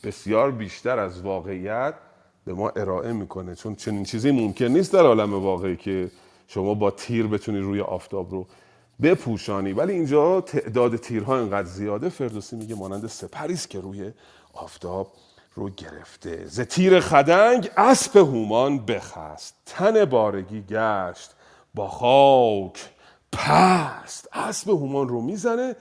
بسیار 0.03 0.51
بیشتر 0.51 0.99
از 0.99 1.21
واقعیت 1.21 1.93
به 2.45 2.53
ما 2.53 2.69
ارائه 2.69 3.13
می‌کنه. 3.13 3.55
چون 3.55 3.75
چنین 3.75 4.03
چیزی 4.03 4.31
ممکن 4.31 4.65
نیست 4.65 4.93
در 4.93 5.05
عالم 5.05 5.33
واقعی 5.33 5.75
که 5.75 6.11
شما 6.47 6.73
با 6.73 6.91
تیر 6.91 7.27
بتونی 7.27 7.59
روی 7.59 7.81
آفتاب 7.81 8.31
رو 8.31 8.47
بپوشانی. 9.01 9.73
ولی 9.73 9.93
اینجا 9.93 10.41
تعداد 10.41 10.95
تیرها 10.95 11.39
اینقدر 11.39 11.67
زیاده 11.67 12.09
فردوسی 12.09 12.55
میگه 12.55 12.75
مانند 12.75 13.07
سپریست 13.07 13.69
که 13.69 13.79
روی 13.79 14.11
آفتاب 14.53 15.11
رو 15.55 15.69
گرفته. 15.69 16.45
ز 16.45 16.61
تیر 16.61 16.99
خدنگ 16.99 17.69
اسب 17.77 18.17
هومان 18.17 18.85
بخست 18.85 19.55
تن 19.65 20.05
بارگی 20.05 20.61
گشت 20.61 21.31
با 21.75 21.87
خاک 21.87 22.89
پست. 23.31 24.27
اسب 24.33 24.69
هومان 24.69 25.09
رو 25.09 25.21
می‌زنه 25.21 25.75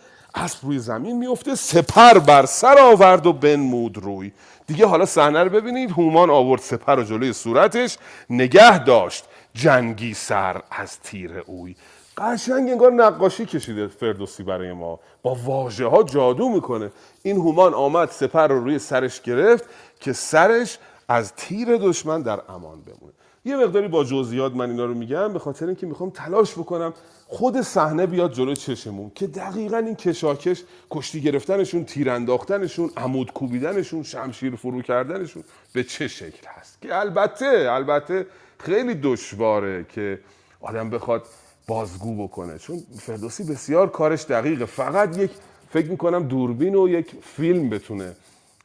اسب 0.45 0.67
روی 0.67 0.79
زمین 0.79 1.19
میفته 1.19 1.55
سپر 1.55 2.19
بر 2.19 2.47
سر 2.47 2.79
آورد 2.79 3.27
و 3.27 3.33
بنمود 3.33 3.97
روی. 3.97 4.33
دیگه 4.67 4.87
حالا 4.87 5.07
صحنه 5.07 5.45
رو 5.45 5.51
ببینید 5.51 5.91
هومان 5.91 6.31
آورد 6.31 6.61
سپر 6.61 6.97
رو 6.97 7.03
جلوی 7.03 7.33
صورتش 7.33 7.99
نگه 8.31 8.85
داشت. 8.85 9.25
جنگی 9.55 10.15
سر 10.15 10.63
از 10.71 11.01
تیر 11.01 11.43
اوی. 11.47 11.77
قشنگ 12.17 12.71
انگار 12.71 12.93
نقاشی 12.93 13.47
کشیده 13.47 13.87
فردوسی 13.87 14.43
برای 14.43 14.73
ما. 14.73 15.01
با 15.23 15.37
واژه 15.45 15.87
ها 15.87 16.03
جادو 16.03 16.49
می‌کنه. 16.49 16.91
این 17.23 17.37
هومان 17.37 17.75
آمد 17.75 18.11
سپر 18.11 18.47
رو 18.47 18.65
روی 18.65 18.79
سرش 18.79 19.21
گرفت 19.21 19.65
که 20.01 20.13
سرش 20.13 20.79
از 21.09 21.33
تیر 21.37 21.77
دشمن 21.77 22.23
در 22.23 22.41
امان 22.49 22.81
بمونه. 22.83 23.13
یه 23.45 23.57
مقداری 23.57 23.89
با 23.89 24.05
جزئیات 24.05 24.53
من 24.53 24.71
اینا 24.71 24.85
رو 24.85 24.95
میگم 24.95 25.33
به 25.33 25.39
خاطر 25.39 25.67
اینکه 25.67 25.87
می‌خوام 25.87 26.11
تلاش 26.11 26.53
بکنم 26.53 26.95
خود 27.31 27.61
صحنه 27.61 28.07
بیاد 28.07 28.33
جلو 28.33 28.55
چشمون 28.55 29.11
که 29.15 29.27
دقیقا 29.27 29.77
این 29.77 29.97
کشاکش 29.97 30.63
کشتی 30.91 31.21
گرفتنشون 31.21 31.85
تیر 31.85 32.11
انداختنشون 32.11 32.91
عمود 32.97 33.33
کوبیدنشون 33.33 34.03
شمشیر 34.03 34.57
فرو 34.57 34.83
کردنشون 34.83 35.45
به 35.73 35.85
چه 35.85 36.09
شکل 36.09 36.47
هست؟ 36.47 36.83
که 36.83 36.97
البته 36.97 37.67
البته 37.71 38.27
خیلی 38.59 38.95
دشواره 38.95 39.87
که 39.89 40.21
آدم 40.61 40.91
بخواد 40.91 41.23
بازگو 41.67 42.27
بکنه. 42.27 42.59
چون 42.59 42.83
فردوسی 42.99 43.45
بسیار 43.45 43.91
کارش 43.91 44.25
دقیقه. 44.25 44.65
فقط 44.65 45.19
یک 45.19 45.31
فکر 45.71 45.91
می‌کنم 45.91 46.29
دوربین 46.29 46.75
و 46.75 46.89
یک 46.89 47.15
فیلم 47.23 47.71
بتونه 47.71 48.17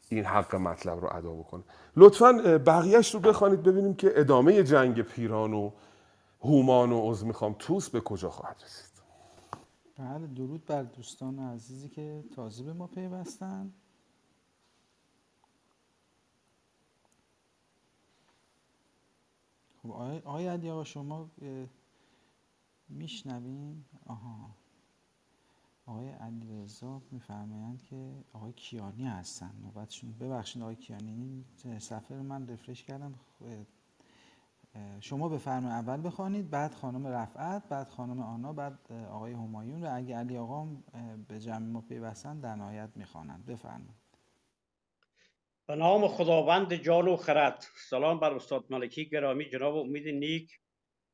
این 0.09 0.25
حق 0.25 0.55
مطلب 0.55 1.01
رو 1.01 1.15
ادا 1.15 1.31
بکنه. 1.31 1.63
لطفا 1.97 2.33
بقیهش 2.65 3.13
رو 3.13 3.19
بخوانید 3.19 3.63
ببینیم 3.63 3.93
که 3.93 4.13
ادامه 4.15 4.63
جنگ 4.63 5.01
پیران 5.01 5.53
و 5.53 5.71
هومان 6.43 6.91
و 6.91 6.99
عوض 6.99 7.23
می‌خوام. 7.23 7.55
توس 7.59 7.89
به 7.89 8.01
کجا 8.01 8.29
خواهد 8.29 8.61
رسید؟ 8.65 8.93
بله 9.95 10.27
درود 10.27 10.65
بر 10.65 10.83
دوستان 10.83 11.39
عزیزی 11.39 11.89
که 11.89 12.23
تازه 12.35 12.63
به 12.63 12.73
ما 12.73 12.87
پیوستن. 12.87 13.73
خب 19.83 19.93
علی 20.27 20.69
آقا 20.69 20.83
شما 20.83 21.29
میشنوین؟ 22.89 23.85
آها. 24.05 24.49
آقای 25.85 26.09
علیرضا 26.09 27.01
میفرمایند 27.11 27.83
که 27.83 28.23
آقای 28.33 28.53
کیانی 28.53 29.05
هستن. 29.05 29.55
نوبتشون 29.61 30.11
ببخشید 30.11 30.61
آقای 30.61 30.75
کیانی 30.75 31.45
صفحه 31.79 32.17
رو 32.17 32.23
من 32.23 32.47
رفرش 32.47 32.83
کردم. 32.83 33.13
شما 35.01 35.29
بفرمایید 35.29 35.71
اول 35.71 36.07
بخوانید 36.07 36.49
بعد 36.49 36.73
خانم 36.73 37.07
رفعت 37.07 37.69
بعد 37.69 37.89
خانم 37.89 38.19
آنا 38.19 38.53
بعد 38.53 38.91
آقای 38.91 39.33
همایون 39.33 39.83
و 39.83 39.89
اگه 39.95 40.15
علی 40.15 40.37
آقا 40.37 40.65
به 41.27 41.39
جمع 41.39 41.67
ما 41.67 41.81
پیوستن 41.81 42.39
در 42.39 42.55
نهایت 42.55 42.89
می‌خوانند 42.95 43.45
بفرمایید. 43.45 44.03
به 45.65 45.75
نام 45.75 46.07
خداوند 46.07 46.73
جان 46.73 47.07
و 47.07 47.15
خرد. 47.15 47.65
سلام 47.89 48.19
بر 48.19 48.33
استاد 48.33 48.65
ملکی 48.69 49.09
گرامی 49.09 49.49
جناب 49.49 49.75
امید 49.75 50.07
نیک 50.07 50.59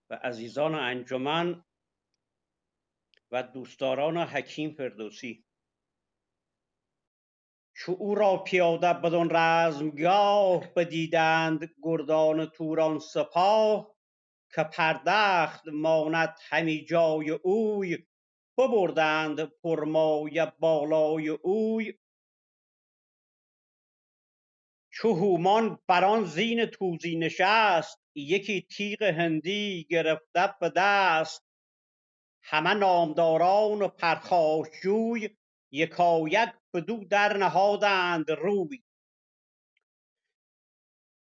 و 0.09 0.19
عزیزان 0.23 0.75
انجمن 0.75 1.63
و 3.31 3.43
دوستداران 3.43 4.17
حکیم 4.17 4.71
فردوسی. 4.71 5.45
چو 7.79 7.95
او 7.99 8.15
را 8.15 8.37
پیاده 8.37 8.93
بدان 8.93 9.29
رزمگاه 9.31 10.73
بدیدند 10.73 11.71
گردان 11.83 12.45
توران 12.45 12.99
سپاه 12.99 13.95
که 14.55 14.63
پردخت 14.63 15.67
ماند 15.67 16.35
همی 16.49 16.85
جای 16.85 17.29
اوی 17.29 17.97
ببردند 18.57 19.43
پرمایه 19.43 20.53
بالای 20.59 21.29
اوی. 21.29 21.93
چو 24.91 25.13
هومان 25.13 25.79
بران 25.87 26.23
زین 26.25 26.65
توزی 26.65 27.15
نشست 27.15 28.01
یکی 28.15 28.61
تیغ 28.61 29.03
هندی 29.03 29.87
گرفته 29.89 30.55
به 30.59 30.71
دست. 30.75 31.45
همه 32.43 32.73
نامداران 32.73 33.81
و 33.81 33.87
پرخاشجوی 33.87 35.29
یکایک 35.71 36.49
بدو 36.73 37.05
در 37.05 37.37
نهادند 37.37 38.31
روی. 38.31 38.83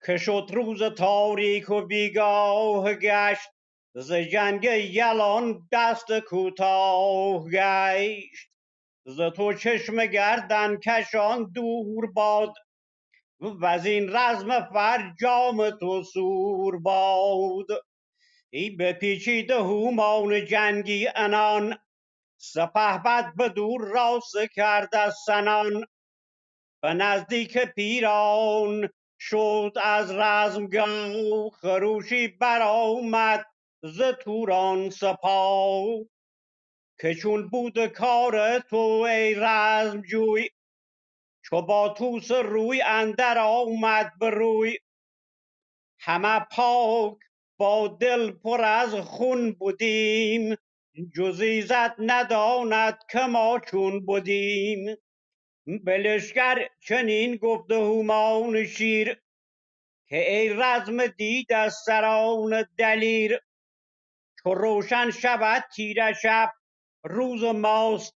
که 0.07 0.17
شد 0.19 0.47
روز 0.53 0.83
تاریک 0.83 1.71
و 1.71 1.81
بیگاه 1.81 2.95
گشت 2.95 3.49
ز 3.95 4.13
جنگ 4.13 4.65
یلان 4.65 5.69
دست 5.73 6.19
کوتاه 6.19 7.51
گشت. 7.51 8.51
ز 9.07 9.21
تو 9.37 9.53
چشم 9.53 10.07
گردن 10.07 10.77
کشان 10.77 11.53
دور 11.55 12.13
باد 12.13 12.55
وزین 13.41 14.17
رزم 14.17 14.69
فرجام 14.73 15.71
تو 15.71 16.03
سور 16.03 16.79
باد. 16.79 17.67
ای 18.51 18.71
بپیچیده 18.71 19.57
هومان 19.57 20.45
جنگی 20.45 21.09
انان 21.17 21.79
سپهبد 22.45 23.35
بدو 23.39 23.79
راست 23.79 24.37
کرد 24.55 24.95
از 24.95 25.15
سنان. 25.27 25.87
به 26.83 26.95
نزدیک 26.95 27.59
پیران 27.59 28.89
شد 29.21 29.73
از 29.83 30.11
رزمگاه 30.13 31.51
خروشی 31.51 32.29
برآمد 32.29 33.47
ز 33.83 34.03
توران 34.03 34.91
سپاه. 34.91 35.87
که 37.01 37.15
چون 37.15 37.49
بود 37.49 37.87
کار 37.87 38.59
تو 38.59 38.77
ای 38.77 39.35
رزمجوی 39.35 40.49
چو 41.45 41.63
با 41.63 41.89
توس 41.89 42.31
روی 42.31 42.83
اندر 42.83 43.39
آمد 43.39 44.13
به 44.21 44.31
روی. 44.31 44.79
همه 46.01 46.41
پاک 46.53 47.19
با 47.59 47.89
دل 47.89 48.31
پر 48.31 48.61
از 48.65 48.95
خون 48.95 49.53
بودیم 49.53 50.57
جز 51.17 51.41
ایزد 51.41 51.95
نداند 51.99 52.99
که 53.11 53.21
ما 53.21 53.61
چون 53.61 54.07
بودیم 54.07 54.97
به 55.67 55.99
لشکر 55.99 56.69
چنین 56.81 57.37
گفت 57.37 57.71
هومان 57.71 58.65
شیر 58.67 59.23
که 60.09 60.31
ای 60.33 60.49
رزم 60.49 61.07
دید 61.07 61.53
از 61.53 61.75
سران 61.87 62.67
دلیر. 62.79 63.39
چو 64.43 64.55
روشن 64.55 65.11
شود 65.11 65.65
تیره 65.77 66.13
شب 66.13 66.53
روز 67.05 67.45
ماست 67.45 68.17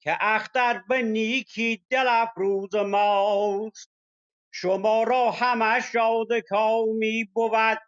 که 0.00 0.16
اختر 0.20 0.82
به 0.88 1.02
نیکی 1.02 1.84
دل 1.90 2.06
افروز 2.08 2.74
ماست. 2.74 3.90
شما 4.52 5.02
را 5.02 5.30
همه 5.30 5.80
شاد 5.80 6.28
کامی 6.48 7.24
بود 7.24 7.78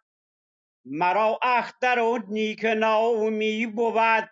مرا 0.85 1.39
اختر 1.41 1.99
و 1.99 2.19
نیک 2.27 2.65
نامی 2.65 3.65
بود. 3.65 4.29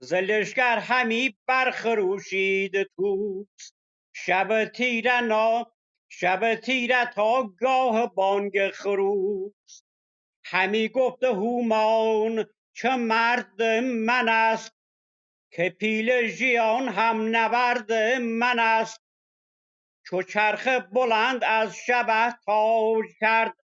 ز 0.00 0.14
لشکر 0.14 0.78
همی 0.78 1.38
برخروشید 1.46 2.82
توس 2.82 3.72
شب 4.14 4.64
تیره 4.64 5.20
نا 5.20 5.72
شب 6.08 6.54
تیره 6.54 7.06
تا 7.06 7.42
گاه 7.42 8.14
بانگ 8.14 8.70
خروس 8.70 9.82
همی 10.44 10.88
گفت 10.88 11.24
هومان 11.24 12.46
چه 12.72 12.96
مرد 12.96 13.62
من 13.82 14.28
است؟ 14.28 14.76
که 15.50 15.70
پیل 15.70 16.26
ژیان 16.26 16.88
هم 16.88 17.36
نبرد 17.36 17.92
من 18.20 18.58
است. 18.58 19.00
چو 20.06 20.22
چرخ 20.22 20.68
بلند 20.68 21.44
از 21.44 21.76
شبه 21.76 22.34
تاج 22.44 23.04
کرد 23.20 23.61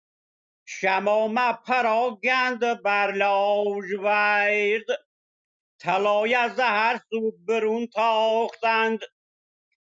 شمامه 0.66 1.52
پراگند 1.52 2.82
بر 2.82 3.12
لاژورد 3.12 4.84
طلایه 5.80 6.38
از 6.38 6.60
هر 6.60 7.00
سو 7.10 7.32
برون 7.48 7.86
تاختند. 7.86 9.00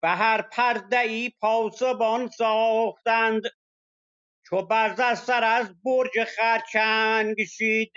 به 0.01 0.09
هر 0.09 0.41
پرده 0.41 0.99
ای 0.99 1.30
پاسبان 1.41 2.30
ساختند. 2.30 3.41
چو 4.45 4.61
برز 4.61 5.19
سر 5.19 5.43
از 5.43 5.76
برج 5.84 6.23
خرچنگ 6.38 7.43
شید. 7.45 7.93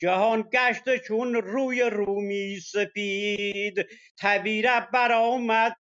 جهان 0.00 0.50
گشت 0.52 0.96
چون 0.96 1.34
روی 1.34 1.82
رومی 1.82 2.60
سپید. 2.60 3.86
تبیره 4.18 4.80
برآمد 4.92 5.76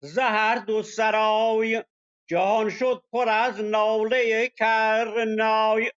ز 0.00 0.18
هر 0.18 0.56
دو 0.56 0.82
سرای. 0.82 1.84
جهان 2.28 2.70
شد 2.70 3.02
پر 3.12 3.28
از 3.28 3.60
ناله 3.60 4.48
کرنای. 4.48 5.90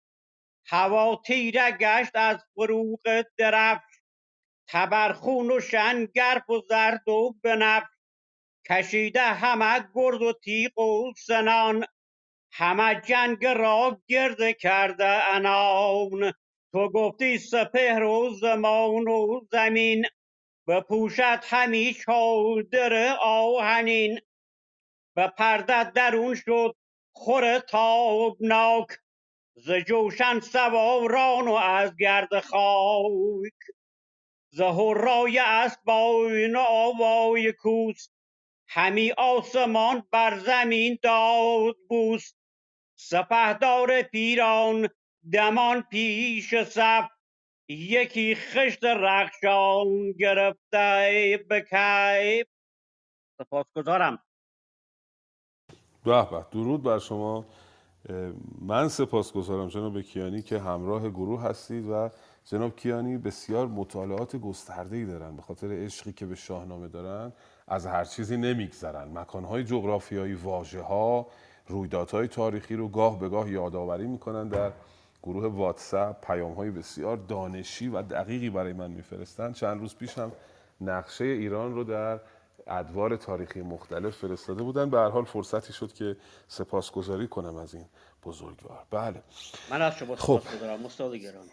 هوا 0.67 1.21
تیره 1.25 1.71
گشت 1.71 2.11
از 2.15 2.45
فروغ 2.55 3.23
درفش. 3.38 4.01
تبرخون 4.69 5.51
و 5.51 5.59
شنگرف 5.59 6.49
و 6.49 6.61
زرد 6.69 7.09
و 7.09 7.36
بنفش. 7.43 7.88
کشیده 8.69 9.21
همه 9.21 9.88
گرز 9.95 10.21
و 10.21 10.34
تیغ 10.34 10.80
و 10.80 11.13
سنان 11.17 11.86
همه 12.51 13.01
جنگ 13.01 13.45
را 13.45 14.01
گرد 14.07 14.57
کرده 14.57 15.05
انان 15.05 16.34
تو 16.71 16.89
گفتی 16.89 17.38
سپهر 17.38 18.03
و 18.03 18.30
زمان 18.41 19.07
و 19.07 19.41
زمین. 19.51 20.05
بپوشد 20.67 21.39
همی 21.43 21.93
چادر 21.93 23.17
آهنین. 23.21 24.19
به 25.20 25.28
پرده 25.28 25.91
درون 25.91 26.36
شد 26.36 26.76
خور 27.11 27.59
تابناک. 27.59 28.88
ز 29.55 29.72
جوشن 29.72 30.39
سواران 30.39 31.47
و 31.47 31.53
از 31.53 31.95
گرد 31.99 32.39
خاک. 32.39 33.59
ز 34.51 34.61
هرای 34.61 35.39
اسبان 35.39 36.55
و 36.55 36.59
آوای 36.59 37.51
کوس. 37.51 38.09
همی 38.70 39.11
آسمان 39.11 40.07
بر 40.11 40.38
زمین 40.38 40.99
داد 41.03 41.76
بوس. 41.89 42.34
سپهدار 42.95 44.01
پیران 44.01 44.89
دمان 45.34 45.82
پیش 45.82 46.55
صف 46.55 47.09
یکی 47.70 48.36
خشت 48.36 48.84
رخشان 48.84 50.11
گرفته 50.11 51.45
به 51.49 51.61
کیف 51.61 52.47
سپاسگزارم. 53.41 54.28
به 56.04 56.28
به. 56.32 56.45
درود 56.52 56.84
بر 56.84 57.00
شما. 57.00 57.45
من 58.62 58.88
سپاسگزارم 58.88 59.68
جناب 59.68 60.02
کیانی 60.02 60.41
که 60.41 60.60
همراه 60.60 61.10
گروه 61.10 61.41
هستید 61.41 61.89
و 61.89 62.10
جناب 62.45 62.76
کیانی 62.76 63.18
بسیار 63.18 63.68
مطالعات 63.68 64.36
گسترده 64.36 64.95
ای 64.95 65.06
دارن 65.06 65.36
به 65.36 65.41
خاطر 65.41 65.72
عشقی 65.72 66.12
که 66.12 66.26
به 66.26 66.36
شاهنامه 66.36 66.88
دارن. 66.88 67.34
از 67.68 67.86
هر 67.86 68.04
چیزی 68.04 68.38
نمیگذرن. 68.38 69.18
مکانهای 69.18 69.64
جغرافیایی 69.64 70.34
واژه 70.34 70.82
ها 70.82 71.28
رویدادهای 71.68 72.28
تاریخی 72.28 72.76
رو 72.76 72.88
گاه 72.88 73.20
به 73.20 73.30
گاه 73.30 73.52
یادآوری 73.52 74.08
می‌کنن 74.08 74.47
در 74.47 74.72
گروه 75.24 75.45
واتساپ. 75.47 76.26
پیام 76.26 76.54
های 76.54 76.72
بسیار 76.72 77.18
دانشی 77.18 77.88
و 77.88 78.02
دقیقی 78.02 78.50
برای 78.50 78.74
من 78.74 78.91
میفرستن. 78.91 79.52
چند 79.52 79.80
روز 79.80 79.95
پیش 79.95 80.18
هم 80.18 80.32
نقشه 80.82 81.26
ایران 81.26 81.76
رو 81.76 81.84
در 81.84 82.20
ادوار 82.70 83.15
تاریخی 83.15 83.61
مختلف 83.61 84.17
فرستاده 84.17 84.63
بودن. 84.63 84.89
به 84.89 84.97
هر 84.97 85.09
حال 85.09 85.26
فرصتی 85.26 85.74
شد 85.74 85.93
که 85.93 86.17
سپاسگزاری 86.47 87.28
کنم 87.28 87.55
از 87.55 87.74
این 87.74 87.86
بزرگوار. 88.24 88.84
بله. 88.91 89.24
من 89.72 89.82
از 89.82 89.93
شما 89.93 90.15
خب. 90.15 90.39
سپاسگزارم 90.39 90.86
استاد 90.86 91.15
گرامی. 91.15 91.49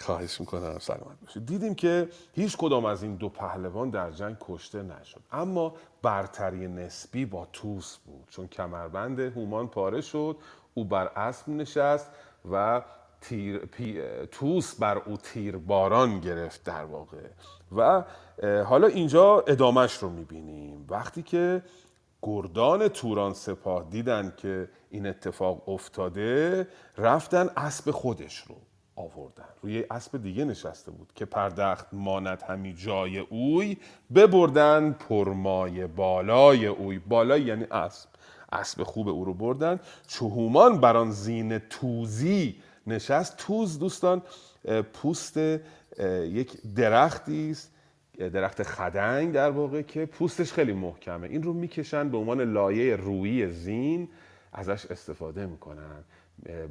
خواهش 0.00 0.40
می‌کنم. 0.40 0.78
سلامت 0.78 1.20
باشید. 1.26 1.46
دیدیم 1.46 1.74
که 1.74 2.08
هیچ 2.32 2.56
کدام 2.56 2.84
از 2.84 3.02
این 3.02 3.16
دو 3.16 3.28
پهلوان 3.28 3.90
در 3.90 4.10
جنگ 4.10 4.36
کشته 4.40 4.82
نشد. 4.82 5.20
اما 5.32 5.74
برتری 6.02 6.68
نسبی 6.68 7.26
با 7.26 7.48
توس 7.52 7.96
بود. 7.96 8.28
چون 8.30 8.48
کمربند 8.48 9.20
هومان 9.20 9.68
پاره 9.68 10.00
شد 10.00 10.36
او 10.74 10.84
بر 10.84 11.06
اسب 11.06 11.48
نشست 11.48 12.10
و 12.52 12.82
تیر 13.28 13.58
پی- 13.58 14.02
توس 14.30 14.74
بر 14.74 14.98
او 14.98 15.16
تیر 15.16 15.56
باران 15.56 16.20
گرفت 16.20 16.64
در 16.64 16.84
واقع. 16.84 17.18
و 17.76 18.04
حالا 18.64 18.86
اینجا 18.86 19.44
ادامش 19.46 19.92
رو 19.94 20.10
می‌بینیم. 20.10 20.86
وقتی 20.90 21.22
که 21.22 21.62
گردان 22.22 22.88
توران 22.88 23.34
سپاه 23.34 23.84
دیدن 23.90 24.32
که 24.36 24.68
این 24.90 25.06
اتفاق 25.06 25.68
افتاده 25.68 26.68
رفتن 26.98 27.50
اسب 27.56 27.90
خودش 27.90 28.38
رو 28.38 28.54
آوردن. 28.96 29.44
روی 29.62 29.84
اسب 29.90 30.22
دیگه 30.22 30.44
نشسته 30.44 30.90
بود 30.90 31.12
که 31.14 31.24
پردخت 31.24 31.86
ماند 31.92 32.42
همی 32.48 32.74
جای 32.74 33.18
اوی 33.18 33.76
ببردن 34.14 34.92
پرمای 34.92 35.86
بالای 35.86 36.66
اوی. 36.66 36.98
بالای 36.98 37.42
یعنی 37.42 37.64
اسب. 37.70 38.08
اسب 38.52 38.82
خوب 38.82 39.08
او 39.08 39.24
رو 39.24 39.34
بردن. 39.34 39.80
چهومان 40.08 40.80
بر 40.80 40.96
آن 40.96 41.10
زین 41.10 41.58
توزی 41.58 42.56
نشست. 42.86 43.36
توز 43.36 43.78
دوستان 43.78 44.22
پوست 44.92 45.36
یک 45.36 46.56
درختی 46.76 47.50
است 47.50 47.70
درخت 48.18 48.62
خدنگ 48.62 49.32
در 49.32 49.50
واقع 49.50 49.82
که 49.82 50.06
پوستش 50.06 50.52
خیلی 50.52 50.72
محکمه. 50.72 51.28
این 51.28 51.42
رو 51.42 51.52
می‌کشن 51.52 52.08
به 52.08 52.16
عنوان 52.16 52.40
لایه 52.40 52.96
رویی 52.96 53.50
زین 53.50 54.08
ازش 54.52 54.86
استفاده 54.86 55.46
می‌کنن. 55.46 56.04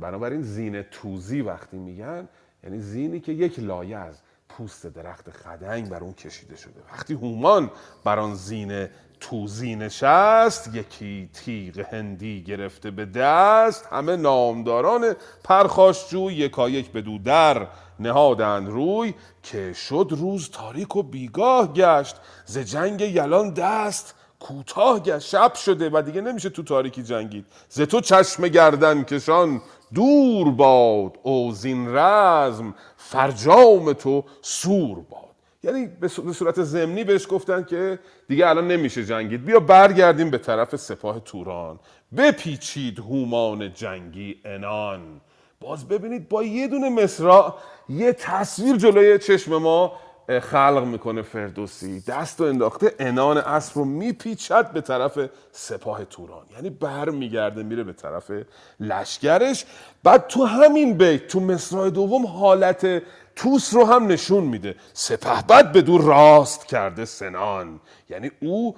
بنابراین 0.02 0.42
زین 0.42 0.82
توزی 0.82 1.42
وقتی 1.42 1.78
میگن 1.78 2.28
یعنی 2.64 2.80
زینی 2.80 3.20
که 3.20 3.32
یک 3.32 3.60
لایه 3.60 3.98
از 3.98 4.22
پوست 4.50 4.88
درخت 4.88 5.30
خدنگ 5.32 5.90
بر 5.90 6.00
اون 6.00 6.14
کشیده 6.14 6.56
شده. 6.56 6.82
وقتی 6.92 7.14
هومان 7.14 7.72
بر 8.04 8.20
آن 8.20 8.36
زین 8.36 8.88
توزی 9.30 9.76
نشست 9.76 10.76
یکی 10.76 11.30
تیغ 11.34 11.80
هندی 11.80 12.44
گرفته 12.44 12.92
به 12.92 13.06
دست. 13.06 13.88
همه 13.92 14.16
نامداران 14.16 15.16
پرخاشجو 15.44 16.32
یکایک 16.32 16.92
بدو 16.92 17.18
در 17.18 17.68
نهادند 18.00 18.70
روی 18.70 19.14
که 19.44 19.74
شد 19.74 20.08
روز 20.12 20.50
تاریک 20.50 20.96
و 20.96 21.04
بیگاه 21.04 21.74
گشت. 21.74 22.16
ز 22.46 22.58
جنگ 22.58 23.02
یلان 23.02 23.54
دست 23.54 24.16
کوتاه 24.40 25.00
گشت. 25.00 25.28
شب 25.28 25.54
شده 25.54 25.90
و 25.94 26.02
دیگه 26.02 26.22
نمیشه 26.22 26.50
تو 26.50 26.64
تاریکی 26.64 27.04
جنگید. 27.04 27.46
ز 27.70 27.82
تو 27.82 28.02
چشم 28.02 28.48
گردن 28.48 29.04
کشان 29.04 29.62
دور 29.94 30.52
باد 30.52 31.20
او 31.24 31.52
زین 31.52 31.96
رزم 31.96 32.76
فرجام 32.98 33.94
تو 33.94 34.24
سور 34.42 35.00
باد. 35.00 35.23
یعنی 35.64 35.88
به 35.88 36.08
صورت 36.08 36.64
ضمنی 36.64 37.04
بهش 37.04 37.28
گفتن 37.30 37.64
که 37.64 38.00
دیگه 38.28 38.48
الان 38.48 38.68
نمیشه 38.68 39.06
جنگید. 39.06 39.46
بیا 39.46 39.60
برگردیم 39.60 40.30
به 40.30 40.38
طرف 40.38 40.76
سپاه 40.76 41.20
توران. 41.20 41.80
بپیچید 42.18 43.00
هومان 43.00 43.74
جنگی 43.74 44.42
انان 44.46 45.22
باز 45.60 45.88
ببینید 45.88 46.30
با 46.30 46.44
یه 46.44 46.68
دونه 46.68 46.90
مصرع 46.90 47.54
یه 47.90 48.14
تصویر 48.14 48.78
جلوی 48.78 49.20
چشم 49.20 49.58
ما 49.58 49.94
خلق 50.42 50.84
می‌کنه 50.86 51.22
فردوسی. 51.22 52.04
دست 52.08 52.42
و 52.42 52.44
انداخته 52.44 52.96
انان 53.00 53.38
اسب 53.38 53.78
رو 53.78 53.86
میپیچد 53.86 54.72
به 54.72 54.82
طرف 54.82 55.20
سپاه 55.52 56.06
توران. 56.06 56.46
یعنی 56.56 56.70
بر 56.70 57.10
میگرده 57.10 57.64
میره 57.64 57.84
به 57.84 57.94
طرف 57.94 58.32
لشکرش. 58.80 59.66
بعد 60.04 60.28
تو 60.28 60.46
همین 60.46 60.98
بیت 60.98 61.28
تو 61.28 61.40
مصرع 61.40 61.90
دوم 61.90 62.26
حالت 62.26 63.04
توس 63.36 63.74
رو 63.74 63.86
هم 63.86 64.08
نشون 64.08 64.44
میده. 64.44 64.76
سپه 64.94 65.42
بد 65.50 65.72
به 65.72 65.82
دور 65.82 66.02
راست 66.02 66.66
کرده 66.66 67.06
سنان. 67.06 67.80
یعنی 68.10 68.32
او 68.42 68.76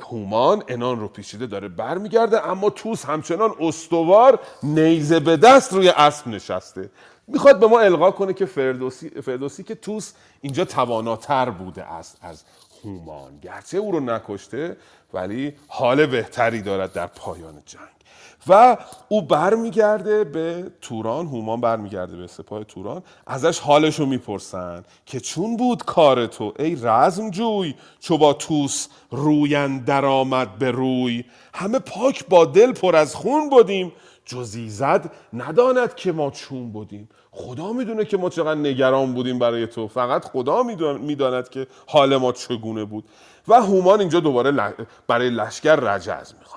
هومان 0.00 0.62
انان 0.68 1.00
رو 1.00 1.08
پیچیده 1.08 1.46
داره 1.46 1.68
برمیگرده 1.68 2.46
اما 2.46 2.70
توس 2.70 3.04
همچنان 3.04 3.54
استوار 3.60 4.40
نیزه 4.62 5.20
به 5.20 5.36
دست 5.36 5.72
روی 5.72 5.88
اسب 5.88 6.28
نشسته. 6.28 6.90
می‌خواد 7.26 7.60
به 7.60 7.66
ما 7.66 7.80
القا 7.80 8.10
کنه 8.10 8.32
که 8.32 8.46
فردوسی, 8.46 9.10
فردوسی 9.10 9.62
که 9.62 9.74
توس 9.74 10.12
اینجا 10.40 10.64
تواناتر 10.64 11.50
بوده 11.50 11.84
است 11.84 12.18
از 12.22 12.44
هومان. 12.84 13.38
گرچه 13.40 13.78
او 13.78 13.92
رو 13.92 14.00
نکشته 14.00 14.76
ولی 15.12 15.54
حال 15.68 16.06
بهتری 16.06 16.62
دارد 16.62 16.92
در 16.92 17.06
پایان 17.06 17.62
جنگ. 17.66 17.97
و 18.46 18.76
او 19.08 19.22
برمیگرده 19.22 20.24
به 20.24 20.70
توران 20.80 21.26
هومان 21.26 21.60
برمیگرده 21.60 22.16
به 22.16 22.26
سپاه 22.26 22.64
توران. 22.64 23.02
ازش 23.26 23.58
حالش 23.58 24.00
رو 24.00 24.06
می‌پرسن 24.06 24.82
که 25.06 25.20
چون 25.20 25.56
بود 25.56 25.84
کار 25.84 26.26
تو 26.26 26.52
ای 26.58 26.76
رزم 26.82 27.30
جوی 27.30 27.74
چو 28.00 28.18
با 28.18 28.32
توس 28.32 28.88
روین 29.10 29.78
درآمد 29.78 30.58
به 30.58 30.70
روی. 30.70 31.24
همه 31.54 31.78
پاک 31.78 32.26
با 32.28 32.44
دل 32.44 32.72
پر 32.72 32.96
از 32.96 33.14
خون 33.14 33.50
بودیم 33.50 33.92
جزی 34.24 34.68
زد 34.68 35.12
نداند 35.32 35.94
که 35.94 36.12
ما 36.12 36.30
چون 36.30 36.72
بودیم 36.72 37.08
خدا 37.30 37.72
می‌دونه 37.72 38.04
که 38.04 38.16
ما 38.16 38.30
چقدر 38.30 38.60
نگران 38.60 39.14
بودیم 39.14 39.38
برای 39.38 39.66
تو. 39.66 39.88
فقط 39.88 40.24
خدا 40.24 40.62
میدان- 40.62 41.00
می‌داند 41.00 41.48
که 41.48 41.66
حال 41.86 42.16
ما 42.16 42.32
چگونه 42.32 42.84
بود. 42.84 43.04
و 43.48 43.62
هومان 43.62 44.00
اینجا 44.00 44.20
دوباره 44.20 44.74
برای 45.06 45.30
لشکر 45.30 45.76
رجز 45.76 46.34
می‌خوانه 46.38 46.47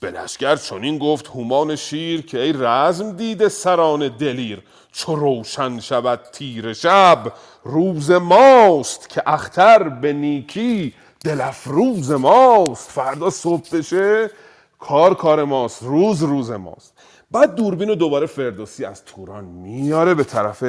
به 0.00 0.10
لشکر 0.10 0.56
چنین 0.56 0.98
گفت 0.98 1.26
هومان 1.26 1.76
شیر 1.76 2.26
که 2.26 2.40
ای 2.40 2.52
رزم 2.52 3.12
دیده 3.12 3.48
سران 3.48 4.08
دلیر 4.08 4.62
چو 4.92 5.16
روشن 5.16 5.80
شود 5.80 6.20
تیر 6.32 6.72
شب 6.72 7.32
روز 7.64 8.10
ماست 8.10 9.08
که 9.08 9.22
اختر 9.26 9.88
به 9.88 10.12
نیکی 10.12 10.94
دل 11.24 11.40
افروز 11.40 12.10
ماست. 12.10 12.90
فردا 12.90 13.30
صبح 13.30 13.68
بشه 13.72 14.30
کار 14.78 15.14
کار 15.14 15.44
ماست 15.44 15.82
روز 15.82 16.22
روز 16.22 16.50
ماست. 16.50 16.92
بعد 17.30 17.54
دوربین 17.54 17.94
دوباره 17.94 18.26
فردوسی 18.26 18.84
از 18.84 19.04
توران 19.04 19.44
میاره 19.44 20.14
به 20.14 20.24
طرف 20.24 20.64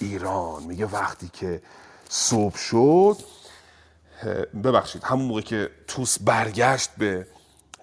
ایران. 0.00 0.62
میگه 0.62 0.86
وقتی 0.86 1.30
که 1.32 1.62
صبح 2.08 2.56
شد 2.56 3.16
ببخشید 4.64 5.04
همون 5.04 5.24
موقع 5.24 5.40
که 5.40 5.70
توس 5.88 6.18
برگشت 6.18 6.90
به 6.98 7.26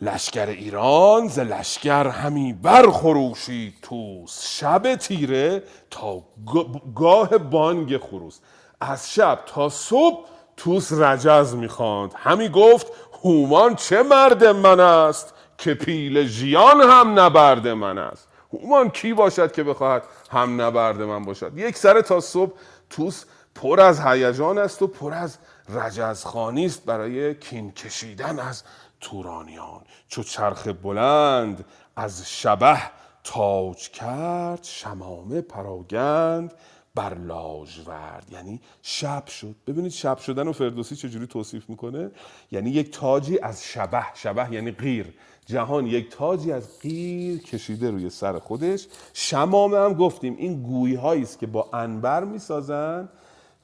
لشکر 0.01 0.45
ایران 0.45 1.27
ز 1.27 1.39
لشکر 1.39 2.07
همی 2.07 2.53
برخروشید 2.53 3.73
توس 3.81 4.41
شب 4.47 4.95
تیره 4.95 5.63
تا 5.91 6.23
گا- 6.45 6.81
گاه 6.95 7.37
بانگ 7.37 7.97
خروس. 7.97 8.39
از 8.81 9.13
شب 9.13 9.39
تا 9.45 9.69
صبح 9.69 10.25
توس 10.57 10.93
رجز 10.93 11.55
می‌خواند 11.55 12.13
همی 12.15 12.49
گفت 12.49 12.87
هومان 13.23 13.75
چه 13.75 14.03
مرد 14.03 14.45
من 14.45 14.79
است 14.79 15.33
که 15.57 15.73
پیل 15.73 16.25
ژیان 16.27 16.81
هم 16.81 17.19
نبرد 17.19 17.67
من 17.67 17.97
است. 17.97 18.27
هومان 18.53 18.89
کی 18.89 19.13
باشد 19.13 19.51
که 19.51 19.63
بخواهد 19.63 20.03
هم 20.31 20.61
نبرد 20.61 21.01
من 21.01 21.25
باشد؟ 21.25 21.57
یک 21.57 21.77
سر 21.77 22.01
تا 22.01 22.19
صبح 22.19 22.51
توس 22.89 23.25
پر 23.55 23.79
از 23.81 23.99
هیجان 23.99 24.57
است 24.57 24.81
و 24.81 24.87
پر 24.87 25.13
از 25.13 25.37
رجزخانی 25.69 26.65
است 26.65 26.85
برای 26.85 27.35
کین 27.35 27.71
کشیدن 27.71 28.39
از 28.39 28.63
تورانیان. 29.01 29.81
چو 30.07 30.23
چرخ 30.23 30.67
بلند 30.67 31.65
از 31.95 32.29
شبه 32.29 32.81
تاج 33.23 33.89
کرد 33.89 34.63
شمامه 34.63 35.41
پراگند 35.41 36.53
بر 36.95 37.13
لاژورد 37.13 38.27
یعنی 38.31 38.61
شب 38.81 39.27
شد. 39.27 39.55
ببینید 39.67 39.91
شب 39.91 40.17
شدن 40.17 40.47
و 40.47 40.53
فردوسی 40.53 40.95
چجوری 40.95 41.27
توصیف 41.27 41.69
می‌کنه؟ 41.69 42.11
یعنی 42.51 42.69
یک 42.69 42.91
تاجی 42.91 43.39
از 43.39 43.63
شبه 43.63 44.05
شبه 44.13 44.53
یعنی 44.53 44.71
غیر. 44.71 45.13
جهان 45.45 45.85
یک 45.85 46.09
تاجی 46.09 46.51
از 46.51 46.79
غیر 46.81 47.41
کشیده 47.41 47.91
روی 47.91 48.09
سر 48.09 48.39
خودش. 48.39 48.87
شمامه 49.13 49.77
هم 49.77 49.93
گفتیم 49.93 50.35
این 50.37 50.63
گویی 50.63 50.95
است 50.97 51.39
که 51.39 51.47
با 51.47 51.69
انبر 51.73 52.23
می‌سازن 52.23 53.09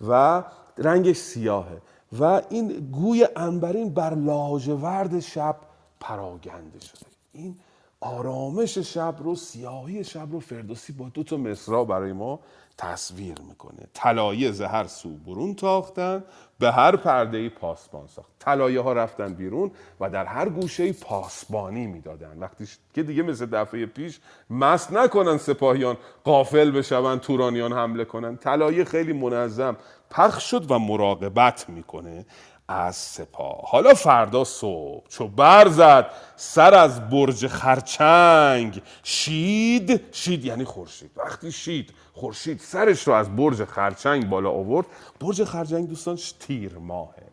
و 0.08 0.44
رنگش 0.78 1.16
سیاهه. 1.16 1.82
و 2.20 2.42
این 2.50 2.90
گوی 2.92 3.28
انبرین 3.36 3.94
بر 3.94 4.16
لاژورد 4.16 5.20
شب 5.20 5.56
پراگنده 6.00 6.80
شده. 6.80 7.06
این 7.34 7.56
آرامش 8.02 8.78
شب 8.78 9.16
رو 9.20 9.36
سیاهی 9.36 10.04
شب 10.04 10.32
رو 10.32 10.40
فردوسی 10.40 10.94
با 10.94 11.10
دو 11.14 11.24
تا 11.24 11.38
مصرا 11.38 11.84
برای 11.84 12.14
ما 12.14 12.40
تصویر 12.78 13.36
می‌کنه. 13.48 13.88
طلایه 13.94 14.52
ز 14.52 14.62
هر 14.62 14.88
سو 14.88 15.10
برون 15.10 15.56
تاختن 15.56 16.24
به 16.60 16.72
هر 16.72 16.96
پرده 16.96 17.38
ای 17.38 17.50
پاسبان 17.50 18.08
ساخت. 18.08 18.30
طلایه 18.40 18.82
ها 18.82 18.94
رفتن 18.94 19.34
بیرون 19.34 19.72
و 20.00 20.10
در 20.10 20.26
هر 20.26 20.50
گوشه 20.50 20.94
پاسبانی 20.94 21.88
می‌دادن. 21.88 22.40
وقتی 22.40 22.68
که 22.94 23.04
دیگه 23.04 23.24
مثل 23.24 23.46
دفعه 23.46 23.86
پیش 23.86 24.20
مست 24.50 24.94
نکنن 24.94 25.38
سپاهیان 25.38 25.98
قافل 26.24 26.72
بشون 26.72 27.20
تورانیان 27.20 27.74
حمله 27.74 28.06
کنن. 28.06 28.38
طلایه 28.38 28.84
خیلی 28.84 29.14
منظم 29.14 29.76
پخش 30.10 30.52
شد 30.52 30.72
و 30.72 30.80
مراقبت 30.80 31.70
می‌کنه 31.70 32.26
از 32.68 32.96
سپاه. 32.96 33.62
حالا 33.64 33.94
فردا 33.94 34.44
صبح 34.44 35.08
چو 35.10 35.28
برزد 35.28 36.10
سر 36.36 36.74
از 36.74 37.10
برج 37.10 37.48
خرچنگ. 37.48 38.82
شید 39.04 40.14
شید 40.14 40.46
یعنی 40.46 40.64
خورشید. 40.64 41.12
وقتی 41.16 41.52
شید 41.52 41.94
خورشید 42.14 42.60
سرش 42.60 43.08
رو 43.08 43.14
از 43.14 43.36
برج 43.36 43.64
خرچنگ 43.64 44.30
بالا 44.30 44.50
آورد. 44.50 44.86
برج 45.20 45.44
خرچنگ 45.44 45.88
دوستان 45.88 46.20
تیر 46.40 46.78
ماهه. 46.78 47.24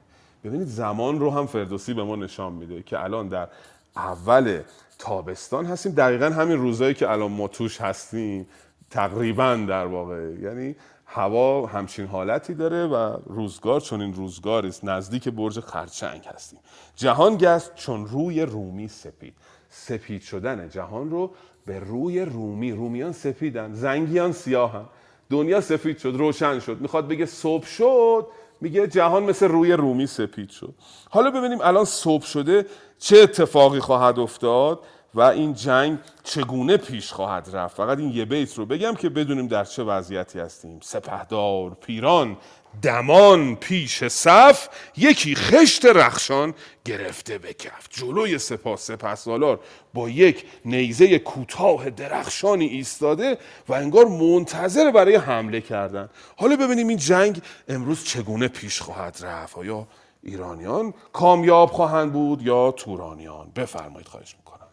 ببینید 0.45 0.69
زمان 0.69 1.21
رو 1.21 1.31
هم 1.31 1.47
فردوسی 1.47 1.95
به 1.95 2.05
ما 2.05 2.17
نشان 2.17 2.53
میده 2.53 2.83
که 2.83 3.01
الان 3.01 3.29
در 3.29 3.49
اول 3.97 4.61
تابستان 4.99 5.67
هستیم. 5.67 5.93
دقیقا 5.93 6.27
همین 6.27 6.59
روزایی 6.59 6.95
که 6.95 7.11
الان 7.11 7.31
ما 7.31 7.49
توش 7.49 7.81
هستیم 7.81 8.47
تقریبا 8.91 9.57
در 9.69 9.87
واقع. 9.87 10.31
یعنی 10.41 10.77
هوا 11.15 11.67
همچین 11.67 12.07
حالتی 12.07 12.55
داره 12.55 12.87
و 12.87 13.17
روزگار 13.27 13.81
چون 13.81 14.03
این 14.03 14.15
روزگار 14.15 14.67
است. 14.67 14.85
نزدیک 14.85 15.29
برج 15.29 15.61
خرچنگ 15.61 16.25
هستیم. 16.35 16.59
جهان 16.97 17.37
گشت 17.37 17.75
چون 17.75 18.07
روی 18.07 18.43
رومی 18.43 18.89
سپید. 18.89 19.35
سپید 19.69 20.23
شدن 20.23 20.69
جهان 20.69 21.11
رو 21.11 21.31
به 21.67 21.81
روی 21.81 22.21
رومی. 22.21 22.73
رومیان 22.73 23.13
سپیدن 23.13 23.75
زنگیان 23.75 24.33
سیاهن. 24.33 24.85
دنیا 25.31 25.61
سفید 25.61 25.99
شد 25.99 26.15
روشن 26.17 26.59
شد. 26.59 26.81
می‌خواد 26.81 27.09
بگه 27.09 27.27
صبح 27.27 27.67
شد 27.67 28.27
میگه 28.61 28.87
جهان 28.87 29.23
مثل 29.23 29.49
روی 29.49 29.73
رومی 29.73 30.07
سپید 30.07 30.51
شد. 30.51 30.75
حالا 31.11 31.31
ببینیم 31.31 31.59
الان 31.61 31.85
صبح 31.85 32.25
شده 32.25 32.67
چه 32.99 33.19
اتفاقی 33.19 33.81
خواهد 33.81 34.19
افتاد. 34.19 34.81
و 35.15 35.21
این 35.21 35.55
جنگ 35.55 35.99
چگونه 36.25 36.77
پیش 36.77 37.13
خواهد 37.13 37.49
رفت؟ 37.53 37.77
فقط 37.77 37.99
این 37.99 38.11
یه 38.11 38.25
بیت 38.25 38.59
رو 38.59 38.67
بگم 38.67 38.95
که 38.95 39.09
بدونیم 39.09 39.49
در 39.49 39.65
چه 39.65 39.83
وضعیتی 39.83 40.39
هستیم. 40.39 40.81
سپهدار 40.83 41.71
پیران 41.71 42.37
دمان 42.83 43.57
پیش 43.57 44.05
صف 44.05 44.69
یکی 44.97 45.35
خشت 45.35 45.87
رخشان 45.87 46.55
گرفته 46.85 47.39
به 47.39 47.55
کف 47.55 47.89
جلوی 47.91 48.39
سپاه 48.39 48.77
سپه 48.77 49.15
سالار 49.15 49.61
با 49.95 50.09
یک 50.09 50.47
نیزه 50.65 51.19
کوتاه 51.19 51.91
درخشانی 51.91 52.67
ایستاده 52.67 53.39
و 53.69 53.73
انگار 53.73 54.05
منتظر 54.05 54.91
برای 54.91 55.17
حمله 55.17 55.61
کردن. 55.61 56.09
حالا 56.37 56.57
ببینیم 56.57 56.89
این 56.89 56.99
جنگ 56.99 57.43
امروز 57.69 58.05
چگونه 58.05 58.49
پیش 58.49 58.81
خواهد 58.81 59.19
رفت. 59.23 59.59
آیا 59.59 59.87
ایرانیان 60.23 60.95
کامیاب 61.13 61.71
خواهند 61.71 62.13
بود 62.13 62.43
یا 62.43 62.73
تورانیان؟ 62.73 63.53
بفرمایید 63.57 64.09
خواهش 64.09 64.37
می‌کنم 64.37 64.69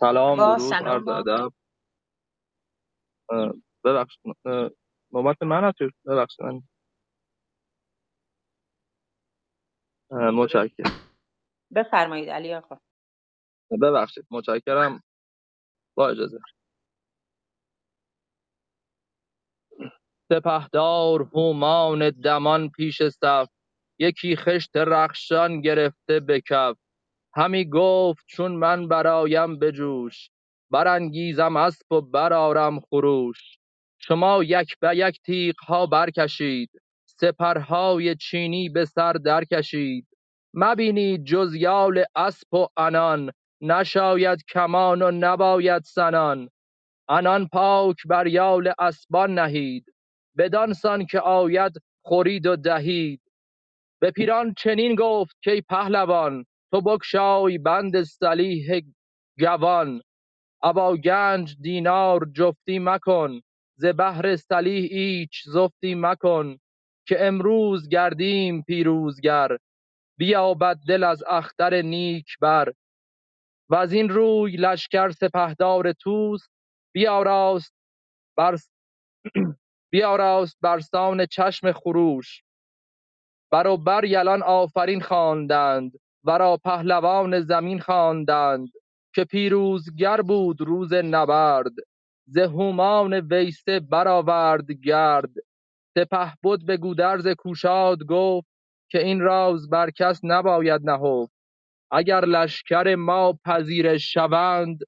سلام 0.00 0.44
با 0.44 0.56
درود 0.56 0.82
عرض 0.82 1.08
ادب. 1.08 1.52
اه، 3.30 3.52
ببخشید 3.84 4.22
اه، 4.46 4.70
نوبت 5.12 5.42
من 5.42 5.64
هست؟ 5.64 5.78
ببخشید 6.06 6.46
من 6.46 6.62
اه، 10.12 10.30
متشکرم. 10.30 10.92
بفرمایید 11.76 12.30
علی 12.30 12.54
آقا. 12.54 12.78
ببخشید 13.82 14.26
متشکرم. 14.30 15.02
با 15.96 16.08
اجازه. 16.10 16.38
سپهدار 20.32 21.22
هومان 21.22 22.10
دمان 22.10 22.70
پیش 22.70 23.02
صف 23.02 23.48
یکی 24.00 24.36
خشت 24.36 24.76
رخشان 24.76 25.60
گرفته 25.60 26.20
به 26.20 26.40
کف. 26.40 26.78
همی 27.34 27.64
گفت 27.70 28.24
چون 28.26 28.52
من 28.52 28.88
برایم 28.88 29.58
به 29.58 29.72
جوش 29.72 30.30
برانگیزم 30.70 31.56
اسب 31.56 31.92
و 31.92 32.00
برارم 32.00 32.80
خروش. 32.80 33.58
شما 33.98 34.44
یک 34.44 34.78
به 34.80 34.96
یک 34.96 35.20
تیغ 35.22 35.54
ها 35.60 35.86
برکشید 35.86 36.70
سپرهای 37.06 38.14
چینی 38.14 38.68
به 38.68 38.84
سر 38.84 39.12
در 39.12 39.44
کشید 39.44 40.06
مبینید 40.54 41.24
جز 41.24 41.54
یال 41.54 42.04
اسب 42.16 42.54
و 42.54 42.66
انان 42.76 43.32
نشاید 43.60 44.44
کمان 44.48 45.02
و 45.02 45.10
نباید 45.10 45.82
سنان. 45.82 46.48
انان 47.08 47.48
پاک 47.48 47.96
بر 48.08 48.26
یال 48.26 48.72
اسبان 48.78 49.38
نهید 49.38 49.84
بدان 50.38 50.72
سان 50.72 51.06
که 51.06 51.20
آید 51.20 51.72
خورید 52.04 52.46
و 52.46 52.56
دهید. 52.56 53.20
به 54.00 54.10
پیران 54.10 54.54
چنین 54.54 54.94
گفت 54.94 55.36
کای 55.44 55.60
پهلوان 55.60 56.44
تو 56.72 56.80
بگشای 56.80 57.58
بند 57.58 58.02
سلیح 58.02 58.82
گوان. 59.38 60.02
ابا 60.62 60.96
گنج 60.96 61.56
دینار 61.60 62.28
جفتی 62.34 62.78
مکن. 62.78 63.40
ز 63.76 63.86
بهر 63.86 64.36
سلیح 64.36 64.88
ایچ 64.90 65.42
زفتی 65.46 65.94
مکن. 65.94 66.58
که 67.08 67.26
امروز 67.26 67.88
گردیم 67.88 68.62
پیروزگر. 68.62 69.56
بیابد 70.18 70.78
دل 70.88 71.04
از 71.04 71.22
اختر 71.28 71.82
نیک 71.82 72.26
بر. 72.40 72.72
و 73.70 73.74
از 73.74 73.92
این 73.92 74.08
روی 74.08 74.56
لشکر 74.56 75.10
سپهدار 75.10 75.92
توس 75.92 76.48
بیاراست 76.94 77.74
بر 78.36 78.56
بیاراست 79.92 80.58
برسان 80.62 81.26
چشم 81.26 81.72
خروش. 81.72 82.42
برابر 83.52 84.04
یلان 84.04 84.42
آفرین 84.42 85.00
خواندند. 85.00 85.92
ورا 86.24 86.56
پهلوان 86.56 87.40
زمین 87.40 87.80
خواندند 87.80 88.68
که 89.14 89.24
پیروزگر 89.24 90.22
بود 90.22 90.60
روز 90.60 90.92
نبرد. 90.92 91.72
ز 92.26 92.38
هومان 92.38 93.14
ویسه 93.14 93.80
برآورد 93.80 94.72
گرد. 94.72 95.30
سپهبد 95.98 96.64
به 96.66 96.76
گودرز 96.76 97.28
کوشاد 97.28 98.04
گفت 98.04 98.48
که 98.90 99.04
این 99.04 99.20
راز 99.20 99.70
بر 99.70 99.90
کس 99.90 100.20
نباید 100.22 100.90
نهفت. 100.90 101.32
اگر 101.90 102.24
لشکر 102.24 102.94
ما 102.94 103.38
پذیره 103.44 103.98
شوند 103.98 104.78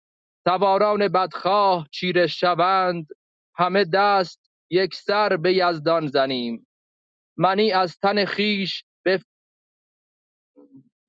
سواران 0.45 1.09
بدخواه 1.09 1.89
چیره 1.91 2.27
شوند 2.27 3.07
همه 3.57 3.85
دست 3.85 4.51
یک 4.71 4.95
سر 4.95 5.37
به 5.37 5.55
یزدان 5.55 6.07
زنیم. 6.07 6.67
منی 7.37 7.73
از 7.73 7.99
تن 7.99 8.25
خیش 8.25 8.85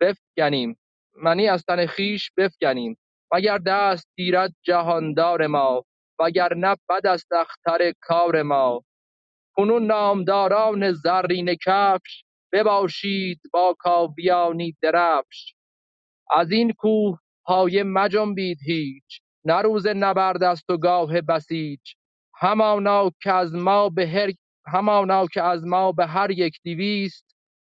بفگنیم. 0.01 0.77
منی 1.23 1.47
از 1.47 1.63
تن 1.65 1.85
خویش 1.85 2.31
بفگنیم. 2.37 2.97
مگر 3.33 3.57
دست 3.57 4.07
گیرد 4.17 4.53
جهاندار 4.63 5.47
ما 5.47 5.85
وگرنه 6.19 6.75
بد 6.89 7.07
است 7.07 7.33
اختر 7.33 7.93
کار 8.01 8.41
ما. 8.41 8.83
کنون 9.55 9.85
نامداران 9.87 10.91
زرین 10.91 11.55
کفش 11.65 12.23
بباشید 12.53 13.41
با 13.53 13.75
کاویانی 13.79 14.75
درفش. 14.81 15.55
از 16.31 16.51
این 16.51 16.73
کوه 16.73 17.19
پایه 17.45 17.83
مجنبید 17.83 18.57
هیچ 18.65 19.21
نه 19.45 19.61
روز 19.61 19.87
نبرد 19.87 20.43
است 20.43 20.69
و 20.69 20.77
گاه 20.77 21.21
بسیج 21.21 21.79
همانا 22.35 23.11
که 23.21 23.31
از 23.33 23.55
ما 23.55 23.89
به 23.89 24.07
هر 24.07 24.31
همانا 24.67 25.27
که 25.27 25.43
از 25.43 25.65
ما 25.65 25.91
به 25.91 26.07
هر 26.07 26.31
یک 26.31 26.59
دویست 26.65 27.24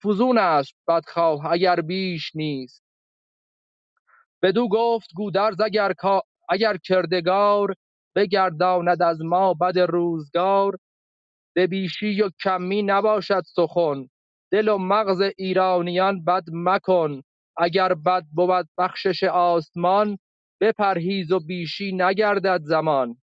فزون 0.05 0.39
است 0.39 0.74
بدخواه 0.89 1.52
اگر 1.52 1.81
بیش 1.81 2.36
نیست. 2.36 2.85
بدو 4.43 4.68
گفت 4.68 5.09
گودرز 5.16 5.60
اگر 5.60 5.93
کا- 5.93 6.23
اگر 6.51 6.77
کردگار 6.77 7.74
بگرداند 8.16 9.02
از 9.02 9.23
ما 9.23 9.55
بد 9.55 9.78
روزگار 9.78 10.77
به 11.56 11.66
بیشی 11.66 12.23
و 12.23 12.31
کمی 12.44 12.82
نباشد 12.82 13.43
سخن. 13.47 14.09
دل 14.52 14.68
و 14.68 14.78
مغز 14.78 15.23
ایرانیان 15.39 16.24
بد 16.24 16.44
مکن 16.52 17.23
اگر 17.59 17.94
بد 17.94 18.24
بود 18.32 18.68
بخشش 18.78 19.24
آسمان 19.24 20.18
بپرهیز 20.60 21.32
و 21.32 21.40
بیشی 21.40 21.93
نگردد 21.93 22.60
زمان. 22.62 23.16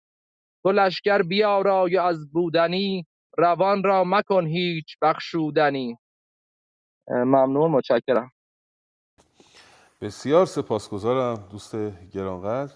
تو 0.65 0.73
لشکر 0.73 1.23
بیارای 1.23 1.97
از 1.99 2.33
بودنی 2.33 3.07
روان 3.39 3.85
را 3.85 4.05
مکن 4.05 4.47
هیچ 4.47 4.97
بخشودنی. 5.03 5.97
ممنون 7.09 7.71
متشکرم. 7.71 8.33
بسیار 10.01 10.47
سپاسگزارم 10.47 11.45
دوست 11.51 11.77
گرانقدر. 12.11 12.73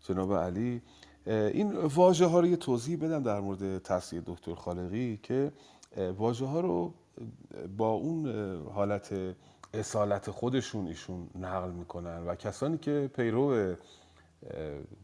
جناب 0.00 0.34
علی 0.34 0.82
این 1.26 1.76
واژه 1.76 2.26
ها 2.26 2.40
رو 2.40 2.46
یه 2.46 2.56
توضیح 2.56 2.98
بدم 2.98 3.22
در 3.22 3.40
مورد 3.40 3.78
تصویر 3.78 4.22
دکتر 4.26 4.54
خالقی 4.54 5.20
که 5.22 5.52
واژه 6.16 6.46
ها 6.46 6.60
رو 6.60 6.94
با 7.76 7.88
اون 7.88 8.28
حالت 8.74 9.14
اصالت 9.74 10.30
خودشون 10.30 10.86
ایشون 10.86 11.30
نقل 11.34 11.70
می‌کنن 11.70 12.26
و 12.26 12.34
کسانی 12.34 12.78
که 12.78 13.10
پیرو 13.16 13.74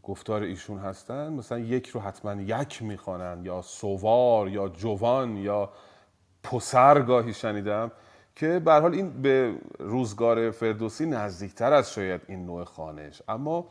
گفتار 0.03 0.41
ایشون 0.41 0.77
هستن 0.77 1.33
مثلا 1.33 1.59
یک 1.59 1.87
رو 1.87 2.01
حتما 2.01 2.41
یک 2.41 2.83
می‌خوانن 2.83 3.45
یا 3.45 3.61
سوار 3.61 4.49
یا 4.49 4.69
جوان 4.69 5.37
یا 5.37 5.69
پسر 6.43 7.01
گاهی 7.01 7.33
شنیدم. 7.33 7.91
که 8.35 8.59
به 8.59 8.73
حال 8.73 8.93
این 8.93 9.21
به 9.21 9.55
روزگار 9.79 10.51
فردوسی 10.51 11.05
نزدیکتر 11.05 11.73
از 11.73 11.93
شاید 11.93 12.21
این 12.27 12.45
نوع 12.45 12.63
خانش. 12.63 13.21
اما 13.27 13.67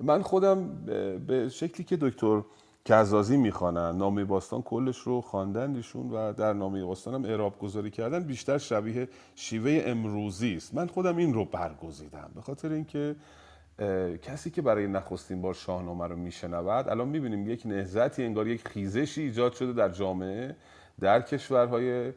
من 0.00 0.22
خودم 0.22 0.84
به 1.26 1.48
شکلی 1.48 1.84
که 1.84 1.96
دکتر 1.96 2.42
کزازی 2.84 3.36
می‌خوانن 3.36 3.96
نامه 3.96 4.24
باستان 4.24 4.62
کلش 4.62 4.98
رو 4.98 5.20
خواندن 5.20 5.76
ایشون 5.76 6.10
و 6.10 6.32
در 6.32 6.52
نامه 6.52 6.84
باستان 6.84 7.14
هم 7.14 7.24
اعراب 7.24 7.58
گذاری 7.58 7.90
کردن 7.90 8.22
بیشتر 8.22 8.58
شبیه 8.58 9.08
شیوه 9.34 9.82
امروزی 9.86 10.56
است. 10.56 10.74
من 10.74 10.86
خودم 10.86 11.16
این 11.16 11.34
رو 11.34 11.44
برگزیدم. 11.44 12.30
به 12.34 12.40
خاطر 12.40 12.72
اینکه 12.72 13.16
کسی 14.22 14.50
که 14.50 14.62
برای 14.62 14.86
نخستین 14.86 15.42
بار 15.42 15.54
شاهنامه 15.54 16.06
رو 16.06 16.16
میشنود 16.16 16.88
الان 16.88 17.08
می‌بینیم 17.08 17.50
یک 17.50 17.62
نهزتی 17.66 18.24
انگار 18.24 18.48
یک 18.48 18.68
خیزشی 18.68 19.22
ایجاد 19.22 19.52
شده 19.52 19.72
در 19.72 19.88
جامعه 19.88 20.56
در 21.00 21.20
کشورهای 21.20 22.12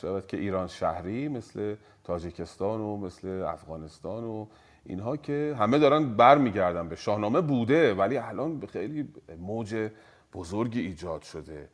شود 0.00 0.26
که 0.26 0.36
ایران 0.36 0.66
شهری 0.66 1.28
مثل 1.28 1.74
تاجیکستان 2.04 2.80
و 2.80 2.96
مثل 2.96 3.28
افغانستان 3.28 4.24
و 4.24 4.46
اینها 4.84 5.16
که 5.16 5.56
همه 5.58 5.78
دارن 5.78 6.16
برمیگردن 6.16 6.88
به 6.88 6.96
شاهنامه 6.96 7.40
بوده 7.40 7.94
ولی 7.94 8.16
الان 8.16 8.62
خیلی 8.72 9.08
موج 9.38 9.90
بزرگی 10.34 10.80
ایجاد 10.80 11.22
شده. 11.22 11.68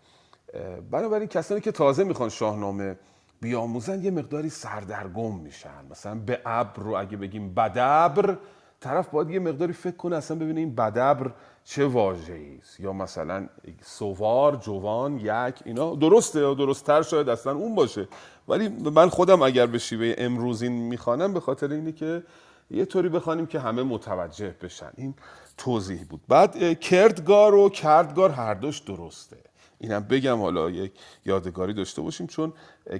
بنابراین 0.90 1.28
کسانی 1.28 1.60
که 1.60 1.72
تازه 1.72 2.04
می‌خوان 2.04 2.28
شاهنامه 2.28 2.96
بیاموزن 3.40 4.04
یه 4.04 4.10
مقداری 4.10 4.48
سردرگم 4.48 5.34
میشن. 5.34 5.84
مثلا 5.90 6.14
به 6.14 6.40
ابر 6.46 6.82
رو 6.82 6.96
اگه 6.96 7.16
بگیم 7.16 7.54
بدبر 7.54 8.38
طرف 8.80 9.08
باید 9.08 9.30
یه 9.30 9.38
مقداری 9.38 9.72
فکر 9.72 9.96
کنه 9.96 10.16
اصلا 10.16 10.36
ببینه 10.36 10.60
این 10.60 10.74
بدبر 10.74 11.30
چه 11.64 11.86
واژه‌ای 11.86 12.58
است؟ 12.58 12.80
یا 12.80 12.92
مثلا 12.92 13.48
سوار 13.82 14.56
جوان 14.56 15.18
یک 15.18 15.54
اینا؟ 15.64 15.94
درسته 15.94 16.40
یا 16.40 16.54
درستتر 16.54 17.02
شاید 17.02 17.28
اصلا 17.28 17.52
اون 17.52 17.74
باشه. 17.74 18.08
ولی 18.48 18.68
من 18.68 19.08
خودم 19.08 19.42
اگر 19.42 19.66
به 19.66 19.78
شیوه 19.78 20.14
امروزین 20.18 20.72
می‌خوانم 20.72 21.34
به 21.34 21.40
خاطر 21.40 21.72
اینه 21.72 21.92
که 21.92 22.22
یه 22.70 22.84
طوری 22.84 23.08
بخوانیم 23.08 23.46
که 23.46 23.60
همه 23.60 23.82
متوجه 23.82 24.54
بشن. 24.62 24.90
این 24.96 25.14
توضیح 25.56 26.04
بود. 26.04 26.20
بعد 26.28 26.80
کردگار 26.80 27.54
و 27.54 27.68
کردگار 27.68 28.30
هر 28.30 28.54
دوش 28.54 28.78
درسته. 28.78 29.36
اینم 29.78 30.00
بگم 30.00 30.40
حالا 30.40 30.70
یک 30.70 30.92
یادگاری 31.24 31.74
داشته 31.74 32.02
باشیم. 32.02 32.26
چون 32.26 32.52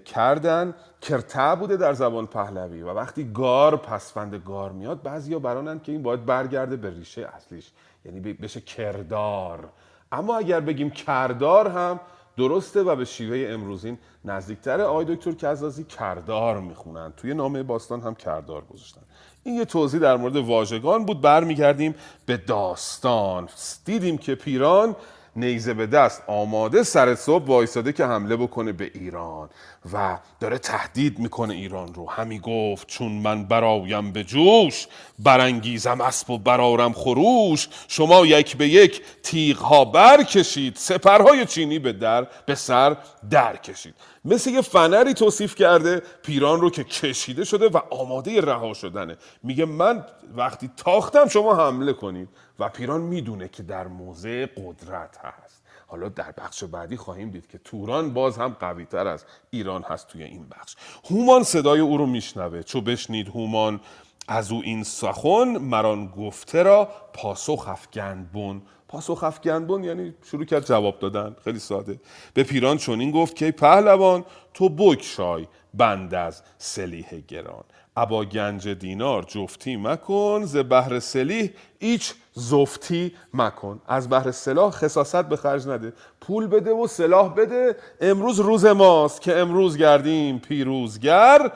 کردن 0.04 0.74
کرته 1.00 1.54
بوده 1.54 1.76
در 1.76 1.92
زبان 1.92 2.26
پهلوی 2.26 2.82
و 2.82 2.88
وقتی 2.88 3.24
گار 3.24 3.76
پسفند 3.76 4.34
گار 4.34 4.72
میاد 4.72 5.02
بعضیا 5.02 5.38
برانند 5.38 5.82
که 5.82 5.92
این 5.92 6.02
باید 6.02 6.26
برگرده 6.26 6.76
به 6.76 6.90
ریشه 6.90 7.28
اصلیش. 7.36 7.70
یعنی 8.04 8.20
بشه 8.20 8.60
کردار. 8.60 9.68
اما 10.12 10.36
اگر 10.36 10.60
بگیم 10.60 10.90
کردار 10.90 11.68
هم 11.68 12.00
درسته 12.36 12.82
و 12.82 12.96
به 12.96 13.04
شیوه 13.04 13.52
امروزین 13.52 13.98
نزدیکتره 14.24 14.82
آقای 14.82 15.04
دکتر 15.04 15.32
کزازی 15.32 15.84
کردار 15.84 16.60
می‌خونن. 16.60 17.12
توی 17.16 17.34
نامه 17.34 17.62
باستان 17.62 18.00
هم 18.00 18.14
کردار 18.14 18.64
گذاشتن. 18.64 19.00
این 19.42 19.54
یه 19.54 19.64
توضیح 19.64 20.00
در 20.00 20.16
مورد 20.16 20.36
واژگان 20.36 21.04
بود. 21.04 21.20
برمیگردیم 21.20 21.94
به 22.26 22.36
داستان. 22.36 23.48
دیدیم 23.84 24.18
که 24.18 24.34
پیران 24.34 24.96
نیزه 25.36 25.74
به 25.74 25.86
دست 25.86 26.22
آماده 26.26 26.82
سر 26.82 27.14
صبح 27.14 27.44
وایساده 27.44 27.92
که 27.92 28.04
حمله 28.04 28.36
بکنه 28.36 28.72
به 28.72 28.90
ایران 28.94 29.48
و 29.92 30.18
داره 30.40 30.58
تهدید 30.58 31.18
می‌کنه 31.18 31.54
ایران 31.54 31.94
رو. 31.94 32.10
همی 32.10 32.38
گفت 32.38 32.86
چون 32.86 33.12
من 33.12 33.44
برایم 33.44 34.12
به 34.12 34.24
جوش 34.24 34.86
برانگیزم 35.18 36.00
اسب 36.00 36.30
و 36.30 36.38
برارم 36.38 36.92
خروش. 36.92 37.68
شما 37.88 38.26
یک 38.26 38.56
به 38.56 38.68
یک 38.68 39.02
تیغ 39.22 39.58
ها 39.58 39.84
برکشید 39.84 40.76
سپرهای 40.76 41.46
چینی 41.46 41.78
به 41.78 41.92
در 41.92 42.26
به 42.46 42.54
سر 42.54 42.96
در 43.30 43.56
کشید. 43.56 43.94
مثل 44.24 44.50
یه 44.50 44.60
فنری 44.60 45.14
توصیف 45.14 45.54
کرده 45.54 46.02
پیران 46.22 46.60
رو 46.60 46.70
که 46.70 46.84
کشیده 46.84 47.44
شده 47.44 47.68
و 47.68 47.80
آماده 47.90 48.40
رها 48.40 48.74
شدنه. 48.74 49.16
میگه 49.42 49.64
من 49.64 50.04
وقتی 50.36 50.70
تاختم 50.76 51.28
شما 51.28 51.54
حمله 51.66 51.92
کنید. 51.92 52.28
و 52.58 52.68
پیران 52.68 53.00
می‌دونه 53.00 53.48
که 53.48 53.62
در 53.62 53.86
موضع 53.86 54.46
قدرت 54.46 55.18
هست. 55.18 55.62
حالا 55.86 56.08
در 56.08 56.32
بخش 56.38 56.64
بعدی 56.64 56.96
خواهیم 56.96 57.30
دید 57.30 57.46
که 57.46 57.58
توران 57.58 58.14
باز 58.14 58.38
هم 58.38 58.48
قوی 58.60 58.84
تر 58.84 59.06
از 59.06 59.24
ایران 59.50 59.82
هست 59.82 60.08
توی 60.08 60.22
این 60.22 60.48
بخش. 60.48 60.76
هومان 61.10 61.42
صدای 61.42 61.80
او 61.80 61.96
رو 61.96 62.06
میشنوه. 62.06 62.62
چو 62.62 62.80
بشنید 62.80 63.28
هومان 63.28 63.80
از 64.28 64.52
او 64.52 64.62
این 64.64 64.84
سخن 64.84 65.56
مران 65.58 66.06
گفته 66.06 66.62
را 66.62 66.88
پاسخ 67.12 67.68
افگند 67.68 68.32
بون 68.32 68.62
پاسخ 68.88 69.24
افگند 69.24 69.66
بون 69.66 69.84
یعنی 69.84 70.14
شروع 70.22 70.44
کرد 70.44 70.66
جواب 70.66 70.98
دادن. 70.98 71.36
خیلی 71.44 71.58
ساده. 71.58 72.00
به 72.34 72.42
پیران 72.42 72.76
چنین 72.76 73.10
گفت 73.10 73.36
که 73.36 73.50
پهلوان 73.50 74.24
تو 74.54 74.68
بکشای 74.68 75.46
بند 75.74 76.14
از 76.14 76.42
سلیح 76.58 77.20
گران. 77.28 77.64
ابا 77.96 78.24
گنج 78.24 78.68
دینار 78.68 79.22
جفتی 79.22 79.76
مکن 79.76 80.42
ز 80.44 80.56
بهر 80.56 80.98
سلیح 80.98 81.50
ایچ 81.78 82.14
زفتی 82.32 83.14
مکن. 83.34 83.80
از 83.86 84.08
بهر 84.08 84.30
سلاح 84.30 84.70
خصاصت 84.70 85.28
به 85.28 85.36
خرج 85.36 85.68
نده. 85.68 85.92
پول 86.20 86.46
بده 86.46 86.70
و 86.70 86.86
سلاح 86.86 87.34
بده. 87.34 87.76
امروز 88.00 88.40
روز 88.40 88.66
ماست 88.66 89.20
که 89.20 89.36
امروز 89.36 89.76
گردیم 89.76 90.38
پیروزگر. 90.38 91.52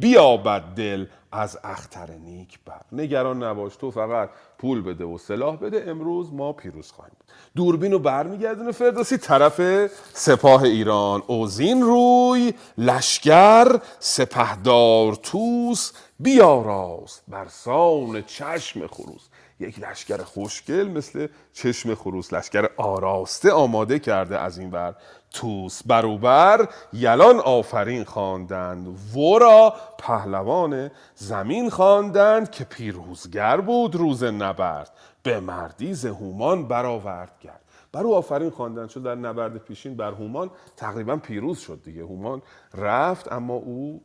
بیابد 0.00 0.62
دل 0.62 1.06
از 1.32 1.58
اختر 1.64 2.10
نیک 2.10 2.58
بر. 2.66 2.80
نگران 2.92 3.42
نباش 3.42 3.76
تو 3.76 3.90
فقط 3.90 4.30
پول 4.58 4.82
بده 4.82 5.04
و 5.04 5.18
سلاح 5.18 5.56
بده. 5.56 5.84
امروز 5.90 6.32
ما 6.32 6.52
پیروز 6.52 6.90
خواهیم 6.92 7.14
بود. 7.18 7.28
دوربین 7.56 7.92
رو 7.92 7.98
برمیگردونه 7.98 8.72
فردوسی 8.72 9.18
طرف 9.18 9.90
سپاه 10.14 10.62
ایران. 10.62 11.22
اوزین 11.26 11.82
روی 11.82 12.54
لشگر 12.78 13.80
سپهدار 13.98 15.14
توس 15.14 15.92
بیاراست 16.20 17.22
برسان 17.28 18.22
چشم 18.22 18.86
خروس. 18.86 19.28
یک 19.60 19.78
لشکر 19.78 20.22
خوشگل 20.22 20.88
مثل 20.88 21.26
چشم 21.52 21.94
خروس. 21.94 22.32
لشکر 22.32 22.70
آراسته 22.76 23.52
آماده 23.52 23.98
کرده 23.98 24.38
از 24.38 24.58
این 24.58 24.70
ور. 24.70 24.94
توس 25.32 25.82
بروبر 25.86 26.68
یلان 26.92 27.40
آفرین 27.40 28.04
خواندند 28.04 28.98
ورا 29.16 29.74
پهلوان 29.98 30.90
زمین 31.14 31.70
خواندند 31.70 32.50
که 32.50 32.64
پیروزگر 32.64 33.60
بود 33.60 33.94
روز 33.94 34.24
نبرد 34.24 34.90
به 35.22 35.40
مردی 35.40 35.94
ز 35.94 36.06
هومان 36.06 36.68
برآورد 36.68 37.38
کرد 37.38 37.60
بر 37.92 38.02
او 38.02 38.14
آفرین 38.14 38.50
خواندند 38.50 38.88
چون 38.88 39.02
در 39.02 39.14
نبرد 39.14 39.58
پیشین 39.58 39.96
بر 39.96 40.12
هومان 40.12 40.50
تقریبا 40.76 41.16
پیروز 41.16 41.58
شد 41.58 41.80
دیگه. 41.84 42.02
هومان 42.02 42.42
رفت 42.74 43.32
اما 43.32 43.54
او 43.54 44.02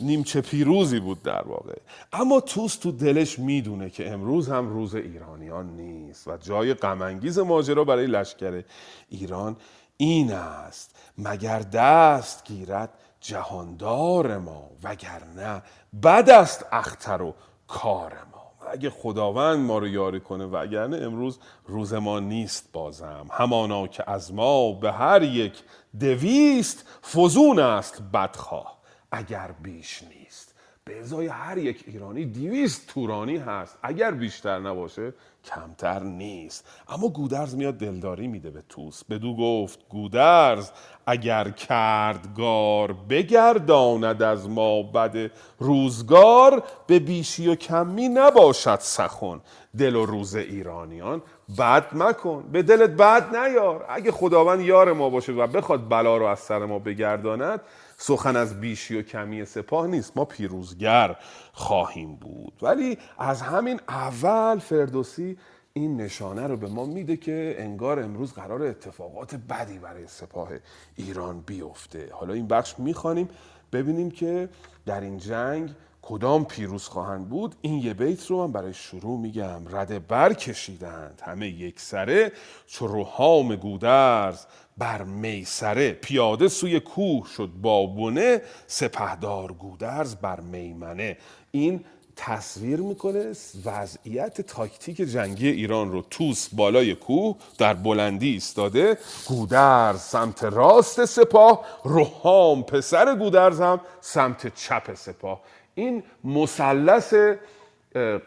نیمچه 0.00 0.40
پیروزی 0.40 1.00
بود 1.00 1.22
در 1.22 1.42
واقع. 1.42 1.74
اما 2.12 2.40
توس 2.40 2.76
تو 2.76 2.92
دلش 2.92 3.38
می‌دونه 3.38 3.90
که 3.90 4.10
امروز 4.10 4.48
هم 4.48 4.68
روز 4.68 4.94
ایرانیان 4.94 5.66
نیست 5.66 6.28
و 6.28 6.36
جای 6.36 6.74
غمانگیز 6.74 7.38
ماجرا 7.38 7.84
برای 7.84 8.06
لشکر 8.06 8.64
ایران 9.08 9.56
این 10.00 10.32
است 10.32 10.96
مگر 11.18 11.58
دست 11.58 12.44
گیرد 12.44 12.90
جهاندار 13.20 14.38
ما 14.38 14.70
وگرنه 14.82 15.62
بد 16.02 16.30
است 16.30 16.66
اختر 16.72 17.22
و 17.22 17.34
کار 17.68 18.12
ما. 18.32 18.68
اگه 18.72 18.90
خداوند 18.90 19.58
ما 19.58 19.78
رو 19.78 19.88
یاری 19.88 20.20
کنه 20.20 20.44
وگرنه 20.44 20.96
امروز 20.96 21.38
روز 21.66 21.94
ما 21.94 22.20
نیست 22.20 22.72
بازم. 22.72 23.26
همانا 23.30 23.86
که 23.86 24.10
از 24.10 24.34
ما 24.34 24.72
به 24.72 24.92
هر 24.92 25.22
یک 25.22 25.62
دویست 26.00 26.84
فزون 27.02 27.58
است 27.58 28.02
بدخواه. 28.14 28.78
اگر 29.12 29.52
بیش 29.62 30.02
نیست 30.02 30.54
به 30.84 31.00
ازای 31.00 31.26
هر 31.26 31.58
یک 31.58 31.84
ایرانی 31.86 32.24
دیویست 32.26 32.86
تورانی 32.86 33.36
هست. 33.36 33.78
اگر 33.82 34.10
بیشتر 34.10 34.58
نباشه 34.58 35.14
کمتر 35.54 36.02
نیست. 36.02 36.64
اما 36.88 37.08
گودرز 37.08 37.54
میاد 37.54 37.74
دلداری 37.74 38.26
میده 38.26 38.50
به 38.50 38.62
توس. 38.68 39.04
بدو 39.04 39.36
گفت 39.36 39.88
گودرز 39.88 40.70
اگر 41.06 41.50
کردگار 41.50 42.92
بگرداند 42.92 44.22
از 44.22 44.48
ما 44.48 44.82
بد 44.82 45.30
روزگار 45.58 46.62
به 46.86 46.98
بیشی 46.98 47.48
و 47.48 47.54
کمی 47.54 48.08
نباشد 48.08 48.78
سخن. 48.80 49.40
دل 49.78 49.96
و 49.96 50.06
روز 50.06 50.36
ایرانیان 50.36 51.22
بد 51.58 51.86
مکن. 51.94 52.44
به 52.52 52.62
دلت 52.62 52.90
بد 52.90 53.36
نیار. 53.36 53.84
اگه 53.88 54.12
خداوند 54.12 54.60
یار 54.60 54.92
ما 54.92 55.10
باشه 55.10 55.32
و 55.32 55.46
بخواد 55.46 55.88
بلا 55.88 56.16
رو 56.16 56.24
از 56.24 56.38
سر 56.38 56.64
ما 56.64 56.78
بگرداند 56.78 57.60
سخن 58.00 58.36
از 58.36 58.60
بیشی 58.60 58.98
و 58.98 59.02
کمی 59.02 59.44
سپاه 59.44 59.86
نیست. 59.86 60.16
ما 60.16 60.24
پیروزگر 60.24 61.16
خواهیم 61.52 62.16
بود. 62.16 62.52
ولی 62.62 62.98
از 63.18 63.42
همین 63.42 63.80
اول 63.88 64.58
فردوسی 64.58 65.38
این 65.72 65.96
نشانه 65.96 66.46
رو 66.46 66.56
به 66.56 66.68
ما 66.68 66.84
میده 66.84 67.16
که 67.16 67.54
انگار 67.58 68.00
امروز 68.00 68.32
قرار 68.32 68.62
اتفاقات 68.62 69.34
بدی 69.34 69.78
برای 69.78 70.06
سپاه 70.06 70.50
ایران 70.96 71.40
بیفته. 71.40 72.08
حالا 72.12 72.34
این 72.34 72.46
بخش 72.46 72.78
می‌خوانیم 72.78 73.28
ببینیم 73.72 74.10
که 74.10 74.48
در 74.86 75.00
این 75.00 75.18
جنگ 75.18 75.74
کدام 76.08 76.44
پیروز 76.44 76.84
خواهند 76.84 77.28
بود؟ 77.28 77.54
این 77.60 77.78
یه 77.78 77.94
بیت 77.94 78.26
رو 78.26 78.46
من 78.46 78.52
برای 78.52 78.74
شروع 78.74 79.18
میگم. 79.18 79.60
رده 79.70 79.98
بر 79.98 80.32
کشیدند 80.32 81.22
همه 81.24 81.48
یک 81.48 81.80
سره 81.80 82.32
چو 82.66 82.86
روحام 82.86 83.56
گودرز 83.56 84.44
بر 84.78 85.02
میسره 85.02 85.92
پیاده 85.92 86.48
سوی 86.48 86.80
کوه 86.80 87.26
شد 87.36 87.50
بابونه 87.62 88.42
سپهدار 88.66 89.52
گودرز 89.52 90.14
بر 90.14 90.40
میمنه. 90.40 91.16
این 91.50 91.84
تصویر 92.16 92.80
می‌کنه 92.80 93.32
وضعیت 93.64 94.40
تاکتیک 94.40 94.96
جنگی 94.96 95.48
ایران 95.48 95.92
رو. 95.92 96.02
توس 96.10 96.48
بالای 96.52 96.94
کوه 96.94 97.36
در 97.58 97.74
بلندی 97.74 98.32
ایستاده 98.32 98.98
گودرز 99.26 100.00
سمت 100.00 100.44
راست 100.44 101.04
سپاه 101.04 101.64
روحام 101.84 102.62
پسر 102.62 103.14
گودرز 103.14 103.60
هم 103.60 103.80
سمت 104.00 104.54
چپ 104.54 104.94
سپاه. 104.94 105.40
این 105.78 106.02
مثلث 106.24 107.14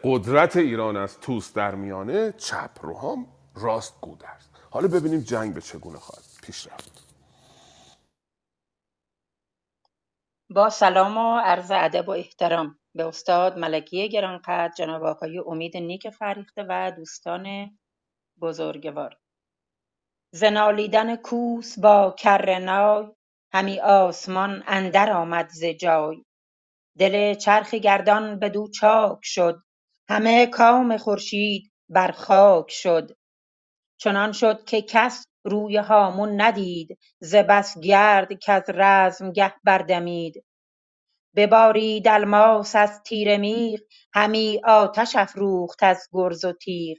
قدرت 0.04 0.56
ایران 0.56 0.96
از 0.96 1.20
توس 1.20 1.52
در 1.52 1.74
میانه 1.74 2.32
چپ 2.32 2.70
روحام 2.82 3.26
راست 3.54 4.00
گودرز 4.00 4.48
حالا 4.70 4.88
ببینیم 4.88 5.20
جنگ 5.20 5.54
به 5.54 5.60
چگونه 5.60 5.98
خواهد 5.98 6.24
پیش 6.42 6.66
رفت 6.66 7.14
با 10.50 10.70
سلام 10.70 11.18
و 11.18 11.38
عرض 11.38 11.70
ادب 11.74 12.08
و 12.08 12.10
احترام 12.10 12.78
به 12.94 13.04
استاد 13.04 13.58
ملکی 13.58 14.08
گرانقدر 14.08 14.72
جناب 14.78 15.02
آقای 15.02 15.38
امید 15.46 15.76
نیک 15.76 16.10
فریخته 16.10 16.66
و 16.68 16.92
دوستان 16.96 17.78
بزرگوار. 18.40 19.16
زنالیدن 20.34 21.16
کوس 21.16 21.78
با 21.78 22.14
کرنای 22.18 23.06
همی 23.52 23.80
آسمان 23.80 24.62
اندر 24.66 25.12
آمد 25.12 25.48
ز 25.48 25.64
جای. 25.64 26.24
دل 26.98 27.34
چرخ 27.34 27.74
گردان 27.74 28.38
بدو 28.38 28.68
چاک 28.70 29.18
شد. 29.22 29.62
همه 30.08 30.46
کام 30.46 30.96
خورشید 30.96 31.72
بر 31.88 32.10
خاک 32.12 32.70
شد. 32.70 33.10
چنان 34.00 34.32
شد 34.32 34.64
که 34.64 34.82
کس 34.82 35.24
روی 35.44 35.76
هامون 35.76 36.40
ندید 36.40 36.98
ز 37.20 37.34
بس 37.34 37.78
گرد 37.80 38.28
کز 38.32 38.62
رزمگه 38.68 39.54
بردمید. 39.64 40.44
ببارید 41.36 42.08
الماس 42.08 42.76
از 42.76 43.02
تیره 43.02 43.36
میغ 43.38 43.80
همی 44.14 44.60
آتش 44.64 45.16
افروخت 45.16 45.82
از 45.82 46.08
گرز 46.12 46.44
و 46.44 46.52
تیغ. 46.52 46.98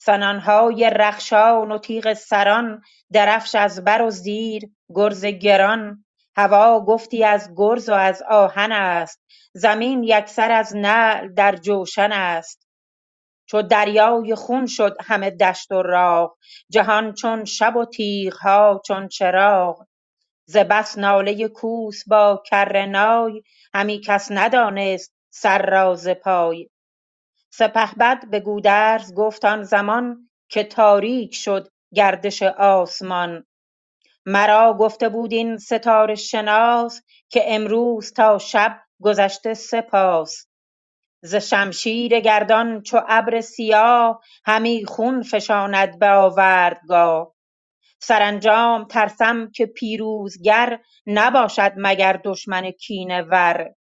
سنانهای 0.00 0.90
رخشان 0.90 1.72
و 1.72 1.78
تیغ 1.78 2.12
سران 2.12 2.82
درفش 3.12 3.54
از 3.54 3.84
بر 3.84 4.02
و 4.02 4.10
زیر 4.10 4.62
گرز 4.94 5.24
گران. 5.24 6.03
هوا 6.36 6.84
گفتی 6.84 7.24
از 7.24 7.52
گرز 7.56 7.88
و 7.88 7.92
از 7.92 8.22
آهن 8.22 8.72
است. 8.72 9.20
زمین 9.52 10.04
یکسر 10.04 10.50
از 10.50 10.76
نعل 10.76 11.34
در 11.34 11.56
جوشن 11.56 12.12
است. 12.12 12.68
چو 13.46 13.62
دریای 13.62 14.34
خون 14.34 14.66
شد 14.66 14.96
همه 15.00 15.30
دشت 15.30 15.72
و 15.72 15.82
راغ 15.82 16.36
جهان 16.70 17.14
چون 17.14 17.44
شب 17.44 17.76
و 17.76 17.84
تیغها 17.84 18.82
چون 18.86 19.08
چراغ. 19.08 19.86
ز 20.46 20.56
بس 20.56 20.98
ناله 20.98 21.48
کوس 21.48 22.08
با 22.08 22.42
کره 22.50 22.86
همی 23.74 24.00
کس 24.00 24.28
ندانست 24.30 25.14
سر 25.30 25.66
را 25.70 25.94
ز 25.94 26.08
پای. 26.08 26.68
سپهبد 27.50 28.30
به 28.30 28.40
گودرز 28.40 29.14
گفت 29.14 29.44
آن 29.44 29.62
زمان 29.62 30.30
که 30.48 30.64
تاریک 30.64 31.34
شد 31.34 31.68
گردش 31.94 32.42
آسمان. 32.42 33.44
مرا 34.26 34.74
گفته 34.74 35.08
بود 35.08 35.32
این 35.32 35.56
ستاره 35.56 36.14
شناس 36.14 37.00
که 37.28 37.54
امروز 37.54 38.12
تا 38.12 38.38
شب 38.38 38.80
گذشته 39.02 39.54
سپاس. 39.54 40.46
ز 41.22 41.34
شمشیر 41.34 42.20
گردان 42.20 42.82
چو 42.82 43.00
ابر 43.08 43.40
سیاه 43.40 44.20
همی 44.44 44.84
خون 44.84 45.22
فشاند 45.22 45.98
به 45.98 46.08
آوردگاه. 46.08 47.34
سرانجام 48.00 48.84
ترسم 48.84 49.50
که 49.50 49.66
پیروزگر 49.66 50.78
نباشد 51.06 51.72
مگر 51.76 52.20
دشمن 52.24 52.70
کینه 52.70 53.22
ور. 53.22 53.74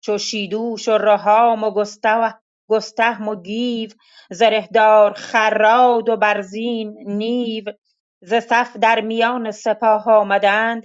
چو 0.00 0.18
شیدوش 0.18 0.88
و 0.88 0.98
رهام 0.98 1.64
و 1.64 1.84
گستهم 2.68 3.28
و 3.28 3.42
گیو 3.42 3.90
زرهدار 4.30 5.12
خراد 5.12 6.08
و 6.08 6.16
برزین 6.16 6.94
نیو 7.06 7.64
ز 8.22 8.34
صف 8.34 8.76
در 8.76 9.00
میان 9.00 9.50
سپاه 9.50 10.10
آمدند 10.10 10.82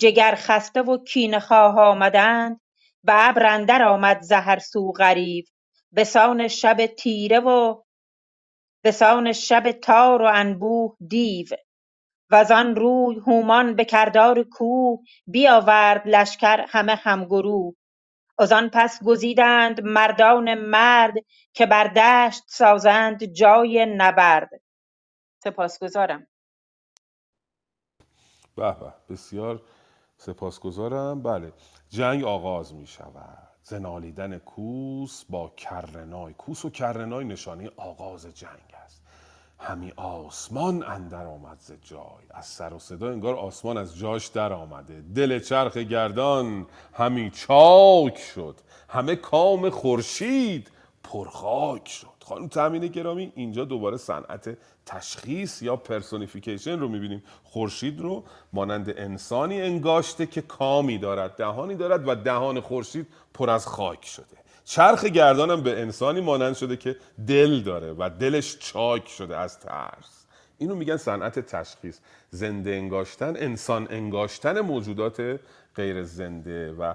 جگر 0.00 0.34
خسته 0.34 0.82
و 0.82 1.04
کینه 1.04 1.40
خواه 1.40 1.80
آمدند. 1.80 2.60
به 3.04 3.28
ابر 3.28 3.46
اندر 3.46 3.82
آمد 3.82 4.20
ز 4.22 4.32
هر 4.32 4.58
سو 4.58 4.92
غریو 4.92 5.44
بسان 5.96 6.48
شب 6.48 6.86
تیره 6.86 7.40
و 7.40 7.82
بسان 8.84 9.32
شب 9.32 9.72
تار 9.72 10.22
و 10.22 10.30
انبوه 10.34 10.96
دیو. 11.08 11.46
وزان 12.30 12.76
روی 12.76 13.16
هومان 13.16 13.76
به 13.76 13.84
کردار 13.84 14.42
کوه 14.42 14.98
بیاورد 15.26 16.02
لشکر 16.08 16.64
همه 16.68 16.94
همگروه. 16.94 17.74
وزان 18.40 18.70
پس 18.72 19.04
گزیدند 19.04 19.80
مردان 19.80 20.54
مرد 20.54 21.14
که 21.52 21.66
بر 21.66 21.86
دشت 21.86 22.42
سازند 22.46 23.24
جای 23.24 23.86
نبرد. 23.86 24.50
سپاسگزارم. 25.44 26.26
به 28.56 28.72
به. 28.72 28.92
بسیار 29.10 29.62
سپاسگزارم. 30.16 31.22
بله. 31.22 31.52
جنگ 31.88 32.24
آغاز 32.24 32.74
می 32.74 32.86
شود. 32.86 33.48
زنالیدن 33.62 34.38
کوس 34.38 35.24
با 35.30 35.52
کرنای. 35.56 36.34
کوس 36.34 36.64
و 36.64 36.70
کرنای 36.70 37.24
نشانه 37.24 37.70
آغاز 37.76 38.26
جنگ 38.26 38.74
است. 38.84 39.02
همی 39.58 39.92
آسمان 39.96 40.82
اندر 40.82 41.26
آمد 41.26 41.58
ز 41.58 41.72
جای. 41.82 42.26
از 42.30 42.46
سر 42.46 42.74
و 42.74 42.78
صدا 42.78 43.10
انگار 43.10 43.34
آسمان 43.34 43.76
از 43.76 43.96
جاش 43.96 44.26
در 44.26 44.52
آمده. 44.52 45.00
دل 45.00 45.38
چرخ 45.38 45.76
گردان 45.76 46.66
همی 46.92 47.30
چاک 47.30 48.18
شد. 48.18 48.60
همه 48.88 49.16
کام 49.16 49.70
خورشید 49.70 50.70
پرخاک 51.04 51.88
شد. 51.88 52.15
خانم 52.28 52.48
تامین 52.48 52.86
گرامی 52.86 53.32
اینجا 53.34 53.64
دوباره 53.64 53.96
صنعت 53.96 54.58
تشخیص 54.86 55.62
یا 55.62 55.76
personification 55.76 56.78
رو 56.78 56.88
می‌بینیم. 56.88 57.22
خورشید 57.44 58.00
رو 58.00 58.24
مانند 58.52 58.94
انسانی 58.96 59.62
انگاشته 59.62 60.26
که 60.26 60.40
کامی 60.42 60.98
دارد 60.98 61.36
دهانی 61.36 61.74
دارد 61.74 62.08
و 62.08 62.14
دهان 62.14 62.60
خورشید 62.60 63.06
پر 63.34 63.50
از 63.50 63.66
خاک 63.66 64.04
شده. 64.06 64.36
چرخ 64.64 65.04
گردانم 65.04 65.62
به 65.62 65.80
انسانی 65.80 66.20
مانند 66.20 66.54
شده 66.54 66.76
که 66.76 66.96
دل 67.26 67.60
داره 67.60 67.92
و 67.92 68.10
دلش 68.20 68.58
چاک 68.58 69.08
شده 69.08 69.36
از 69.36 69.60
ترس. 69.60 70.26
اینو 70.58 70.74
میگن 70.74 70.96
صنعت 70.96 71.38
تشخیص. 71.38 71.98
زنده 72.30 72.70
انگاشتن 72.70 73.36
انسان 73.36 73.86
انگاشتن 73.90 74.60
موجودات 74.60 75.40
غیر 75.76 76.02
زنده 76.02 76.72
و 76.72 76.94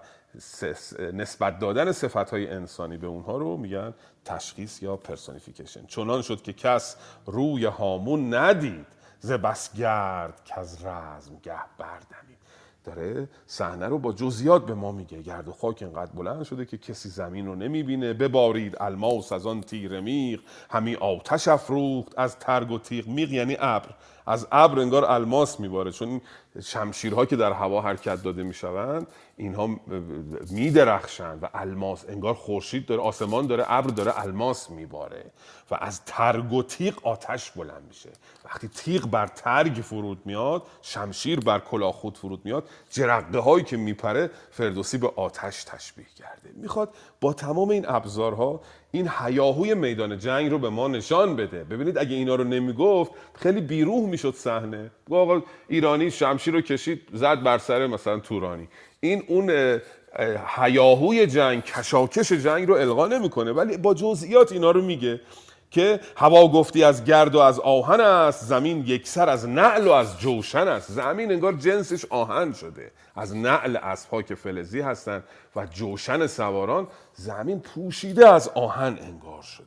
نسبت 1.13 1.59
دادن 1.59 1.91
صفت 1.91 2.29
های 2.29 2.47
انسانی 2.47 2.97
به 2.97 3.07
اونها 3.07 3.37
رو 3.37 3.57
میگن 3.57 3.93
تشخیص 4.25 4.83
یا 4.83 4.95
personification. 4.95 5.85
چنان 5.85 6.21
شد 6.21 6.41
که 6.41 6.53
کس 6.53 6.95
روی 7.25 7.65
هامون 7.65 8.33
ندید 8.33 8.85
ز 9.19 9.31
بس 9.31 9.73
گرد 9.73 10.41
که 10.45 10.59
از 10.59 10.85
رزم 10.85 11.35
گه 11.43 11.59
بردمید. 11.77 12.41
داره 12.83 13.29
صحنه 13.47 13.87
رو 13.87 13.99
با 13.99 14.13
جزئیات 14.13 14.65
به 14.65 14.73
ما 14.73 14.91
میگه. 14.91 15.21
گرد 15.21 15.47
و 15.47 15.51
خاک 15.51 15.81
اینقدر 15.81 16.11
بلند 16.11 16.43
شده 16.43 16.65
که 16.65 16.77
کسی 16.77 17.09
زمین 17.09 17.45
رو 17.45 17.55
نمی‌بینه. 17.55 18.13
ببارید 18.13 18.77
الماس 18.79 19.31
از 19.31 19.47
آن 19.47 19.61
تیر 19.61 19.99
میغ. 19.99 20.39
همی 20.69 20.95
آتش 20.95 21.47
افروخت 21.47 22.19
از 22.19 22.39
ترگ 22.39 22.71
و 22.71 22.79
تیغ. 22.79 23.07
میغ 23.07 23.31
یعنی 23.31 23.57
ابر. 23.59 23.89
از 24.25 24.47
ابر 24.51 24.79
انگار 24.79 25.05
الماس 25.05 25.59
میباره. 25.59 25.91
چون 25.91 26.21
شمشیرها 26.59 27.25
که 27.25 27.35
در 27.35 27.51
هوا 27.51 27.81
حرکت 27.81 28.23
داده 28.23 28.43
می‌شوند 28.43 29.07
اینها 29.37 29.69
میدرخشند 30.51 31.43
و 31.43 31.47
الماس 31.53 32.05
انگار 32.09 32.33
خورشید 32.33 32.85
داره 32.85 33.01
آسمان 33.01 33.47
داره 33.47 33.63
ابر 33.67 33.89
داره 33.89 34.19
الماس 34.19 34.69
میباره 34.69 35.31
و 35.71 35.77
از 35.81 36.05
ترگ 36.05 36.53
و 36.53 36.63
تیغ 36.63 37.07
آتش 37.07 37.51
بلند 37.51 37.83
میشه. 37.87 38.09
وقتی 38.45 38.67
تیغ 38.67 39.07
بر 39.07 39.27
ترگ 39.27 39.73
فرود 39.73 40.21
میاد 40.25 40.63
شمشیر 40.81 41.39
بر 41.39 41.59
کلاه 41.59 41.93
خود 41.93 42.17
فرود 42.17 42.41
میاد 42.45 42.69
جرقه 42.89 43.39
هایی 43.39 43.63
که 43.63 43.77
میپره 43.77 44.29
فردوسی 44.51 44.97
به 44.97 45.11
آتش 45.15 45.63
تشبیه 45.63 46.05
کرده. 46.15 46.49
می‌خواد 46.55 46.95
با 47.21 47.33
تمام 47.33 47.69
این 47.69 47.89
ابزارها 47.89 48.61
این 48.91 49.07
حیاهوی 49.07 49.73
میدان 49.73 50.19
جنگ 50.19 50.51
رو 50.51 50.59
به 50.59 50.69
ما 50.69 50.87
نشان 50.87 51.35
بده. 51.35 51.63
ببینید 51.63 51.97
اگه 51.97 52.15
اینا 52.15 52.35
رو 52.35 52.43
نمی‌گفت 52.43 53.11
خیلی 53.33 53.61
بیروح 53.61 54.09
می‌شد 54.09 54.33
صحنه. 54.33 54.91
آقا 55.11 55.41
ایرانی 55.67 56.11
شمشیر 56.11 56.53
رو 56.53 56.61
کشید 56.61 57.01
زد 57.13 57.43
بر 57.43 57.57
سر 57.57 57.87
مثلا 57.87 58.19
تورانی. 58.19 58.67
این 58.99 59.23
اون 59.27 59.79
حیاهوی 60.55 61.27
جنگ 61.27 61.63
کشاکش 61.63 62.31
جنگ 62.31 62.67
رو 62.67 62.73
القا 62.73 63.07
نمی‌کنه. 63.07 63.51
ولی 63.51 63.77
با 63.77 63.93
جزئیات 63.93 64.51
اینا 64.51 64.71
رو 64.71 64.81
میگه. 64.81 65.21
که 65.71 65.99
هوا 66.17 66.47
گفتی 66.47 66.83
از 66.83 67.03
گرد 67.03 67.35
و 67.35 67.39
از 67.39 67.59
آهن 67.59 68.01
است 68.01 68.45
زمین 68.45 68.83
یکسر 68.87 69.29
از 69.29 69.49
نعل 69.49 69.87
و 69.87 69.91
از 69.91 70.19
جوشن 70.19 70.67
است. 70.67 70.91
زمین 70.91 71.31
انگار 71.31 71.53
جنسش 71.53 72.05
آهن 72.05 72.53
شده. 72.53 72.91
از 73.15 73.35
نعل 73.35 73.77
اسبها 73.77 74.21
که 74.21 74.35
فلزی 74.35 74.81
هستند 74.81 75.23
و 75.55 75.65
جوشن 75.65 76.27
سواران 76.27 76.87
زمین 77.13 77.59
پوشیده 77.59 78.29
از 78.29 78.47
آهن 78.47 78.97
انگار 79.01 79.41
شده. 79.41 79.65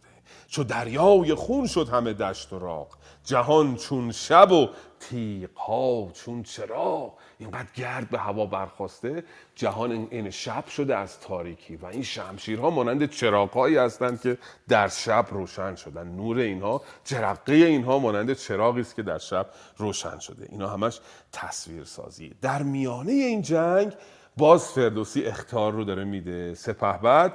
چو 0.49 0.65
دریای 0.65 1.35
خون 1.35 1.67
شد 1.67 1.89
همه 1.89 2.13
دشت 2.13 2.53
و 2.53 2.59
راق. 2.59 2.89
جهان 3.25 3.77
چون 3.77 4.13
شب 4.13 4.53
و 4.53 4.69
تیغ 5.01 5.57
ها 5.57 6.09
چون 6.13 6.43
چراغ. 6.43 7.13
اینقدر 7.39 7.69
گرد 7.74 8.11
به 8.11 8.19
هوا 8.19 8.47
برخواسته 8.47 9.24
جهان 9.55 10.09
این 10.11 10.31
شب 10.31 10.66
شده 10.66 10.97
از 10.97 11.20
تاریکی 11.20 11.77
و 11.77 11.86
این 11.86 12.02
شمشیرها 12.02 12.70
مانند 12.70 13.11
چراغهایی 13.11 13.77
هستند 13.77 14.20
که 14.20 14.39
در 14.69 14.89
شب 14.89 15.27
روشن 15.31 15.74
شدن. 15.74 16.09
نور 16.09 16.39
اینها 16.39 16.82
جرقه 17.05 17.52
اینها 17.52 17.98
مانند 17.98 18.32
چراغی 18.32 18.81
است 18.81 18.97
که 18.97 19.02
در 19.02 19.19
شب 19.19 19.47
روشن 19.77 20.19
شده. 20.19 20.47
اینا 20.51 20.69
همش 20.69 21.01
تصویر 21.32 21.85
سازی 21.85 22.35
در 22.43 22.62
میانه 22.62 23.12
این 23.12 23.43
جنگ 23.43 23.93
باز 24.36 24.73
فردوسی 24.73 25.24
اختار 25.24 25.73
رو 25.73 25.85
داره 25.85 26.05
میده. 26.05 26.55
سپه 26.55 26.98
بعد 26.98 27.32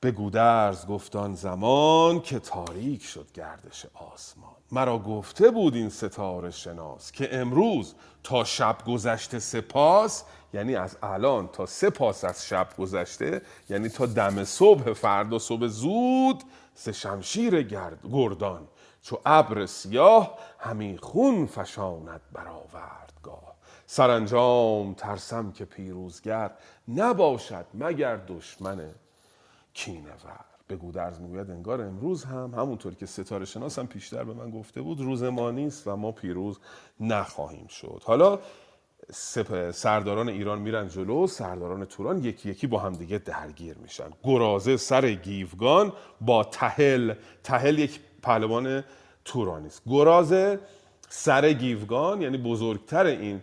به 0.00 0.10
گودرز 0.10 0.86
گفتان 0.86 1.34
زمان 1.34 2.20
که 2.20 2.38
تاریک 2.38 3.02
شد 3.02 3.26
گردش 3.34 3.86
آسمان. 3.94 4.57
مرا 4.72 4.98
گفته 4.98 5.50
بود 5.50 5.74
این 5.74 5.88
ستاره 5.88 6.50
شناس 6.50 7.12
که 7.12 7.36
امروز 7.36 7.94
تا 8.22 8.44
شب 8.44 8.78
گذشته 8.86 9.38
سپاس 9.38 10.24
یعنی 10.54 10.76
از 10.76 10.96
الان 11.02 11.48
تا 11.48 11.66
سه 11.66 11.90
پاس 11.90 12.24
از 12.24 12.46
شب 12.46 12.68
گذشته 12.78 13.42
یعنی 13.70 13.88
تا 13.88 14.06
دم 14.06 14.44
صبح 14.44 14.92
فردا 14.92 15.38
صبح 15.38 15.66
زود 15.66 16.42
سه 16.74 16.92
شمشیر 16.92 17.62
گرد 17.62 17.98
گردان. 18.12 18.68
چو 19.02 19.18
ابر 19.26 19.66
سیاه 19.66 20.38
همی 20.58 20.98
خون 20.98 21.46
فشاند 21.46 22.20
برآوردگاه 22.32 23.54
سرانجام 23.86 24.94
ترسم 24.94 25.52
که 25.52 25.64
پیروزگر 25.64 26.50
نباشد 26.88 27.66
مگر 27.74 28.16
دشمن 28.16 28.94
کینه 29.74 30.10
ور 30.10 30.47
به 30.68 30.76
گودرز 30.76 31.20
می‌گوید 31.20 31.50
انگار 31.50 31.82
امروز 31.82 32.24
هم 32.24 32.54
همونطور 32.56 32.94
که 32.94 33.06
ستاره 33.06 33.44
شناس 33.44 33.78
هم 33.78 33.86
پیشتر 33.86 34.24
به 34.24 34.34
من 34.34 34.50
گفته 34.50 34.82
بود 34.82 35.00
روز 35.00 35.22
ما 35.22 35.50
نیست 35.50 35.86
و 35.86 35.96
ما 35.96 36.12
پیروز 36.12 36.58
نخواهیم 37.00 37.66
شد. 37.66 38.02
حالا 38.04 38.38
سرداران 39.72 40.28
ایران 40.28 40.58
میرن 40.58 40.88
جلو 40.88 41.26
سرداران 41.26 41.84
توران 41.84 42.24
یکی 42.24 42.50
یکی 42.50 42.66
با 42.66 42.78
هم 42.78 42.92
دیگه 42.92 43.18
درگیر 43.18 43.78
میشن. 43.78 44.10
گرازه 44.24 44.76
سر 44.76 45.10
گیوگان 45.10 45.92
با 46.20 46.44
تهل 46.44 47.14
تهل 47.44 47.78
یک 47.78 48.00
پهلوان 48.22 48.84
تورانی 49.24 49.66
است. 49.66 49.82
گرازه 49.86 50.58
سر 51.08 51.52
گیوگان 51.52 52.22
یعنی 52.22 52.38
بزرگتر 52.38 53.06
این 53.06 53.40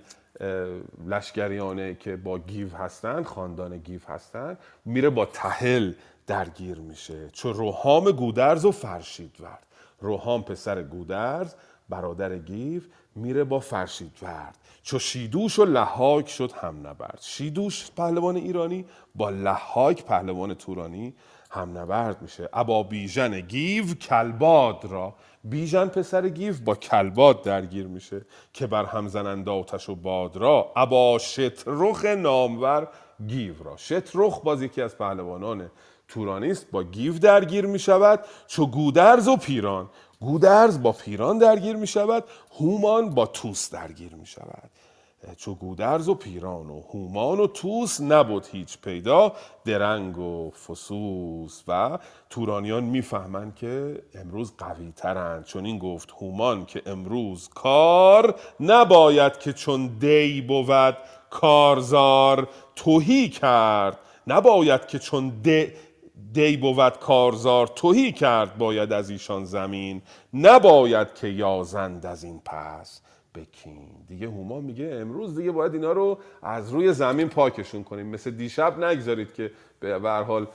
لشکریانه 1.08 1.96
که 1.96 2.16
با 2.16 2.40
گیو 2.40 2.76
هستند 2.76 3.26
خاندان 3.26 3.78
گیو 3.78 4.00
هستند 4.08 4.58
میره 4.86 5.10
با 5.10 5.26
تهل 5.26 5.94
درگیر 6.28 6.80
میشه. 6.80 7.30
چو 7.30 7.54
روحام 7.54 8.12
گودرز 8.12 8.66
و 8.66 8.72
فرشید 8.72 9.38
ورد 9.40 9.66
روحام 10.00 10.44
پسر 10.44 10.84
گودرز 10.84 11.56
برادر 11.90 12.38
گیو 12.38 12.82
میره 13.16 13.44
با 13.44 13.60
فرشید 13.60 14.18
ورد 14.22 14.58
چو 14.84 15.00
شیدوش 15.00 15.60
و 15.60 15.66
لحاک 15.66 16.30
شد 16.30 16.52
هم 16.52 16.88
نبرد. 16.88 17.20
شیدوش 17.22 17.92
پهلوان 17.98 18.36
ایرانی 18.36 18.86
با 19.16 19.30
لحاک 19.30 20.04
پهلوان 20.04 20.54
تورانی 20.54 21.14
هم 21.52 21.78
نبرد 21.78 22.22
میشه. 22.22 22.50
ابا 22.54 22.84
بیژن 22.84 23.42
گیو 23.42 23.94
کلباد 23.94 24.86
را. 24.86 25.16
بیژن 25.44 25.88
پسر 25.88 26.30
گیو 26.30 26.54
با 26.66 26.76
کلباد 26.76 27.44
درگیر 27.44 27.88
میشه 27.88 28.26
که 28.54 28.68
بر 28.68 28.86
هم 28.86 29.08
زنند 29.08 29.50
آتش 29.50 29.90
و 29.90 29.96
باد 29.96 30.38
را. 30.38 30.72
ابا 30.76 31.18
شترخ 31.18 32.06
نامور 32.06 32.88
گیو 33.28 33.64
را. 33.64 33.78
شترخ 33.78 34.42
باز 34.42 34.62
یکی 34.62 34.82
از 34.82 34.98
پهلوانان 34.98 35.72
تورانیست 36.08 36.72
با 36.72 36.84
گیو 36.84 37.20
درگیر 37.20 37.66
می 37.66 37.80
شود 37.80 38.20
چو 38.48 38.66
گودرز 38.66 39.28
و 39.28 39.38
پیران. 39.38 39.90
گودرز 40.20 40.82
با 40.82 40.92
پیران 40.92 41.38
درگیر 41.38 41.76
می 41.76 41.88
شود 41.88 42.24
هومان 42.60 43.10
با 43.10 43.26
توس 43.26 43.70
درگیر 43.70 44.16
می 44.16 44.26
شود 44.26 44.70
چو 45.38 45.56
گودرز 45.56 46.10
و 46.10 46.16
پیران 46.16 46.70
و 46.70 46.82
هومان 46.94 47.40
و 47.40 47.48
توس 47.48 48.02
نبود 48.02 48.46
هیچ 48.52 48.78
پیدا 48.78 49.34
درنگ 49.66 50.18
و 50.18 50.52
فسوس. 50.52 51.64
و 51.68 52.00
تورانیان 52.30 52.84
می‌فهمند 52.84 53.56
که 53.56 54.04
امروز 54.16 54.54
قوی 54.58 54.92
ترند 54.92 55.46
چون 55.46 55.66
این 55.66 55.80
گفت 55.80 56.12
هومان 56.22 56.66
که 56.66 56.82
امروز 56.86 57.50
کار 57.50 58.36
نباید 58.60 59.38
که 59.38 59.54
چون 59.54 59.88
دی 59.88 60.42
بود 60.42 60.98
کارزار 61.30 62.48
توهی 62.76 63.30
کرد. 63.30 64.00
نباید 64.28 64.88
که 64.88 65.00
چون 65.00 65.30
دی 65.30 65.72
دی 66.34 66.58
بود 66.58 67.00
کارزار 67.00 67.68
توهی 67.68 68.12
کرد 68.12 68.58
باید 68.58 68.94
از 68.94 69.10
ایشان 69.10 69.46
زمین 69.46 70.02
نباید 70.34 71.14
که 71.14 71.28
یازند 71.28 72.06
از 72.06 72.24
این 72.24 72.42
پس 72.46 73.02
بکین 73.36 73.90
دیگه 74.08 74.28
هوما 74.28 74.62
میگه 74.62 74.98
امروز 75.02 75.38
دیگه 75.38 75.52
باید 75.52 75.74
اینا 75.74 75.92
رو 75.92 76.20
از 76.42 76.72
روی 76.72 76.94
زمین 76.94 77.30
پاکشون 77.30 77.84
کنیم. 77.84 78.08
مثل 78.08 78.32
دیشب 78.32 78.84
نگذارید 78.84 79.34
که 79.34 79.52
به 79.80 80.00
حال 80.28 80.48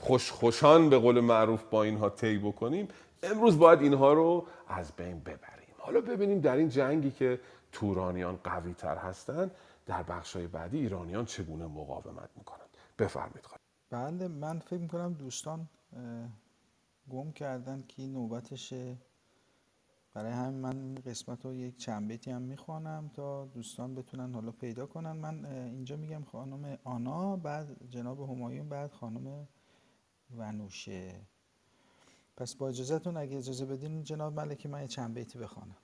خوش 0.00 0.30
خوشان 0.30 0.90
به 0.90 0.98
قول 0.98 1.20
معروف 1.20 1.62
با 1.70 1.82
اینها 1.82 2.08
طی 2.08 2.38
بکنیم. 2.38 2.88
امروز 3.22 3.58
باید 3.58 3.82
اینها 3.82 4.12
رو 4.12 4.46
از 4.68 4.92
بین 4.96 5.20
ببریم. 5.20 5.74
حالا 5.78 6.00
ببینیم 6.00 6.40
در 6.40 6.56
این 6.56 6.68
جنگی 6.68 7.10
که 7.10 7.40
تورانیان 7.72 8.38
قوی 8.44 8.74
تر 8.74 8.96
هستند 8.96 9.50
در 9.86 10.02
بخشای 10.02 10.46
بعدی 10.46 10.78
ایرانیان 10.78 11.24
چگونه 11.24 11.64
مقاومت 11.64 12.30
می‌کنند. 12.36 12.68
بفرمید 12.98 13.42
بله 13.90 14.28
من 14.28 14.58
فکر 14.58 14.80
می‌کنم 14.80 15.12
دوستان 15.12 15.68
گم 17.10 17.32
کردن 17.32 17.84
که 17.88 18.06
نوبتشه. 18.06 18.96
برای 20.14 20.32
همین 20.32 20.60
من 20.60 20.94
قسمت 20.94 21.44
رو 21.44 21.54
یک 21.54 21.76
چند 21.76 22.08
بیتی 22.08 22.30
هم 22.30 22.42
می‌خوانم 22.42 23.10
تا 23.14 23.46
دوستان 23.46 23.94
بتونن 23.94 24.34
حالا 24.34 24.52
پیدا 24.52 24.86
کنن. 24.86 25.12
من 25.12 25.44
اینجا 25.44 25.96
میگم 25.96 26.24
خانم 26.24 26.78
آنا 26.84 27.36
بعد 27.36 27.90
جناب 27.90 28.20
همایون 28.20 28.68
بعد 28.68 28.92
خانم 28.92 29.48
ونوشه. 30.36 31.20
پس 32.36 32.54
با 32.54 32.68
اجازهتون 32.68 33.16
اگه 33.16 33.38
اجازه 33.38 33.66
بدین 33.66 34.04
جناب 34.04 34.40
ملکی 34.40 34.68
من 34.68 34.82
یه 34.82 34.88
چند 34.88 35.14
بیتی 35.14 35.38
بخوانم. 35.38 35.76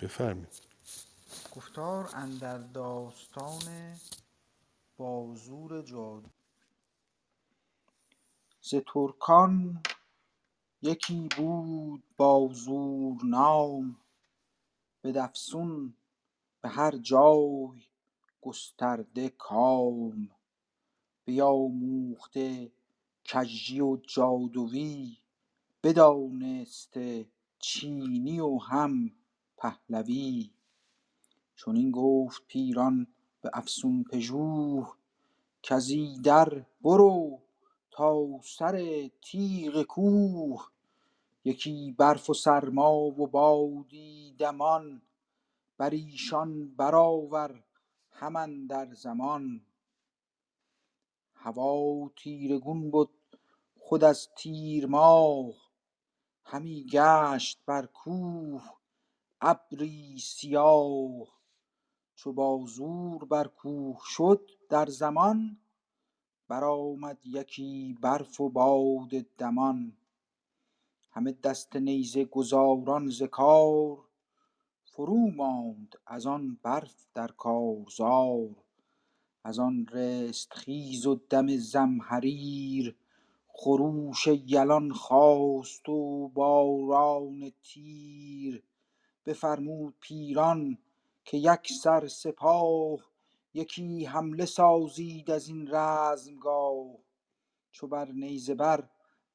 بفرمید 0.00 0.63
گفتار 1.56 2.10
اندر 2.14 2.58
داستان 2.58 3.96
بازور 4.96 5.82
جادو. 5.82 6.28
ز 8.60 8.74
ترکان 8.86 9.82
یکی 10.82 11.28
بود 11.36 12.04
بازور 12.16 13.24
نام 13.24 13.96
بدفسون 15.04 15.94
به 16.60 16.68
هر 16.68 16.96
جای 16.96 17.82
گسترده 18.42 19.28
کام. 19.28 20.30
بیاموخته 21.24 22.72
کژی 23.24 23.80
و 23.80 23.96
جادوی 23.96 25.18
بدانسته 25.82 27.26
چینی 27.58 28.40
و 28.40 28.58
هم 28.58 29.12
پهلوی. 29.56 30.53
چنین 31.56 31.90
گفت 31.90 32.42
پیران 32.46 33.06
به 33.42 33.50
افسون 33.54 34.04
پژوه 34.12 34.94
کز 35.62 35.90
ایدر 35.90 36.64
برو 36.80 37.38
تا 37.90 38.40
سر 38.42 39.08
تیغ 39.22 39.82
کوه 39.82 40.68
یکی 41.44 41.94
برف 41.98 42.30
و 42.30 42.34
سرما 42.34 42.94
و 42.94 43.26
بادی 43.26 44.34
دمان 44.38 45.02
بر 45.78 45.90
ایشان 45.90 46.74
برآور 46.74 47.64
هم 48.10 48.66
در 48.66 48.94
زمان. 48.94 49.66
هوا 51.34 52.10
تیرگون 52.16 52.90
بد 52.90 53.08
خود 53.78 54.04
از 54.04 54.28
تیر 54.36 54.86
ماه 54.86 55.54
همی 56.44 56.86
گشت 56.92 57.58
بر 57.66 57.86
کوه 57.86 58.62
ابری 59.40 60.18
سیاه. 60.18 61.33
چو 62.14 62.32
با 62.32 62.64
زور 62.66 63.24
بر 63.24 63.46
کوه 63.46 64.00
شد 64.04 64.50
در 64.68 64.86
زمان 64.86 65.58
برآمد 66.48 67.18
یکی 67.24 67.98
برف 68.00 68.40
و 68.40 68.48
باد 68.48 69.10
دمان. 69.38 69.96
همه 71.10 71.32
دست 71.32 71.76
نیزه 71.76 72.24
گذاران 72.24 73.08
ز 73.08 73.22
کار 73.22 73.98
فرو 74.84 75.30
ماند 75.30 75.96
از 76.06 76.26
آن 76.26 76.58
برف 76.62 77.06
در 77.14 77.28
کارزار. 77.28 78.56
از 79.44 79.58
آن 79.58 79.86
رستخیز 79.86 81.06
و 81.06 81.20
دم 81.30 81.56
زمهریر 81.56 82.96
خروش 83.48 84.26
یلان 84.26 84.92
خاست 84.92 85.88
و 85.88 86.28
باران 86.28 87.52
تیر. 87.62 88.62
بفرمود 89.26 89.94
پیران 90.00 90.78
که 91.24 91.36
یکسر 91.36 92.08
سپاه 92.08 92.98
یکی 93.54 94.04
حمله 94.04 94.46
سازید 94.46 95.30
از 95.30 95.48
این 95.48 95.68
رزمگاه. 95.74 96.96
چو 97.72 97.86
بر 97.86 98.08
نیزه 98.12 98.54
بر 98.54 98.88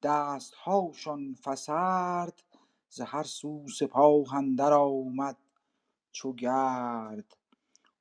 دستهاشان 0.03 1.35
فسرد 1.35 2.43
ز 2.89 3.01
هر 3.01 3.23
سو 3.23 3.67
سپاه 3.67 4.35
اندر 4.35 4.73
آمد 4.73 5.37
چو 6.11 6.33
گرد. 6.33 7.37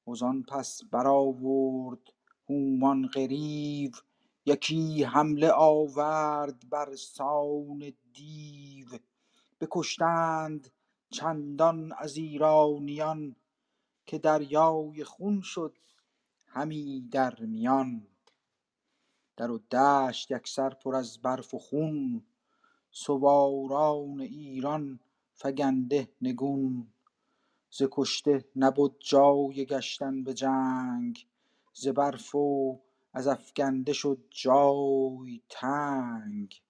وزان 0.08 0.42
پس 0.42 0.80
برآورد 0.90 2.12
هومان 2.48 3.06
غریو 3.06 3.90
یکی 4.46 5.04
حمله 5.04 5.50
آورد 5.52 6.68
بر 6.70 6.94
سان 6.96 7.92
دیو. 8.14 8.86
بکشتند 9.60 10.70
چندان 11.10 11.92
از 11.98 12.16
ایرانیان 12.16 13.36
که 14.08 14.18
دریای 14.18 15.04
خون 15.04 15.40
شد 15.40 15.78
همی 16.46 17.08
در 17.10 17.40
میان. 17.40 18.06
در 19.36 19.50
و 19.50 19.58
دشت 19.58 20.30
یکسر 20.30 20.70
پر 20.70 20.96
از 20.96 21.22
برف 21.22 21.54
و 21.54 21.58
خون 21.58 22.24
سواران 22.90 24.20
ایران 24.20 25.00
فگنده 25.34 26.08
نگون. 26.22 26.92
ز 27.70 27.82
کشته 27.90 28.44
نبد 28.56 28.90
جای 28.98 29.66
گشتن 29.66 30.24
به 30.24 30.34
جنگ 30.34 31.26
ز 31.72 31.88
برف 31.88 32.34
و 32.34 32.80
از 33.12 33.26
افگنده 33.26 33.92
شد 33.92 34.24
جای 34.30 35.40
تنگ. 35.48 36.62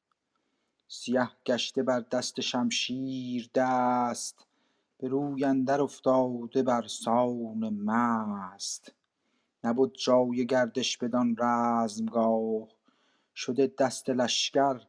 سیه 0.88 1.30
گشته 1.46 1.82
بر 1.82 2.00
دست 2.00 2.40
شمشیر 2.40 3.50
دست 3.54 4.47
به 4.98 5.08
روی 5.08 5.44
اندر 5.44 5.80
افتاده 5.80 6.62
بر 6.62 6.86
سان 6.86 7.68
مست. 7.74 8.92
نبد 9.64 9.92
جای 9.92 10.46
گردش 10.46 10.98
بدان 10.98 11.36
رزمگاه. 11.38 12.68
شده 13.34 13.72
دست 13.78 14.10
لشکر 14.10 14.80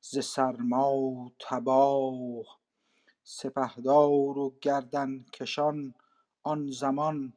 ز 0.00 0.18
سرما 0.24 1.32
تباه. 1.40 2.46
سپهدار 3.24 4.38
و 4.38 4.54
گردنکشان 4.60 5.94
آن 6.42 6.70
زمان 6.70 7.32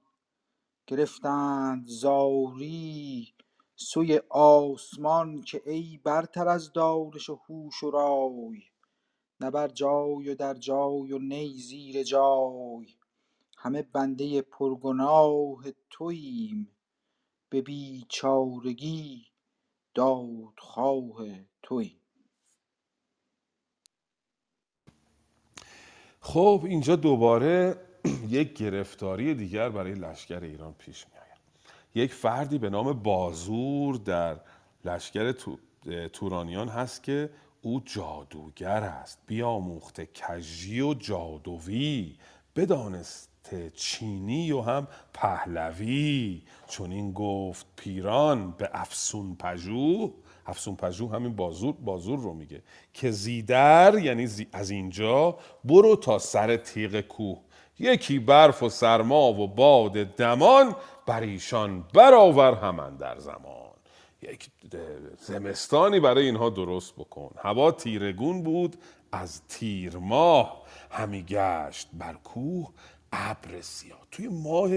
گرفتند 0.88 1.88
زاری. 1.88 3.34
سوی 3.76 4.22
آسمان 4.30 5.42
که 5.42 5.62
ای 5.66 6.00
برتر 6.04 6.48
از 6.48 6.74
دانش 6.74 7.30
و 7.30 7.36
هوش 7.50 7.84
و 7.84 7.92
رای. 7.92 8.64
نه 9.42 9.52
بر 9.52 9.68
جای 9.68 10.30
و 10.30 10.36
در 10.36 10.54
جای 10.54 11.12
و 11.14 11.20
نی 11.20 11.54
زیر 11.60 12.04
جای. 12.04 12.88
همه 13.58 13.82
بنده 13.82 14.42
پرگناه 14.42 15.64
توییم. 15.90 16.72
به 17.50 17.62
بیچارگی 17.62 19.28
دادخواه 19.96 21.26
توییم. 21.64 22.02
خب 26.22 26.64
اینجا 26.66 26.96
دوباره 26.96 27.76
یک 28.30 28.54
گرفتاری 28.54 29.36
دیگر 29.36 29.70
برای 29.70 29.94
لشکر 29.96 30.40
ایران 30.44 30.74
پیش 30.74 31.06
می 31.08 31.14
آید. 31.14 31.42
یک 31.96 32.14
فردی 32.14 32.58
به 32.58 32.70
نام 32.70 32.94
بازور 32.94 33.96
در 33.96 34.40
لشکر 34.86 35.32
تو- 35.32 35.60
تورانیان 36.14 36.68
هست 36.70 37.04
که 37.04 37.30
او 37.68 37.82
جادوگر 37.86 38.84
است. 38.84 39.20
بیاموخته 39.26 40.06
کژی 40.06 40.82
و 40.82 40.94
جادویی 40.94 42.18
بدانسته 42.56 43.72
چینی 43.76 44.52
و 44.52 44.62
هم 44.62 44.88
پهلوی. 45.14 46.42
چون 46.68 46.92
این 46.92 47.12
گفت 47.12 47.66
پیران 47.76 48.52
به 48.52 48.70
افسون 48.74 49.36
پژوه 49.36 50.12
افسون 50.46 50.76
پژوه 50.76 51.12
همین 51.16 51.36
بازور 51.36 51.74
بازور 51.74 52.20
رو 52.20 52.34
میگه 52.34 52.64
که 52.94 53.12
زیدر 53.12 53.98
یعنی 53.98 54.28
زی- 54.28 54.48
از 54.54 54.70
اینجا 54.70 55.38
برو 55.66 55.96
تا 55.96 56.20
سر 56.20 56.58
تیغ 56.58 57.02
کوه. 57.02 57.40
یکی 57.80 58.20
برف 58.20 58.64
و 58.64 58.70
سرما 58.70 59.34
و 59.34 59.48
باد 59.48 60.16
دمان 60.16 60.76
بر 61.06 61.22
ایشان 61.22 61.86
برآور 61.94 62.54
همان 62.54 62.98
در 62.98 63.20
زمان. 63.20 63.67
یک 64.28 64.50
زمستانی 65.20 66.00
برای 66.00 66.26
اینها 66.26 66.50
درست 66.50 66.96
بکن. 66.96 67.32
هوا 67.38 67.72
تیرگون 67.72 68.44
بود 68.44 68.76
از 69.12 69.42
تیر 69.48 69.98
ماه 69.98 70.64
همی 70.92 71.24
گشت 71.24 71.90
بر 71.94 72.14
کوه 72.14 72.70
ابر 73.12 73.62
سیاه. 73.62 74.00
توی 74.12 74.28
ماه 74.28 74.70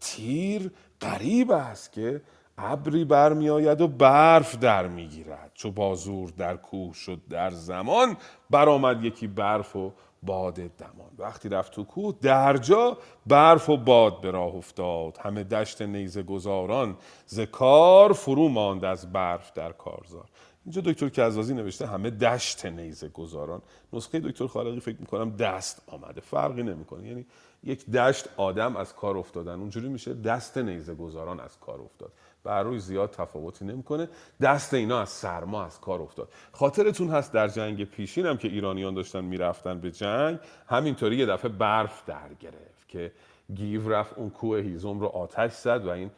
تیر 0.00 0.70
غریب 1.00 1.50
است 1.50 1.92
که 1.92 2.22
ابری 2.58 3.04
برمیآید 3.04 3.80
و 3.80 3.88
برف 3.88 4.56
در 4.58 4.86
می‌گیرد. 4.86 5.50
چو 5.54 5.70
بازور 5.70 6.30
در 6.30 6.56
کوه 6.56 6.94
شد 6.94 7.20
در 7.30 7.50
زمان 7.50 8.16
برآمد 8.50 9.04
یکی 9.04 9.26
برف 9.26 9.76
و 9.76 9.92
باد 10.26 10.54
دمان. 10.54 11.10
وقتی 11.18 11.48
رفت 11.48 11.72
تو 11.72 11.84
کوه 11.84 12.14
درجا 12.20 12.98
برف 13.26 13.70
و 13.70 13.76
باد 13.76 14.20
به 14.20 14.30
راه 14.30 14.54
افتاد. 14.54 15.18
همه 15.18 15.44
دشت 15.44 15.82
نیزه 15.82 16.22
گذاران 16.22 16.96
ز 17.26 17.40
کار 17.40 18.12
فرو 18.12 18.48
ماند 18.48 18.84
از 18.84 19.12
برف 19.12 19.52
در 19.52 19.72
کارزار. 19.72 20.28
اینجا 20.64 20.80
دکتر 20.80 21.08
کزازی 21.08 21.54
نوشته 21.54 21.86
همه 21.86 22.10
دشت 22.10 22.66
نیزه 22.66 23.08
گذاران 23.08 23.62
نسخه 23.92 24.20
دکتر 24.20 24.46
خالقی 24.46 24.80
فکر 24.80 24.96
می‌کنم 25.00 25.36
دست 25.36 25.82
آمده. 25.86 26.20
فرقی 26.20 26.62
نمی‌کنه. 26.62 27.08
یعنی 27.08 27.26
یک 27.64 27.90
دشت 27.90 28.28
آدم 28.36 28.76
از 28.76 28.94
کار 28.94 29.18
افتادن. 29.18 29.60
اونجوری 29.60 29.88
میشه 29.88 30.14
دست 30.14 30.58
نیزه 30.58 30.94
گذاران 30.94 31.40
از 31.40 31.58
کار 31.60 31.80
افتاد. 31.80 32.12
بر 32.44 32.62
روی 32.62 32.78
زیاد 32.78 33.10
تفاوتی 33.10 33.64
نمی‌کنه. 33.64 34.08
دست 34.40 34.74
اینا 34.74 35.00
از 35.00 35.08
سرما 35.08 35.64
از 35.64 35.80
کار 35.80 36.02
افتاد. 36.02 36.28
خاطرتون 36.52 37.08
هست 37.08 37.32
در 37.32 37.48
جنگ 37.48 37.84
پیشین 37.84 38.26
هم 38.26 38.36
که 38.36 38.48
ایرانیان 38.48 38.94
داشتن 38.94 39.24
می‌رفتن 39.24 39.80
به 39.80 39.90
جنگ 39.90 40.38
همینطوری 40.66 41.16
یه 41.16 41.26
دفعه 41.26 41.48
برف 41.48 42.02
در 42.06 42.34
گرفت 42.40 42.88
که 42.88 43.12
گیو 43.54 43.88
رفت 43.88 44.18
اون 44.18 44.30
کوه 44.30 44.58
هیزم 44.58 45.00
رو 45.00 45.06
آتش 45.06 45.52
زد 45.52 45.86
و 45.86 45.88
این 45.88 46.10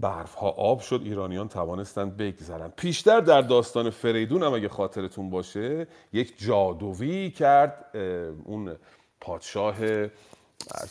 برف 0.00 0.34
ها 0.34 0.48
آب 0.48 0.80
شد. 0.80 1.00
ایرانیان 1.04 1.48
توانستند 1.48 2.16
بگذرن. 2.16 2.68
پیشتر 2.76 3.20
در 3.20 3.40
داستان 3.40 3.90
فریدون 3.90 4.42
هم 4.42 4.54
اگه 4.54 4.68
خاطرتون 4.68 5.30
باشه 5.30 5.86
یک 6.12 6.38
جادویی 6.38 7.30
کرد 7.30 7.96
اون 8.44 8.76
پادشاه 9.20 9.76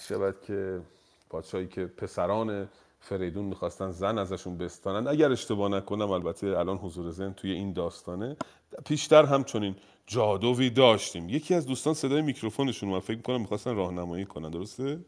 شود 0.08 0.36
که 0.42 0.82
پادشاهی 1.30 1.68
که 1.68 1.86
پسران 1.86 2.70
فریدون 3.06 3.45
می‌خواستن 3.45 3.91
زن 3.91 4.18
ازشون 4.18 4.57
بستانن. 4.57 5.07
اگر 5.07 5.32
اشتباه 5.32 5.69
نکنم 5.69 6.11
البته 6.11 6.48
الان 6.48 6.77
حضور 6.77 7.11
ذهن 7.11 7.34
توی 7.34 7.52
این 7.52 7.73
داستانه. 7.73 8.38
پیشتر 8.86 9.26
هم 9.26 9.44
چنین 9.44 9.76
جادوی 10.07 10.69
داشتیم. 10.69 11.30
یکی 11.30 11.56
از 11.56 11.65
دوستان 11.65 11.94
صدای 11.94 12.22
میکروفونشون 12.22 12.90
من 12.90 12.99
فکر 12.99 13.18
می‌کنم 13.18 13.41
می‌خواستن 13.41 13.76
راهنمایی 13.76 14.26
کنن. 14.26 14.49
درسته؟ 14.49 14.99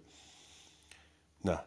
نه. 1.45 1.59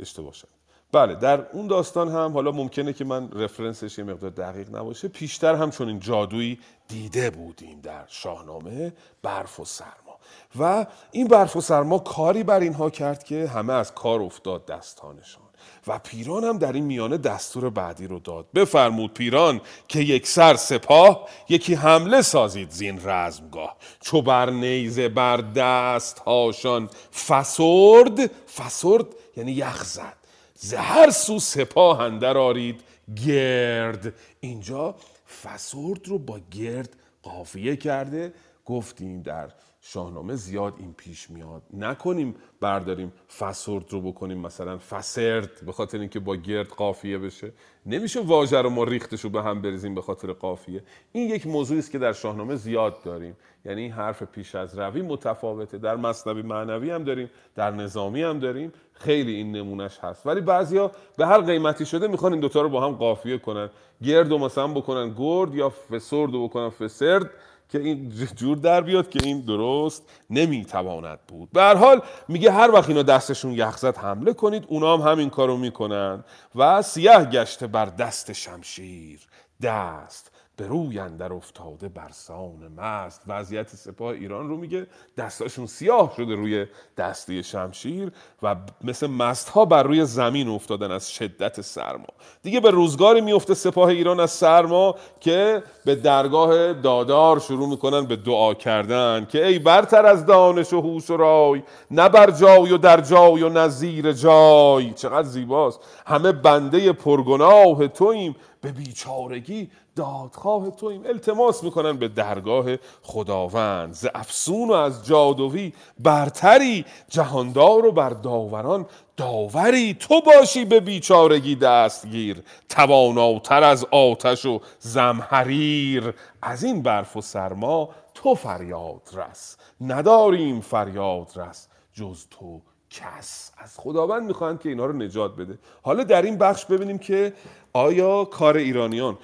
اشتباه 0.00 0.32
شد. 0.32 0.48
بله 0.92 1.14
در 1.14 1.50
اون 1.52 1.66
داستان 1.66 2.08
هم 2.08 2.32
حالا 2.32 2.52
ممکنه 2.52 2.92
که 2.92 3.04
من 3.04 3.30
رفرنسش 3.30 3.98
یه 3.98 4.04
مقدار 4.04 4.30
دقیق 4.30 4.76
نباشه. 4.76 5.08
پیشتر 5.08 5.54
هم 5.54 5.70
چون 5.70 5.88
این 5.88 6.00
جادویی 6.00 6.58
دیده 6.88 7.30
بودیم 7.30 7.80
در 7.80 8.04
شاهنامه 8.08 8.92
برف 9.22 9.60
و 9.60 9.64
سرما. 9.64 10.18
و 10.58 10.86
این 11.12 11.28
برف 11.28 11.56
و 11.56 11.60
سرما 11.60 11.98
کاری 11.98 12.42
بر 12.42 12.60
اینها 12.60 12.90
کرد 12.90 13.24
که 13.24 13.46
همه 13.46 13.72
از 13.72 13.94
کار 13.94 14.22
افتاد 14.22 14.66
دستانشان. 14.66 15.43
و 15.86 15.98
پیران 15.98 16.44
هم 16.44 16.58
در 16.58 16.72
این 16.72 16.84
میانه 16.84 17.16
دستور 17.16 17.70
بعدی 17.70 18.06
رو 18.06 18.18
داد. 18.18 18.46
بفرمود 18.54 19.14
پیران 19.14 19.60
که 19.88 20.00
یک 20.00 20.26
سر 20.26 20.54
سپاه 20.54 21.28
یکی 21.48 21.74
حمله 21.74 22.22
سازید 22.22 22.70
زین 22.70 23.00
رزمگاه. 23.04 23.76
چو 24.00 24.22
بر 24.22 24.50
نیزه 24.50 25.08
بر 25.08 25.36
دست 25.36 26.18
هاشان 26.18 26.90
فسرد 27.26 28.30
فسرد 28.56 29.06
یعنی 29.36 29.52
یخ 29.52 29.84
زد. 29.84 30.16
ز 30.54 30.74
هر 30.74 31.10
سو 31.10 31.38
سپاه 31.38 32.00
اندر 32.00 32.38
آرید 32.38 32.80
گرد. 33.26 34.14
اینجا 34.40 34.94
فسرد 35.42 36.08
رو 36.08 36.18
با 36.18 36.40
گرد 36.50 36.96
قافیه 37.22 37.76
کرده 37.76 38.34
گفتیم 38.64 39.22
در 39.22 39.48
شاهنامه 39.86 40.34
زیاد 40.34 40.74
این 40.78 40.92
پیش 40.92 41.30
میاد. 41.30 41.62
نکنیم 41.72 42.34
برداریم 42.60 43.12
فسرد 43.38 43.92
رو 43.92 44.00
بکنیم 44.00 44.38
مثلا 44.38 44.78
فسرد 44.78 45.50
به 45.66 45.72
خاطر 45.72 45.98
اینکه 45.98 46.20
با 46.20 46.36
گرد 46.36 46.68
قافیه 46.68 47.18
بشه. 47.18 47.52
نمیشه 47.86 48.20
واژه 48.20 48.62
رو 48.62 48.70
ما 48.70 48.84
ریختش 48.84 49.20
رو 49.20 49.30
به 49.30 49.42
هم 49.42 49.62
بریزیم 49.62 49.94
به 49.94 50.02
خاطر 50.02 50.32
قافیه. 50.32 50.82
این 51.12 51.30
یک 51.30 51.46
موضوعی 51.46 51.78
است 51.78 51.90
که 51.90 51.98
در 51.98 52.12
شاهنامه 52.12 52.56
زیاد 52.56 53.02
داریم. 53.02 53.36
یعنی 53.64 53.82
این 53.82 53.92
حرف 53.92 54.22
پیش 54.22 54.54
از 54.54 54.78
روی 54.78 55.02
متفاوته. 55.02 55.78
در 55.78 55.96
مصنوی 55.96 56.42
معنوی 56.42 56.90
هم 56.90 57.04
داریم 57.04 57.30
در 57.54 57.70
نظامی 57.70 58.22
هم 58.22 58.38
داریم. 58.38 58.72
خیلی 58.92 59.34
این 59.34 59.52
نمونش 59.52 59.98
هست. 59.98 60.26
ولی 60.26 60.40
بعضیا 60.40 60.90
به 61.16 61.26
هر 61.26 61.40
قیمتی 61.40 61.86
شده 61.86 62.08
می‌خوان 62.08 62.32
این 62.32 62.40
دوتا 62.40 62.62
رو 62.62 62.68
با 62.68 62.86
هم 62.86 62.92
قافیه 62.92 63.38
کنن. 63.38 63.70
گرد 64.02 64.32
و 64.32 64.38
مثلا 64.38 64.68
بکنن 64.68 65.14
گرد 65.18 65.54
یا 65.54 65.70
فسرد 65.70 66.34
و 66.34 66.48
بکنن 66.48 66.68
فسرد. 66.68 67.30
که 67.68 67.78
این 67.78 68.08
جور 68.36 68.56
در 68.56 68.80
بیاد 68.80 69.10
که 69.10 69.20
این 69.22 69.40
درست 69.40 70.02
نمی‌تواند 70.30 71.18
بود. 71.28 71.50
به 71.52 71.60
هر 71.60 71.74
حال 71.74 72.02
میگه 72.28 72.52
هر 72.52 72.70
وقت 72.70 72.88
اینا 72.88 73.02
دستشون 73.02 73.52
یخزد 73.52 73.96
حمله 73.96 74.32
کنید 74.32 74.64
اونا 74.68 74.96
هم 74.96 75.12
همین 75.12 75.30
کارو 75.30 75.56
می‌کنن. 75.56 76.24
و 76.54 76.82
سیاه 76.82 77.24
گشته 77.24 77.66
بر 77.66 77.86
دست 77.86 78.32
شمشیر. 78.32 79.20
دست. 79.62 80.30
به 80.56 80.66
روی 80.66 80.98
اندر 80.98 81.32
افتاده 81.32 81.88
برسان 81.88 82.72
مست. 82.76 83.22
وضعیت 83.26 83.68
سپاه 83.68 84.08
ایران 84.08 84.48
رو 84.48 84.56
میگه 84.56 84.86
دستاشون 85.16 85.66
سیاه 85.66 86.12
شده 86.16 86.34
روی 86.34 86.66
دسته 86.96 87.42
شمشیر 87.42 88.12
و 88.42 88.56
مثل 88.84 89.06
مست 89.06 89.48
ها 89.48 89.64
بر 89.64 89.82
روی 89.82 90.04
زمین 90.04 90.48
افتادن 90.48 90.90
از 90.90 91.12
شدت 91.12 91.60
سرما. 91.60 92.06
دیگه 92.42 92.60
به 92.60 92.70
روزگاری 92.70 93.20
میفته 93.20 93.54
سپاه 93.54 93.88
ایران 93.88 94.20
از 94.20 94.30
سرما 94.30 94.94
که 95.20 95.62
به 95.84 95.94
درگاه 95.94 96.72
دادار 96.72 97.38
شروع 97.38 97.68
می‌کنن 97.68 98.06
به 98.06 98.16
دعا 98.16 98.54
کردن 98.54 99.26
که 99.30 99.46
ای 99.46 99.58
برتر 99.58 100.06
از 100.06 100.26
دانش 100.26 100.72
و 100.72 100.80
هوش 100.80 101.10
و 101.10 101.16
رای 101.16 101.62
نه 101.90 102.08
بر 102.08 102.30
جای 102.30 102.72
و 102.72 102.78
در 102.78 103.00
جای 103.00 103.42
و 103.42 103.48
نظیر 103.48 104.12
جای. 104.12 104.90
چقدر 104.90 105.28
زیباست. 105.28 105.80
همه 106.06 106.32
بنده 106.32 106.92
پرگناه 106.92 107.88
توییم. 107.88 108.36
به 108.60 108.72
بیچارگی 108.72 109.70
دادخواه 109.96 110.70
تویم 110.70 111.02
التماس 111.06 111.64
می‌کنن 111.64 111.96
به 111.96 112.08
درگاه 112.08 112.64
خداوند. 113.02 113.92
ز 113.92 114.06
افسون 114.14 114.68
و 114.68 114.72
از 114.72 115.06
جادوی 115.06 115.72
برتری 115.98 116.84
جهاندار 117.08 117.86
و 117.86 117.92
بر 117.92 118.10
داوران. 118.10 118.86
داوری 119.16 119.94
تو 119.94 120.20
باشی 120.20 120.64
به 120.64 120.80
بیچارگی 120.80 121.56
دستگیر. 121.56 122.42
تواناتر 122.68 123.62
از 123.62 123.84
آتش 123.90 124.46
و 124.46 124.60
زمحریر. 124.78 126.14
از 126.42 126.64
این 126.64 126.82
برف 126.82 127.16
و 127.16 127.20
سرما 127.20 127.88
تو 128.14 128.34
فریاد 128.34 129.10
رس. 129.12 129.56
نداریم 129.80 130.60
فریاد 130.60 131.32
رس 131.36 131.68
جز 131.92 132.26
تو 132.30 132.60
کس. 132.90 133.50
از 133.58 133.78
خداوند 133.78 134.22
می‌خواهند 134.22 134.60
که 134.60 134.68
اینا 134.68 134.86
رو 134.86 134.92
نجات 134.92 135.36
بده. 135.36 135.58
حالا 135.82 136.04
در 136.04 136.22
این 136.22 136.38
بخش 136.38 136.64
ببینیم 136.64 136.98
که 136.98 137.32
آیا 137.72 138.24
کار 138.24 138.56
ایرانیان 138.56 139.18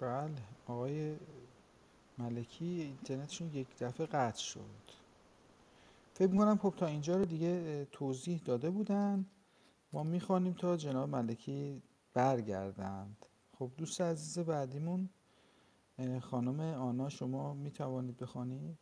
بله 0.00 0.30
آقای 0.66 1.16
ملکی 2.18 2.64
اینترنتشون 2.64 3.50
یک 3.54 3.78
دفعه 3.78 4.06
قطع 4.06 4.42
شد. 4.42 4.60
فکر 6.14 6.30
می‌کنم 6.30 6.56
خب 6.56 6.74
تا 6.76 6.86
اینجا 6.86 7.16
رو 7.16 7.24
دیگه 7.24 7.84
توضیح 7.84 8.40
داده 8.44 8.70
بودن. 8.70 9.26
ما 9.92 10.02
می‌خوانیم 10.02 10.52
تا 10.52 10.76
جناب 10.76 11.08
ملکی 11.08 11.82
برگردند. 12.14 13.26
خب 13.58 13.70
دوست 13.76 14.00
عزیز 14.00 14.38
بعدیمون 14.46 15.08
خانم 16.20 16.60
آنا 16.60 17.08
شما 17.08 17.54
می‌توانید 17.54 18.16
بخوانید؟ 18.16 18.78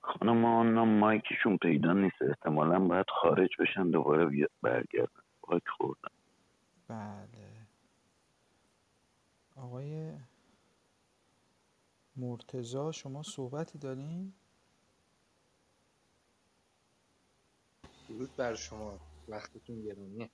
خانم 0.00 0.44
آنا 0.44 0.84
مایکشون 0.84 1.56
پیدا 1.56 1.92
نیست. 1.92 2.22
احتمالا 2.22 2.78
باید 2.78 3.06
خارج 3.22 3.50
بشن 3.58 3.90
دوباره 3.90 4.48
برگردن. 4.62 5.22
باک 5.42 5.62
خوردن. 5.76 6.08
بله. 6.88 7.37
آقای 9.58 10.12
مرتزا 12.16 12.92
شما 12.92 13.22
صحبتی 13.22 13.78
دارین؟ 13.78 14.32
درود 18.08 18.36
بر 18.36 18.54
شما. 18.54 19.00
وقتتون 19.28 19.82
گرونیه 19.82 20.30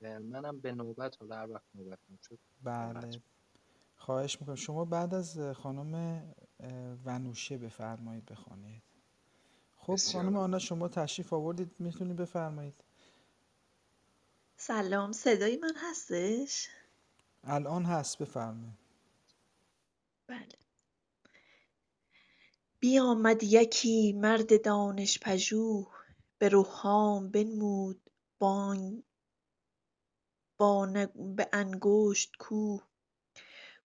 منم 0.00 0.60
به 0.60 0.72
نوبت 0.72 1.16
حالا 1.20 1.36
هر 1.36 1.50
وقت 1.50 1.64
نوبتم 1.74 2.18
شد 2.22 2.38
بله. 2.62 3.22
خواهش 3.96 4.40
می‌کنم. 4.40 4.54
شما 4.54 4.84
بعد 4.84 5.14
از 5.14 5.38
خانم 5.38 6.24
ونوشه 7.04 7.58
بفرمایید 7.58 8.26
بخوانید. 8.26 8.82
خب 9.76 9.96
خانم 10.12 10.36
آنا 10.36 10.58
شما 10.58 10.88
تشریف 10.88 11.32
آوردید. 11.32 11.74
می‌تونید 11.78 12.16
بفرمایید. 12.16 12.84
سلام. 14.56 15.12
صدای 15.12 15.56
من 15.56 15.74
هستش؟ 15.76 16.68
الان 17.46 17.84
هست 17.84 18.18
بفرمایید. 18.18 18.78
بله. 20.26 20.48
بیامد 22.80 23.42
یکی 23.42 24.12
مرد 24.12 24.64
دانش 24.64 25.18
پژوه 25.18 25.86
به 26.38 26.48
رخام 26.52 27.30
بنمود 27.30 28.10
بانگ 28.38 29.02
به 31.36 31.48
انگشت 31.52 32.32
کوه. 32.38 32.82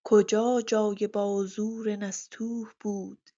کجا 0.04 0.62
جای 0.68 1.08
بازور 1.14 1.96
نستوه 1.96 2.72
بود؟ 2.80 3.30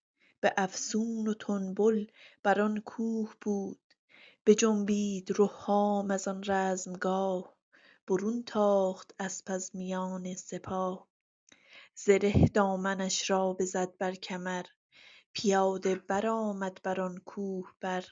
به 0.42 0.54
افسون 0.58 1.28
و 1.28 1.34
تنبل 1.34 2.08
بر 2.44 2.62
آن 2.62 2.80
کوه 2.80 3.34
بود. 3.42 3.80
بجنبید 4.46 5.36
رخام 5.38 6.12
از 6.12 6.28
آن 6.28 6.44
رزمگاه. 6.48 7.53
برون 8.08 8.44
تاخت 8.44 9.16
اسپ 9.20 9.52
از 9.52 9.76
میان 9.76 10.36
سپاه. 10.36 11.08
زره 11.96 12.48
دامنش 12.48 13.30
را 13.30 13.54
بزد 13.54 13.98
بر 13.98 14.16
کمر 14.16 14.66
پیاده 15.34 15.96
برآمد 15.96 16.82
بر 16.84 17.02
آن 17.02 17.18
کوه 17.18 17.74
بر. 17.82 18.06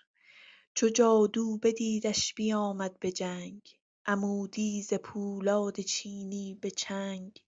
چو 0.73 0.89
جادو 0.89 1.57
بدیدش 1.57 2.33
بیامد 2.33 2.99
به 2.99 3.11
جنگ 3.11 3.61
عمودی 4.05 4.81
ز 4.81 4.93
پولاد 4.93 5.79
چینی 5.79 6.57
به 6.61 6.71
چنگ. 6.71 7.41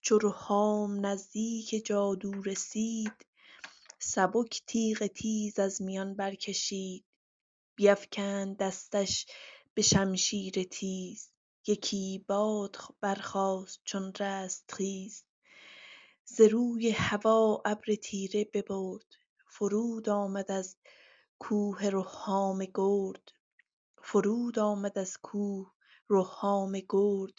چو 0.00 0.18
رخام 0.18 1.06
نزدیک 1.06 1.86
جادو 1.86 2.42
رسید 2.42 3.26
سبک 3.98 4.62
تیغ 4.66 5.06
تیز 5.06 5.58
از 5.58 5.82
میان 5.82 6.14
برکشید. 6.14 7.04
بیفکند 7.76 8.56
دستش 8.56 9.26
به 9.74 9.82
شمشیر 9.82 10.62
تیز. 10.62 11.29
یکی 11.66 12.24
باد 12.28 12.76
برخاست 13.00 13.80
چون 13.84 14.12
رستخیز 14.20 15.24
ز 16.24 16.40
روی 16.40 16.90
هوا 16.90 17.62
ابر 17.64 17.94
تیره 17.94 18.44
ببرد. 18.54 19.06
فرود 19.48 20.08
آمد 20.08 20.50
از 20.52 20.76
کوه 21.38 21.80
رخام 21.84 22.64
گرد. 22.74 23.32
فرود 24.02 24.58
آمد 24.58 24.98
از 24.98 25.18
کوه 25.22 25.72
رخام 26.10 26.80
گرد. 26.88 27.34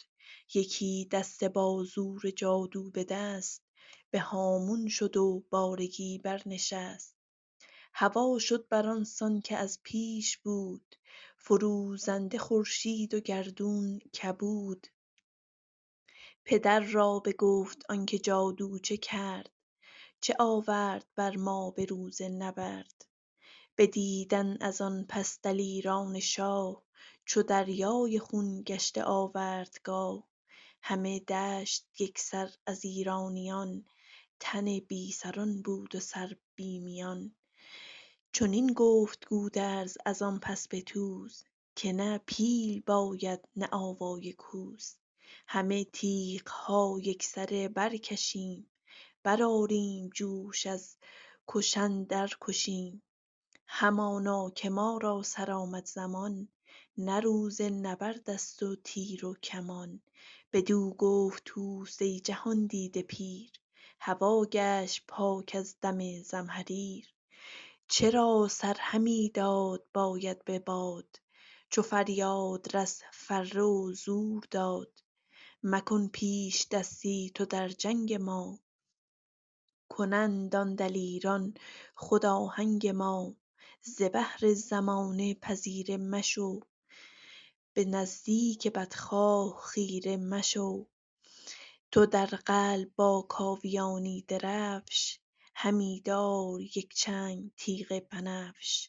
یکی 0.54 1.08
دست 1.12 1.44
بازور 1.44 2.30
جادو 2.30 2.90
به 2.90 3.04
دست. 3.04 3.62
به 4.10 4.20
هامون 4.20 4.88
شد 4.88 5.16
و 5.16 5.44
بارگی 5.50 6.18
برنشست. 6.18 7.16
هوا 7.94 8.38
شد 8.38 8.68
بر 8.68 8.88
آن 8.88 9.04
سان 9.04 9.40
که 9.40 9.56
از 9.56 9.80
پیش 9.82 10.38
بود. 10.38 10.96
فروزنده 11.44 12.38
خورشید 12.38 13.14
و 13.14 13.20
گردون 13.20 13.98
کبود. 13.98 14.86
پدر 16.44 16.80
را 16.80 17.18
بگفت 17.18 17.82
آنکه 17.88 18.18
جادو 18.18 18.78
چه 18.78 18.96
کرد 18.96 19.50
چه 20.20 20.36
آورد 20.38 21.06
بر 21.16 21.36
ما 21.36 21.70
به 21.70 21.84
روز 21.84 22.22
نبرد. 22.22 23.06
بدیدن 23.78 24.56
از 24.60 24.80
آن 24.80 25.06
پس 25.08 25.38
دلیران 25.42 26.20
شاه 26.20 26.82
چو 27.24 27.42
دریای 27.42 28.18
خون 28.18 28.62
گشته 28.62 29.04
آوردگاه. 29.04 30.28
همه 30.82 31.20
دشت 31.20 31.88
یکسر 31.98 32.50
از 32.66 32.84
ایرانیان 32.84 33.84
تن 34.40 34.78
بی 34.78 35.12
سران 35.12 35.62
بود 35.62 35.94
و 35.94 36.00
سر 36.00 36.36
بی 36.54 36.78
میان. 36.78 37.34
چنین 38.34 38.72
گفت 38.72 39.26
گودرز 39.28 39.96
از 40.06 40.22
آن 40.22 40.38
پس 40.38 40.68
به 40.68 40.80
توز 40.80 41.44
که 41.76 41.92
نه 41.92 42.20
پیل 42.26 42.82
باید 42.86 43.40
نه 43.56 43.68
آوای 43.72 44.32
کوس 44.32 44.94
همه 45.46 45.84
تیغها 45.84 46.98
یکسره 47.02 47.68
برکشیم 47.68 48.70
برآریم 49.22 50.10
جوش 50.14 50.66
از 50.66 50.96
کشندر 51.48 52.30
کشیم. 52.40 53.02
همانا 53.66 54.50
که 54.50 54.70
ما 54.70 54.98
را 55.02 55.22
سرآمد 55.22 55.86
زمان 55.86 56.48
نه 56.98 57.20
روز 57.20 57.60
نبرد 57.60 58.30
است 58.30 58.62
و 58.62 58.76
تیر 58.76 59.26
و 59.26 59.34
کمان. 59.34 60.02
بدو 60.52 60.90
گفت 60.90 61.42
طوس 61.44 62.02
ای 62.02 62.20
جهاندیده 62.20 63.02
پیر 63.02 63.50
هوا 64.00 64.44
گشت 64.44 65.04
پاک 65.08 65.56
از 65.58 65.76
دم 65.80 66.22
زمهریر. 66.22 67.11
چرا 67.94 68.48
سر 68.50 68.76
همی 68.80 69.30
داد 69.34 69.86
باید 69.94 70.44
به 70.44 70.58
باد؟ 70.58 71.20
چو 71.70 71.82
فریادرس 71.82 73.02
فره 73.12 73.62
و 73.62 73.92
زور 73.92 74.44
داد. 74.50 75.02
مکن 75.62 76.08
پیشدستی 76.08 77.32
تو 77.34 77.44
در 77.44 77.68
جنگ 77.68 78.14
ما. 78.14 78.58
کنند 79.88 80.56
آن 80.56 80.74
دلیران 80.74 81.54
خود 81.94 82.26
آهنگ 82.26 82.86
ما. 82.88 83.36
ز 83.82 84.02
بهر 84.02 84.54
زمانه 84.54 85.34
پذیره 85.34 85.96
مشو. 85.96 86.60
به 87.74 87.84
نزدیک 87.84 88.68
بدخواه 88.68 89.60
خیره 89.60 90.16
مشو. 90.16 90.86
تو 91.90 92.06
در 92.06 92.26
قلب 92.26 92.92
با 92.96 93.26
کاویانی 93.28 94.24
درفش 94.28 95.21
همی 95.54 96.00
دار 96.04 96.60
یک 96.60 96.94
چنگ 96.94 97.50
تیغ 97.56 98.02
بنفش. 98.10 98.88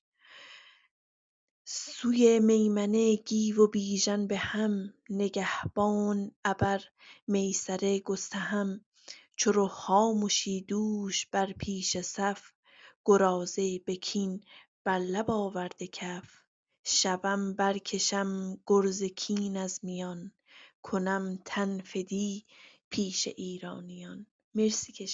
سوی 1.66 2.40
میمنه 2.40 3.16
گیو 3.16 3.64
و 3.64 3.68
بیژن 3.68 4.28
به 4.28 4.38
هم 4.38 4.94
نگهبان 5.10 6.32
ابر 6.46 6.84
میسره 7.28 8.00
گستهم. 8.00 8.86
چو 9.36 9.52
رخامشی 9.56 10.62
دوش 10.62 11.26
بر 11.26 11.54
پیش 11.54 11.98
صف 11.98 12.52
گرازه 13.06 13.80
به 13.80 13.96
کین 13.96 14.44
بر 14.84 15.00
لب 15.00 15.32
آورده 15.32 15.88
کف. 15.88 16.44
شبم 16.84 17.54
برکشم 17.54 18.60
گرز 18.68 19.04
کین 19.04 19.58
از 19.58 19.80
میان 19.84 20.32
کنم 20.82 21.40
تن 21.46 21.82
فدی 21.82 22.46
پیش 22.90 23.28
ایرانیان. 23.28 24.26
مرسی 24.56 24.92
که 24.92 25.06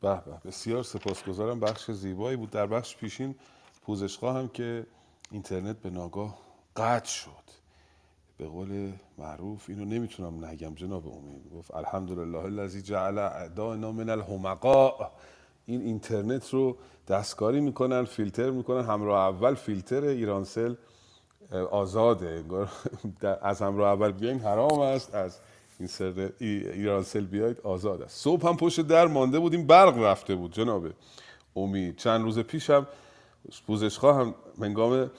به 0.00 0.14
به. 0.14 0.48
بسیار 0.48 0.82
سپاسگزارم. 0.82 1.60
بخش 1.60 1.90
زیبایی 1.90 2.36
بود. 2.36 2.50
در 2.50 2.66
بخش 2.66 2.96
پیشین 2.96 3.34
پوزشخواه 3.82 4.36
هم 4.36 4.48
که 4.48 4.86
اینترنت 5.30 5.76
به 5.76 5.90
ناگاه 5.90 6.38
قطع 6.76 7.08
شد. 7.08 7.30
به 8.38 8.48
قول 8.48 8.92
معروف 9.18 9.64
اینو 9.68 9.84
نمی‌تونم 9.84 10.44
نگم 10.44 10.74
جناب 10.74 11.06
امید 11.06 11.50
گفت 11.54 11.74
الحمدلله 11.74 12.38
الذی 12.38 12.82
جعل 12.82 13.18
اعداءنا 13.18 13.92
من 13.92 14.10
الحمقاء. 14.10 15.10
این 15.66 15.80
اینترنت 15.80 16.50
رو 16.50 16.76
دستکاری 17.08 17.60
می‌کنن 17.60 18.04
فیلتر 18.04 18.50
می‌کنن. 18.50 18.84
همراه 18.84 19.28
اول 19.28 19.54
فیلتر 19.54 20.04
ایرانسل 20.04 20.74
آزاده. 21.70 22.44
از 23.42 23.62
همراه 23.62 23.88
اول 23.92 24.12
بیاین 24.12 24.38
حرام 24.40 24.80
است. 24.80 25.14
از 25.14 25.38
این 25.78 25.88
سر 25.88 26.32
ایرانسل 26.38 27.24
بیاید 27.24 27.60
آزاد 27.64 28.02
است. 28.02 28.20
صبح 28.20 28.48
هم 28.48 28.56
پشت 28.56 28.80
در 28.80 29.06
مانده 29.06 29.38
بودیم 29.38 29.66
برق 29.66 29.98
رفته 29.98 30.34
بود 30.34 30.52
جناب 30.52 30.86
امید 31.56 31.96
چند 31.96 32.22
روز 32.22 32.38
پیشم 32.38 32.86
پوزشخواه 33.66 34.16
هم 34.16 34.34
منگام 34.58 35.10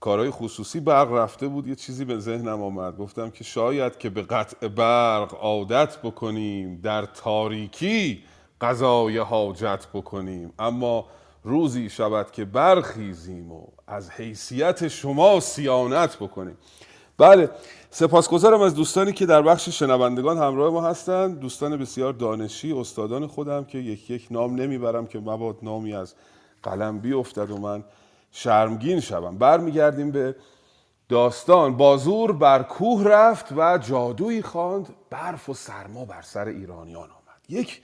کارهای 0.00 0.30
خصوصی 0.30 0.80
برق 0.80 1.12
رفته 1.12 1.48
بود. 1.48 1.68
یه 1.68 1.74
چیزی 1.74 2.04
به 2.04 2.18
ذهنم 2.18 2.62
آمد. 2.62 2.96
گفتم 2.96 3.30
که 3.30 3.44
شاید 3.44 3.98
که 3.98 4.10
به 4.10 4.22
قطع 4.22 4.68
برق 4.68 5.34
عادت 5.34 5.98
بکنیم 5.98 6.80
در 6.82 7.06
تاریکی 7.06 8.22
قضای 8.60 9.18
حاجت 9.18 9.86
بکنیم. 9.94 10.52
اما 10.58 11.06
روزی 11.44 11.90
شود 11.90 12.30
که 12.30 12.44
برخیزیم 12.44 13.52
و 13.52 13.66
از 13.86 14.10
حیثیت 14.10 14.88
شما 14.88 15.40
سیانت 15.40 16.16
بکنیم. 16.16 16.56
بله 17.18 17.50
سپاسگزارم 17.92 18.60
از 18.60 18.74
دوستانی 18.74 19.12
که 19.12 19.26
در 19.26 19.42
بخش 19.42 19.68
شنوندگان 19.68 20.38
همراه 20.38 20.72
ما 20.72 20.82
هستند. 20.82 21.38
دوستان 21.38 21.76
بسیار 21.76 22.12
دانشی 22.12 22.72
استادان 22.72 23.26
خودم 23.26 23.64
که 23.64 23.78
یک 23.78 24.10
یک 24.10 24.26
نام 24.30 24.54
نمی‌برم 24.54 25.06
که 25.06 25.18
مباد 25.18 25.56
نامی 25.62 25.94
از 25.94 26.14
قلم 26.62 26.98
بیفتد 26.98 27.50
و 27.50 27.58
من 27.58 27.84
شرمگین 28.32 29.00
شوم. 29.00 29.38
برمیگردیم 29.38 30.10
به 30.10 30.36
داستان. 31.08 31.76
بازور 31.76 32.32
بر 32.32 32.62
کوه 32.62 33.04
رفت 33.04 33.52
و 33.56 33.78
جادویی 33.78 34.42
خواند. 34.42 34.88
برف 35.10 35.48
و 35.48 35.54
سرما 35.54 36.04
بر 36.04 36.22
سر 36.22 36.48
ایرانیان 36.48 37.10
آمد. 37.10 37.40
یک 37.48 37.82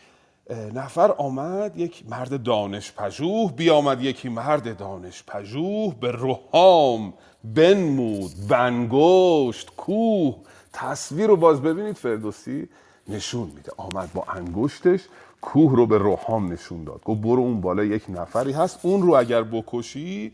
نفر 0.51 1.10
آمد 1.12 1.77
یک 1.77 2.05
مرد 2.09 2.43
دانش 2.43 2.93
پژوه 2.93 3.52
بیامد 3.52 4.02
یکی 4.02 4.28
مرد 4.28 4.78
دانش 4.78 5.24
پژوه 5.27 5.94
به 6.01 6.10
روحام 6.10 7.14
بنمود 7.44 8.31
بنگشت 8.48 9.70
کوه. 9.77 10.36
تصویر 10.73 11.27
رو 11.27 11.36
باز 11.36 11.62
ببینید 11.62 11.97
فردوسی 11.97 12.68
نشون 13.09 13.52
میده. 13.56 13.73
آمد 13.77 14.12
با 14.12 14.24
انگشتش 14.28 15.01
کوه 15.40 15.77
رو 15.77 15.86
به 15.86 15.98
روحام 15.98 16.52
نشون 16.52 16.85
داد. 16.85 17.02
گفت 17.05 17.20
برو 17.20 17.40
اون 17.40 17.60
بالا 17.60 17.85
یک 17.85 18.05
نفری 18.09 18.52
هست 18.52 18.78
اون 18.82 19.02
رو 19.02 19.14
اگر 19.14 19.43
بکشی 19.43 20.32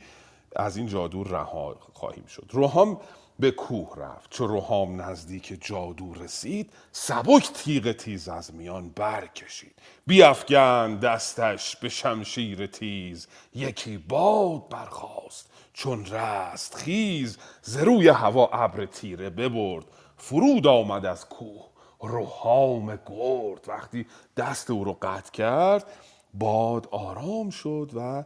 از 0.56 0.76
این 0.76 0.86
جادو 0.86 1.24
رها 1.24 1.76
خواهیم 1.93 2.24
شد. 2.26 2.44
روحام 2.51 3.01
به 3.38 3.50
کوه 3.50 3.96
رفت. 3.96 4.30
چو 4.30 4.46
روحام 4.46 5.02
نزدیک 5.02 5.59
جادو 5.60 6.14
رسید 6.14 6.72
سبک 6.92 7.52
تیغ 7.52 7.92
تیز 7.92 8.28
از 8.28 8.54
میان 8.54 8.88
برکشید. 8.90 9.78
بیافگن 10.06 10.96
دستش 10.96 11.76
به 11.76 11.88
شمشیر 11.88 12.66
تیز 12.66 13.26
یکی 13.54 13.98
باد 13.98 14.68
برخاست. 14.68 15.50
چون 15.72 16.06
رست 16.06 16.74
خیز 16.74 17.38
ز 17.62 17.76
روی 17.76 18.09
هوا 18.09 18.50
ابر 18.52 18.86
تیره 18.86 19.30
ببرد. 19.30 19.84
فرود 20.16 20.66
آمد 20.66 21.06
از 21.06 21.28
کوه 21.28 21.68
روحام 22.00 22.98
گرد. 23.06 23.68
وقتی 23.68 24.06
دست 24.36 24.70
او 24.70 24.84
رو 24.84 24.98
قطع 25.02 25.30
کرد 25.30 25.86
باد 26.34 26.88
آرام 26.90 27.50
شد 27.50 27.90
و 27.94 28.24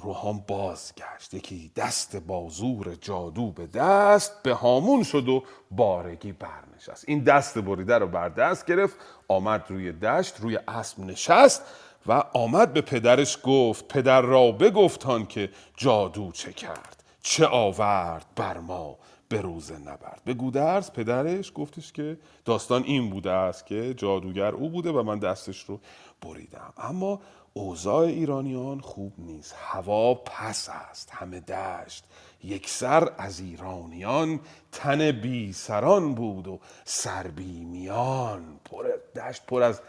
روحام 0.00 0.44
بازگشت. 0.48 1.34
یکی 1.34 1.70
دست 1.76 2.16
بازور 2.16 2.94
جادو 3.00 3.50
به 3.50 3.66
دست 3.66 4.42
به 4.42 4.54
هامون 4.54 5.02
شد 5.02 5.28
و 5.28 5.44
بارگی 5.70 6.32
برنشست. 6.32 7.04
این 7.08 7.18
دست 7.18 7.58
بریده 7.58 7.98
رو 7.98 8.06
بر 8.06 8.28
دست 8.28 8.66
گرفت 8.66 8.96
آمد 9.28 9.64
روی 9.68 9.92
دشت 9.92 10.40
روی 10.40 10.58
اسب 10.68 11.00
نشست 11.00 11.62
و 12.06 12.12
آمد 12.32 12.72
به 12.72 12.80
پدرش 12.80 13.38
گفت 13.42 13.88
پدر 13.88 14.20
را 14.20 14.52
بگفتان 14.52 15.26
که 15.26 15.50
جادو 15.76 16.32
چه 16.32 16.52
کرد 16.52 17.02
چه 17.22 17.46
آورد 17.46 18.26
بر 18.36 18.58
ما 18.58 18.98
به 19.28 19.40
روز 19.40 19.72
نبرد. 19.72 20.20
به 20.24 20.34
گودرز 20.34 20.90
پدرش 20.90 21.52
گفتش 21.54 21.92
که 21.92 22.18
داستان 22.44 22.82
این 22.82 23.10
بوده 23.10 23.30
است 23.30 23.66
که 23.66 23.94
جادوگر 23.94 24.54
او 24.54 24.70
بوده 24.70 24.90
و 24.90 25.02
من 25.02 25.18
دستش 25.18 25.60
رو 25.60 25.80
بریدم. 26.22 26.72
اما 26.78 27.20
اوضاع 27.54 28.06
ایرانیان 28.06 28.80
خوب 28.80 29.12
نیست. 29.18 29.54
هوا 29.58 30.14
پس 30.14 30.68
است. 30.68 31.10
همه 31.12 31.40
دشت. 31.40 32.04
یک 32.44 32.68
سر 32.68 33.12
از 33.18 33.40
ایرانیان 33.40 34.40
تن 34.72 35.12
بی 35.12 35.52
سران 35.52 36.14
بود 36.14 36.48
و 36.48 36.60
سر 36.84 37.26
بی 37.26 37.64
میان. 37.64 38.60
پر 38.64 38.84
دشت 39.16 39.46
پر 39.46 39.62
از 39.62 39.80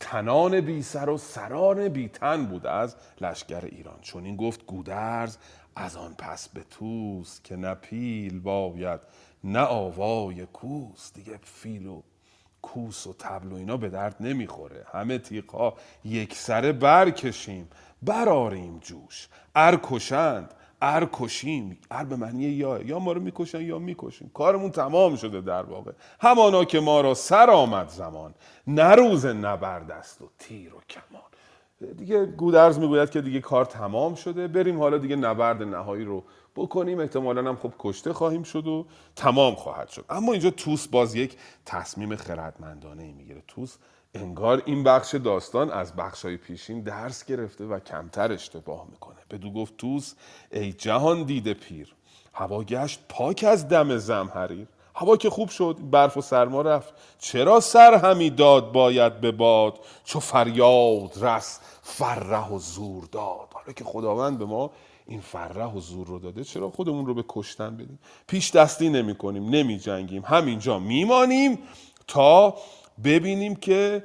تنان 0.00 0.60
بی 0.60 0.82
سر 0.82 1.08
و 1.08 1.18
سران 1.18 1.88
بی 1.88 2.08
تن 2.08 2.46
بود 2.46 2.66
از 2.66 2.96
لشکر 3.20 3.64
ایران. 3.64 3.98
چون 4.00 4.24
این 4.24 4.36
گفت 4.36 4.66
گودرز 4.66 5.36
از 5.76 5.96
آن 5.96 6.14
پس 6.14 6.48
به 6.48 6.64
توس 6.70 7.40
که 7.44 7.56
نه 7.56 7.74
پیل 7.74 8.40
باید 8.40 9.00
نه 9.44 9.60
آوای 9.60 10.46
کوس 10.46 11.12
دیگه 11.12 11.38
فیل 11.42 11.86
و 11.86 12.02
کوس 12.62 13.06
و 13.06 13.12
تبل 13.12 13.52
و 13.52 13.54
اینا 13.54 13.76
به 13.76 13.88
درد 13.88 14.16
نمی‌خوره. 14.20 14.86
همه 14.92 15.18
تیغها 15.18 15.74
یک 16.04 16.34
سره 16.34 16.72
برکشیم. 16.72 17.68
براریم 18.02 18.78
جوش. 18.78 19.28
ار 19.54 19.80
کشند 19.82 20.54
ار 20.82 21.04
به 22.04 22.16
معنی 22.16 22.44
یا 22.44 22.82
یا 22.82 22.98
ما 22.98 23.12
رو 23.12 23.20
می‌کشن 23.20 23.60
یا 23.60 23.78
می‌کشیم. 23.78 24.30
کارمون 24.34 24.70
تمام 24.70 25.16
شده 25.16 25.40
در 25.40 25.62
واقع. 25.62 25.92
همانا 26.20 26.64
که 26.64 26.80
ما 26.80 27.00
را 27.00 27.14
سر 27.14 27.50
آمد 27.50 27.88
زمان 27.88 28.34
نه 28.66 28.94
نبرد 29.32 29.90
است 29.90 30.22
و 30.22 30.28
تیر 30.38 30.74
و 30.74 30.80
کمان. 30.88 31.22
دیگه 31.96 32.26
گودرز 32.26 32.78
می‌گوید 32.78 33.10
که 33.10 33.20
دیگه 33.20 33.40
کار 33.40 33.64
تمام 33.64 34.14
شده. 34.14 34.48
بریم 34.48 34.78
حالا 34.78 34.98
دیگه 34.98 35.16
نبرد 35.16 35.62
نهایی 35.62 36.04
رو 36.04 36.24
بکنیم. 36.56 37.00
احتمالا 37.00 37.48
هم 37.48 37.56
خب 37.56 37.72
کشته 37.78 38.12
خواهیم 38.12 38.42
شد 38.42 38.66
و 38.66 38.86
تمام 39.16 39.54
خواهد 39.54 39.88
شد. 39.88 40.04
اما 40.10 40.32
اینجا 40.32 40.50
توس 40.50 40.88
باز 40.88 41.14
یک 41.14 41.36
تصمیم 41.66 42.16
خردمندانه 42.16 43.02
ای 43.02 43.12
می‌گیره. 43.12 43.42
توس 43.48 43.76
انگار 44.14 44.62
این 44.66 44.84
بخش 44.84 45.14
داستان 45.14 45.70
از 45.70 45.96
بخشای 45.96 46.36
پیشین 46.36 46.80
درس 46.80 47.24
گرفته 47.24 47.64
و 47.64 47.78
کمتر 47.78 48.32
اشتباه 48.32 48.86
می‌کنه. 48.90 49.16
بدو 49.30 49.52
گفت 49.52 49.76
توس 49.76 50.14
ای 50.50 50.72
جهان 50.72 51.22
دیده 51.22 51.54
پیر 51.54 51.94
هوا 52.32 52.62
گشت 52.64 53.00
پاک 53.08 53.44
از 53.48 53.68
دم 53.68 53.96
زمهریر. 53.96 54.66
هوا 54.98 55.16
که 55.16 55.30
خوب 55.30 55.48
شد 55.48 55.76
برف 55.90 56.16
و 56.16 56.20
سرما 56.20 56.62
رفت. 56.62 56.94
چرا 57.18 57.60
سر 57.60 57.94
همی 57.94 58.30
داد 58.30 58.72
باید 58.72 59.20
به 59.20 59.32
باد؟ 59.32 59.78
چو 60.04 60.20
فریاد 60.20 61.24
رس 61.24 61.60
فره 61.82 62.52
و 62.52 62.58
زور 62.58 63.04
داد. 63.12 63.48
حالا 63.52 63.72
که 63.76 63.84
خداوند 63.84 64.38
به 64.38 64.44
ما 64.44 64.70
این 65.06 65.20
فره 65.20 65.74
و 65.74 65.80
زور 65.80 66.06
رو 66.06 66.18
داده 66.18 66.44
چرا 66.44 66.70
خودمون 66.70 67.06
رو 67.06 67.14
به 67.14 67.24
کشتن 67.28 67.76
بدیم؟ 67.76 67.98
پیش 68.26 68.50
دستی 68.50 68.88
نمی 68.88 69.14
کنیم 69.14 69.50
نمی 69.50 69.78
جنگیم. 69.78 70.22
همینجا 70.26 70.78
میمانیم 70.78 71.58
تا 72.06 72.56
ببینیم 73.04 73.56
که 73.56 74.02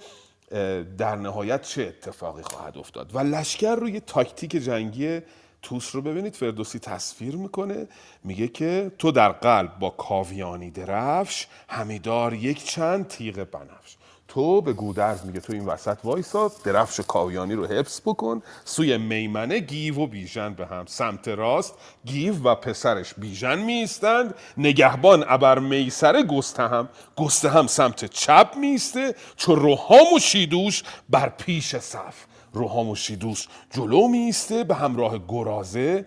در 0.97 1.15
نهایت 1.15 1.61
چه 1.61 1.81
اتفاقی 1.81 2.43
خواهد 2.43 2.77
افتاد. 2.77 3.15
و 3.15 3.19
لشکر 3.19 3.75
روی 3.75 3.99
تاکتیک 3.99 4.51
جنگی 4.51 5.21
توس 5.63 5.95
رو 5.95 6.01
ببینید 6.01 6.35
فردوسی 6.35 6.79
تصویر 6.79 7.35
می‌کنه 7.35 7.87
میگه 8.23 8.47
که 8.47 8.91
تو 8.99 9.11
در 9.11 9.31
قلب 9.31 9.79
با 9.79 9.89
کاویانی 9.89 10.71
درفش 10.71 11.47
همیدار 11.69 12.33
یک 12.33 12.65
چند 12.65 13.07
تیغ 13.07 13.47
بنفش. 13.51 13.97
تو 14.27 14.61
به 14.61 14.73
گودرز 14.73 15.25
میگه 15.25 15.39
تو 15.39 15.53
این 15.53 15.65
وسط 15.65 15.97
وایسا 16.03 16.51
درفش 16.63 16.99
کاویانی 16.99 17.53
رو 17.53 17.65
حفظ 17.65 18.01
بکن 18.01 18.41
سوی 18.65 18.97
میمنه 18.97 19.59
گیو 19.59 19.99
و 19.99 20.07
بیژن 20.07 20.53
به 20.53 20.65
هم 20.65 20.85
سمت 20.85 21.27
راست 21.27 21.73
گیو 22.05 22.43
و 22.43 22.55
پسرش 22.55 23.13
بیژن 23.13 23.59
میستند 23.59 24.35
نگهبان 24.57 25.25
ابر 25.27 25.59
میسره 25.59 26.23
گستهم 26.23 26.89
گسته 27.15 27.49
هم 27.49 27.67
سمت 27.67 28.05
چپ 28.05 28.53
میسته 28.57 29.15
چو 29.35 29.55
روحام 29.55 30.13
و 30.15 30.19
شیدوش 30.19 30.83
بر 31.09 31.29
پیش 31.29 31.75
صف. 31.75 32.25
روحام 32.53 32.89
و 32.89 32.95
شیدوش 32.95 33.47
جلو 33.71 34.07
میسته 34.07 34.63
به 34.63 34.75
همراه 34.75 35.19
گرازه. 35.27 36.05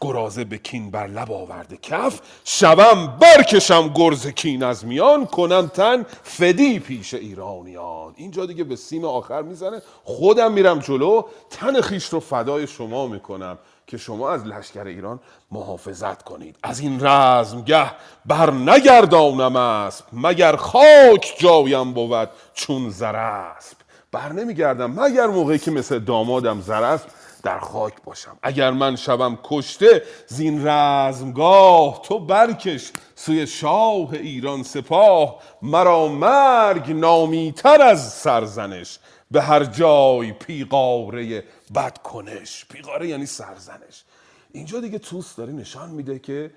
گرازه 0.00 0.44
به 0.44 0.58
کین 0.58 0.90
بر 0.90 1.06
لب 1.06 1.32
آورده. 1.32 1.76
کف 1.76 2.20
شوم 2.44 3.18
برکشم 3.20 3.88
گرز 3.94 4.26
کین. 4.26 4.62
از 4.62 4.84
میان 4.84 5.26
کنم 5.26 5.66
تن 5.66 6.06
فدی 6.22 6.78
پیش 6.78 7.14
ایرانیان. 7.14 8.12
اینجا 8.16 8.46
دیگه 8.46 8.64
به 8.64 8.76
سیم 8.76 9.04
آخر 9.04 9.42
می‌زنه. 9.42 9.82
خودم 10.04 10.52
میرم 10.52 10.78
جلو. 10.78 11.22
تن 11.50 11.80
خیش 11.80 12.04
رو 12.04 12.20
فدای 12.20 12.66
شما 12.66 13.06
می‌کنم 13.06 13.58
که 13.86 13.96
شما 13.96 14.30
از 14.30 14.46
لشکر 14.46 14.84
ایران 14.84 15.20
محافظت 15.50 16.22
کنید. 16.22 16.56
از 16.62 16.80
این 16.80 17.06
رزمگه 17.06 17.90
بر 18.26 18.50
نگردانم 18.50 19.56
اسب 19.56 20.04
مگر 20.12 20.56
خاک 20.56 21.34
جایم 21.38 21.92
بود 21.92 22.30
چون 22.54 22.90
زرسب. 22.90 23.76
بر 24.14 24.32
نمیگردم. 24.32 25.00
مگر 25.00 25.26
موقعی 25.26 25.58
که 25.58 25.70
مثل 25.70 25.98
دامادم 25.98 26.60
زرسب 26.60 27.06
در 27.42 27.58
خاک 27.58 27.94
باشم. 28.04 28.36
اگر 28.42 28.70
من 28.70 28.96
شوم 28.96 29.38
کشته 29.44 30.02
زین 30.26 30.66
رزمگاه 30.66 32.02
تو 32.02 32.18
برکش. 32.18 32.92
سوی 33.14 33.46
شاه 33.46 34.12
ایران 34.12 34.62
سپاه 34.62 35.38
مرا 35.62 36.08
مرگ 36.08 36.92
نامیتر 36.92 37.82
از 37.82 38.12
سرزنش. 38.12 38.98
به 39.30 39.42
هر 39.42 39.64
جای 39.64 40.32
پیقاره 40.32 41.44
بد 41.74 41.98
کنش 41.98 42.66
پیقاره 42.70 43.08
یعنی 43.08 43.26
سرزنش. 43.26 44.04
اینجا 44.52 44.80
دیگه 44.80 44.98
توس 44.98 45.36
داره 45.36 45.52
نشان 45.52 45.90
میده 45.90 46.18
که 46.18 46.50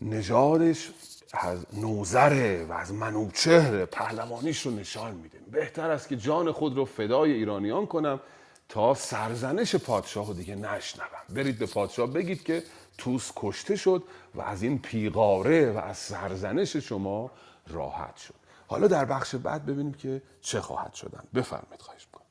نژادش 0.00 0.90
از 1.32 1.66
نوزره 1.80 2.64
و 2.64 2.72
از 2.72 2.92
منوچهر 2.92 3.84
پهلوانیش 3.84 4.66
رو 4.66 4.72
نشان 4.72 5.14
میده 5.14 5.38
بهتر 5.38 5.90
است 5.90 6.08
که 6.08 6.16
جان 6.16 6.52
خود 6.52 6.76
رو 6.76 6.84
فدای 6.84 7.32
ایرانیان 7.32 7.86
کنم 7.86 8.20
تا 8.68 8.94
سرزنش 8.94 9.74
پادشاه 9.76 10.26
رو 10.26 10.34
دیگه 10.34 10.56
نشنوم. 10.56 11.34
برید 11.34 11.58
به 11.58 11.66
پادشاه 11.66 12.12
بگید 12.12 12.42
که 12.42 12.62
توس 12.98 13.32
کشته 13.36 13.76
شد 13.76 14.04
و 14.34 14.40
از 14.40 14.62
این 14.62 14.78
پیغاره 14.78 15.72
و 15.72 15.78
از 15.78 15.96
سرزنش 15.96 16.76
شما 16.76 17.30
راحت 17.66 18.16
شد. 18.16 18.34
حالا 18.66 18.86
در 18.86 19.04
بخش 19.04 19.34
بعد 19.34 19.66
ببینیم 19.66 19.94
که 19.94 20.22
چه 20.40 20.60
خواهد 20.60 20.94
شدن. 20.94 21.24
بفرمایید 21.34 21.82
خواهش 21.82 22.06
می‌کنم. 22.06 22.26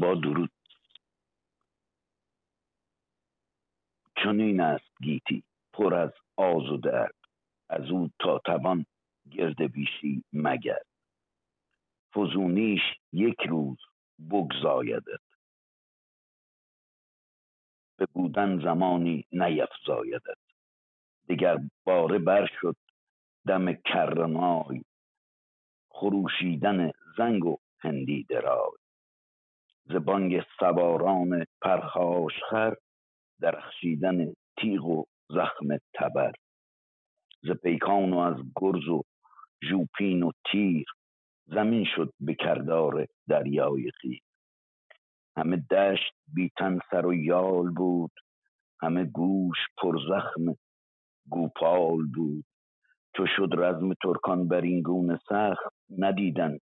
با 0.00 0.14
درود. 0.14 0.50
چنین 4.24 4.60
است 4.60 4.84
گیتی. 5.02 5.44
پر 5.76 5.94
از 5.94 6.12
آز 6.36 6.70
و 6.70 6.76
درد. 6.76 7.14
از 7.68 7.90
او 7.90 8.10
تا 8.18 8.38
توان 8.38 8.86
گرد 9.30 9.72
بیشی 9.72 10.24
مگر. 10.32 10.82
فزونیش 12.14 12.80
یک 13.12 13.40
روز 13.48 13.78
بگزایدت. 14.30 15.26
به 17.98 18.06
بودن 18.12 18.64
زمانی 18.64 19.24
نیفزایدت. 19.32 20.38
دگر 21.28 21.56
باره 21.84 22.18
بر 22.18 22.48
شد 22.60 22.76
دم 23.46 23.72
کرنای. 23.72 24.82
خروشیدن 25.88 26.90
زنگ 27.18 27.44
و 27.44 27.56
هندی 27.78 28.26
درای. 28.28 28.78
ز 29.84 29.92
بانگ 29.92 30.42
سواران 30.60 31.46
پرخاشخر 31.62 32.76
درخشیدن 33.40 34.32
تیغ 34.58 34.84
و 34.84 35.04
زخم 35.28 35.78
تبر 35.94 36.32
ز 37.42 37.50
پیکان 37.50 38.12
و 38.12 38.18
از 38.18 38.36
گرز 38.56 38.88
و 38.88 39.02
ژوپین 39.70 40.22
و 40.22 40.30
تیر 40.52 40.86
زمین 41.46 41.86
شد 41.96 42.12
به 42.20 42.34
کردار 42.34 43.06
دریای 43.28 43.90
خیر 44.00 44.20
همه 45.36 45.56
دشت 45.56 46.12
بیتن 46.34 46.78
سر 46.90 47.06
و 47.06 47.14
یال 47.14 47.70
بود 47.70 48.12
همه 48.80 49.04
گوش 49.04 49.58
پر 49.78 49.98
زخم 50.08 50.56
گوپال 51.28 52.06
بود. 52.14 52.44
چو 53.16 53.26
شد 53.36 53.48
رزم 53.52 53.94
ترکان 54.02 54.48
بر 54.48 54.60
این 54.60 54.82
گونه 54.82 55.18
سخت 55.28 55.74
ندیدند 55.98 56.60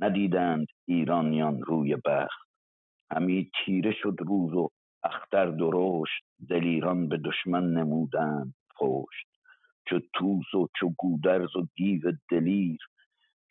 ندیدند 0.00 0.66
ایرانیان 0.88 1.62
روی 1.62 1.96
بخت. 1.96 2.50
همی 3.12 3.50
تیره 3.64 3.92
شد 3.92 4.16
روز 4.18 4.54
و 4.54 4.68
اختر 5.04 5.46
درشت 5.46 6.24
دلیران 6.48 7.08
به 7.08 7.18
دشمن 7.18 7.72
نمودند 7.72 8.54
پشت 8.76 9.26
چو 9.86 10.00
توس 10.14 10.54
و 10.54 10.68
چو 10.80 10.94
گودرز 10.98 11.56
و 11.56 11.66
دیو 11.76 12.12
دلیر 12.30 12.78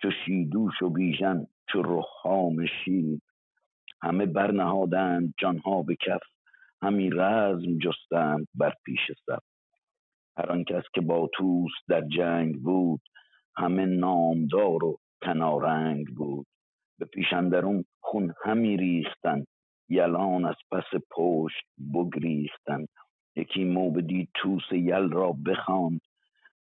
چو 0.02 0.12
شیدوش 0.26 0.82
و 0.82 0.90
بیژن 0.90 1.48
چو 1.70 1.82
رخام 1.82 2.66
شیر. 2.66 3.20
همه 4.02 4.26
برنهادند 4.26 5.34
جانها 5.40 5.82
به 5.82 5.96
کف 5.96 6.22
همی 6.82 7.10
رزم 7.10 7.78
جستند 7.78 8.48
بر 8.56 8.74
پیش 8.86 9.00
صف 9.26 9.44
هر 10.38 10.52
آن 10.52 10.64
کس 10.64 10.84
که 10.94 11.02
با 11.02 11.30
توس 11.34 11.72
در 11.88 12.02
جنگ 12.02 12.62
بود 12.62 13.02
همه 13.58 13.86
نامدار 13.86 14.84
و 14.84 15.00
کنارنگ 15.24 16.08
بود. 16.08 16.48
به 17.00 17.06
پیش 17.06 17.34
اندرون 17.34 17.86
خون 18.02 18.34
همی 18.44 18.78
ریختند 18.78 19.48
یلان 19.90 20.46
از 20.46 20.56
پس 20.72 21.02
پشت 21.12 21.66
بگریختند 21.94 22.88
یکی 23.36 23.64
موبدی 23.64 24.28
توس 24.34 24.72
یل 24.72 25.10
را 25.10 25.32
بخواند. 25.46 26.02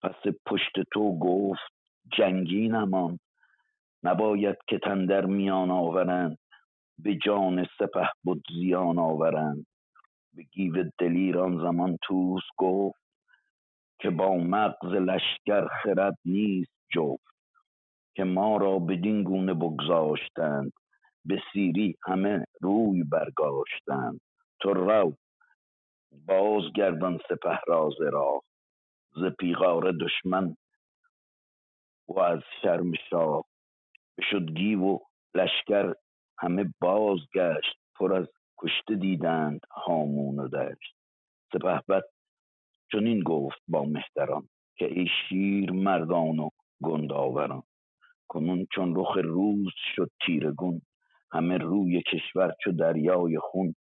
پس 0.03 0.33
پشت 0.47 0.73
تو 0.93 1.19
گفت 1.19 1.73
جنگی 2.17 2.69
نماند. 2.69 3.21
نباید 4.03 4.57
که 4.69 4.79
تن 4.79 5.07
در 5.07 5.25
میان 5.27 5.71
آورند. 5.71 6.39
به 6.99 7.17
جان 7.17 7.67
سپه 7.79 8.09
بد 8.27 8.41
زیان 8.55 8.99
آورند. 8.99 9.67
به 10.35 10.43
گیو 10.43 10.85
دلیر 10.99 11.39
آن 11.39 11.59
زمان 11.59 11.99
توس 12.03 12.43
گفت 12.57 13.01
که 14.01 14.11
با 14.11 14.37
مغز 14.37 14.93
لشکر 14.93 15.69
خرد 15.83 16.19
نیست 16.25 16.73
جفت. 16.95 17.35
که 18.17 18.25
ما 18.25 18.57
را 18.57 18.79
بدین 18.79 19.23
گونه 19.23 19.55
بگذاشتند. 19.55 20.73
به 21.25 21.43
سیری 21.53 21.97
همه 22.07 22.45
روی 22.61 23.05
برگاشتند. 23.05 24.21
تو 24.61 24.75
رو 24.75 25.17
بازگردان 26.27 27.19
سپه 27.29 27.61
را. 27.67 27.91
ز 27.99 28.03
راه 28.03 28.43
ز 29.17 29.25
پیغار 29.39 29.93
دشمن 29.93 30.57
و 32.09 32.21
از 32.21 32.41
شرم 32.63 32.93
شاه 33.11 33.45
بشد 34.19 34.51
گیو 34.51 34.85
و 34.85 34.99
لشکر 35.35 35.95
همه 36.39 36.75
بازگشت. 36.81 37.77
پر 37.97 38.15
از 38.15 38.27
کشته 38.59 38.95
دیدند 38.95 39.61
هامون 39.71 40.39
و 40.39 40.49
دشت. 40.49 40.97
سپهبد 41.53 42.05
چنین 42.93 43.23
گفت 43.23 43.63
با 43.69 43.85
مهتران 43.85 44.49
که 44.79 44.87
ای 44.87 45.07
شیر 45.29 45.73
مردان 45.73 46.39
و 46.39 46.49
گنداوران 46.83 47.63
کنون 48.29 48.67
چون 48.75 48.95
رخ 48.97 49.19
روز 49.25 49.73
شد 49.97 50.11
تیرگون 50.27 50.83
همه 51.35 51.59
روی 51.59 52.03
کشور 52.03 52.55
چو 52.65 52.73
دریای 52.73 53.39
خون 53.39 53.75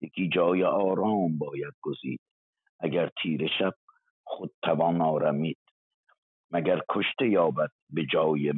یکی 0.00 0.28
جای 0.28 0.64
آرام 0.64 1.38
باید 1.38 1.74
گزید. 1.82 2.20
اگر 2.80 3.10
تیره 3.22 3.48
شب 3.58 3.74
خود 4.24 4.52
توان 4.62 5.00
آرمید. 5.00 5.58
مگر 6.50 6.80
کشته 6.88 7.28
یابد 7.28 7.70
به 7.90 8.06
جای 8.12 8.52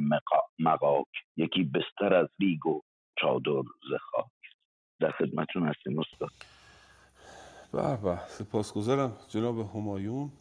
مقاک 0.59 1.07
یکی 1.37 1.63
بستر 1.63 2.13
از 2.13 2.27
ریگ 2.39 2.65
و 2.65 2.81
چادر 3.19 3.61
ز 3.61 3.93
خاک. 4.01 4.25
در 4.99 5.11
خدمتتون 5.11 5.67
هستیم 5.67 5.99
استاد. 5.99 6.29
به 7.73 7.97
به 8.03 8.17
سپاسگزارم 8.27 9.17
جناب 9.29 9.59
همایون. 9.59 10.31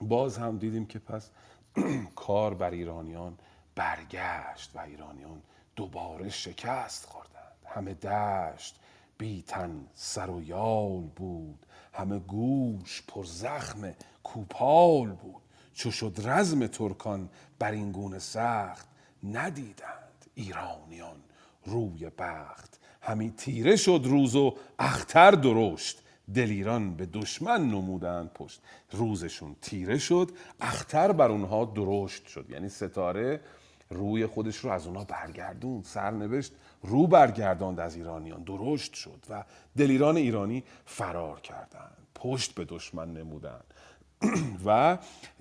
باز 0.00 0.38
هم 0.38 0.58
دیدیم 0.58 0.86
که 0.86 0.98
پس 0.98 1.30
کار 2.26 2.54
بر 2.54 2.70
ایرانیان 2.70 3.38
برگشت 3.76 4.76
و 4.76 4.78
ایرانیان 4.78 5.42
دوباره 5.76 6.28
شکست 6.28 7.06
خوردند. 7.06 7.34
همه 7.66 7.94
دشت 7.94 8.76
بیتن 9.18 9.86
سر 9.94 10.30
و 10.30 10.42
یال 10.42 11.02
بود. 11.16 11.66
همه 11.92 12.18
گوش 12.18 13.02
پر 13.08 13.24
زخم 13.24 13.94
کوپال 14.24 15.12
بود. 15.12 15.42
چو 15.74 15.90
شد 15.90 16.20
رزم 16.24 16.66
ترکان 16.66 17.30
بر 17.58 17.70
این 17.70 17.92
گونه 17.92 18.18
سخت 18.18 18.88
ندیدند 19.24 20.24
ایرانیان 20.34 21.16
روی 21.64 22.10
بخت. 22.18 22.80
همی 23.02 23.30
تیره 23.30 23.76
شد 23.76 24.00
روز 24.04 24.36
و 24.36 24.54
اختر 24.78 25.30
درشت. 25.30 26.02
دلیران 26.34 26.96
به 26.96 27.06
دشمن 27.06 27.68
نمودند 27.68 28.32
پشت. 28.32 28.62
روزشون 28.92 29.56
تیره 29.60 29.98
شد 29.98 30.30
اختر 30.60 31.12
بر 31.12 31.30
اونها 31.30 31.64
درشت 31.64 32.26
شد. 32.26 32.50
یعنی 32.50 32.68
ستاره 32.68 33.40
روی 33.90 34.26
خودش 34.26 34.56
رو 34.56 34.70
از 34.70 34.86
اونها 34.86 35.04
برگردون 35.04 35.82
سرنوشت 35.82 36.52
رو 36.82 37.06
برگرداند 37.06 37.80
از 37.80 37.96
ایرانیان. 37.96 38.42
درشت 38.42 38.94
شد 38.94 39.24
و 39.30 39.44
دلیران 39.76 40.16
ایرانی 40.16 40.64
فرار 40.86 41.40
کردند. 41.40 41.96
پشت 42.14 42.54
به 42.54 42.64
دشمن 42.64 43.12
نمودند. 43.12 43.74
و 44.66 44.98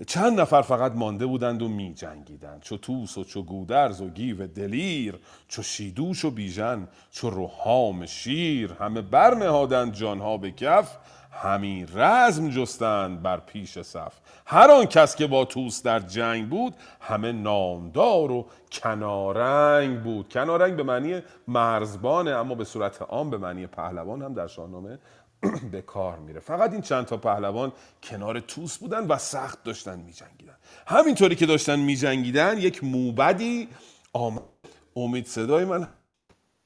چند 0.07 0.39
نفر 0.39 0.61
فقط 0.61 0.91
مانده 0.91 1.25
بودند 1.25 1.61
و 1.61 1.67
می 1.67 1.93
جنگیدند. 1.93 2.61
چو 2.61 2.77
توس 2.77 3.17
و 3.17 3.23
چو 3.23 3.43
گودرز 3.43 4.01
و 4.01 4.09
گیو 4.09 4.47
دلیر 4.47 5.19
چو 5.47 5.63
شیدوش 5.63 6.25
و 6.25 6.31
بیژن 6.31 6.87
چو 7.11 7.29
روحام 7.29 8.05
شیر. 8.05 8.73
همه 8.73 9.01
برنهادند 9.01 9.93
جانها 9.93 10.37
به 10.37 10.51
کف 10.51 10.97
همی 11.33 11.85
رزم 11.93 12.49
جستند 12.49 13.21
بر 13.21 13.37
پیش 13.39 13.79
صف. 13.79 14.13
هر 14.45 14.71
آن 14.71 14.85
کس 14.85 15.15
که 15.15 15.27
با 15.27 15.45
توس 15.45 15.83
در 15.83 15.99
جنگ 15.99 16.49
بود 16.49 16.75
همه 17.01 17.31
نامدار 17.31 18.31
و 18.31 18.45
کنارنگ 18.71 20.01
بود. 20.01 20.29
کنارنگ 20.29 20.75
به 20.75 20.83
معنی 20.83 21.21
مرزبانه 21.47 22.31
اما 22.31 22.55
به 22.55 22.63
صورت 22.63 23.01
عام 23.01 23.29
به 23.29 23.37
معنی 23.37 23.67
پهلوان 23.67 24.21
هم 24.21 24.33
در 24.33 24.47
شاهنامه 24.47 24.99
به 25.71 25.81
کار 25.81 26.19
میره. 26.19 26.39
فقط 26.39 26.71
این 26.71 26.81
چند 26.81 27.05
تا 27.05 27.17
پهلوان 27.17 27.71
کنار 28.03 28.39
توس 28.39 28.77
بودن 28.77 29.07
و 29.07 29.17
سخت 29.17 29.63
داشتن 29.63 29.99
میجنگیدن. 29.99 30.55
همینطوری 30.87 31.35
که 31.35 31.45
داشتن 31.45 31.79
میجنگیدن 31.79 32.57
یک 32.57 32.83
موبدی 32.83 33.69
آمد. 34.13 34.41
امید 34.95 35.27
صدای 35.27 35.65
من 35.65 35.87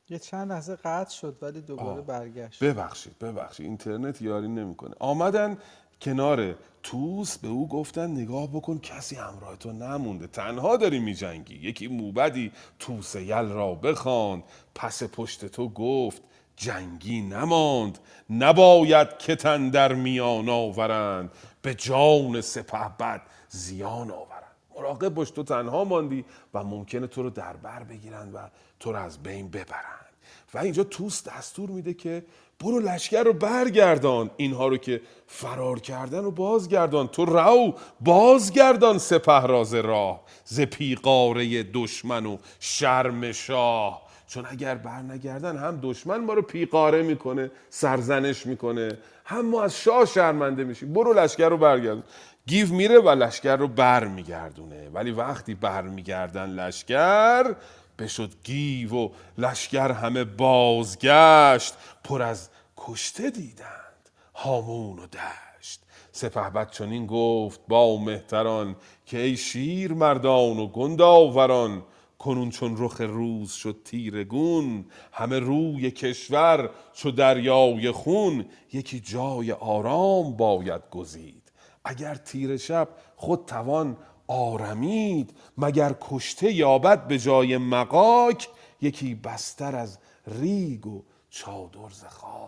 یه 0.10 0.20
چند 0.20 0.52
لحظه 0.52 0.76
قطع 0.76 1.10
شد 1.16 1.38
ولی 1.42 1.62
دوباره 1.62 2.02
برگشت. 2.02 2.64
ببخشید 2.64 3.20
ببخشید. 3.20 3.66
اینترنت 3.66 4.22
یاری 4.22 4.48
نمی‌کنه. 4.48 4.96
آمدن 5.00 5.58
کنار 6.02 6.56
توس 6.84 7.38
به 7.38 7.48
او 7.48 7.68
گفتن 7.68 8.12
نگاه 8.12 8.48
بکن 8.48 8.80
کسی 8.80 9.16
همراه 9.16 9.56
تو 9.56 9.72
نمونده. 9.72 10.28
تنها 10.28 10.78
داری 10.78 11.00
میجنگی. 11.00 11.56
یکی 11.56 11.88
موبدی 11.88 12.52
توس 12.80 13.16
یل 13.16 13.50
را 13.50 13.76
بخواند. 13.76 14.44
پس 14.76 15.04
پشت 15.04 15.46
تو 15.46 15.70
گفت 15.70 16.22
جنگی 16.56 17.22
نماند. 17.22 18.00
نباید 18.30 19.18
که 19.18 19.36
تن 19.36 19.70
در 19.70 19.94
میان 19.94 20.50
آورند. 20.50 21.32
به 21.62 21.76
جان 21.76 22.42
سپه 22.42 22.90
بد 23.00 23.22
زیان 23.50 24.12
آورند. 24.12 24.38
مراقب 24.78 25.10
باش 25.10 25.32
تو 25.32 25.44
تنها 25.44 25.84
ماندی 25.84 26.26
و 26.54 26.64
ممکنه 26.64 27.08
تو 27.08 27.24
رو 27.24 27.30
در 27.30 27.54
بر 27.54 27.84
بگیرند 27.84 28.36
و 28.36 28.38
تو 28.80 28.92
رو 28.92 29.00
از 29.00 29.24
بین 29.24 29.50
ببرند 29.50 30.08
و 30.54 30.58
اینجا 30.58 30.84
توس 30.84 31.24
دستور 31.24 31.70
میده 31.70 31.94
که 31.94 32.24
برو 32.60 32.80
لشکر 32.80 33.24
رو 33.24 33.34
برگردان. 33.34 34.30
اینها 34.38 34.68
رو 34.68 34.78
که 34.78 35.02
فرار 35.28 35.80
کردن 35.80 36.26
و 36.26 36.32
بازگردان. 36.32 37.08
تو 37.08 37.26
رو 37.26 37.76
بازگردان 38.02 38.98
سپه 38.98 39.42
راز 39.42 39.74
راه. 39.74 40.24
ز 40.46 40.62
پیقاره 40.62 41.64
دشمن 41.64 42.26
و 42.26 42.38
شرم 42.60 43.32
شاه. 43.32 44.02
چون 44.28 44.46
اگر 44.50 44.76
بر 44.76 45.02
نگردن 45.02 45.58
هم 45.58 45.80
دشمن 45.84 46.18
ما 46.18 46.34
رو 46.34 46.42
پیقاره 46.42 47.02
می‌کنه 47.02 47.52
سرزنش 47.70 48.46
می‌کنه 48.46 48.98
هم 49.26 49.46
ما 49.46 49.64
از 49.64 49.78
شاه 49.78 50.06
شرمنده 50.06 50.64
میشیم. 50.64 50.94
برو 50.94 51.14
لشکر 51.14 51.50
رو 51.50 51.58
برگردون 51.58 52.04
گیو 52.48 52.74
میره 52.74 53.00
و 53.00 53.10
لشکر 53.10 53.56
رو 53.56 53.68
بر 53.68 54.06
میگردونه 54.06 54.90
ولی 54.94 55.12
وقتی 55.12 55.56
بر 55.56 55.82
میگردن 55.82 56.50
لشکر 56.50 57.56
بشد 58.00 58.34
گیو 58.44 58.96
و 58.96 59.10
لشکر 59.38 59.92
همه 59.92 60.24
بازگشت. 60.24 61.74
پر 62.04 62.22
از 62.22 62.50
کشته 62.78 63.30
دیدند 63.30 64.10
هامون 64.36 65.00
و 65.00 65.08
دشت. 65.08 65.82
سپه 66.12 66.66
چنین 66.72 67.06
گفت 67.06 67.60
با 67.68 67.98
مهتران 67.98 68.76
که 69.06 69.20
ای 69.20 69.38
شیر 69.38 69.94
مردان 69.94 70.60
و 70.60 70.68
گنداوران 70.68 71.84
کنون 72.20 72.50
چون 72.50 72.76
رخ 72.78 73.02
روز 73.02 73.52
شد 73.52 73.76
تیرگون 73.86 74.86
همه 75.12 75.40
روی 75.40 75.92
کشور 75.92 76.70
چو 76.94 77.12
دریای 77.12 77.92
خون 77.92 78.46
یکی 78.74 79.00
جای 79.00 79.52
آرام 79.52 80.38
باید 80.38 80.82
گزید. 80.92 81.52
اگر 81.86 82.16
تیر 82.16 82.58
شب 82.58 82.90
خود 83.16 83.46
توان 83.46 83.98
آرمید 84.28 85.34
مگر 85.58 85.96
کشته 86.02 86.52
یابد 86.52 87.08
به 87.08 87.20
جای 87.20 87.58
مقاک؟ 87.58 88.50
یکی 88.82 89.16
بستر 89.16 89.76
از 89.76 89.98
ریگ 90.28 90.88
و 90.88 91.04
چادر 91.30 91.90
ز 91.90 92.04
خاک. 92.04 92.48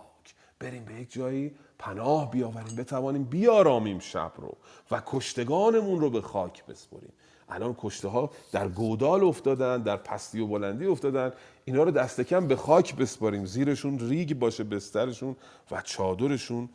بریم 0.60 0.85
به 0.85 0.93
یک 0.93 1.11
جایی 1.11 1.51
پناه 1.80 2.31
بیاوریم 2.31 2.76
بتوانیم 2.76 3.23
بیارامیم 3.23 3.99
شب 3.99 4.31
رو 4.38 4.57
و 4.91 5.01
کشتگانمون 5.06 5.99
رو 5.99 6.10
به 6.10 6.22
خاک 6.22 6.65
بسپریم. 6.65 7.14
الان 7.49 7.76
کشته 7.77 8.07
ها 8.07 8.30
در 8.51 8.68
گودال 8.68 9.23
افتادن 9.23 9.81
در 9.81 9.97
پستی 9.97 10.39
و 10.39 10.47
بلندی 10.47 10.85
افتادن. 10.85 11.31
اینا 11.65 11.84
رو 11.84 11.91
دست 11.91 12.22
کم 12.22 12.47
به 12.47 12.56
خاک 12.56 12.95
بسپاریم 12.95 13.45
زیرشون 13.45 13.99
ریگ 13.99 14.34
باشه 14.34 14.64
بسترشون 14.64 15.35
و 15.72 15.81
چادرشون. 15.81 16.69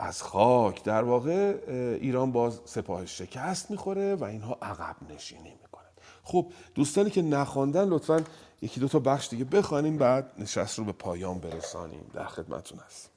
از 0.00 0.22
خاک. 0.22 0.84
در 0.84 1.02
واقع 1.02 1.58
ایران 2.00 2.32
باز 2.32 2.60
سپاه 2.64 3.06
شکست 3.06 3.70
می‌خوره 3.70 4.14
و 4.14 4.24
اینها 4.24 4.58
عقب 4.62 4.96
نشینی 5.12 5.54
می‌کنن. 5.62 5.90
خب 6.22 6.52
دوستانی 6.74 7.10
که 7.10 7.22
نخواندن 7.22 7.88
لطفا 7.88 8.24
یکی 8.62 8.80
دو 8.80 8.88
تا 8.88 8.98
بخش 8.98 9.28
دیگه 9.28 9.44
بخوانیم 9.44 9.98
بعد 9.98 10.32
نشست 10.38 10.78
رو 10.78 10.84
به 10.84 10.92
پایان 10.92 11.38
برسانیم. 11.38 12.10
در 12.14 12.26
خدمتون 12.26 12.78
هست 12.78 13.10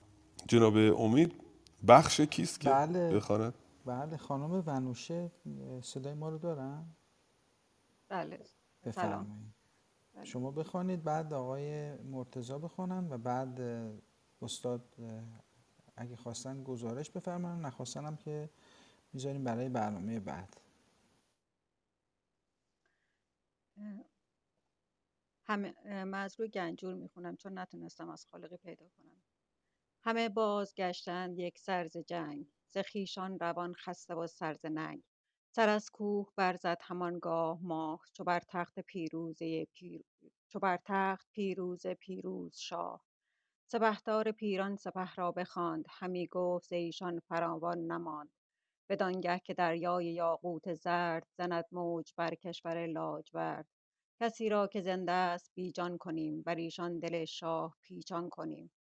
جناب 0.48 0.76
امید 0.76 1.34
بخش 1.88 2.22
کیست 2.22 2.60
که 2.60 2.70
بله. 2.70 3.16
بخواند؟ 3.16 3.54
بله 3.86 4.18
خانم 4.18 4.64
ونوشه 4.68 5.32
صدای 5.82 6.14
ما 6.14 6.30
رو 6.30 6.38
دارن؟ 6.38 6.86
بله. 8.10 8.40
سلام. 8.84 8.92
بفرمایید 8.92 9.54
شما 10.24 10.52
بخوانید 10.52 11.04
بعد 11.04 11.34
آقای 11.34 11.98
مرتزا 11.98 12.60
بخونن 12.60 13.08
و 13.10 13.18
بعد 13.18 13.62
استاد 14.42 14.82
اگه 15.96 16.16
خواستن 16.16 16.64
گزارش 16.64 17.12
بفرماین 17.12 17.62
نخواستن 17.62 18.16
که 18.16 18.50
می‌ذاریم 19.14 19.44
برای 19.44 19.70
برنامه 19.70 20.20
بعد. 20.20 20.62
همه 25.46 25.74
من 25.86 26.14
از 26.24 26.40
روی 26.40 26.50
گنجور 26.50 26.96
می‌خونم 26.96 27.36
چون 27.36 27.58
نتونستم 27.58 28.10
از 28.10 28.26
خالقی 28.26 28.58
پیدا 28.58 28.90
کنم. 28.90 29.24
همه 30.02 30.30
بازگشتند 30.30 31.40
یک 31.40 31.60
سرز 31.60 31.98
جنگ 31.98 32.48
ز 32.70 32.78
خویشان 32.92 33.40
روان 33.40 33.74
خسته 33.74 34.16
و 34.16 34.28
سر 34.28 34.54
ز 34.54 34.66
ننگ. 34.66 35.04
سر 35.56 35.70
از 35.70 35.90
کوه 35.90 36.30
برزد 36.36 36.78
همانگاه 36.82 37.60
ماه 37.62 38.02
چو 38.14 38.24
بر 38.24 38.40
تخت 38.40 38.80
پیروزه 38.80 39.66
پیر 39.66 40.04
چو 40.48 40.60
بر 40.60 40.80
تخت 40.86 41.28
پیروز 41.32 41.88
پیروز 41.88 42.58
شاه. 42.58 43.06
سپهدار 43.72 44.32
پیران 44.32 44.76
سپه 44.76 45.16
را 45.16 45.32
بخواند 45.32 45.86
همی 45.90 46.28
گفت 46.28 46.68
ز 46.70 46.74
ایشان 46.74 47.20
فراوان 47.20 47.78
نماند. 47.78 48.30
بدانگه 48.90 49.40
که 49.40 49.54
دریای 49.54 50.06
یاقوت 50.06 50.74
زرد 50.74 51.28
زند 51.38 51.66
موج 51.72 52.14
بر 52.18 52.36
کشور 52.36 52.88
لاجورد. 52.88 53.68
کسی 54.22 54.50
را 54.50 54.68
که 54.68 54.82
زنده 54.82 55.12
است 55.12 55.52
بیجان 55.56 55.98
کنیم 55.98 56.42
بر 56.42 56.56
ایشان 56.56 57.00
دل 57.00 57.26
شاه 57.26 57.78
پیچان 57.82 58.30
کنیم. 58.30 58.72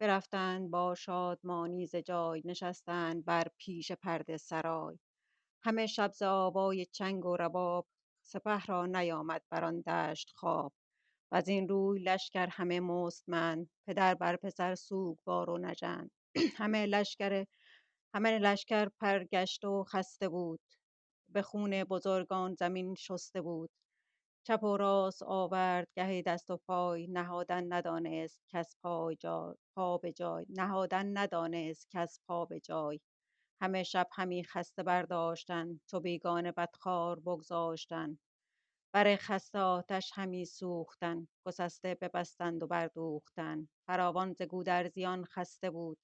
برفتند 0.00 0.70
با 0.70 0.94
شادمانی 0.94 1.86
ز 1.86 1.96
جای 1.96 2.42
نشستند 2.44 3.24
بر 3.24 3.48
پیش 3.58 3.92
پرده 3.92 4.36
سرای. 4.36 4.98
همه 5.64 5.86
شب 5.86 6.12
ز 6.12 6.22
آوای 6.22 6.86
چنگ 6.86 7.26
و 7.26 7.36
رباب 7.36 7.86
سپه 8.22 8.64
را 8.66 8.86
نیامد 8.86 9.42
بر 9.50 9.64
آن 9.64 9.80
دشت 9.80 10.32
خواب. 10.36 10.72
وزین 11.32 11.68
روی 11.68 12.00
لشکر 12.02 12.46
همه 12.50 12.80
مستمند 12.80 13.70
پدر 13.86 14.14
بر 14.14 14.36
پسر 14.36 14.74
سوگوار 14.74 15.50
و 15.50 15.58
نژند. 15.58 16.10
همه 16.60 16.86
لشکر 16.86 17.44
همه 18.14 18.38
لشکر 18.38 18.88
پرگشته 19.00 19.68
و 19.68 19.84
خسته 19.84 20.28
بود. 20.28 20.60
به 21.28 21.42
خون 21.42 21.84
بزرگان 21.84 22.54
زمین 22.54 22.94
شسته 22.94 23.40
بود. 23.42 23.70
چپ 24.46 24.62
و 24.64 24.76
راست 24.76 25.22
آورد 25.22 25.88
گهی 25.96 26.22
دست 26.22 26.50
و 26.50 26.56
پای 26.56 27.06
نهادن 27.06 27.72
ندانست 27.72 28.40
کس 28.48 28.76
پای 28.82 29.16
جا 29.16 29.56
پا 29.76 29.98
به 29.98 30.12
جای. 30.12 30.46
نهادن 30.48 31.18
ندانست 31.18 31.88
کس 31.92 32.20
پا 32.28 32.44
به 32.44 32.60
جای. 32.60 33.00
همه 33.62 33.82
شب 33.82 34.08
همی 34.12 34.44
خسته 34.44 34.82
برداشتن 34.82 35.80
چو 35.90 36.00
بیگانه 36.00 36.52
بدخوار 36.52 37.20
بگذاشتن. 37.20 38.18
بر 38.92 39.16
خسته 39.16 39.58
آتش 39.58 40.10
همی 40.14 40.44
سوختن 40.44 41.28
گسسته 41.46 41.94
ببستند 42.00 42.62
و 42.62 42.66
بردوختن. 42.66 43.68
فراوان 43.86 44.32
ز 44.32 44.42
گودرزیان 44.42 45.24
خسته 45.24 45.70
بود. 45.70 45.98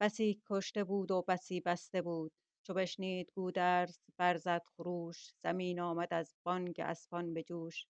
بسی 0.00 0.42
کشته 0.50 0.84
بود 0.84 1.10
و 1.10 1.24
بسی 1.28 1.60
بسته 1.60 2.02
بود. 2.02 2.32
چو 2.66 2.74
بشنید 2.74 3.32
گودرز 3.34 3.98
برزد 4.18 4.62
خروش 4.76 5.32
زمین 5.42 5.80
آمد 5.80 6.08
از 6.14 6.34
بانگ 6.44 6.80
اسپان 6.80 7.34
به 7.34 7.42
جوش. 7.42 7.86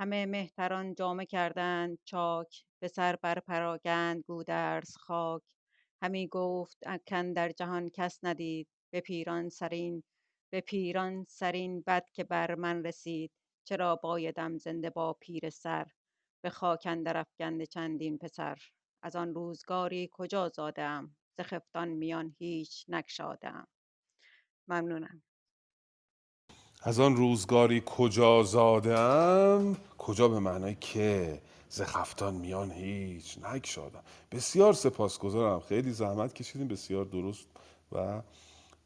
همه 0.00 0.26
مهتران 0.26 0.94
جامه 0.94 1.26
کردند 1.26 1.98
چاک 2.04 2.64
به 2.82 2.88
سر 2.88 3.16
برپراگند 3.16 4.24
گودرز 4.26 4.96
خاک. 4.96 5.42
همی 6.02 6.28
گفت 6.28 6.78
کاندر 7.10 7.50
جهان 7.52 7.90
کس 7.90 8.18
ندید 8.22 8.68
به 8.92 9.00
پیران 9.00 9.48
سرین 9.48 10.02
به 10.52 10.60
پیران 10.60 11.24
سرین 11.28 11.80
بد 11.86 12.04
که 12.12 12.24
بر 12.24 12.54
من 12.54 12.84
رسید. 12.84 13.32
چرا 13.64 13.96
بایدم 13.96 14.58
زنده 14.58 14.90
با 14.90 15.12
پیر 15.12 15.50
سر 15.50 15.86
به 16.44 16.50
خاک 16.50 16.82
اندر 16.86 17.26
چندین 17.70 18.18
پسر. 18.18 18.58
از 19.02 19.16
آن 19.16 19.34
روزگاری 19.34 20.08
کجا 20.12 20.48
زاده 20.48 20.82
ام 20.82 21.16
ز 21.38 21.40
خفتان 21.40 21.88
میان 21.88 22.36
هیچ 22.38 22.84
نگشاده 22.88 23.48
ام 23.48 23.66
ممنونم. 24.68 25.22
از 26.82 27.00
آن 27.00 27.16
روزگاری 27.16 27.82
کجا 27.86 28.42
زادم 28.42 29.76
کجا 29.98 30.28
به 30.28 30.38
معنای 30.38 30.74
که 30.74 31.42
ز 31.68 31.82
خفتان 31.82 32.34
میان 32.34 32.70
هیچ 32.70 33.38
نگشادم 33.38 34.02
بسیار 34.32 34.72
سپاسگزارم. 34.72 35.60
خیلی 35.60 35.92
زحمت 35.92 36.34
کشیدیم 36.34 36.68
بسیار 36.68 37.04
درست 37.04 37.46
و 37.92 38.22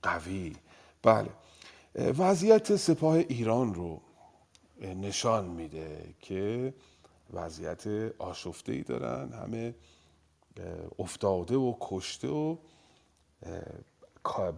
قوی. 0.03 0.57
بله. 1.03 1.31
وضعیت 1.95 2.77
سپاه 2.77 3.15
ایران 3.17 3.75
رو 3.75 4.03
نشان 4.81 5.45
میده 5.45 6.15
که 6.21 6.75
وضعیت 7.33 7.87
آشفته 8.19 8.73
ای 8.73 8.83
دارن 8.83 9.33
همه 9.33 9.75
افتاده 10.99 11.57
و 11.57 11.75
کشته 11.81 12.29
و 12.29 12.57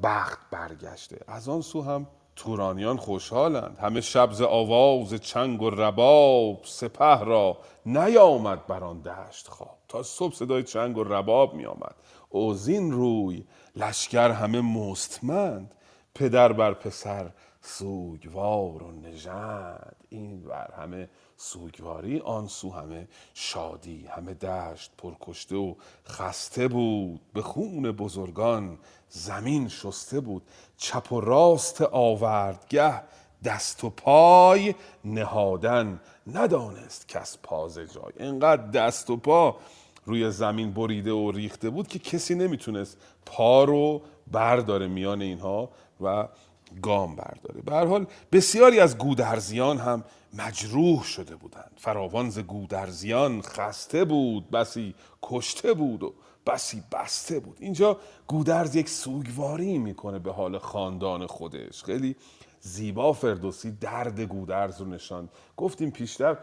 بخت 0.02 0.38
برگشته. 0.50 1.18
از 1.26 1.48
آن 1.48 1.60
سو 1.60 1.82
هم 1.82 2.06
تورانیان 2.36 2.96
خوشحالند. 2.96 3.78
همه 3.78 4.00
شب 4.00 4.32
ز 4.32 4.42
آواز 4.42 5.14
چنگ 5.14 5.62
و 5.62 5.70
رباب 5.70 6.60
سپه 6.64 7.24
را 7.24 7.58
نیامد 7.86 8.66
بر 8.66 8.84
آن 8.84 9.00
دشت 9.00 9.48
خواب. 9.48 9.78
تا 9.88 10.02
صبح 10.02 10.34
صدای 10.34 10.62
چنگ 10.62 10.96
و 10.96 11.04
رباب 11.04 11.54
می 11.54 11.66
آمد 11.66 11.94
اوزین 12.28 12.92
روی 12.92 13.44
لشکر 13.76 14.30
همه 14.30 14.60
مستمند. 14.60 15.74
پدر 16.14 16.52
بر 16.52 16.74
پسر 16.74 17.30
سوگوار 17.68 18.82
و 18.82 18.92
نژند 18.92 19.96
این 20.08 20.42
بر 20.42 20.74
همه 20.78 21.08
سوگواری 21.36 22.20
آن 22.20 22.46
سو 22.46 22.70
همه 22.70 23.08
شادی 23.34 24.06
همه 24.06 24.34
دشت 24.34 24.90
پرکشته 24.98 25.56
و 25.56 25.74
خسته 26.06 26.68
بود. 26.68 27.20
به 27.32 27.42
خون 27.42 27.92
بزرگان 27.92 28.78
زمین 29.08 29.68
شسته 29.68 30.20
بود. 30.20 30.42
چپ 30.76 31.12
و 31.12 31.20
راست 31.20 31.82
آوردگه 31.82 33.02
دست 33.44 33.84
و 33.84 33.90
پای 33.90 34.74
نهادن 35.04 36.00
ندانست 36.26 37.08
کس 37.08 37.38
پاز 37.42 37.78
جای. 37.78 38.12
انقدر 38.18 38.66
دست 38.66 39.10
و 39.10 39.16
پا 39.16 39.56
روی 40.04 40.30
زمین 40.30 40.72
بریده 40.72 41.12
و 41.12 41.30
ریخته 41.30 41.70
بود 41.70 41.88
که 41.88 41.98
کسی 41.98 42.34
نمی‌تونست 42.34 42.98
پا 43.26 43.64
رو 43.64 44.02
برداره 44.32 44.86
میان 44.86 45.22
اینها 45.22 45.70
و 46.00 46.28
گام 46.82 47.16
برداره 47.16 47.60
به 47.60 47.74
حال 47.74 48.06
بسیاری 48.32 48.80
از 48.80 48.98
گودرزیان 48.98 49.78
هم 49.78 50.04
مجروح 50.34 51.02
شده 51.02 51.36
بودند. 51.36 51.72
فراوان 51.76 52.30
ز 52.30 52.38
گودرزیان 52.38 53.42
خسته 53.42 54.04
بود 54.04 54.50
بسی 54.50 54.94
کشته 55.22 55.74
بود 55.74 56.02
و 56.02 56.14
بسی 56.46 56.82
بسته 56.92 57.40
بود. 57.40 57.56
اینجا 57.60 57.98
گودرز 58.26 58.76
یک 58.76 58.88
سوگواری 58.88 59.78
می‌کنه 59.78 60.18
به 60.18 60.32
حال 60.32 60.58
خاندان 60.58 61.26
خودش. 61.26 61.84
خیلی 61.84 62.16
زیبا 62.60 63.12
فردوسی 63.12 63.70
درد 63.70 64.20
گودرز 64.20 64.80
رو 64.80 64.86
نشان 64.86 65.28
گفتیم 65.56 65.90
پیشتر 65.90 66.36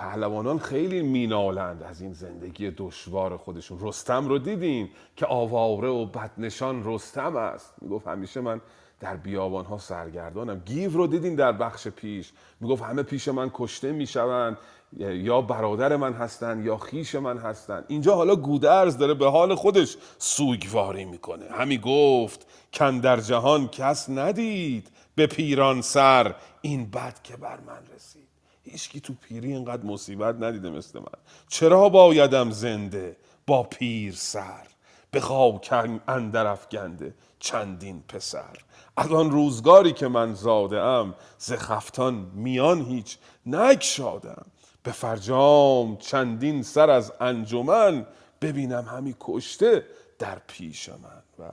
پهلوانان 0.00 0.58
خیلی 0.58 1.02
مینالند 1.02 1.82
از 1.82 2.00
این 2.00 2.12
زندگی 2.12 2.70
دشوار 2.76 3.36
خودشون. 3.36 3.78
رستم 3.80 4.28
رو 4.28 4.38
دیدین 4.38 4.88
که 5.16 5.26
آواره 5.26 5.88
و 5.88 6.06
بدنشان 6.06 6.82
رستم 6.84 7.36
است. 7.36 7.74
می‌گفت 7.80 8.08
همیشه 8.08 8.40
من 8.40 8.60
در 9.00 9.16
بیابان 9.16 9.64
ها 9.64 9.78
سرگردانم. 9.78 10.62
گیو 10.64 10.90
رو 10.90 11.06
دیدین 11.06 11.34
در 11.34 11.52
بخش 11.52 11.88
پیش؟ 11.88 12.32
می‌گفت 12.60 12.82
همه 12.82 13.02
پیش 13.02 13.28
من 13.28 13.50
کشته 13.54 13.92
می‌شوند. 13.92 14.58
یا 14.98 15.40
برادر 15.40 15.96
من 15.96 16.12
هستن 16.12 16.64
یا 16.64 16.76
خیش 16.76 17.14
من 17.14 17.38
هستن. 17.38 17.84
اینجا 17.88 18.14
حالا 18.14 18.36
گودرز 18.36 18.98
داره 18.98 19.14
به 19.14 19.30
حال 19.30 19.54
خودش 19.54 19.96
سوگواری 20.18 21.04
می‌کنه. 21.04 21.46
همی 21.50 21.78
گفت 21.78 22.46
کن 22.72 22.98
در 22.98 23.20
جهان 23.20 23.68
کس 23.68 24.10
ندید 24.10 24.90
به 25.14 25.26
پیران 25.26 25.82
سر 25.82 26.34
این 26.60 26.90
بد 26.90 27.22
که 27.22 27.36
بر 27.36 27.58
من 27.66 27.94
رسید. 27.94 28.29
هیچکی 28.70 29.00
تو 29.00 29.14
پیری 29.14 29.52
اینقدر 29.52 29.82
مصیبت 29.82 30.34
ندیده 30.40 30.70
مثل 30.70 30.98
من. 30.98 31.20
چرا 31.48 31.88
بایدم 31.88 32.50
زنده 32.50 33.16
با 33.46 33.62
پیر 33.62 34.14
سر؟ 34.14 34.66
به 35.10 35.20
خاک 35.20 35.72
اندر 36.08 36.46
افگنده 36.46 37.14
چندین 37.38 38.02
پسر. 38.08 38.56
از 38.96 39.12
آن 39.12 39.30
روزگاری 39.30 39.92
که 39.92 40.08
من 40.08 40.34
زاده 40.34 40.80
ام 40.80 41.14
ز 41.38 41.52
خفتان 41.52 42.14
میان 42.14 42.82
هیچ 42.82 43.18
نگشادم. 43.46 44.46
به 44.82 44.92
فرجام 44.92 45.96
چندین 45.96 46.62
سر 46.62 46.90
از 46.90 47.12
انجمن 47.20 48.06
ببینم 48.40 48.84
همی 48.84 49.16
کشته 49.20 49.86
در 50.18 50.38
پیش 50.46 50.88
من. 50.88 51.22
و 51.38 51.52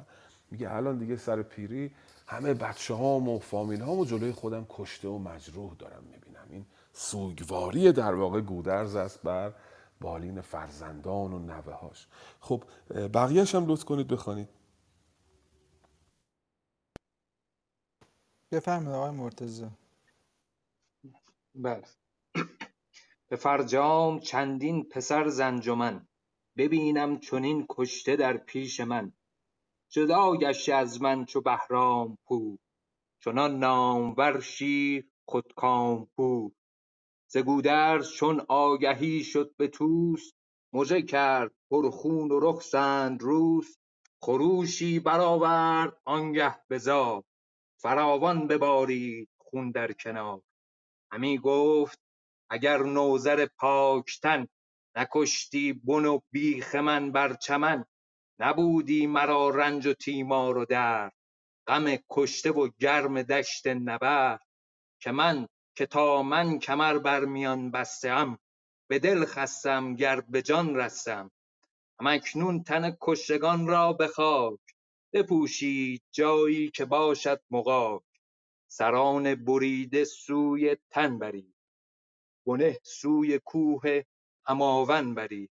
میگه 0.52 0.73
الان 0.73 0.98
دیگه 0.98 1.18
سر 1.18 1.41
پیری 1.41 1.91
همه 2.27 2.53
بچه 2.53 2.94
هام 2.94 3.30
و 3.30 3.39
فامیل 3.39 3.81
هام 3.81 3.99
و 3.99 4.06
جلوی 4.06 4.31
خودم 4.31 4.65
کشته 4.69 5.07
و 5.07 5.18
مجروح 5.18 5.76
دارم 5.80 6.03
می‌بینم. 6.03 6.26
سوگواری 6.99 7.91
در 7.91 8.15
واقع 8.15 8.41
گودرز 8.41 8.95
است 8.95 9.21
بر 9.21 9.53
بالین 10.01 10.41
فرزندان 10.41 11.33
و 11.33 11.39
نوه 11.39 11.73
هاش 11.73 12.07
خب 12.39 12.63
بقیهش 13.13 13.55
هم 13.55 13.65
لطف 13.67 13.83
کنید 13.83 14.07
بخوانید. 14.07 14.49
بفرمایید 18.51 18.95
آقای 18.95 19.11
مرتضی. 19.11 19.67
بله. 21.55 21.83
به 23.29 23.35
فرجام 23.35 24.19
چندین 24.19 24.83
پسر 24.83 25.27
زنجمن 25.27 26.07
ببینم 26.57 27.19
چنین 27.19 27.65
کشته 27.69 28.15
در 28.15 28.37
پیش 28.37 28.79
من. 28.79 29.13
جدا 29.89 30.35
گشته 30.35 30.73
از 30.73 31.01
من 31.01 31.25
چو 31.25 31.41
بهرام 31.41 32.17
پور 32.25 32.57
چنان 33.19 33.59
نامور 33.59 34.39
شیر 34.39 35.09
خودکام 35.25 36.07
پور. 36.15 36.56
ز 37.27 37.37
گودرز 37.37 38.11
چون 38.11 38.45
آگهی 38.47 39.23
شد 39.23 39.55
به 39.57 39.67
طوس 39.67 40.33
مژه 40.73 41.01
کرد 41.01 41.51
پرخون 41.71 42.31
و 42.31 42.39
رخ 42.39 42.61
سندروس 42.61 43.77
خروشی 44.21 44.99
برآورد 44.99 46.01
آنگه 46.05 46.55
به 46.67 46.77
زار 46.77 47.23
فراوان 47.81 48.47
ببارید 48.47 49.29
خون 49.37 49.71
در 49.71 49.91
کنار. 49.91 50.41
همی 51.11 51.37
گفت 51.37 51.99
اگر 52.49 52.77
نوذر 52.83 53.45
پاکتن 53.57 54.47
نکشتی 54.95 55.73
بن 55.73 56.05
و 56.05 56.19
بیخ 56.31 56.75
من 56.75 57.11
بر 57.11 57.33
چمن 57.33 57.85
نبودی 58.39 59.07
مرا 59.07 59.49
رنج 59.49 59.87
و 59.87 59.93
تیمار 59.93 60.57
و 60.57 60.65
درد 60.65 61.13
غم 61.67 61.95
کشته 62.09 62.51
و 62.51 62.69
گرم 62.79 63.21
دشت 63.21 63.67
نبرد 63.67 64.41
که 65.01 65.11
من 65.11 65.47
که 65.77 65.85
تا 65.85 66.23
من 66.23 66.59
کمر 66.59 66.97
بر 66.97 67.25
میان 67.25 67.71
بسته 67.71 68.09
ام 68.09 68.39
به 68.87 68.99
دل 68.99 69.25
خستم 69.25 69.95
گر 69.95 70.21
به 70.21 70.41
جان 70.41 70.75
رستم. 70.75 71.31
هم 71.99 72.07
اکنون 72.07 72.63
تن 72.63 72.97
کشتگان 73.01 73.67
را 73.67 73.93
به 73.93 74.07
خاک 74.07 74.59
بپوشید 75.13 76.03
جایی 76.11 76.71
که 76.71 76.85
باشد 76.85 77.41
مغاک. 77.51 78.01
سران 78.67 79.35
بریده 79.35 80.03
سوی 80.03 80.77
تن 80.89 81.19
برید 81.19 81.55
بنه 82.47 82.79
سوی 82.83 83.39
کوه 83.39 84.01
هماون 84.45 85.13
برید. 85.13 85.51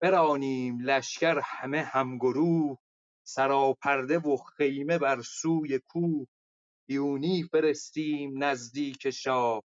برانیم 0.00 0.80
لشکر 0.80 1.40
همه 1.44 1.82
همگروه 1.82 2.78
سراپرده 3.24 4.18
و 4.18 4.36
خیمه 4.36 4.98
بر 4.98 5.22
سوی 5.22 5.78
کوه. 5.78 6.26
بیونی 6.88 7.42
فرستیم 7.42 8.44
نزدیک 8.44 9.10
شاه. 9.10 9.62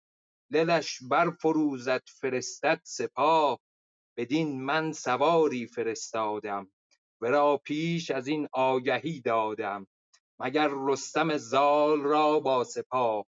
دلش 0.51 0.99
برفروزد 1.11 2.03
فرستد 2.21 2.81
سپاه. 2.83 3.59
بدین 4.17 4.61
من 4.63 4.91
سواری 4.91 5.67
فرستادم. 5.67 6.71
ورا 7.21 7.57
پیش 7.57 8.11
از 8.11 8.27
این 8.27 8.47
آگهی 8.53 9.21
دادم. 9.21 9.87
مگر 10.39 10.69
رستم 10.73 11.37
زال 11.37 12.01
را 12.01 12.39
با 12.39 12.63
سپاه. 12.63 13.25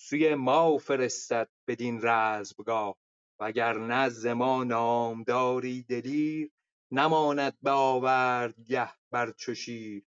سوی 0.00 0.34
ما 0.34 0.78
فرستد 0.78 1.48
بدین 1.68 2.00
رزمگاه. 2.02 2.96
وگرنه 3.40 4.08
ز 4.08 4.26
ما 4.26 4.64
نامداری 4.64 5.82
دلیر. 5.82 6.50
نماند 6.92 7.58
به 7.62 7.70
آوردگه 7.70 8.90
بر 9.10 9.32
چو 9.32 9.54
شیر. 9.54 10.04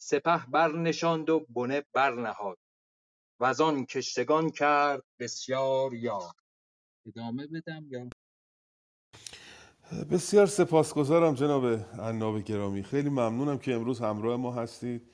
سپه 0.00 0.46
برنشاند 0.46 1.30
و 1.30 1.46
بنه 1.50 1.84
برنهاد. 1.94 2.58
وزان 3.44 3.86
کشتگان 3.86 4.50
کرد 4.50 5.02
بسیار 5.18 5.94
یاد 5.94 6.36
ادامه 7.06 7.46
بدم 7.46 7.86
یا؟ 7.90 8.08
بسیار 10.10 10.46
سپاسگزارم 10.46 11.34
جناب 11.34 11.64
عناب 12.00 12.40
گرامی. 12.40 12.82
خیلی 12.82 13.08
ممنونم 13.08 13.58
که 13.58 13.74
امروز 13.74 14.00
همراه 14.00 14.36
ما 14.36 14.52
هستید 14.52 15.10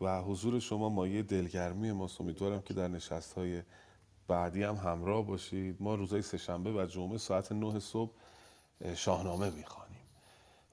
و 0.00 0.22
حضور 0.22 0.58
شما 0.58 0.88
مایه 0.88 1.22
دلگرمی 1.22 1.92
ماست. 1.92 2.20
امیدوارم 2.20 2.62
که 2.62 2.74
در 2.74 2.88
نشست 2.88 3.32
های 3.32 3.62
بعدی 4.28 4.62
هم 4.62 4.74
همراه 4.74 5.26
باشید. 5.26 5.76
ما 5.80 5.94
روزای 5.94 6.22
سهشنبه 6.22 6.72
و 6.72 6.86
جمعه 6.86 7.18
ساعت 7.18 7.52
9 7.52 7.78
صبح 7.80 8.12
اه، 8.80 8.94
شاهنامه 8.94 9.50
می‌خوانیم 9.50 10.02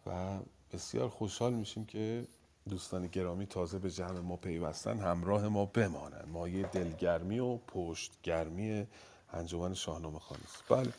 و 0.08 0.40
بسیار 0.74 1.10
خوشحال 1.10 1.54
میشیم 1.54 1.86
که 1.86 2.28
دوستان 2.70 3.08
گرامی 3.08 3.46
تازه 3.46 3.80
به 3.80 3.92
جمع 3.92 4.20
ما 4.20 4.36
پیوستن 4.36 5.00
همراه 5.00 5.48
ما 5.48 5.66
بمانند 5.66 6.28
مایه 6.28 6.68
دلگرمی 6.68 7.40
و 7.40 7.58
پشتگرمی 7.58 8.88
انجمن 9.34 9.74
شاهنامه 9.74 10.20
خانی 10.20 10.42
بله. 10.70 10.94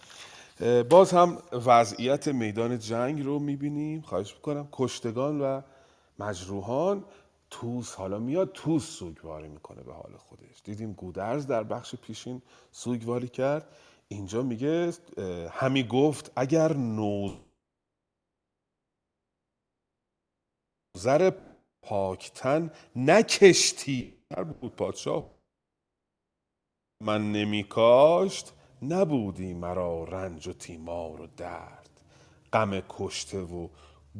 باز 0.82 1.12
هم 1.12 1.38
وضعیت 1.52 2.28
میدان 2.28 2.78
جنگ 2.78 3.24
رو 3.24 3.38
می‌بینیم. 3.38 4.00
خواهش 4.00 4.34
می‌کنم 4.34 4.68
کشتگان 4.72 5.40
و 5.40 5.60
مجروحان 6.18 7.04
توس 7.50 7.94
حالا 7.94 8.18
میاد 8.18 8.52
توس 8.52 8.84
سوگواری 8.84 9.48
می‌کنه 9.48 9.82
به 9.82 9.92
حال 9.92 10.16
خودش. 10.16 10.62
دیدیم 10.64 10.92
گودرز 10.92 11.46
در 11.46 11.62
بخش 11.62 11.94
پیشین 11.94 12.42
سوگواری 12.70 13.28
کرد. 13.28 13.76
اینجا 14.08 14.42
میگه 14.42 14.92
همی 15.50 15.84
گفت 15.84 16.32
اگر 16.36 16.72
نوذر 16.72 17.46
پاکتن 21.86 22.70
نکشتی. 22.96 24.12
بود 24.60 24.76
پادشاه. 24.76 25.30
من 27.02 27.32
نمی 27.32 27.64
کاشت 27.64 28.52
نبودی 28.82 29.54
مرا 29.54 30.04
رنج 30.04 30.48
و 30.48 30.52
تیمار 30.52 31.20
و 31.20 31.26
درد. 31.36 31.90
غم 32.52 32.82
کشته 32.88 33.40
و 33.40 33.68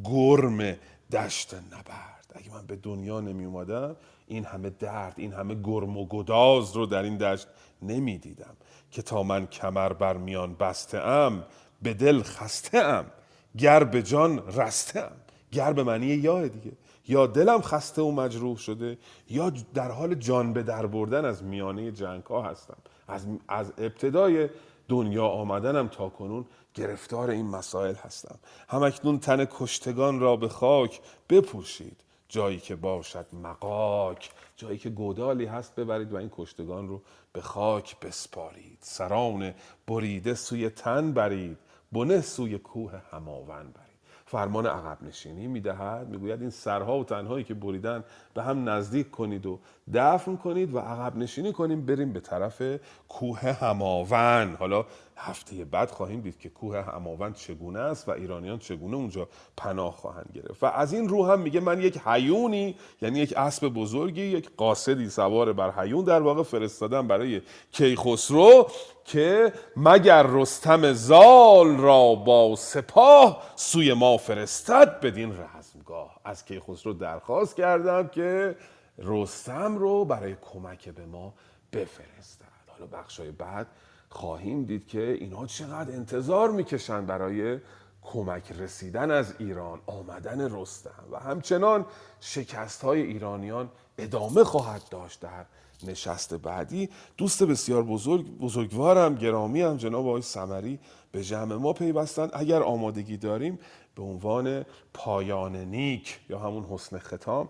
گرم 0.04 0.76
دشت 1.12 1.54
نبرد. 1.54 2.32
اگه 2.34 2.50
من 2.54 2.66
به 2.66 2.76
دنیا 2.76 3.20
نمی 3.20 3.44
اومدم 3.44 3.96
این 4.26 4.44
همه 4.44 4.70
درد 4.70 5.14
این 5.16 5.32
همه 5.32 5.54
گرم 5.54 5.96
و 5.96 6.06
گداز 6.06 6.76
رو 6.76 6.86
در 6.86 7.02
این 7.02 7.16
دشت 7.16 7.48
نمی 7.82 8.18
دیدم. 8.18 8.56
که 8.90 9.02
تا 9.02 9.22
من 9.22 9.46
کمر 9.46 9.92
بر 9.92 10.16
میان 10.16 10.54
بسته 10.54 10.98
ام 10.98 11.44
به 11.82 11.94
دل 11.94 12.22
خسته 12.22 12.78
ام. 12.78 13.10
گر 13.58 13.84
به 13.84 14.02
جان 14.02 14.46
رسته 14.56 15.00
ام. 15.00 15.16
گر 15.52 15.72
به 15.72 15.82
معنی 15.82 16.06
یا 16.06 16.48
دیگه. 16.48 16.72
یا 17.08 17.26
دلم 17.26 17.60
خسته 17.60 18.02
و 18.02 18.10
مجروح 18.10 18.56
شده 18.56 18.98
یا 19.30 19.52
در 19.74 19.90
حال 19.90 20.14
جان 20.14 20.52
به 20.52 20.62
در 20.62 20.86
بردن 20.86 21.24
از 21.24 21.42
میانه 21.42 21.92
جنگ 21.92 22.22
ها 22.22 22.42
هستم. 22.42 22.76
از, 23.08 23.26
از 23.48 23.72
ابتدای 23.78 24.48
دنیا 24.88 25.26
آمدنم 25.26 25.88
تا 25.88 26.08
کنون 26.08 26.46
گرفتار 26.74 27.30
این 27.30 27.46
مسائل 27.46 27.94
هستم. 27.94 28.38
همکنون 28.68 29.18
تن 29.18 29.44
کشتگان 29.50 30.20
را 30.20 30.36
به 30.36 30.48
خاک 30.48 31.00
بپوشید. 31.28 31.96
جایی 32.28 32.58
که 32.58 32.76
باشد 32.76 33.26
مقاک 33.32 34.30
جایی 34.56 34.78
که 34.78 34.90
گودالی 34.90 35.44
هست 35.44 35.74
ببرید 35.74 36.12
و 36.12 36.16
این 36.16 36.30
کشتگان 36.36 36.88
رو 36.88 37.02
به 37.32 37.40
خاک 37.40 38.00
بسپارید. 38.00 38.78
سران 38.80 39.54
بریده 39.86 40.34
سوی 40.34 40.70
تن 40.70 41.12
برید 41.12 41.58
بنه 41.92 42.20
سوی 42.20 42.58
کوه 42.58 42.92
هماون 43.10 43.46
برید. 43.46 43.85
فرمان 44.26 44.66
عقب 44.66 45.02
نشینی 45.02 45.46
می‌دهد. 45.46 46.08
می‌گوید 46.08 46.40
این 46.40 46.50
سرها 46.50 46.98
و 46.98 47.04
تنهایی 47.04 47.44
که 47.44 47.54
بریدن 47.54 48.04
به 48.34 48.42
هم 48.42 48.68
نزدیک 48.68 49.10
کنید 49.10 49.46
و 49.46 49.60
دفن 49.94 50.36
کنید 50.36 50.74
و 50.74 50.78
عقب 50.78 51.16
نشینی 51.16 51.52
کنیم 51.52 51.86
بریم 51.86 52.12
به 52.12 52.20
طرف 52.20 52.62
کوه 53.08 53.38
هماون. 53.38 54.54
حالا 54.54 54.84
هفته 55.16 55.64
بعد 55.64 55.90
خواهیم 55.90 56.20
دید 56.20 56.38
که 56.38 56.48
کوه 56.48 56.82
هماون 56.82 57.32
چگونه 57.32 57.78
است 57.78 58.08
و 58.08 58.12
ایرانیان 58.12 58.58
چگونه 58.58 58.96
اونجا 58.96 59.28
پناه 59.56 59.92
خواهند 59.92 60.30
گرفت. 60.34 60.62
و 60.62 60.66
از 60.66 60.92
این 60.92 61.08
رو 61.08 61.26
هم 61.26 61.40
میگه 61.40 61.60
من 61.60 61.80
یک 61.80 61.98
حیونی 61.98 62.76
یعنی 63.02 63.18
یک 63.18 63.34
اسب 63.36 63.68
بزرگی 63.68 64.22
یک 64.22 64.50
قاصدی 64.56 65.08
سوار 65.08 65.52
بر 65.52 65.70
حیون 65.70 66.04
در 66.04 66.20
واقع 66.20 66.42
فرستادم 66.42 67.08
برای 67.08 67.42
کیخسرو 67.72 68.66
که 69.04 69.52
مگر 69.76 70.22
رستم 70.22 70.92
زال 70.92 71.76
را 71.76 72.14
با 72.14 72.56
سپاه 72.56 73.42
سوی 73.56 73.92
ما 73.92 74.16
فرستد؟ 74.16 75.00
بدین 75.00 75.32
رزمگاه. 75.32 76.20
از 76.24 76.44
کیخسرو 76.44 76.92
درخواست 76.92 77.56
کردم 77.56 78.08
که 78.08 78.56
رستم 78.98 79.76
رو 79.76 80.04
برای 80.04 80.36
کمک 80.42 80.88
به 80.88 81.06
ما 81.06 81.34
بفرستد. 81.72 82.44
حالا 82.66 82.86
بخشای 82.86 83.30
بعد 83.30 83.66
خواهیم 84.08 84.64
دید 84.64 84.86
که 84.86 85.10
اینها 85.20 85.46
چقدر 85.46 85.92
انتظار 85.92 86.50
می‌کشند 86.50 87.06
برای 87.06 87.58
کمک 88.02 88.52
رسیدن 88.52 89.10
از 89.10 89.34
ایران 89.38 89.80
آمدن 89.86 90.56
رستم. 90.56 91.04
و 91.12 91.18
همچنان 91.18 91.86
شکست 92.20 92.82
های 92.82 93.02
ایرانیان 93.02 93.70
ادامه 93.98 94.44
خواهد 94.44 94.82
داشت 94.90 95.20
در 95.20 95.44
نشست 95.82 96.34
بعدی. 96.34 96.88
دوست 97.16 97.42
بسیار 97.42 97.82
بزرگ 97.82 98.38
بزرگوارم 98.38 99.14
گرامی 99.14 99.62
هم 99.62 99.76
جناب 99.76 100.06
آقای 100.06 100.22
سمری 100.22 100.78
به 101.12 101.24
جمع 101.24 101.54
ما 101.54 101.72
پیوستند. 101.72 102.30
اگر 102.32 102.62
آمادگی 102.62 103.16
داریم 103.16 103.58
به 103.94 104.02
عنوان 104.02 104.64
پایان 104.94 105.56
نیک 105.56 106.20
یا 106.28 106.38
همون 106.38 106.64
حسن 106.64 106.98
ختام 106.98 107.48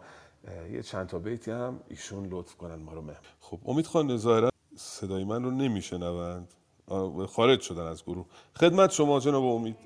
یه 0.72 0.82
چند 0.82 1.06
تا 1.06 1.18
بیتی 1.18 1.50
هم 1.50 1.80
ایشون 1.88 2.28
لطف 2.28 2.54
کنن 2.54 2.74
ما 2.74 2.92
رو 2.92 3.02
مهم. 3.02 3.16
خب 3.40 3.60
امید 3.66 3.86
خان 3.86 4.16
ظاهرا 4.16 4.50
صدای 4.76 5.24
من 5.24 5.44
رو 5.44 5.50
نمیشنوند. 5.50 6.54
خارج 7.28 7.60
شدن 7.60 7.82
از 7.82 8.04
گروه. 8.04 8.26
خدمت 8.56 8.90
شما 8.90 9.20
جناب 9.20 9.44
امید. 9.44 9.76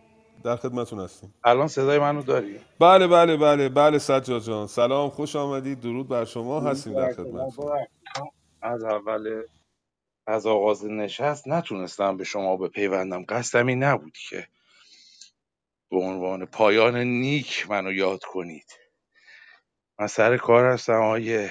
در 0.45 0.57
خدمتون 0.57 1.01
هستیم. 1.01 1.35
الان 1.45 1.69
صدای 1.69 1.99
منو 1.99 2.23
داری؟ 2.23 2.61
بله 2.78 3.07
بله 3.07 3.37
بله. 3.37 3.69
بله 3.69 3.99
سجاد 3.99 4.43
جان. 4.43 4.66
سلام 4.66 5.11
خوش 5.11 5.37
آمدید. 5.37 5.81
درود 5.81 6.09
بر 6.09 6.24
شما. 6.24 6.61
هستیم 6.61 6.95
در 6.95 7.12
خدمتتون. 7.12 7.87
از 8.62 8.85
اول 8.85 9.43
از 10.27 10.47
آغاز 10.47 10.85
نشست 10.85 11.49
نتونستم 11.49 12.16
به 12.16 12.24
شما 12.24 12.57
بپیوندم. 12.57 13.24
قصدم 13.28 13.66
این 13.66 13.82
نبود 13.82 14.16
که 14.31 14.49
به 15.91 15.97
عنوان 15.97 16.47
پایان 16.47 16.97
نیک 16.97 17.70
منو 17.70 17.93
یاد 17.93 18.24
کنید. 18.24 18.66
من 20.01 20.07
سر 20.07 20.39
کار 20.39 20.67
هستم. 20.73 20.93
آقای 20.95 21.51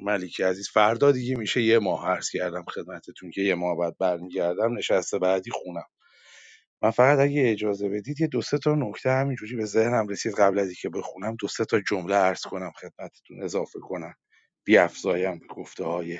ملیکی 0.00 0.42
عزیز 0.42 0.70
فردا 0.70 1.12
دیگه 1.12 1.36
میشه 1.36 1.62
یه 1.62 1.78
ماه 1.78 2.08
عرض 2.08 2.30
کردم 2.30 2.64
خدمتتون 2.74 3.30
که 3.30 3.42
یه 3.42 3.56
ماه 3.56 3.78
بعد 3.78 3.98
برمیگردم. 3.98 4.78
نشسته 4.78 5.20
بعدی 5.20 5.50
خونم. 5.50 5.84
من 6.82 6.90
فقط 6.90 7.18
اگه 7.18 7.42
اجازه 7.52 7.88
بدید 7.88 8.20
یه 8.20 8.26
دو 8.26 8.42
سه 8.42 8.58
تا 8.58 8.74
نکته 8.74 9.10
همینجوری 9.10 9.56
به 9.56 9.64
ذهنم 9.64 10.08
رسید 10.08 10.34
قبل 10.34 10.58
از 10.58 10.66
اینکه 10.66 10.88
بخونم 10.88 11.36
دو 11.40 11.48
سه 11.48 11.64
تا 11.64 11.80
جمله 11.80 12.14
عرض 12.16 12.42
کنم 12.42 12.72
خدمتتون 12.72 13.42
اضافه 13.42 13.78
کنم. 13.80 14.14
بیافزایم 14.66 15.38
به 15.38 15.46
گفته 15.46 15.84
های 15.84 16.18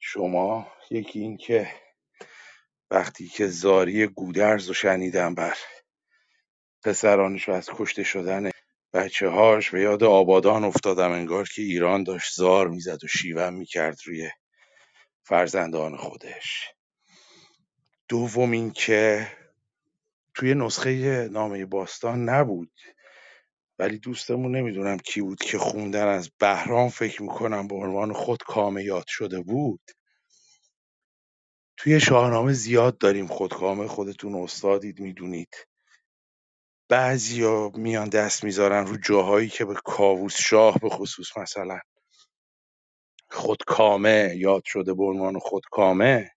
شما. 0.00 0.72
یکی 0.90 1.20
این 1.20 1.36
که 1.36 1.68
وقتی 2.90 3.28
که 3.28 3.46
زاری 3.48 4.06
گودرز 4.06 4.68
رو 4.68 4.74
شنیدم 4.74 5.34
بر 5.34 5.56
پسرانش 6.84 7.50
و 7.50 7.52
از 7.52 7.70
کشته 7.74 8.04
شدن 8.04 8.50
بچه 8.94 9.28
هاش 9.28 9.70
به 9.70 9.80
یاد 9.80 10.04
آبادان 10.04 10.64
افتادم 10.64 11.10
انگار 11.12 11.48
که 11.48 11.62
ایران 11.62 12.04
داشت 12.04 12.34
زار 12.34 12.68
می‌زد 12.68 13.04
و 13.04 13.08
شیون 13.08 13.54
می‌کرد 13.54 13.98
روی 14.06 14.30
فرزندان 15.24 15.96
خودش. 15.96 16.68
دوم 18.08 18.50
این 18.50 18.70
که 18.70 19.28
توی 20.34 20.54
نسخه 20.54 21.28
نامه 21.32 21.66
باستان 21.66 22.28
نبود 22.28 22.72
ولی 23.78 23.98
دوستمون 23.98 24.56
نمی‌دونم 24.56 24.98
کی 24.98 25.20
بود 25.20 25.38
که 25.42 25.58
خوندن 25.58 26.08
از 26.08 26.30
بهرام 26.38 26.88
فکر 26.88 27.22
می‌کنم 27.22 27.68
به 27.68 27.74
عنوان 27.74 28.12
خود 28.12 28.42
کامه 28.42 28.84
یاد 28.84 29.06
شده 29.08 29.40
بود. 29.40 29.80
توی 31.76 32.00
شاهنامه 32.00 32.52
زیاد 32.52 32.98
داریم 32.98 33.26
خودکامه 33.26 33.88
خودتون 33.88 34.34
استادید 34.34 35.00
می‌دونید. 35.00 35.54
بعضیا 36.90 37.72
میان 37.76 38.08
دست 38.08 38.44
می‌ذارن 38.44 38.86
رو 38.86 38.96
جاهایی 38.96 39.48
که 39.48 39.64
به 39.64 39.74
کاووس 39.74 40.36
شاه 40.40 40.78
به 40.78 40.90
خصوص 40.90 41.38
مثلا. 41.38 41.80
خودکامه 43.30 44.34
یاد 44.36 44.62
شده 44.66 44.94
به 44.94 45.04
عنوان 45.04 45.38
خودکامه 45.38 46.30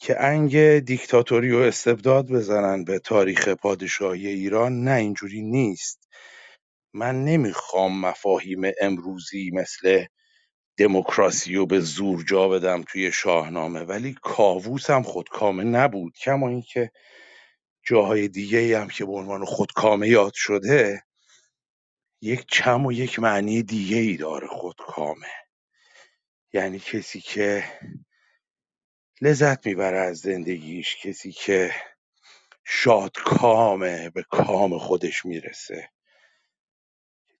که 0.00 0.22
انگ 0.24 0.78
دیکتاتوری 0.78 1.52
و 1.52 1.58
استبداد 1.58 2.28
بزنن 2.32 2.84
به 2.84 2.98
تاریخ 2.98 3.48
پادشاهی 3.48 4.28
ایران 4.28 4.84
نه 4.84 4.92
اینجوری 4.94 5.42
نیست. 5.42 6.08
من 6.94 7.24
نمی‌خوام 7.24 8.00
مفاهیم 8.00 8.62
امروزی 8.82 9.50
مثل 9.54 10.04
دموکراسی 10.78 11.54
رو 11.56 11.66
به 11.66 11.80
زور 11.80 12.24
جا 12.24 12.48
بدم 12.48 12.82
توی 12.82 13.12
شاهنامه 13.12 13.80
ولی 13.80 14.16
کاووس 14.22 14.90
هم 14.90 15.02
خودکامه 15.02 15.64
نبود 15.64 16.12
کما 16.24 16.48
اینکه 16.48 16.90
جاهای 17.82 18.28
دیگه 18.28 18.80
هم 18.80 18.88
که 18.88 19.04
به 19.04 19.12
عنوان 19.12 19.44
خودکامه 19.44 20.08
یاد 20.08 20.32
شده 20.34 21.04
یک 22.22 22.46
چم 22.48 22.86
و 22.86 22.92
یک 22.92 23.18
معنی 23.18 23.62
دیگه 23.62 23.96
ای 23.96 24.16
داره 24.16 24.46
خودکامه 24.46 25.26
یعنی 26.52 26.78
کسی 26.78 27.20
که 27.20 27.64
لذت 29.20 29.66
می‌بره 29.66 29.98
از 29.98 30.18
زندگیش 30.18 30.96
کسی 31.06 31.32
که 31.32 31.74
شادکامه 32.64 34.10
به 34.10 34.22
کام 34.22 34.78
خودش 34.78 35.24
می‌رسه. 35.24 35.90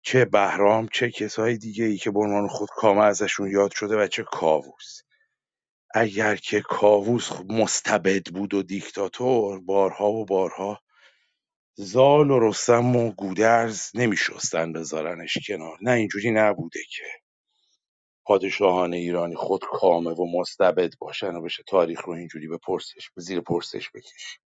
چه 0.02 0.24
بهرام 0.24 0.88
چه 0.88 1.10
کسای 1.10 1.56
دیگه 1.58 1.84
ای 1.84 1.96
که 1.96 2.10
به 2.10 2.20
عنوان 2.20 2.48
خودکامه 2.48 3.02
ازشون 3.04 3.50
یاد 3.50 3.72
شده 3.72 3.96
و 3.96 4.06
چه 4.06 4.22
کاووس. 4.22 5.02
اگر 5.94 6.36
که 6.36 6.60
کاووس 6.60 7.32
مستبد 7.48 8.24
بود 8.24 8.54
و 8.54 8.62
دیکتاتور 8.62 9.60
بارها 9.60 10.10
و 10.12 10.24
بارها 10.24 10.80
زال 11.74 12.30
و 12.30 12.40
رستم 12.40 12.96
و 12.96 13.12
گودرز 13.12 13.90
نمیشستن 13.94 14.72
بذارنش 14.72 15.38
کنار. 15.48 15.78
نه 15.82 15.90
اینجوری 15.92 16.30
نبوده 16.30 16.80
که 16.90 17.04
پادشاهان 18.24 18.94
ایرانی 18.94 19.36
خود 19.36 19.60
کامه 19.72 20.10
و 20.10 20.40
مستبد 20.40 20.92
باشن 20.98 21.34
و 21.34 21.42
بشه 21.42 21.62
تاریخ 21.68 22.02
رو 22.02 22.12
اینجوری 22.12 22.48
به 22.48 22.58
پرسش 22.58 23.10
به 23.16 23.22
زیر 23.22 23.40
پرسش 23.40 23.90
بکش. 23.94 24.38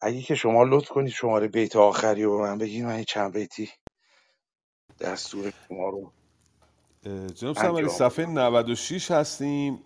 اگه 0.00 0.22
که 0.22 0.34
شما 0.34 0.64
لطف 0.64 0.88
کنید 0.88 1.12
شماره 1.12 1.48
بیت 1.48 1.76
آخری 1.76 2.22
رو 2.24 2.38
به 2.38 2.42
من 2.42 2.58
بگید 2.58 2.84
من 2.84 3.04
چند 3.04 3.32
بیتی 3.32 3.70
دستور 5.00 5.52
شما 5.68 5.88
رو 5.88 6.12
جناب 7.34 7.58
انجام 7.58 7.88
صفحه 7.88 8.26
بدم 8.26 8.38
96 8.38 9.10
هستیم. 9.10 9.84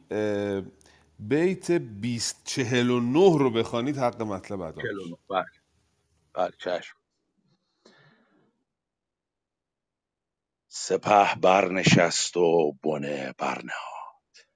بیت 1.18 1.72
2049 1.72 3.38
رو 3.38 3.50
بخوانید 3.50 3.98
حق 3.98 4.22
مطلب 4.22 4.60
ادا 4.60 4.82
میشه. 4.82 4.94
49 4.94 5.16
بله. 5.28 5.44
بله 6.34 6.52
چشم. 6.58 6.96
سپه 10.68 11.34
برنشست 11.34 12.36
و 12.36 12.72
بنه 12.72 13.34
برنهاد. 13.38 14.46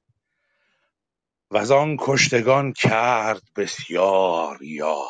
وزان 1.51 1.97
کشتگان 2.01 2.73
کرد 2.73 3.43
بسیار 3.57 4.63
یاد. 4.63 5.09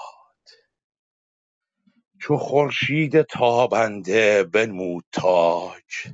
چو 2.20 2.36
خورشید 2.36 3.22
تابنده 3.22 4.44
بنمود 4.44 5.04
تاج. 5.12 6.08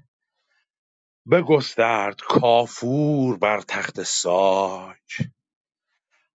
بگسترد 1.30 2.20
کافور 2.20 3.38
بر 3.38 3.60
تخت 3.60 4.02
ساج. 4.02 5.22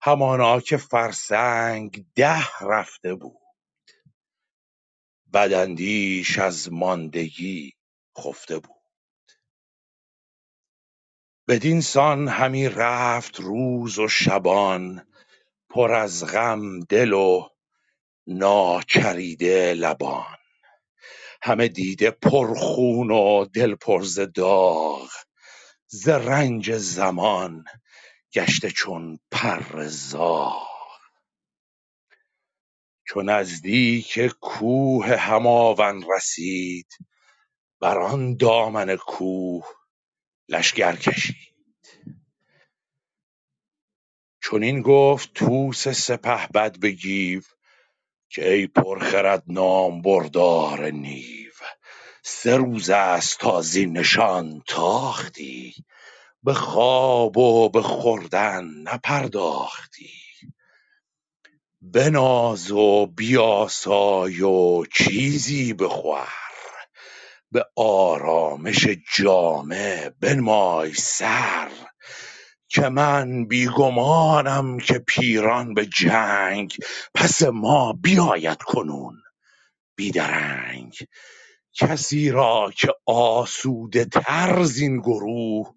همانا 0.02 0.60
که 0.60 0.76
فرسنگ 0.76 2.06
ده 2.14 2.58
رفته 2.60 3.14
بود. 3.14 3.38
بداندیش 5.32 6.38
از 6.38 6.72
ماندگی 6.72 7.72
خفته 8.18 8.58
بود. 8.58 8.76
بدین 11.48 11.80
سان 11.80 12.28
همی 12.28 12.68
رفت 12.68 13.40
روز 13.40 13.98
و 13.98 14.08
شبان 14.08 15.06
پر 15.70 15.92
از 15.92 16.26
غم 16.26 16.80
دل 16.80 17.12
و 17.12 17.48
ناچریده 18.26 19.74
لبان. 19.74 20.35
همه 21.42 21.68
دیده 21.68 22.10
پرخون 22.10 23.10
و 23.10 23.44
دل 23.44 23.74
پر 23.74 24.02
ز 24.02 24.20
داغ. 24.20 25.10
ز 25.86 26.08
رنج 26.08 26.72
زمان 26.72 27.64
گشته 28.34 28.70
چون 28.70 29.18
پر 29.30 29.86
زاغ. 29.86 30.68
چو 33.08 33.22
نزدیک 33.22 34.20
کوه 34.40 35.16
هماون 35.16 36.04
رسید 36.16 36.88
بر 37.80 37.98
آن 37.98 38.36
دامن 38.36 38.96
کوه 38.96 39.64
لشکر 40.48 40.96
کشید. 40.96 41.36
چنین 44.42 44.82
گفت 44.82 45.34
طوس 45.34 45.88
سپهبد 45.88 46.78
به 46.78 46.90
گیو 46.90 47.42
که 48.36 48.52
ای 48.52 48.66
پرخرد 48.66 49.42
نامبردار 49.46 50.90
نیو 50.90 51.52
سه 52.22 52.56
روز 52.56 52.90
است 52.90 53.38
تا 53.38 53.62
زین 53.62 53.98
نشان 53.98 54.62
تاختی 54.66 55.74
به 56.42 56.54
خواب 56.54 57.36
و 57.36 57.68
به 57.68 57.82
خوردن 57.82 58.64
نپرداختی. 58.64 60.12
بناز 61.80 62.70
و 62.70 63.06
بیاسای 63.06 64.42
و 64.42 64.84
چیزی 64.84 65.72
بخور 65.72 66.28
به 67.52 67.66
آرامش 67.76 68.86
جامه 69.14 70.10
بنمای 70.20 70.94
سر. 70.94 71.70
که 72.68 72.88
من 72.88 73.44
بیگمانم 73.44 74.78
که 74.78 74.98
پیران 74.98 75.74
به 75.74 75.86
جنگ 75.86 76.76
پس 77.14 77.42
ما 77.42 77.92
بیاید 77.92 78.62
کنون. 78.62 79.22
بیدرنگ 79.96 80.96
کسی 81.74 82.30
را 82.30 82.72
که 82.76 82.88
آسوده 83.06 84.04
تر 84.04 84.62
زین 84.64 85.00
گروه 85.00 85.74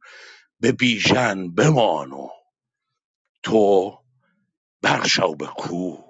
به 0.60 0.72
بیژن 0.72 1.52
بمان 1.56 2.12
و 2.12 2.28
تو 3.44 3.98
برشو 4.82 5.36
به 5.36 5.46
کوه. 5.48 6.06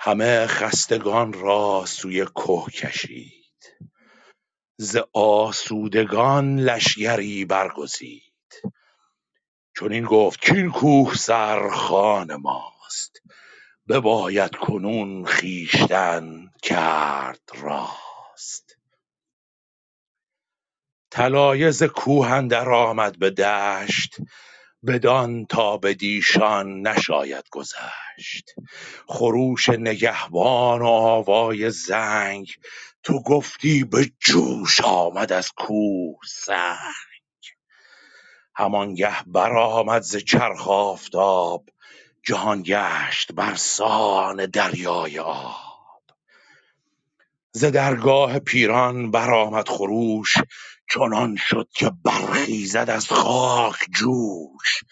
همه 0.00 0.46
خستگان 0.46 1.32
را 1.32 1.84
سوی 1.86 2.24
که 2.24 2.70
کشید. 2.70 3.78
ز 4.76 4.96
آسودگان 5.12 6.60
لشکری 6.60 7.44
برگزید. 7.44 8.22
چنین 9.80 10.04
گفت 10.04 10.46
کاین 10.50 10.70
کوهسر 10.70 11.68
خان 11.70 12.36
ماست 12.36 13.22
بباید 13.88 14.56
کنون 14.56 15.26
خویشتن 15.26 16.50
کرد 16.62 17.40
راست. 17.54 18.76
طلایه 21.10 21.70
ز 21.70 21.82
کوه 21.82 22.30
اندر 22.30 22.70
آمد 22.70 23.18
به 23.18 23.30
دشت 23.30 24.16
بدان 24.86 25.46
تا 25.46 25.76
بدیشان 25.78 26.80
نشاید 26.80 27.44
گذشت. 27.50 28.54
خروش 29.08 29.68
نگهبان 29.68 30.82
و 30.82 30.86
آوای 30.86 31.70
زنگ 31.70 32.48
تو 33.04 33.22
گفتی 33.22 33.84
به 33.84 34.12
جوش 34.20 34.80
آمد 34.80 35.32
از 35.32 35.52
کوه 35.56 36.18
سنگ. 36.26 36.78
همانگه 38.56 39.22
برآمد 39.26 40.02
ز 40.02 40.16
چرخ 40.16 40.68
آفتاب 40.68 41.68
جهان 42.22 42.62
گشت 42.62 43.32
برسان 43.32 44.46
دریای 44.46 45.18
آب. 45.18 46.02
ز 47.52 47.64
درگاه 47.64 48.38
پیران 48.38 49.10
برآمد 49.10 49.68
خروش 49.68 50.34
چنان 50.90 51.36
شد 51.36 51.68
که 51.74 51.90
برخیزد 52.04 52.90
از 52.90 53.08
خاک 53.08 53.76
جوش. 53.94 54.84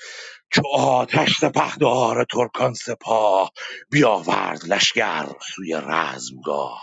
چو 0.51 0.63
آتش 0.75 1.39
سپهدار 1.39 2.25
ترکان 2.25 2.75
سپاه 2.75 3.53
بیاورد 3.91 4.65
لشکر 4.65 5.27
سوی 5.55 5.75
رزمگاه. 5.75 6.83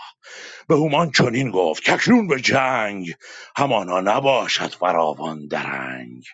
به 0.70 0.76
هومان 0.76 1.10
چنین 1.10 1.50
گفت 1.50 1.90
کاکنون 1.90 2.28
به 2.28 2.40
جنگ 2.40 3.14
همانا 3.56 4.00
نباشد 4.00 4.74
فراوان 4.74 5.46
درنگ. 5.46 6.24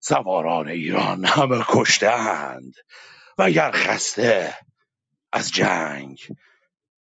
سواران 0.00 0.68
ایران 0.68 1.24
همه 1.24 1.64
کشته 1.68 2.10
اند 2.10 2.74
وگر 3.38 3.70
خسته 3.70 4.54
از 5.32 5.50
جنگ 5.52 6.20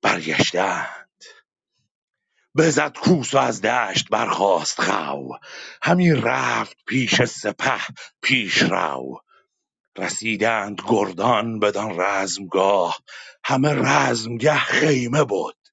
برگشته 0.02 0.88
بزد 2.58 2.98
کوس 2.98 3.34
و 3.34 3.38
از 3.38 3.62
دشت 3.62 4.10
برخاست 4.10 4.82
خو 4.82 5.34
همی 5.82 6.12
رفت 6.12 6.78
پیش 6.88 7.24
سپه 7.24 7.82
پیش 8.22 8.58
رو. 8.58 9.22
رسیدند 9.98 10.82
گردان 10.88 11.60
بدان 11.60 12.02
رزمگاه 12.02 13.00
همه 13.44 13.74
رزمگه 13.74 14.56
خیمه 14.58 15.24
بد. 15.24 15.65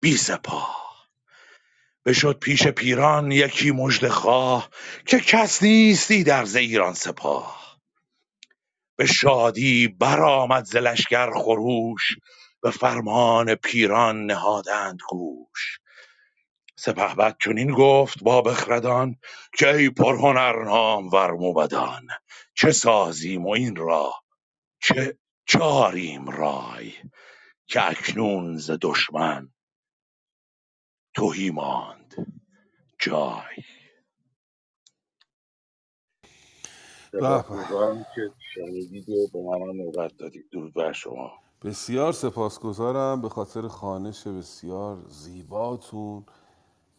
بی 0.00 0.16
سپاه. 0.16 1.08
بشد 2.06 2.38
پیش 2.38 2.66
پیران 2.66 3.32
یکی 3.32 3.70
مژده 3.70 4.08
خواه 4.08 4.70
که 5.06 5.20
کس 5.20 5.62
نیستی 5.62 6.24
در 6.24 6.44
ز 6.44 6.56
ایران 6.56 6.94
سپاه. 6.94 7.78
به 8.96 9.06
شادی 9.06 9.88
برآمد 9.88 10.64
ز 10.64 10.76
لشکر 10.76 11.30
خروش 11.34 12.16
به 12.62 12.70
فرمان 12.70 13.54
پیران 13.54 14.26
نهادند 14.26 14.98
گوش. 15.08 15.78
سپهبد 16.76 17.36
چنین 17.44 17.74
گفت 17.74 18.22
با 18.22 18.42
بخردان 18.42 19.16
که 19.58 19.74
ای 19.74 19.90
پرهنر 19.90 20.64
نامور 20.64 21.30
موبدان 21.30 22.08
چه 22.54 22.72
سازیم 22.72 23.46
و 23.46 23.50
این 23.50 23.76
را 23.76 24.14
چه 24.82 25.18
چاریم 25.46 26.28
رای 26.28 26.92
که 27.66 27.88
اکنون 27.90 28.58
ز 28.58 28.70
دشمن 28.82 29.48
تهی 31.18 31.50
ماند. 31.50 32.14
جای. 32.98 33.64
به 37.12 37.20
به. 37.20 37.42
سپاسگزارم 37.42 38.06
که 38.14 38.32
شنیدید 38.54 39.08
و 39.08 39.28
به 39.32 39.38
منم 39.38 39.82
نوبت 39.82 40.16
دادید. 40.16 40.50
درود 40.52 40.74
بر 40.74 40.92
شما. 40.92 41.32
بسیار 41.62 42.12
سپاسگزارم. 42.12 43.22
به 43.22 43.28
خاطر 43.28 43.68
خانش 43.68 44.26
بسیار 44.26 45.04
زیباتون 45.08 46.24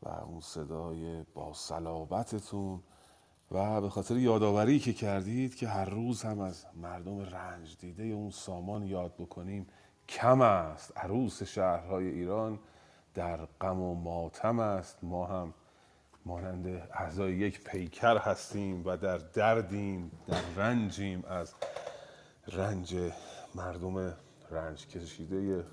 و 0.04 0.10
اون 0.10 0.40
صدای 0.40 1.26
با 1.34 1.54
صلابتتون 1.54 2.84
و 3.52 3.82
به 3.82 3.90
خاطر 3.90 4.18
یادآوری 4.18 4.80
که 4.80 4.94
کردید 4.94 5.56
که 5.56 5.68
هر 5.68 5.86
روز 5.86 6.22
هم 6.24 6.40
از 6.40 6.66
مردم 6.76 7.20
رنج 7.20 7.78
دیده 7.78 8.04
اون 8.04 8.32
سامان 8.32 8.84
یاد 8.84 9.16
بکنیم 9.16 9.68
کم 10.10 10.42
است. 10.42 10.98
عروس 10.98 11.44
شهرهای 11.44 12.08
ایران 12.08 12.60
در 13.20 13.46
غم 13.62 13.82
و 13.82 13.96
ماتم 13.96 14.60
است. 14.60 14.98
ما 15.04 15.26
هم 15.26 15.54
مانند 16.26 16.90
اعضای 16.94 17.34
یک 17.34 17.64
پیکر 17.64 18.18
هستیم 18.18 18.86
و 18.86 18.98
در 18.98 19.18
دردیم 19.18 20.12
در 20.28 20.42
رنجیم 20.58 21.24
از 21.28 21.54
رنج 22.48 22.96
مردم 23.56 24.14
رنج 24.52 24.88
کشیده 24.88 25.64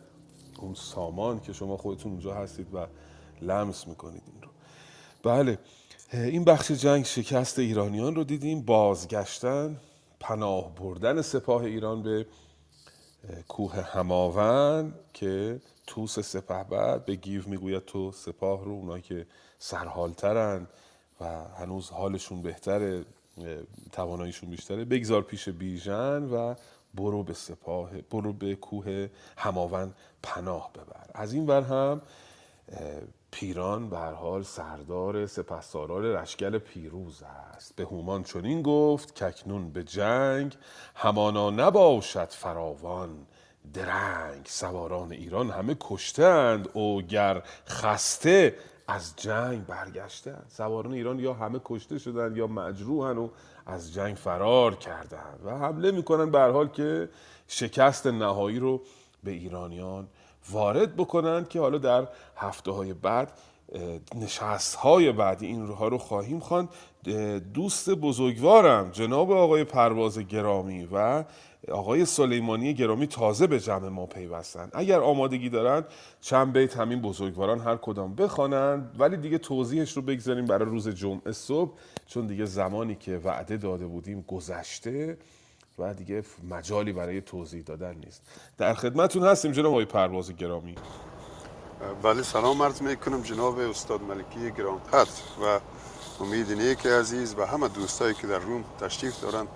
اون 0.59 0.74
سامان 0.74 1.40
که 1.40 1.52
شما 1.52 1.77
خودتون 1.77 2.12
اونجا 2.12 2.35
هستید 2.35 2.74
و 2.74 2.86
لمس 3.43 3.89
می‌کنید 3.89 4.23
این 4.27 4.43
رو. 4.43 4.48
بله 5.23 5.59
این 6.12 6.44
بخش 6.44 6.70
جنگ 6.70 7.05
شکست 7.05 7.59
ایرانیان 7.59 8.14
رو 8.14 8.24
دیدیم. 8.24 8.62
بازگشتن 8.62 9.77
پناه 10.20 10.74
بردن 10.74 11.23
سپاه 11.23 11.62
ایران 11.62 12.02
به 12.02 12.27
کوه 13.48 13.74
هماون 13.74 14.94
که 15.12 15.60
توس 15.86 16.18
سپهبد 16.20 17.04
به 17.04 17.14
گیو 17.14 17.42
می‌گوید 17.48 17.84
تو 17.84 18.12
سپاه 18.12 18.64
رو 18.64 18.72
اونایی 18.72 19.02
که 19.02 19.26
سرحالترن 19.58 20.66
و 21.20 21.44
هنوز 21.58 21.90
حالشون 21.90 22.42
بهتره 22.42 23.04
تواناییشون 23.92 24.50
بیشتره 24.50 24.84
بگذار 24.84 25.22
پیش 25.22 25.48
بیژن 25.48 26.22
و 26.24 26.54
برو 26.94 27.22
به 27.22 27.34
سپاه 27.34 27.90
برو 28.10 28.32
به 28.32 28.54
کوه 28.54 29.08
هماون 29.36 29.94
پناه 30.22 30.70
ببر. 30.72 31.10
از 31.14 31.32
این 31.32 31.46
ور 31.46 31.62
هم 31.62 32.02
پیران 33.30 33.88
به 33.88 33.98
حال 33.98 34.43
سردار 34.43 35.26
سپهسالار 35.26 36.02
لشکر 36.02 36.59
پیروز 36.59 37.22
است. 37.22 37.76
به 37.76 37.84
هومان 37.84 38.22
چنین 38.22 38.62
گفت 38.62 39.14
ککنون 39.14 39.70
به 39.70 39.84
جنگ 39.84 40.56
همانا 40.94 41.51
نباشد 41.51 42.28
فراوان 42.30 43.26
درنگ. 43.72 44.47
سواران 44.47 45.12
ایران 45.12 45.51
همه 45.51 45.76
کشتند 45.80 46.68
او 46.72 47.02
گر 47.02 47.43
خسته 47.68 48.56
از 48.88 49.16
جنگ 49.16 49.66
برگشتند. 49.66 50.47
سواران 50.48 50.93
ایران 50.93 51.18
یا 51.18 51.34
همه 51.34 51.60
کشته 51.64 51.98
شدند 51.98 52.36
یا 52.36 52.47
مجروحن 52.47 53.18
و 53.18 53.28
از 53.66 53.94
جنگ 53.94 54.16
فرار 54.16 54.74
کردند. 54.74 55.40
و 55.44 55.51
حمله 55.51 55.90
می‌کنن 55.90 56.30
به 56.30 56.40
حال 56.40 56.68
که 56.68 57.09
شکست 57.48 58.06
نهایی 58.06 58.59
رو 58.59 58.80
به 59.24 59.30
ایرانیان 59.30 60.09
وارد 60.51 60.97
بکنند 60.97 61.48
که 61.48 61.60
حالا 61.60 61.78
در 61.78 62.09
هفته 62.36 62.70
های 62.70 62.94
بعد 62.94 63.32
نشست 64.14 64.74
های 64.74 65.12
بعدی 65.12 65.47
این 65.47 65.66
روها 65.66 65.89
رو 65.89 65.98
خواهیم 65.98 66.40
خواند. 66.40 66.68
دوست 67.55 67.90
بزرگوارم 67.90 68.90
جناب 68.90 69.32
آقای 69.32 69.64
پرواز 69.64 70.18
گرامی 70.18 70.89
و 70.93 71.24
آقای 71.73 72.05
سلیمانی 72.05 72.74
گرامی 72.74 73.06
تازه 73.06 73.47
به 73.47 73.60
جمع 73.60 73.89
ما 73.89 74.06
پیوستند 74.06 74.70
اگر 74.74 75.01
آمادگی 75.01 75.48
دارند 75.51 75.85
چند 76.20 76.52
بیت 76.52 76.77
همین 76.77 77.01
بزرگواران 77.01 77.60
هر 77.60 77.77
کدام 77.77 78.14
بخوانند 78.14 78.97
ولی 78.98 79.16
دیگه 79.16 79.39
توضیحش 79.39 79.93
رو 79.93 80.02
بگذاریم 80.02 80.44
برای 80.44 80.68
روز 80.68 80.89
جمعه 80.89 81.32
صبح 81.32 81.73
چون 82.06 82.27
دیگه 82.27 82.44
زمانی 82.44 82.94
که 82.94 83.20
وعده 83.24 83.56
داده 83.56 83.86
بودیم 83.86 84.24
گذشته. 84.28 85.18
و 85.78 85.94
دیگه 85.94 86.24
مجالی 86.50 86.92
برای 86.92 87.20
توضیح 87.20 87.62
دادن 87.62 87.94
نیست. 87.94 88.22
در 88.58 88.74
خدمتون 88.74 89.22
هستیم 89.22 89.52
جناب 89.52 89.72
آقای 89.72 89.84
پرواز 89.84 90.36
گرامی. 90.36 90.74
بله 92.02 92.22
سلام 92.22 92.62
عرض 92.62 92.82
می 92.82 92.96
کنم 92.96 93.22
جناب 93.22 93.58
استاد 93.58 94.02
ملکی 94.02 94.50
گران 94.50 94.78
قدر 94.78 95.10
و 95.42 95.60
امید 96.20 96.52
نیک 96.52 96.86
عزیز 96.86 97.34
و 97.38 97.46
همه 97.46 97.68
دوستایی 97.68 98.14
که 98.14 98.26
در 98.26 98.38
روم 98.38 98.64
تشریف 98.80 99.20
دارن. 99.20 99.46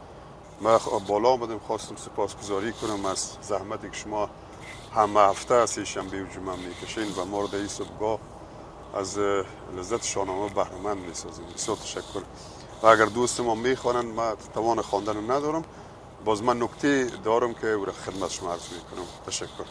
خ- 0.62 1.02
بالا 1.08 1.28
آمدم 1.28 1.58
خواستم 1.58 1.96
سپاسگزاری 1.96 2.72
کنم 2.72 3.06
از 3.06 3.36
زحمتی 3.42 3.90
که 3.90 3.96
شما 3.96 4.30
همه 4.94 5.20
هفته 5.20 5.54
از 5.54 5.78
شنبه 5.78 6.22
و 6.22 6.26
جمعه 6.26 6.56
می‌کشین 6.56 7.12
و 7.16 7.24
ما 7.24 7.40
رو 7.40 7.46
در 7.46 7.58
این 7.58 7.68
صبحگاه 7.68 8.20
از 8.94 9.18
لذت 9.76 10.04
شاهنامه 10.04 10.54
بهرمند 10.54 10.98
می‌سازیم 10.98 11.44
بسیار 11.54 11.76
تشکر. 11.76 12.22
و 12.82 12.86
اگر 12.86 13.04
دوست 13.04 13.40
ما 13.40 13.54
می‌خوانند 13.54 14.14
من 14.14 14.34
توان 14.54 14.80
خواندن 14.82 15.30
ندارم. 15.30 15.64
باز 16.24 16.42
من 16.42 16.62
نکته 16.62 17.10
دارم 17.24 17.54
که 17.54 17.66
او 17.66 17.84
را 17.84 17.92
خدمت 17.92 18.30
شما 18.30 18.52
عرض 18.52 18.72
می‌کنم. 18.72 19.06
تشکر. 19.26 19.64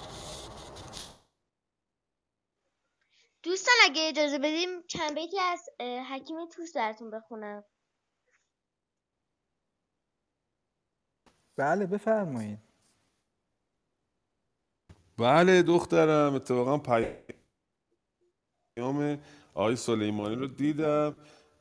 دوستان 3.44 3.74
اگه 3.84 4.08
اجازه 4.08 4.38
بدیم 4.40 4.82
چند 4.88 5.16
بیتی 5.16 5.40
از 5.40 5.70
حکیم 6.12 6.46
توس 6.46 6.76
براتون 6.76 7.12
بخونم. 7.12 7.64
بله 11.56 11.86
بفرمایید. 11.86 12.60
بله 15.18 15.62
دخترم 15.62 16.34
اتفاقا 16.34 16.78
پیام 18.78 19.22
آقای 19.54 19.76
سلیمانی 19.76 20.36
رو 20.36 20.48
دیدم. 20.48 21.16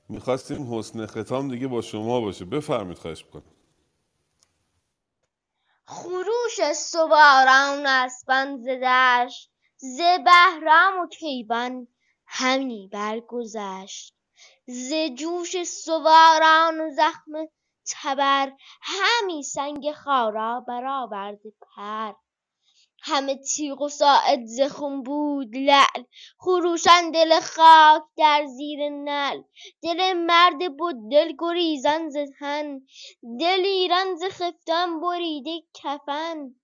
می‌خواستیم 0.09 0.75
حسن 0.75 1.07
ختام 1.07 1.49
دیگه 1.51 1.67
با 1.69 1.83
شما 1.83 2.21
باشه. 2.21 2.45
بفرمید 2.45 2.99
خواهش 2.99 3.25
می‌کنم. 3.25 3.58
خروش 5.91 6.73
سواران 6.75 7.87
اسبان 7.87 8.59
ز 8.63 8.69
دشت 8.69 9.51
ز 9.77 10.01
بهرام 10.25 10.99
و 11.01 11.07
کیوان 11.07 11.89
همی 12.27 12.91
برگذشت. 12.93 14.15
ز 14.67 14.93
جوش 15.15 15.63
سواران 15.65 16.81
و 16.81 16.91
زخم 16.91 17.33
تبر 17.91 18.53
همی 18.83 19.43
سنگ 19.43 19.93
خارا 19.93 20.65
برآورده 20.69 21.53
پر. 21.61 22.13
همه 23.03 23.37
تیغ 23.37 23.83
و 23.83 23.89
ساعد 23.89 24.41
بود 25.05 25.57
لعل. 25.57 26.03
خروشان 26.39 27.11
دل 27.11 27.41
خاک 27.41 28.03
در 28.17 28.47
زیر 28.57 28.89
نعل. 28.89 29.43
دل 29.83 30.13
مرد 30.13 30.59
بد 30.59 30.97
دل 31.11 31.33
گریزان 31.39 32.11
ز 32.11 32.17
تن. 32.39 32.81
دلیران 33.41 34.17
ز 34.17 34.25
خفتان 34.25 35.01
بریده 35.01 35.63
کفن. 35.75 36.55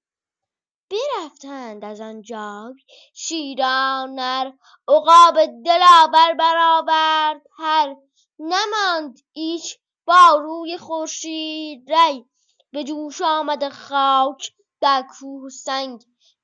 برفتند 0.91 1.85
از 1.85 2.01
آن 2.01 2.23
جای 2.23 2.75
شیران 3.15 4.15
نر 4.15 4.53
عقاب 4.89 5.35
دلاور 5.65 6.35
برآورد 6.39 7.43
پر 7.59 7.95
نماند 8.39 9.21
ایچ 9.33 9.79
با 10.07 10.41
روی 10.43 10.79
خورشید 10.79 11.93
ری 11.93 12.25
به 12.73 12.85
جوش 12.85 13.23
آمد 13.23 13.69
خاک 13.69 14.53
در 14.81 15.05
کوه 15.19 15.49
سنگ. 15.49 16.01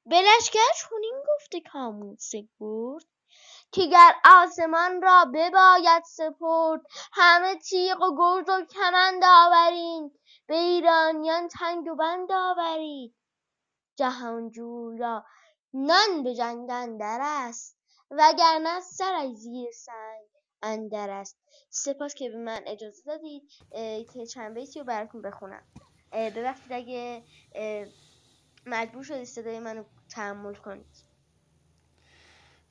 به 0.07 0.17
لشکرش 0.17 0.89
چنین 0.91 1.23
گفته 1.29 1.61
کاموس 1.61 2.31
گرد 2.61 3.05
که 3.73 3.87
گر 3.87 4.13
آسمان 4.25 5.03
را 5.03 5.25
بباید 5.35 6.03
سپرد 6.05 6.81
همه 7.13 7.55
تیغ 7.55 8.03
و 8.03 8.17
گرز 8.19 8.49
و 8.49 8.65
کمند 8.65 9.23
آورید 9.25 10.21
به 10.47 10.55
ایرانیان 10.55 11.49
تنگ 11.49 11.87
و 11.87 11.95
بند 11.95 12.33
آورید. 12.33 13.15
جهانجوی 13.97 14.99
را 14.99 15.25
نان 15.75 16.23
به 16.25 16.35
جنگ 16.35 16.71
اندر 16.71 17.19
است 17.23 17.77
وگرنه 18.11 18.81
سرش 18.81 19.31
زیر 19.35 19.71
سنگ 19.73 20.29
اندر 20.63 21.11
است. 21.11 21.39
سپاس 21.71 22.15
که 22.15 22.31
به 22.31 22.37
من 22.37 22.61
اجازه 22.67 23.03
دادید 23.07 23.43
که 24.13 24.27
چند 24.27 24.55
بیتی 24.55 24.79
رو 24.79 24.85
براتون 24.85 25.23
بخونم. 25.23 25.63
ببخشید 26.13 26.73
اگه 26.73 27.25
مجبور 28.66 29.05
شدید 29.05 29.24
صدای 29.24 29.61
منو 29.61 29.82
تحمل 30.09 30.55
کنید 30.55 31.05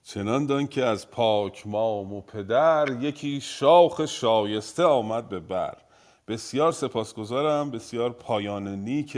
چنان 0.03 0.45
دان 0.45 0.67
که 0.67 0.85
از 0.85 1.11
پاک 1.11 1.67
مام 1.67 2.13
و 2.13 2.21
پدر 2.21 2.97
یکی 3.01 3.41
شاخ 3.41 4.05
شایسته 4.05 4.83
آمد 4.83 5.29
به 5.29 5.39
بر. 5.39 5.77
بسیار 6.27 6.71
سپاسگزارم 6.71 7.71
بسیار 7.71 8.13
پایان 8.13 8.67
نیک 8.67 9.17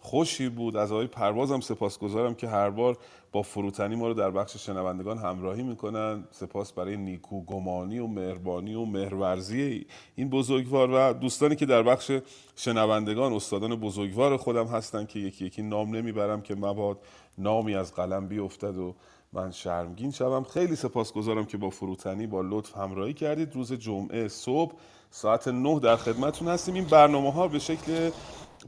خوشی 0.00 0.48
بود. 0.48 0.76
از 0.76 0.92
آقای 0.92 1.06
پروازم 1.06 1.60
سپاسگزارم 1.60 2.34
که 2.34 2.48
هر 2.48 2.70
بار 2.70 2.96
با 3.32 3.42
فروتنی 3.42 3.96
ما 3.96 4.08
رو 4.08 4.14
در 4.14 4.30
بخش 4.30 4.56
شنوندگان 4.56 5.18
همراهی 5.18 5.62
می‌کنن. 5.62 6.24
سپاس 6.30 6.72
برای 6.72 6.96
نیکو 6.96 7.44
گمانی 7.44 7.98
و 7.98 8.06
مهربانی 8.06 8.74
و 8.74 8.84
مهرورزی 8.84 9.86
این 10.16 10.30
بزرگوار 10.30 10.90
و 10.90 11.12
دوستانی 11.12 11.56
که 11.56 11.66
در 11.66 11.82
بخش 11.82 12.10
شنوندگان 12.56 13.32
استادان 13.32 13.76
بزرگوار 13.76 14.36
خودم 14.36 14.66
هستن 14.66 15.06
که 15.06 15.18
یکی 15.18 15.46
یکی 15.46 15.62
نام 15.62 15.96
نمی‌برم 15.96 16.42
که 16.42 16.54
مباد 16.54 16.98
نامی 17.38 17.74
از 17.74 17.94
قلم 17.94 18.28
بیفتد 18.28 18.76
و 18.78 18.94
من 19.32 19.50
شرمگین 19.50 20.10
شوم. 20.10 20.44
خیلی 20.44 20.76
سپاسگزارم 20.76 21.44
که 21.44 21.56
با 21.56 21.70
فروتنی 21.70 22.26
با 22.26 22.40
لطف 22.40 22.76
همراهی 22.76 23.14
کردید. 23.14 23.54
روز 23.54 23.72
جمعه 23.72 24.28
صبح 24.28 24.72
ساعت 25.10 25.48
9 25.48 25.80
در 25.80 25.96
خدمتون 25.96 26.48
هستیم. 26.48 26.74
این 26.74 26.84
برنامه 26.84 27.32
ها 27.32 27.48
به 27.48 27.58
شکل 27.58 28.10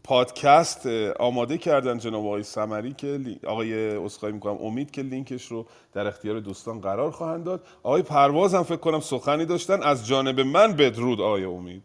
پادکست 0.04 0.86
آماده 1.20 1.58
کردن 1.58 1.98
جناب 1.98 2.26
آقای 2.26 2.42
سمری 2.42 2.92
که 2.92 3.20
آقای 3.46 3.96
اسخای 3.96 4.32
می‌کنم 4.32 4.56
امید 4.60 4.90
که 4.90 5.02
لینکش 5.02 5.46
رو 5.46 5.66
در 5.92 6.06
اختیار 6.06 6.40
دوستان 6.40 6.80
قرار 6.80 7.10
خواهند 7.10 7.44
داد. 7.44 7.66
آقای 7.82 8.02
پرواز 8.02 8.54
هم 8.54 8.62
فکر 8.62 8.76
کنم 8.76 9.00
سخنی 9.00 9.46
داشتن. 9.46 9.82
از 9.82 10.06
جانب 10.06 10.40
من 10.40 10.72
بدرود 10.72 11.20
آقای 11.20 11.44
امید. 11.44 11.82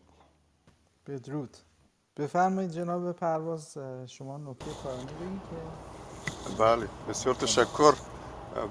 بدرود. 1.07 1.57
بفرمایید 2.17 2.71
جناب 2.71 3.11
پرواز 3.11 3.77
شما 4.07 4.37
نکته 4.37 4.65
پایانی 4.83 5.03
بگید 5.03 5.41
که 5.49 6.63
بله 6.63 6.87
بسیار 7.09 7.35
تشکر. 7.35 7.93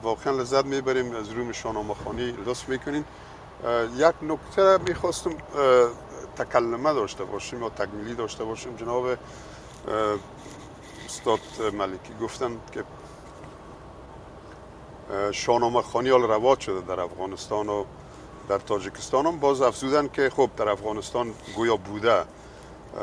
واقعا 0.02 0.32
لذت 0.32 0.64
می‌بریم 0.64 1.14
از 1.14 1.28
روم 1.28 1.52
شاهنامه 1.52 1.94
خانی 1.94 2.34
لطف 2.46 2.68
می‌کنین. 2.68 3.04
یک 3.96 4.14
نکته 4.22 4.78
می‌خواستم 4.78 5.30
تکلمه 6.36 6.92
داشته 6.92 7.24
باشیم 7.24 7.62
یا 7.62 7.68
تکمیلی 7.68 8.14
داشته 8.14 8.44
باشیم 8.44 8.76
جناب 8.76 9.06
استاد 11.06 11.40
ملکی 11.72 12.14
گفتن 12.20 12.60
که 12.72 12.84
اه، 15.10 15.32
شاهنامه 15.32 15.82
خانی 15.82 16.10
حال 16.10 16.22
رواج 16.22 16.60
شده 16.60 16.80
در 16.80 17.00
افغانستان 17.00 17.68
و 17.68 17.84
در 18.48 18.58
تاجیکستان 18.58 19.26
هم 19.26 19.40
باز 19.40 19.62
افزودن 19.62 20.08
که 20.08 20.30
خب 20.30 20.50
در 20.56 20.68
افغانستان 20.68 21.32
گویا 21.56 21.76
بوده 21.76 22.24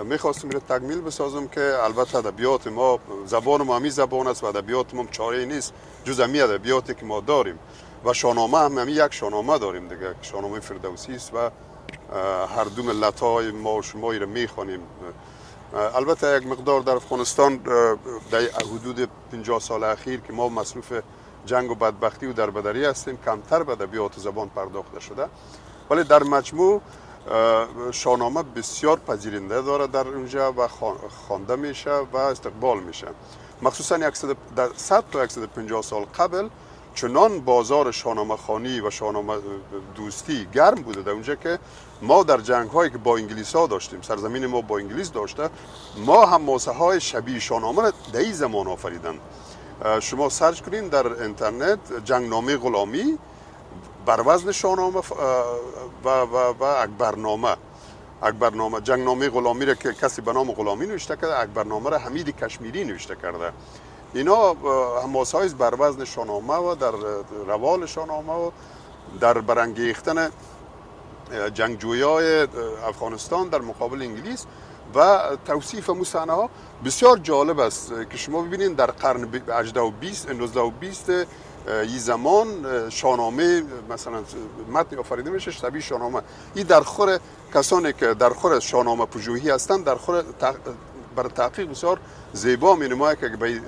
می‌خواستم 0.04 0.50
رو 0.50 0.60
تکمیل 0.60 1.02
بسازم 1.02 1.48
که 1.48 1.76
البته 1.84 2.18
ادبیات 2.18 2.68
ما 2.68 3.00
زبان 3.26 3.62
ما 3.62 3.76
همی 3.76 3.90
زبان 3.90 4.28
است 4.28 4.44
و 4.44 4.48
ادبیات 4.48 4.94
ما 4.94 5.06
چاره 5.12 5.46
نیست 5.46 5.74
جز 6.06 6.20
همی 6.20 6.42
ادبیاتی 6.42 6.94
که 6.96 7.06
ما 7.06 7.20
داریم 7.22 7.60
و 8.06 8.14
شاهنامه 8.14 8.58
هم 8.58 8.78
همی 8.78 8.92
یک 8.92 9.14
شاهنامه 9.14 9.58
داریم 9.58 9.88
دیگه 9.88 10.16
شاهنامه 10.22 10.60
فردوسی 10.60 11.16
است 11.16 11.32
و 11.34 11.50
هر 12.58 12.64
دو 12.64 12.84
ملت 12.84 13.20
های 13.20 13.52
ما 13.52 13.76
و 13.76 13.82
شما 13.82 14.12
رو 14.12 14.28
می‌خوانیم. 14.28 14.80
البته 15.96 16.38
یک 16.38 16.48
مقدار 16.48 16.82
در 16.82 16.96
افغانستان 16.96 17.58
در 18.32 18.40
حدود 18.40 19.10
50 19.32 19.60
سال 19.60 19.84
اخیر 19.84 20.20
که 20.20 20.34
ما 20.34 20.50
مصروف 20.50 20.94
جنگ 21.46 21.72
و 21.72 21.76
بدبختی 21.76 22.26
و 22.26 22.34
دربدری 22.34 22.86
هستیم 22.86 23.20
کمتر 23.26 23.64
به 23.64 23.72
ادبیات 23.72 24.20
زبان 24.20 24.50
پرداخته 24.50 25.00
شده. 25.00 25.26
ولی 25.90 26.04
در 26.04 26.24
مجموع 26.24 26.82
اه، 27.32 27.68
شاهنامه 27.92 28.44
بسیار 28.44 29.00
پذیرنده 29.08 29.62
داره 29.62 29.88
در 29.88 30.08
اونجا 30.08 30.54
و 30.58 30.68
خوان- 30.68 30.98
خوانده 31.28 31.56
میشه 31.56 31.92
و 31.92 32.18
استقبال 32.18 32.80
میشه. 32.80 33.08
مخصوصا 33.62 34.12
100 34.14 34.36
در 34.56 34.70
100 34.76 35.04
تا 35.12 35.28
150 35.28 35.82
سال 35.82 36.06
قبل 36.06 36.48
چنان 36.96 37.40
بازار 37.40 37.92
شاهنامه 37.92 38.38
خانی 38.38 38.80
و 38.82 38.90
شاهنامه 38.90 39.34
دوستی 39.96 40.48
گرم 40.54 40.76
بوده 40.76 41.02
در 41.02 41.12
اونجا 41.12 41.36
که 41.36 41.60
ما 42.02 42.24
در 42.24 42.38
جنگ 42.38 42.70
هایی 42.70 42.92
که 42.92 42.98
با 42.98 43.18
انگلیس 43.18 43.56
ها 43.56 43.68
داشتیم 43.68 44.02
سرزمین 44.02 44.46
ما 44.46 44.62
با 44.62 44.78
انگلیس 44.78 45.12
داشته 45.12 45.50
ما 45.98 46.26
هم 46.26 46.42
ماسه 46.42 46.72
های 46.72 47.02
شبیه 47.02 47.40
شاهنامه 47.40 47.82
را 47.82 47.94
در 48.14 48.32
زمان 48.32 48.68
آفریدن. 48.68 49.20
شما 50.00 50.30
سرچ 50.30 50.62
کنین 50.62 50.88
در 50.88 51.24
اینترنت 51.24 51.80
جنگنامه 52.06 52.58
غلامی 52.58 53.18
بر 54.06 54.24
وزن 54.26 54.52
شاهنامه 54.52 55.00
و, 56.04 56.10
و, 56.10 56.54
و 56.60 56.64
اکبرنامه. 56.64 57.56
اکبرنامه 58.24 58.82
جنگنامه 58.82 59.30
غلامی 59.30 59.66
را 59.66 59.74
که 59.74 59.94
کسی 59.94 60.22
به 60.22 60.34
نام 60.34 60.52
غلامی 60.52 60.86
نوشته 60.86 61.16
کرده 61.16 61.40
اکبرنامه 61.40 61.90
را 61.90 61.98
حمید 61.98 62.38
کشمیری 62.38 62.84
نوشته 62.84 63.16
کرده. 63.16 63.52
اینا 64.14 64.54
هماسه 65.04 65.38
های 65.38 65.50
بر 65.50 65.74
وزن 65.80 66.06
شاهنامه 66.06 66.54
و 66.54 66.76
در 66.76 66.92
روال 67.48 67.86
شاهنامه 67.86 68.34
و 68.34 68.52
در 69.20 69.42
برانگیختن 69.42 70.30
جنگجوی 71.54 72.02
های 72.02 72.48
افغانستان 72.88 73.50
در 73.50 73.62
مقابل 73.62 74.02
انگلیس 74.02 74.46
و 74.96 75.20
توصیف 75.46 75.90
مو 75.90 76.04
صحنه 76.04 76.34
ها. 76.34 76.50
بسیار 76.86 77.18
جالب 77.18 77.60
است 77.60 77.92
که 78.10 78.18
شما 78.18 78.42
ببینید 78.42 78.76
در 78.76 78.92
قرن 78.92 79.28
18 79.50 79.80
و 79.80 79.92
20 79.92 80.30
19 80.30 80.60
و 80.60 80.70
20 80.70 81.10
این 81.68 81.98
زمان 81.98 82.48
شاهنامه 82.90 83.64
مثلا 83.90 84.24
متن 84.74 84.98
آفریده 84.98 85.30
میشه 85.30 85.52
شبیه 85.52 85.82
شاهنامه. 85.82 86.22
این 86.56 86.68
در 86.68 86.82
خور 86.82 87.20
کسانی 87.54 87.94
که 87.94 88.14
در 88.14 88.30
خور 88.30 88.60
شاهنامه 88.60 89.06
پژوهی 89.06 89.50
هستند 89.50 89.86
در 89.86 89.96
خور 89.96 90.22
تق... 90.40 90.56
بر 91.16 91.24
تحقیق 91.24 91.70
بسیار 91.70 92.00
زیبا 92.34 92.76
می 92.76 92.90
که 92.90 93.28
به 93.28 93.62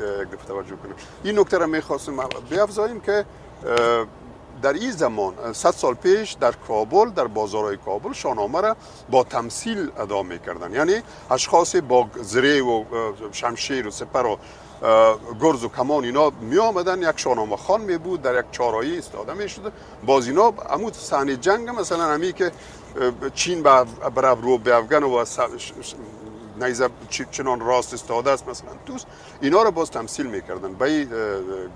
توجه 0.48 0.76
کنیم 0.76 0.96
این 1.24 1.40
نکته 1.40 1.58
را 1.58 1.66
می‌خواستم 1.66 2.30
بیافزاییم 2.50 3.00
که 3.00 3.26
در 4.62 4.74
این 4.74 4.92
زمان 4.92 5.54
صد 5.54 5.72
سال 5.72 5.94
پیش 5.94 6.34
در 6.34 6.52
کابل 6.52 7.10
در 7.10 7.28
بازارهای 7.28 7.78
کابل 7.78 8.14
شاهنامه 8.14 8.62
را 8.62 8.76
با 9.10 9.24
تمثیل 9.24 9.92
ادا 9.98 10.24
می‌کردن. 10.24 10.74
یعنی 10.74 11.02
اشخاص 11.32 11.76
با 11.76 12.08
زره 12.22 12.62
و 12.62 12.84
شمشیر 13.32 13.88
و 13.88 13.92
سپر 13.92 14.26
و 14.26 14.38
گرز 15.42 15.64
و 15.64 15.70
کمان 15.70 16.04
اینا 16.04 16.30
می 16.42 16.58
آمدن 16.58 17.02
یک 17.02 17.20
شاهنامه 17.20 17.58
خان 17.58 17.82
می 17.82 17.98
بود 17.98 18.22
در 18.22 18.40
یک 18.40 18.46
چارایی 18.52 18.98
استاده 18.98 19.34
می 19.34 19.50
شده 19.50 19.72
باز 20.06 20.28
اینا 20.28 20.54
عمود 20.70 20.94
صحنه 20.94 21.36
جنگ 21.36 21.70
مثلا 21.70 22.04
همی 22.04 22.34
که 22.34 22.52
چین 23.34 23.64
به 23.64 23.84
بر 24.16 24.36
رو 24.36 24.58
به 24.58 24.76
افغان 24.76 25.04
و 25.04 25.26
نیزه 26.62 26.90
چنان 27.32 27.60
راست 27.60 27.94
استاده 27.94 28.32
است 28.32 28.48
مثلا 28.48 28.70
توس 28.86 29.04
اینا 29.42 29.64
رو 29.64 29.72
باز 29.72 29.92
تمثیل 29.92 30.26
می‌کردن. 30.26 30.74
به 30.74 31.08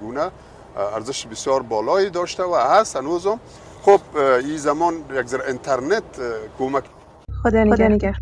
گونه 0.02 0.32
ارزش 0.78 1.26
بسیار 1.26 1.62
بالایی 1.64 2.10
داشته 2.10 2.44
و 2.44 2.56
هست 2.56 2.96
هنوز 2.96 3.26
هم 3.26 3.40
خب 3.82 4.02
این 4.18 4.58
زمان 4.58 4.94
یک 5.14 5.28
ذره 5.28 5.48
اینترنت 5.48 6.04
کمک 6.60 6.84
خدا 7.44 7.64
نگهدار. 7.64 8.14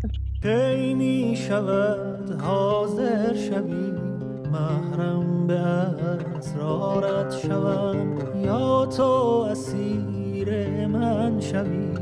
کی 0.42 0.94
می 0.94 1.36
شود 1.48 2.40
حاضر 2.42 3.34
شوی 3.34 3.92
محرم 4.52 5.46
به 5.46 5.60
اسرارت 6.38 7.38
شوم 7.38 8.18
یا 8.44 8.86
تو 8.86 9.46
اسیر 9.50 10.86
من 10.86 11.40
شوی 11.40 11.94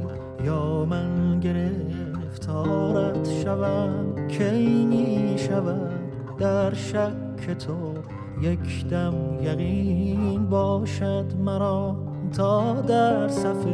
یا 0.44 0.84
من 0.84 1.40
گرفتارت 1.40 3.28
شوم. 3.44 4.28
کی 4.28 4.84
می 4.86 5.38
شود 5.38 5.92
در 6.38 6.74
شک 6.74 7.58
تو؟ 7.66 7.94
یک 8.42 8.88
دم 8.88 9.14
یقین 9.42 10.46
باشد 10.46 11.24
مرا 11.44 11.96
تا 12.36 12.80
در 12.80 13.28
صف 13.28 13.66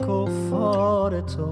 کفار 0.00 1.20
تو 1.20 1.50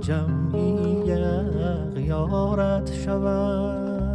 جمعی 0.00 1.12
اغیارت 1.12 2.92
شوم 2.92 4.07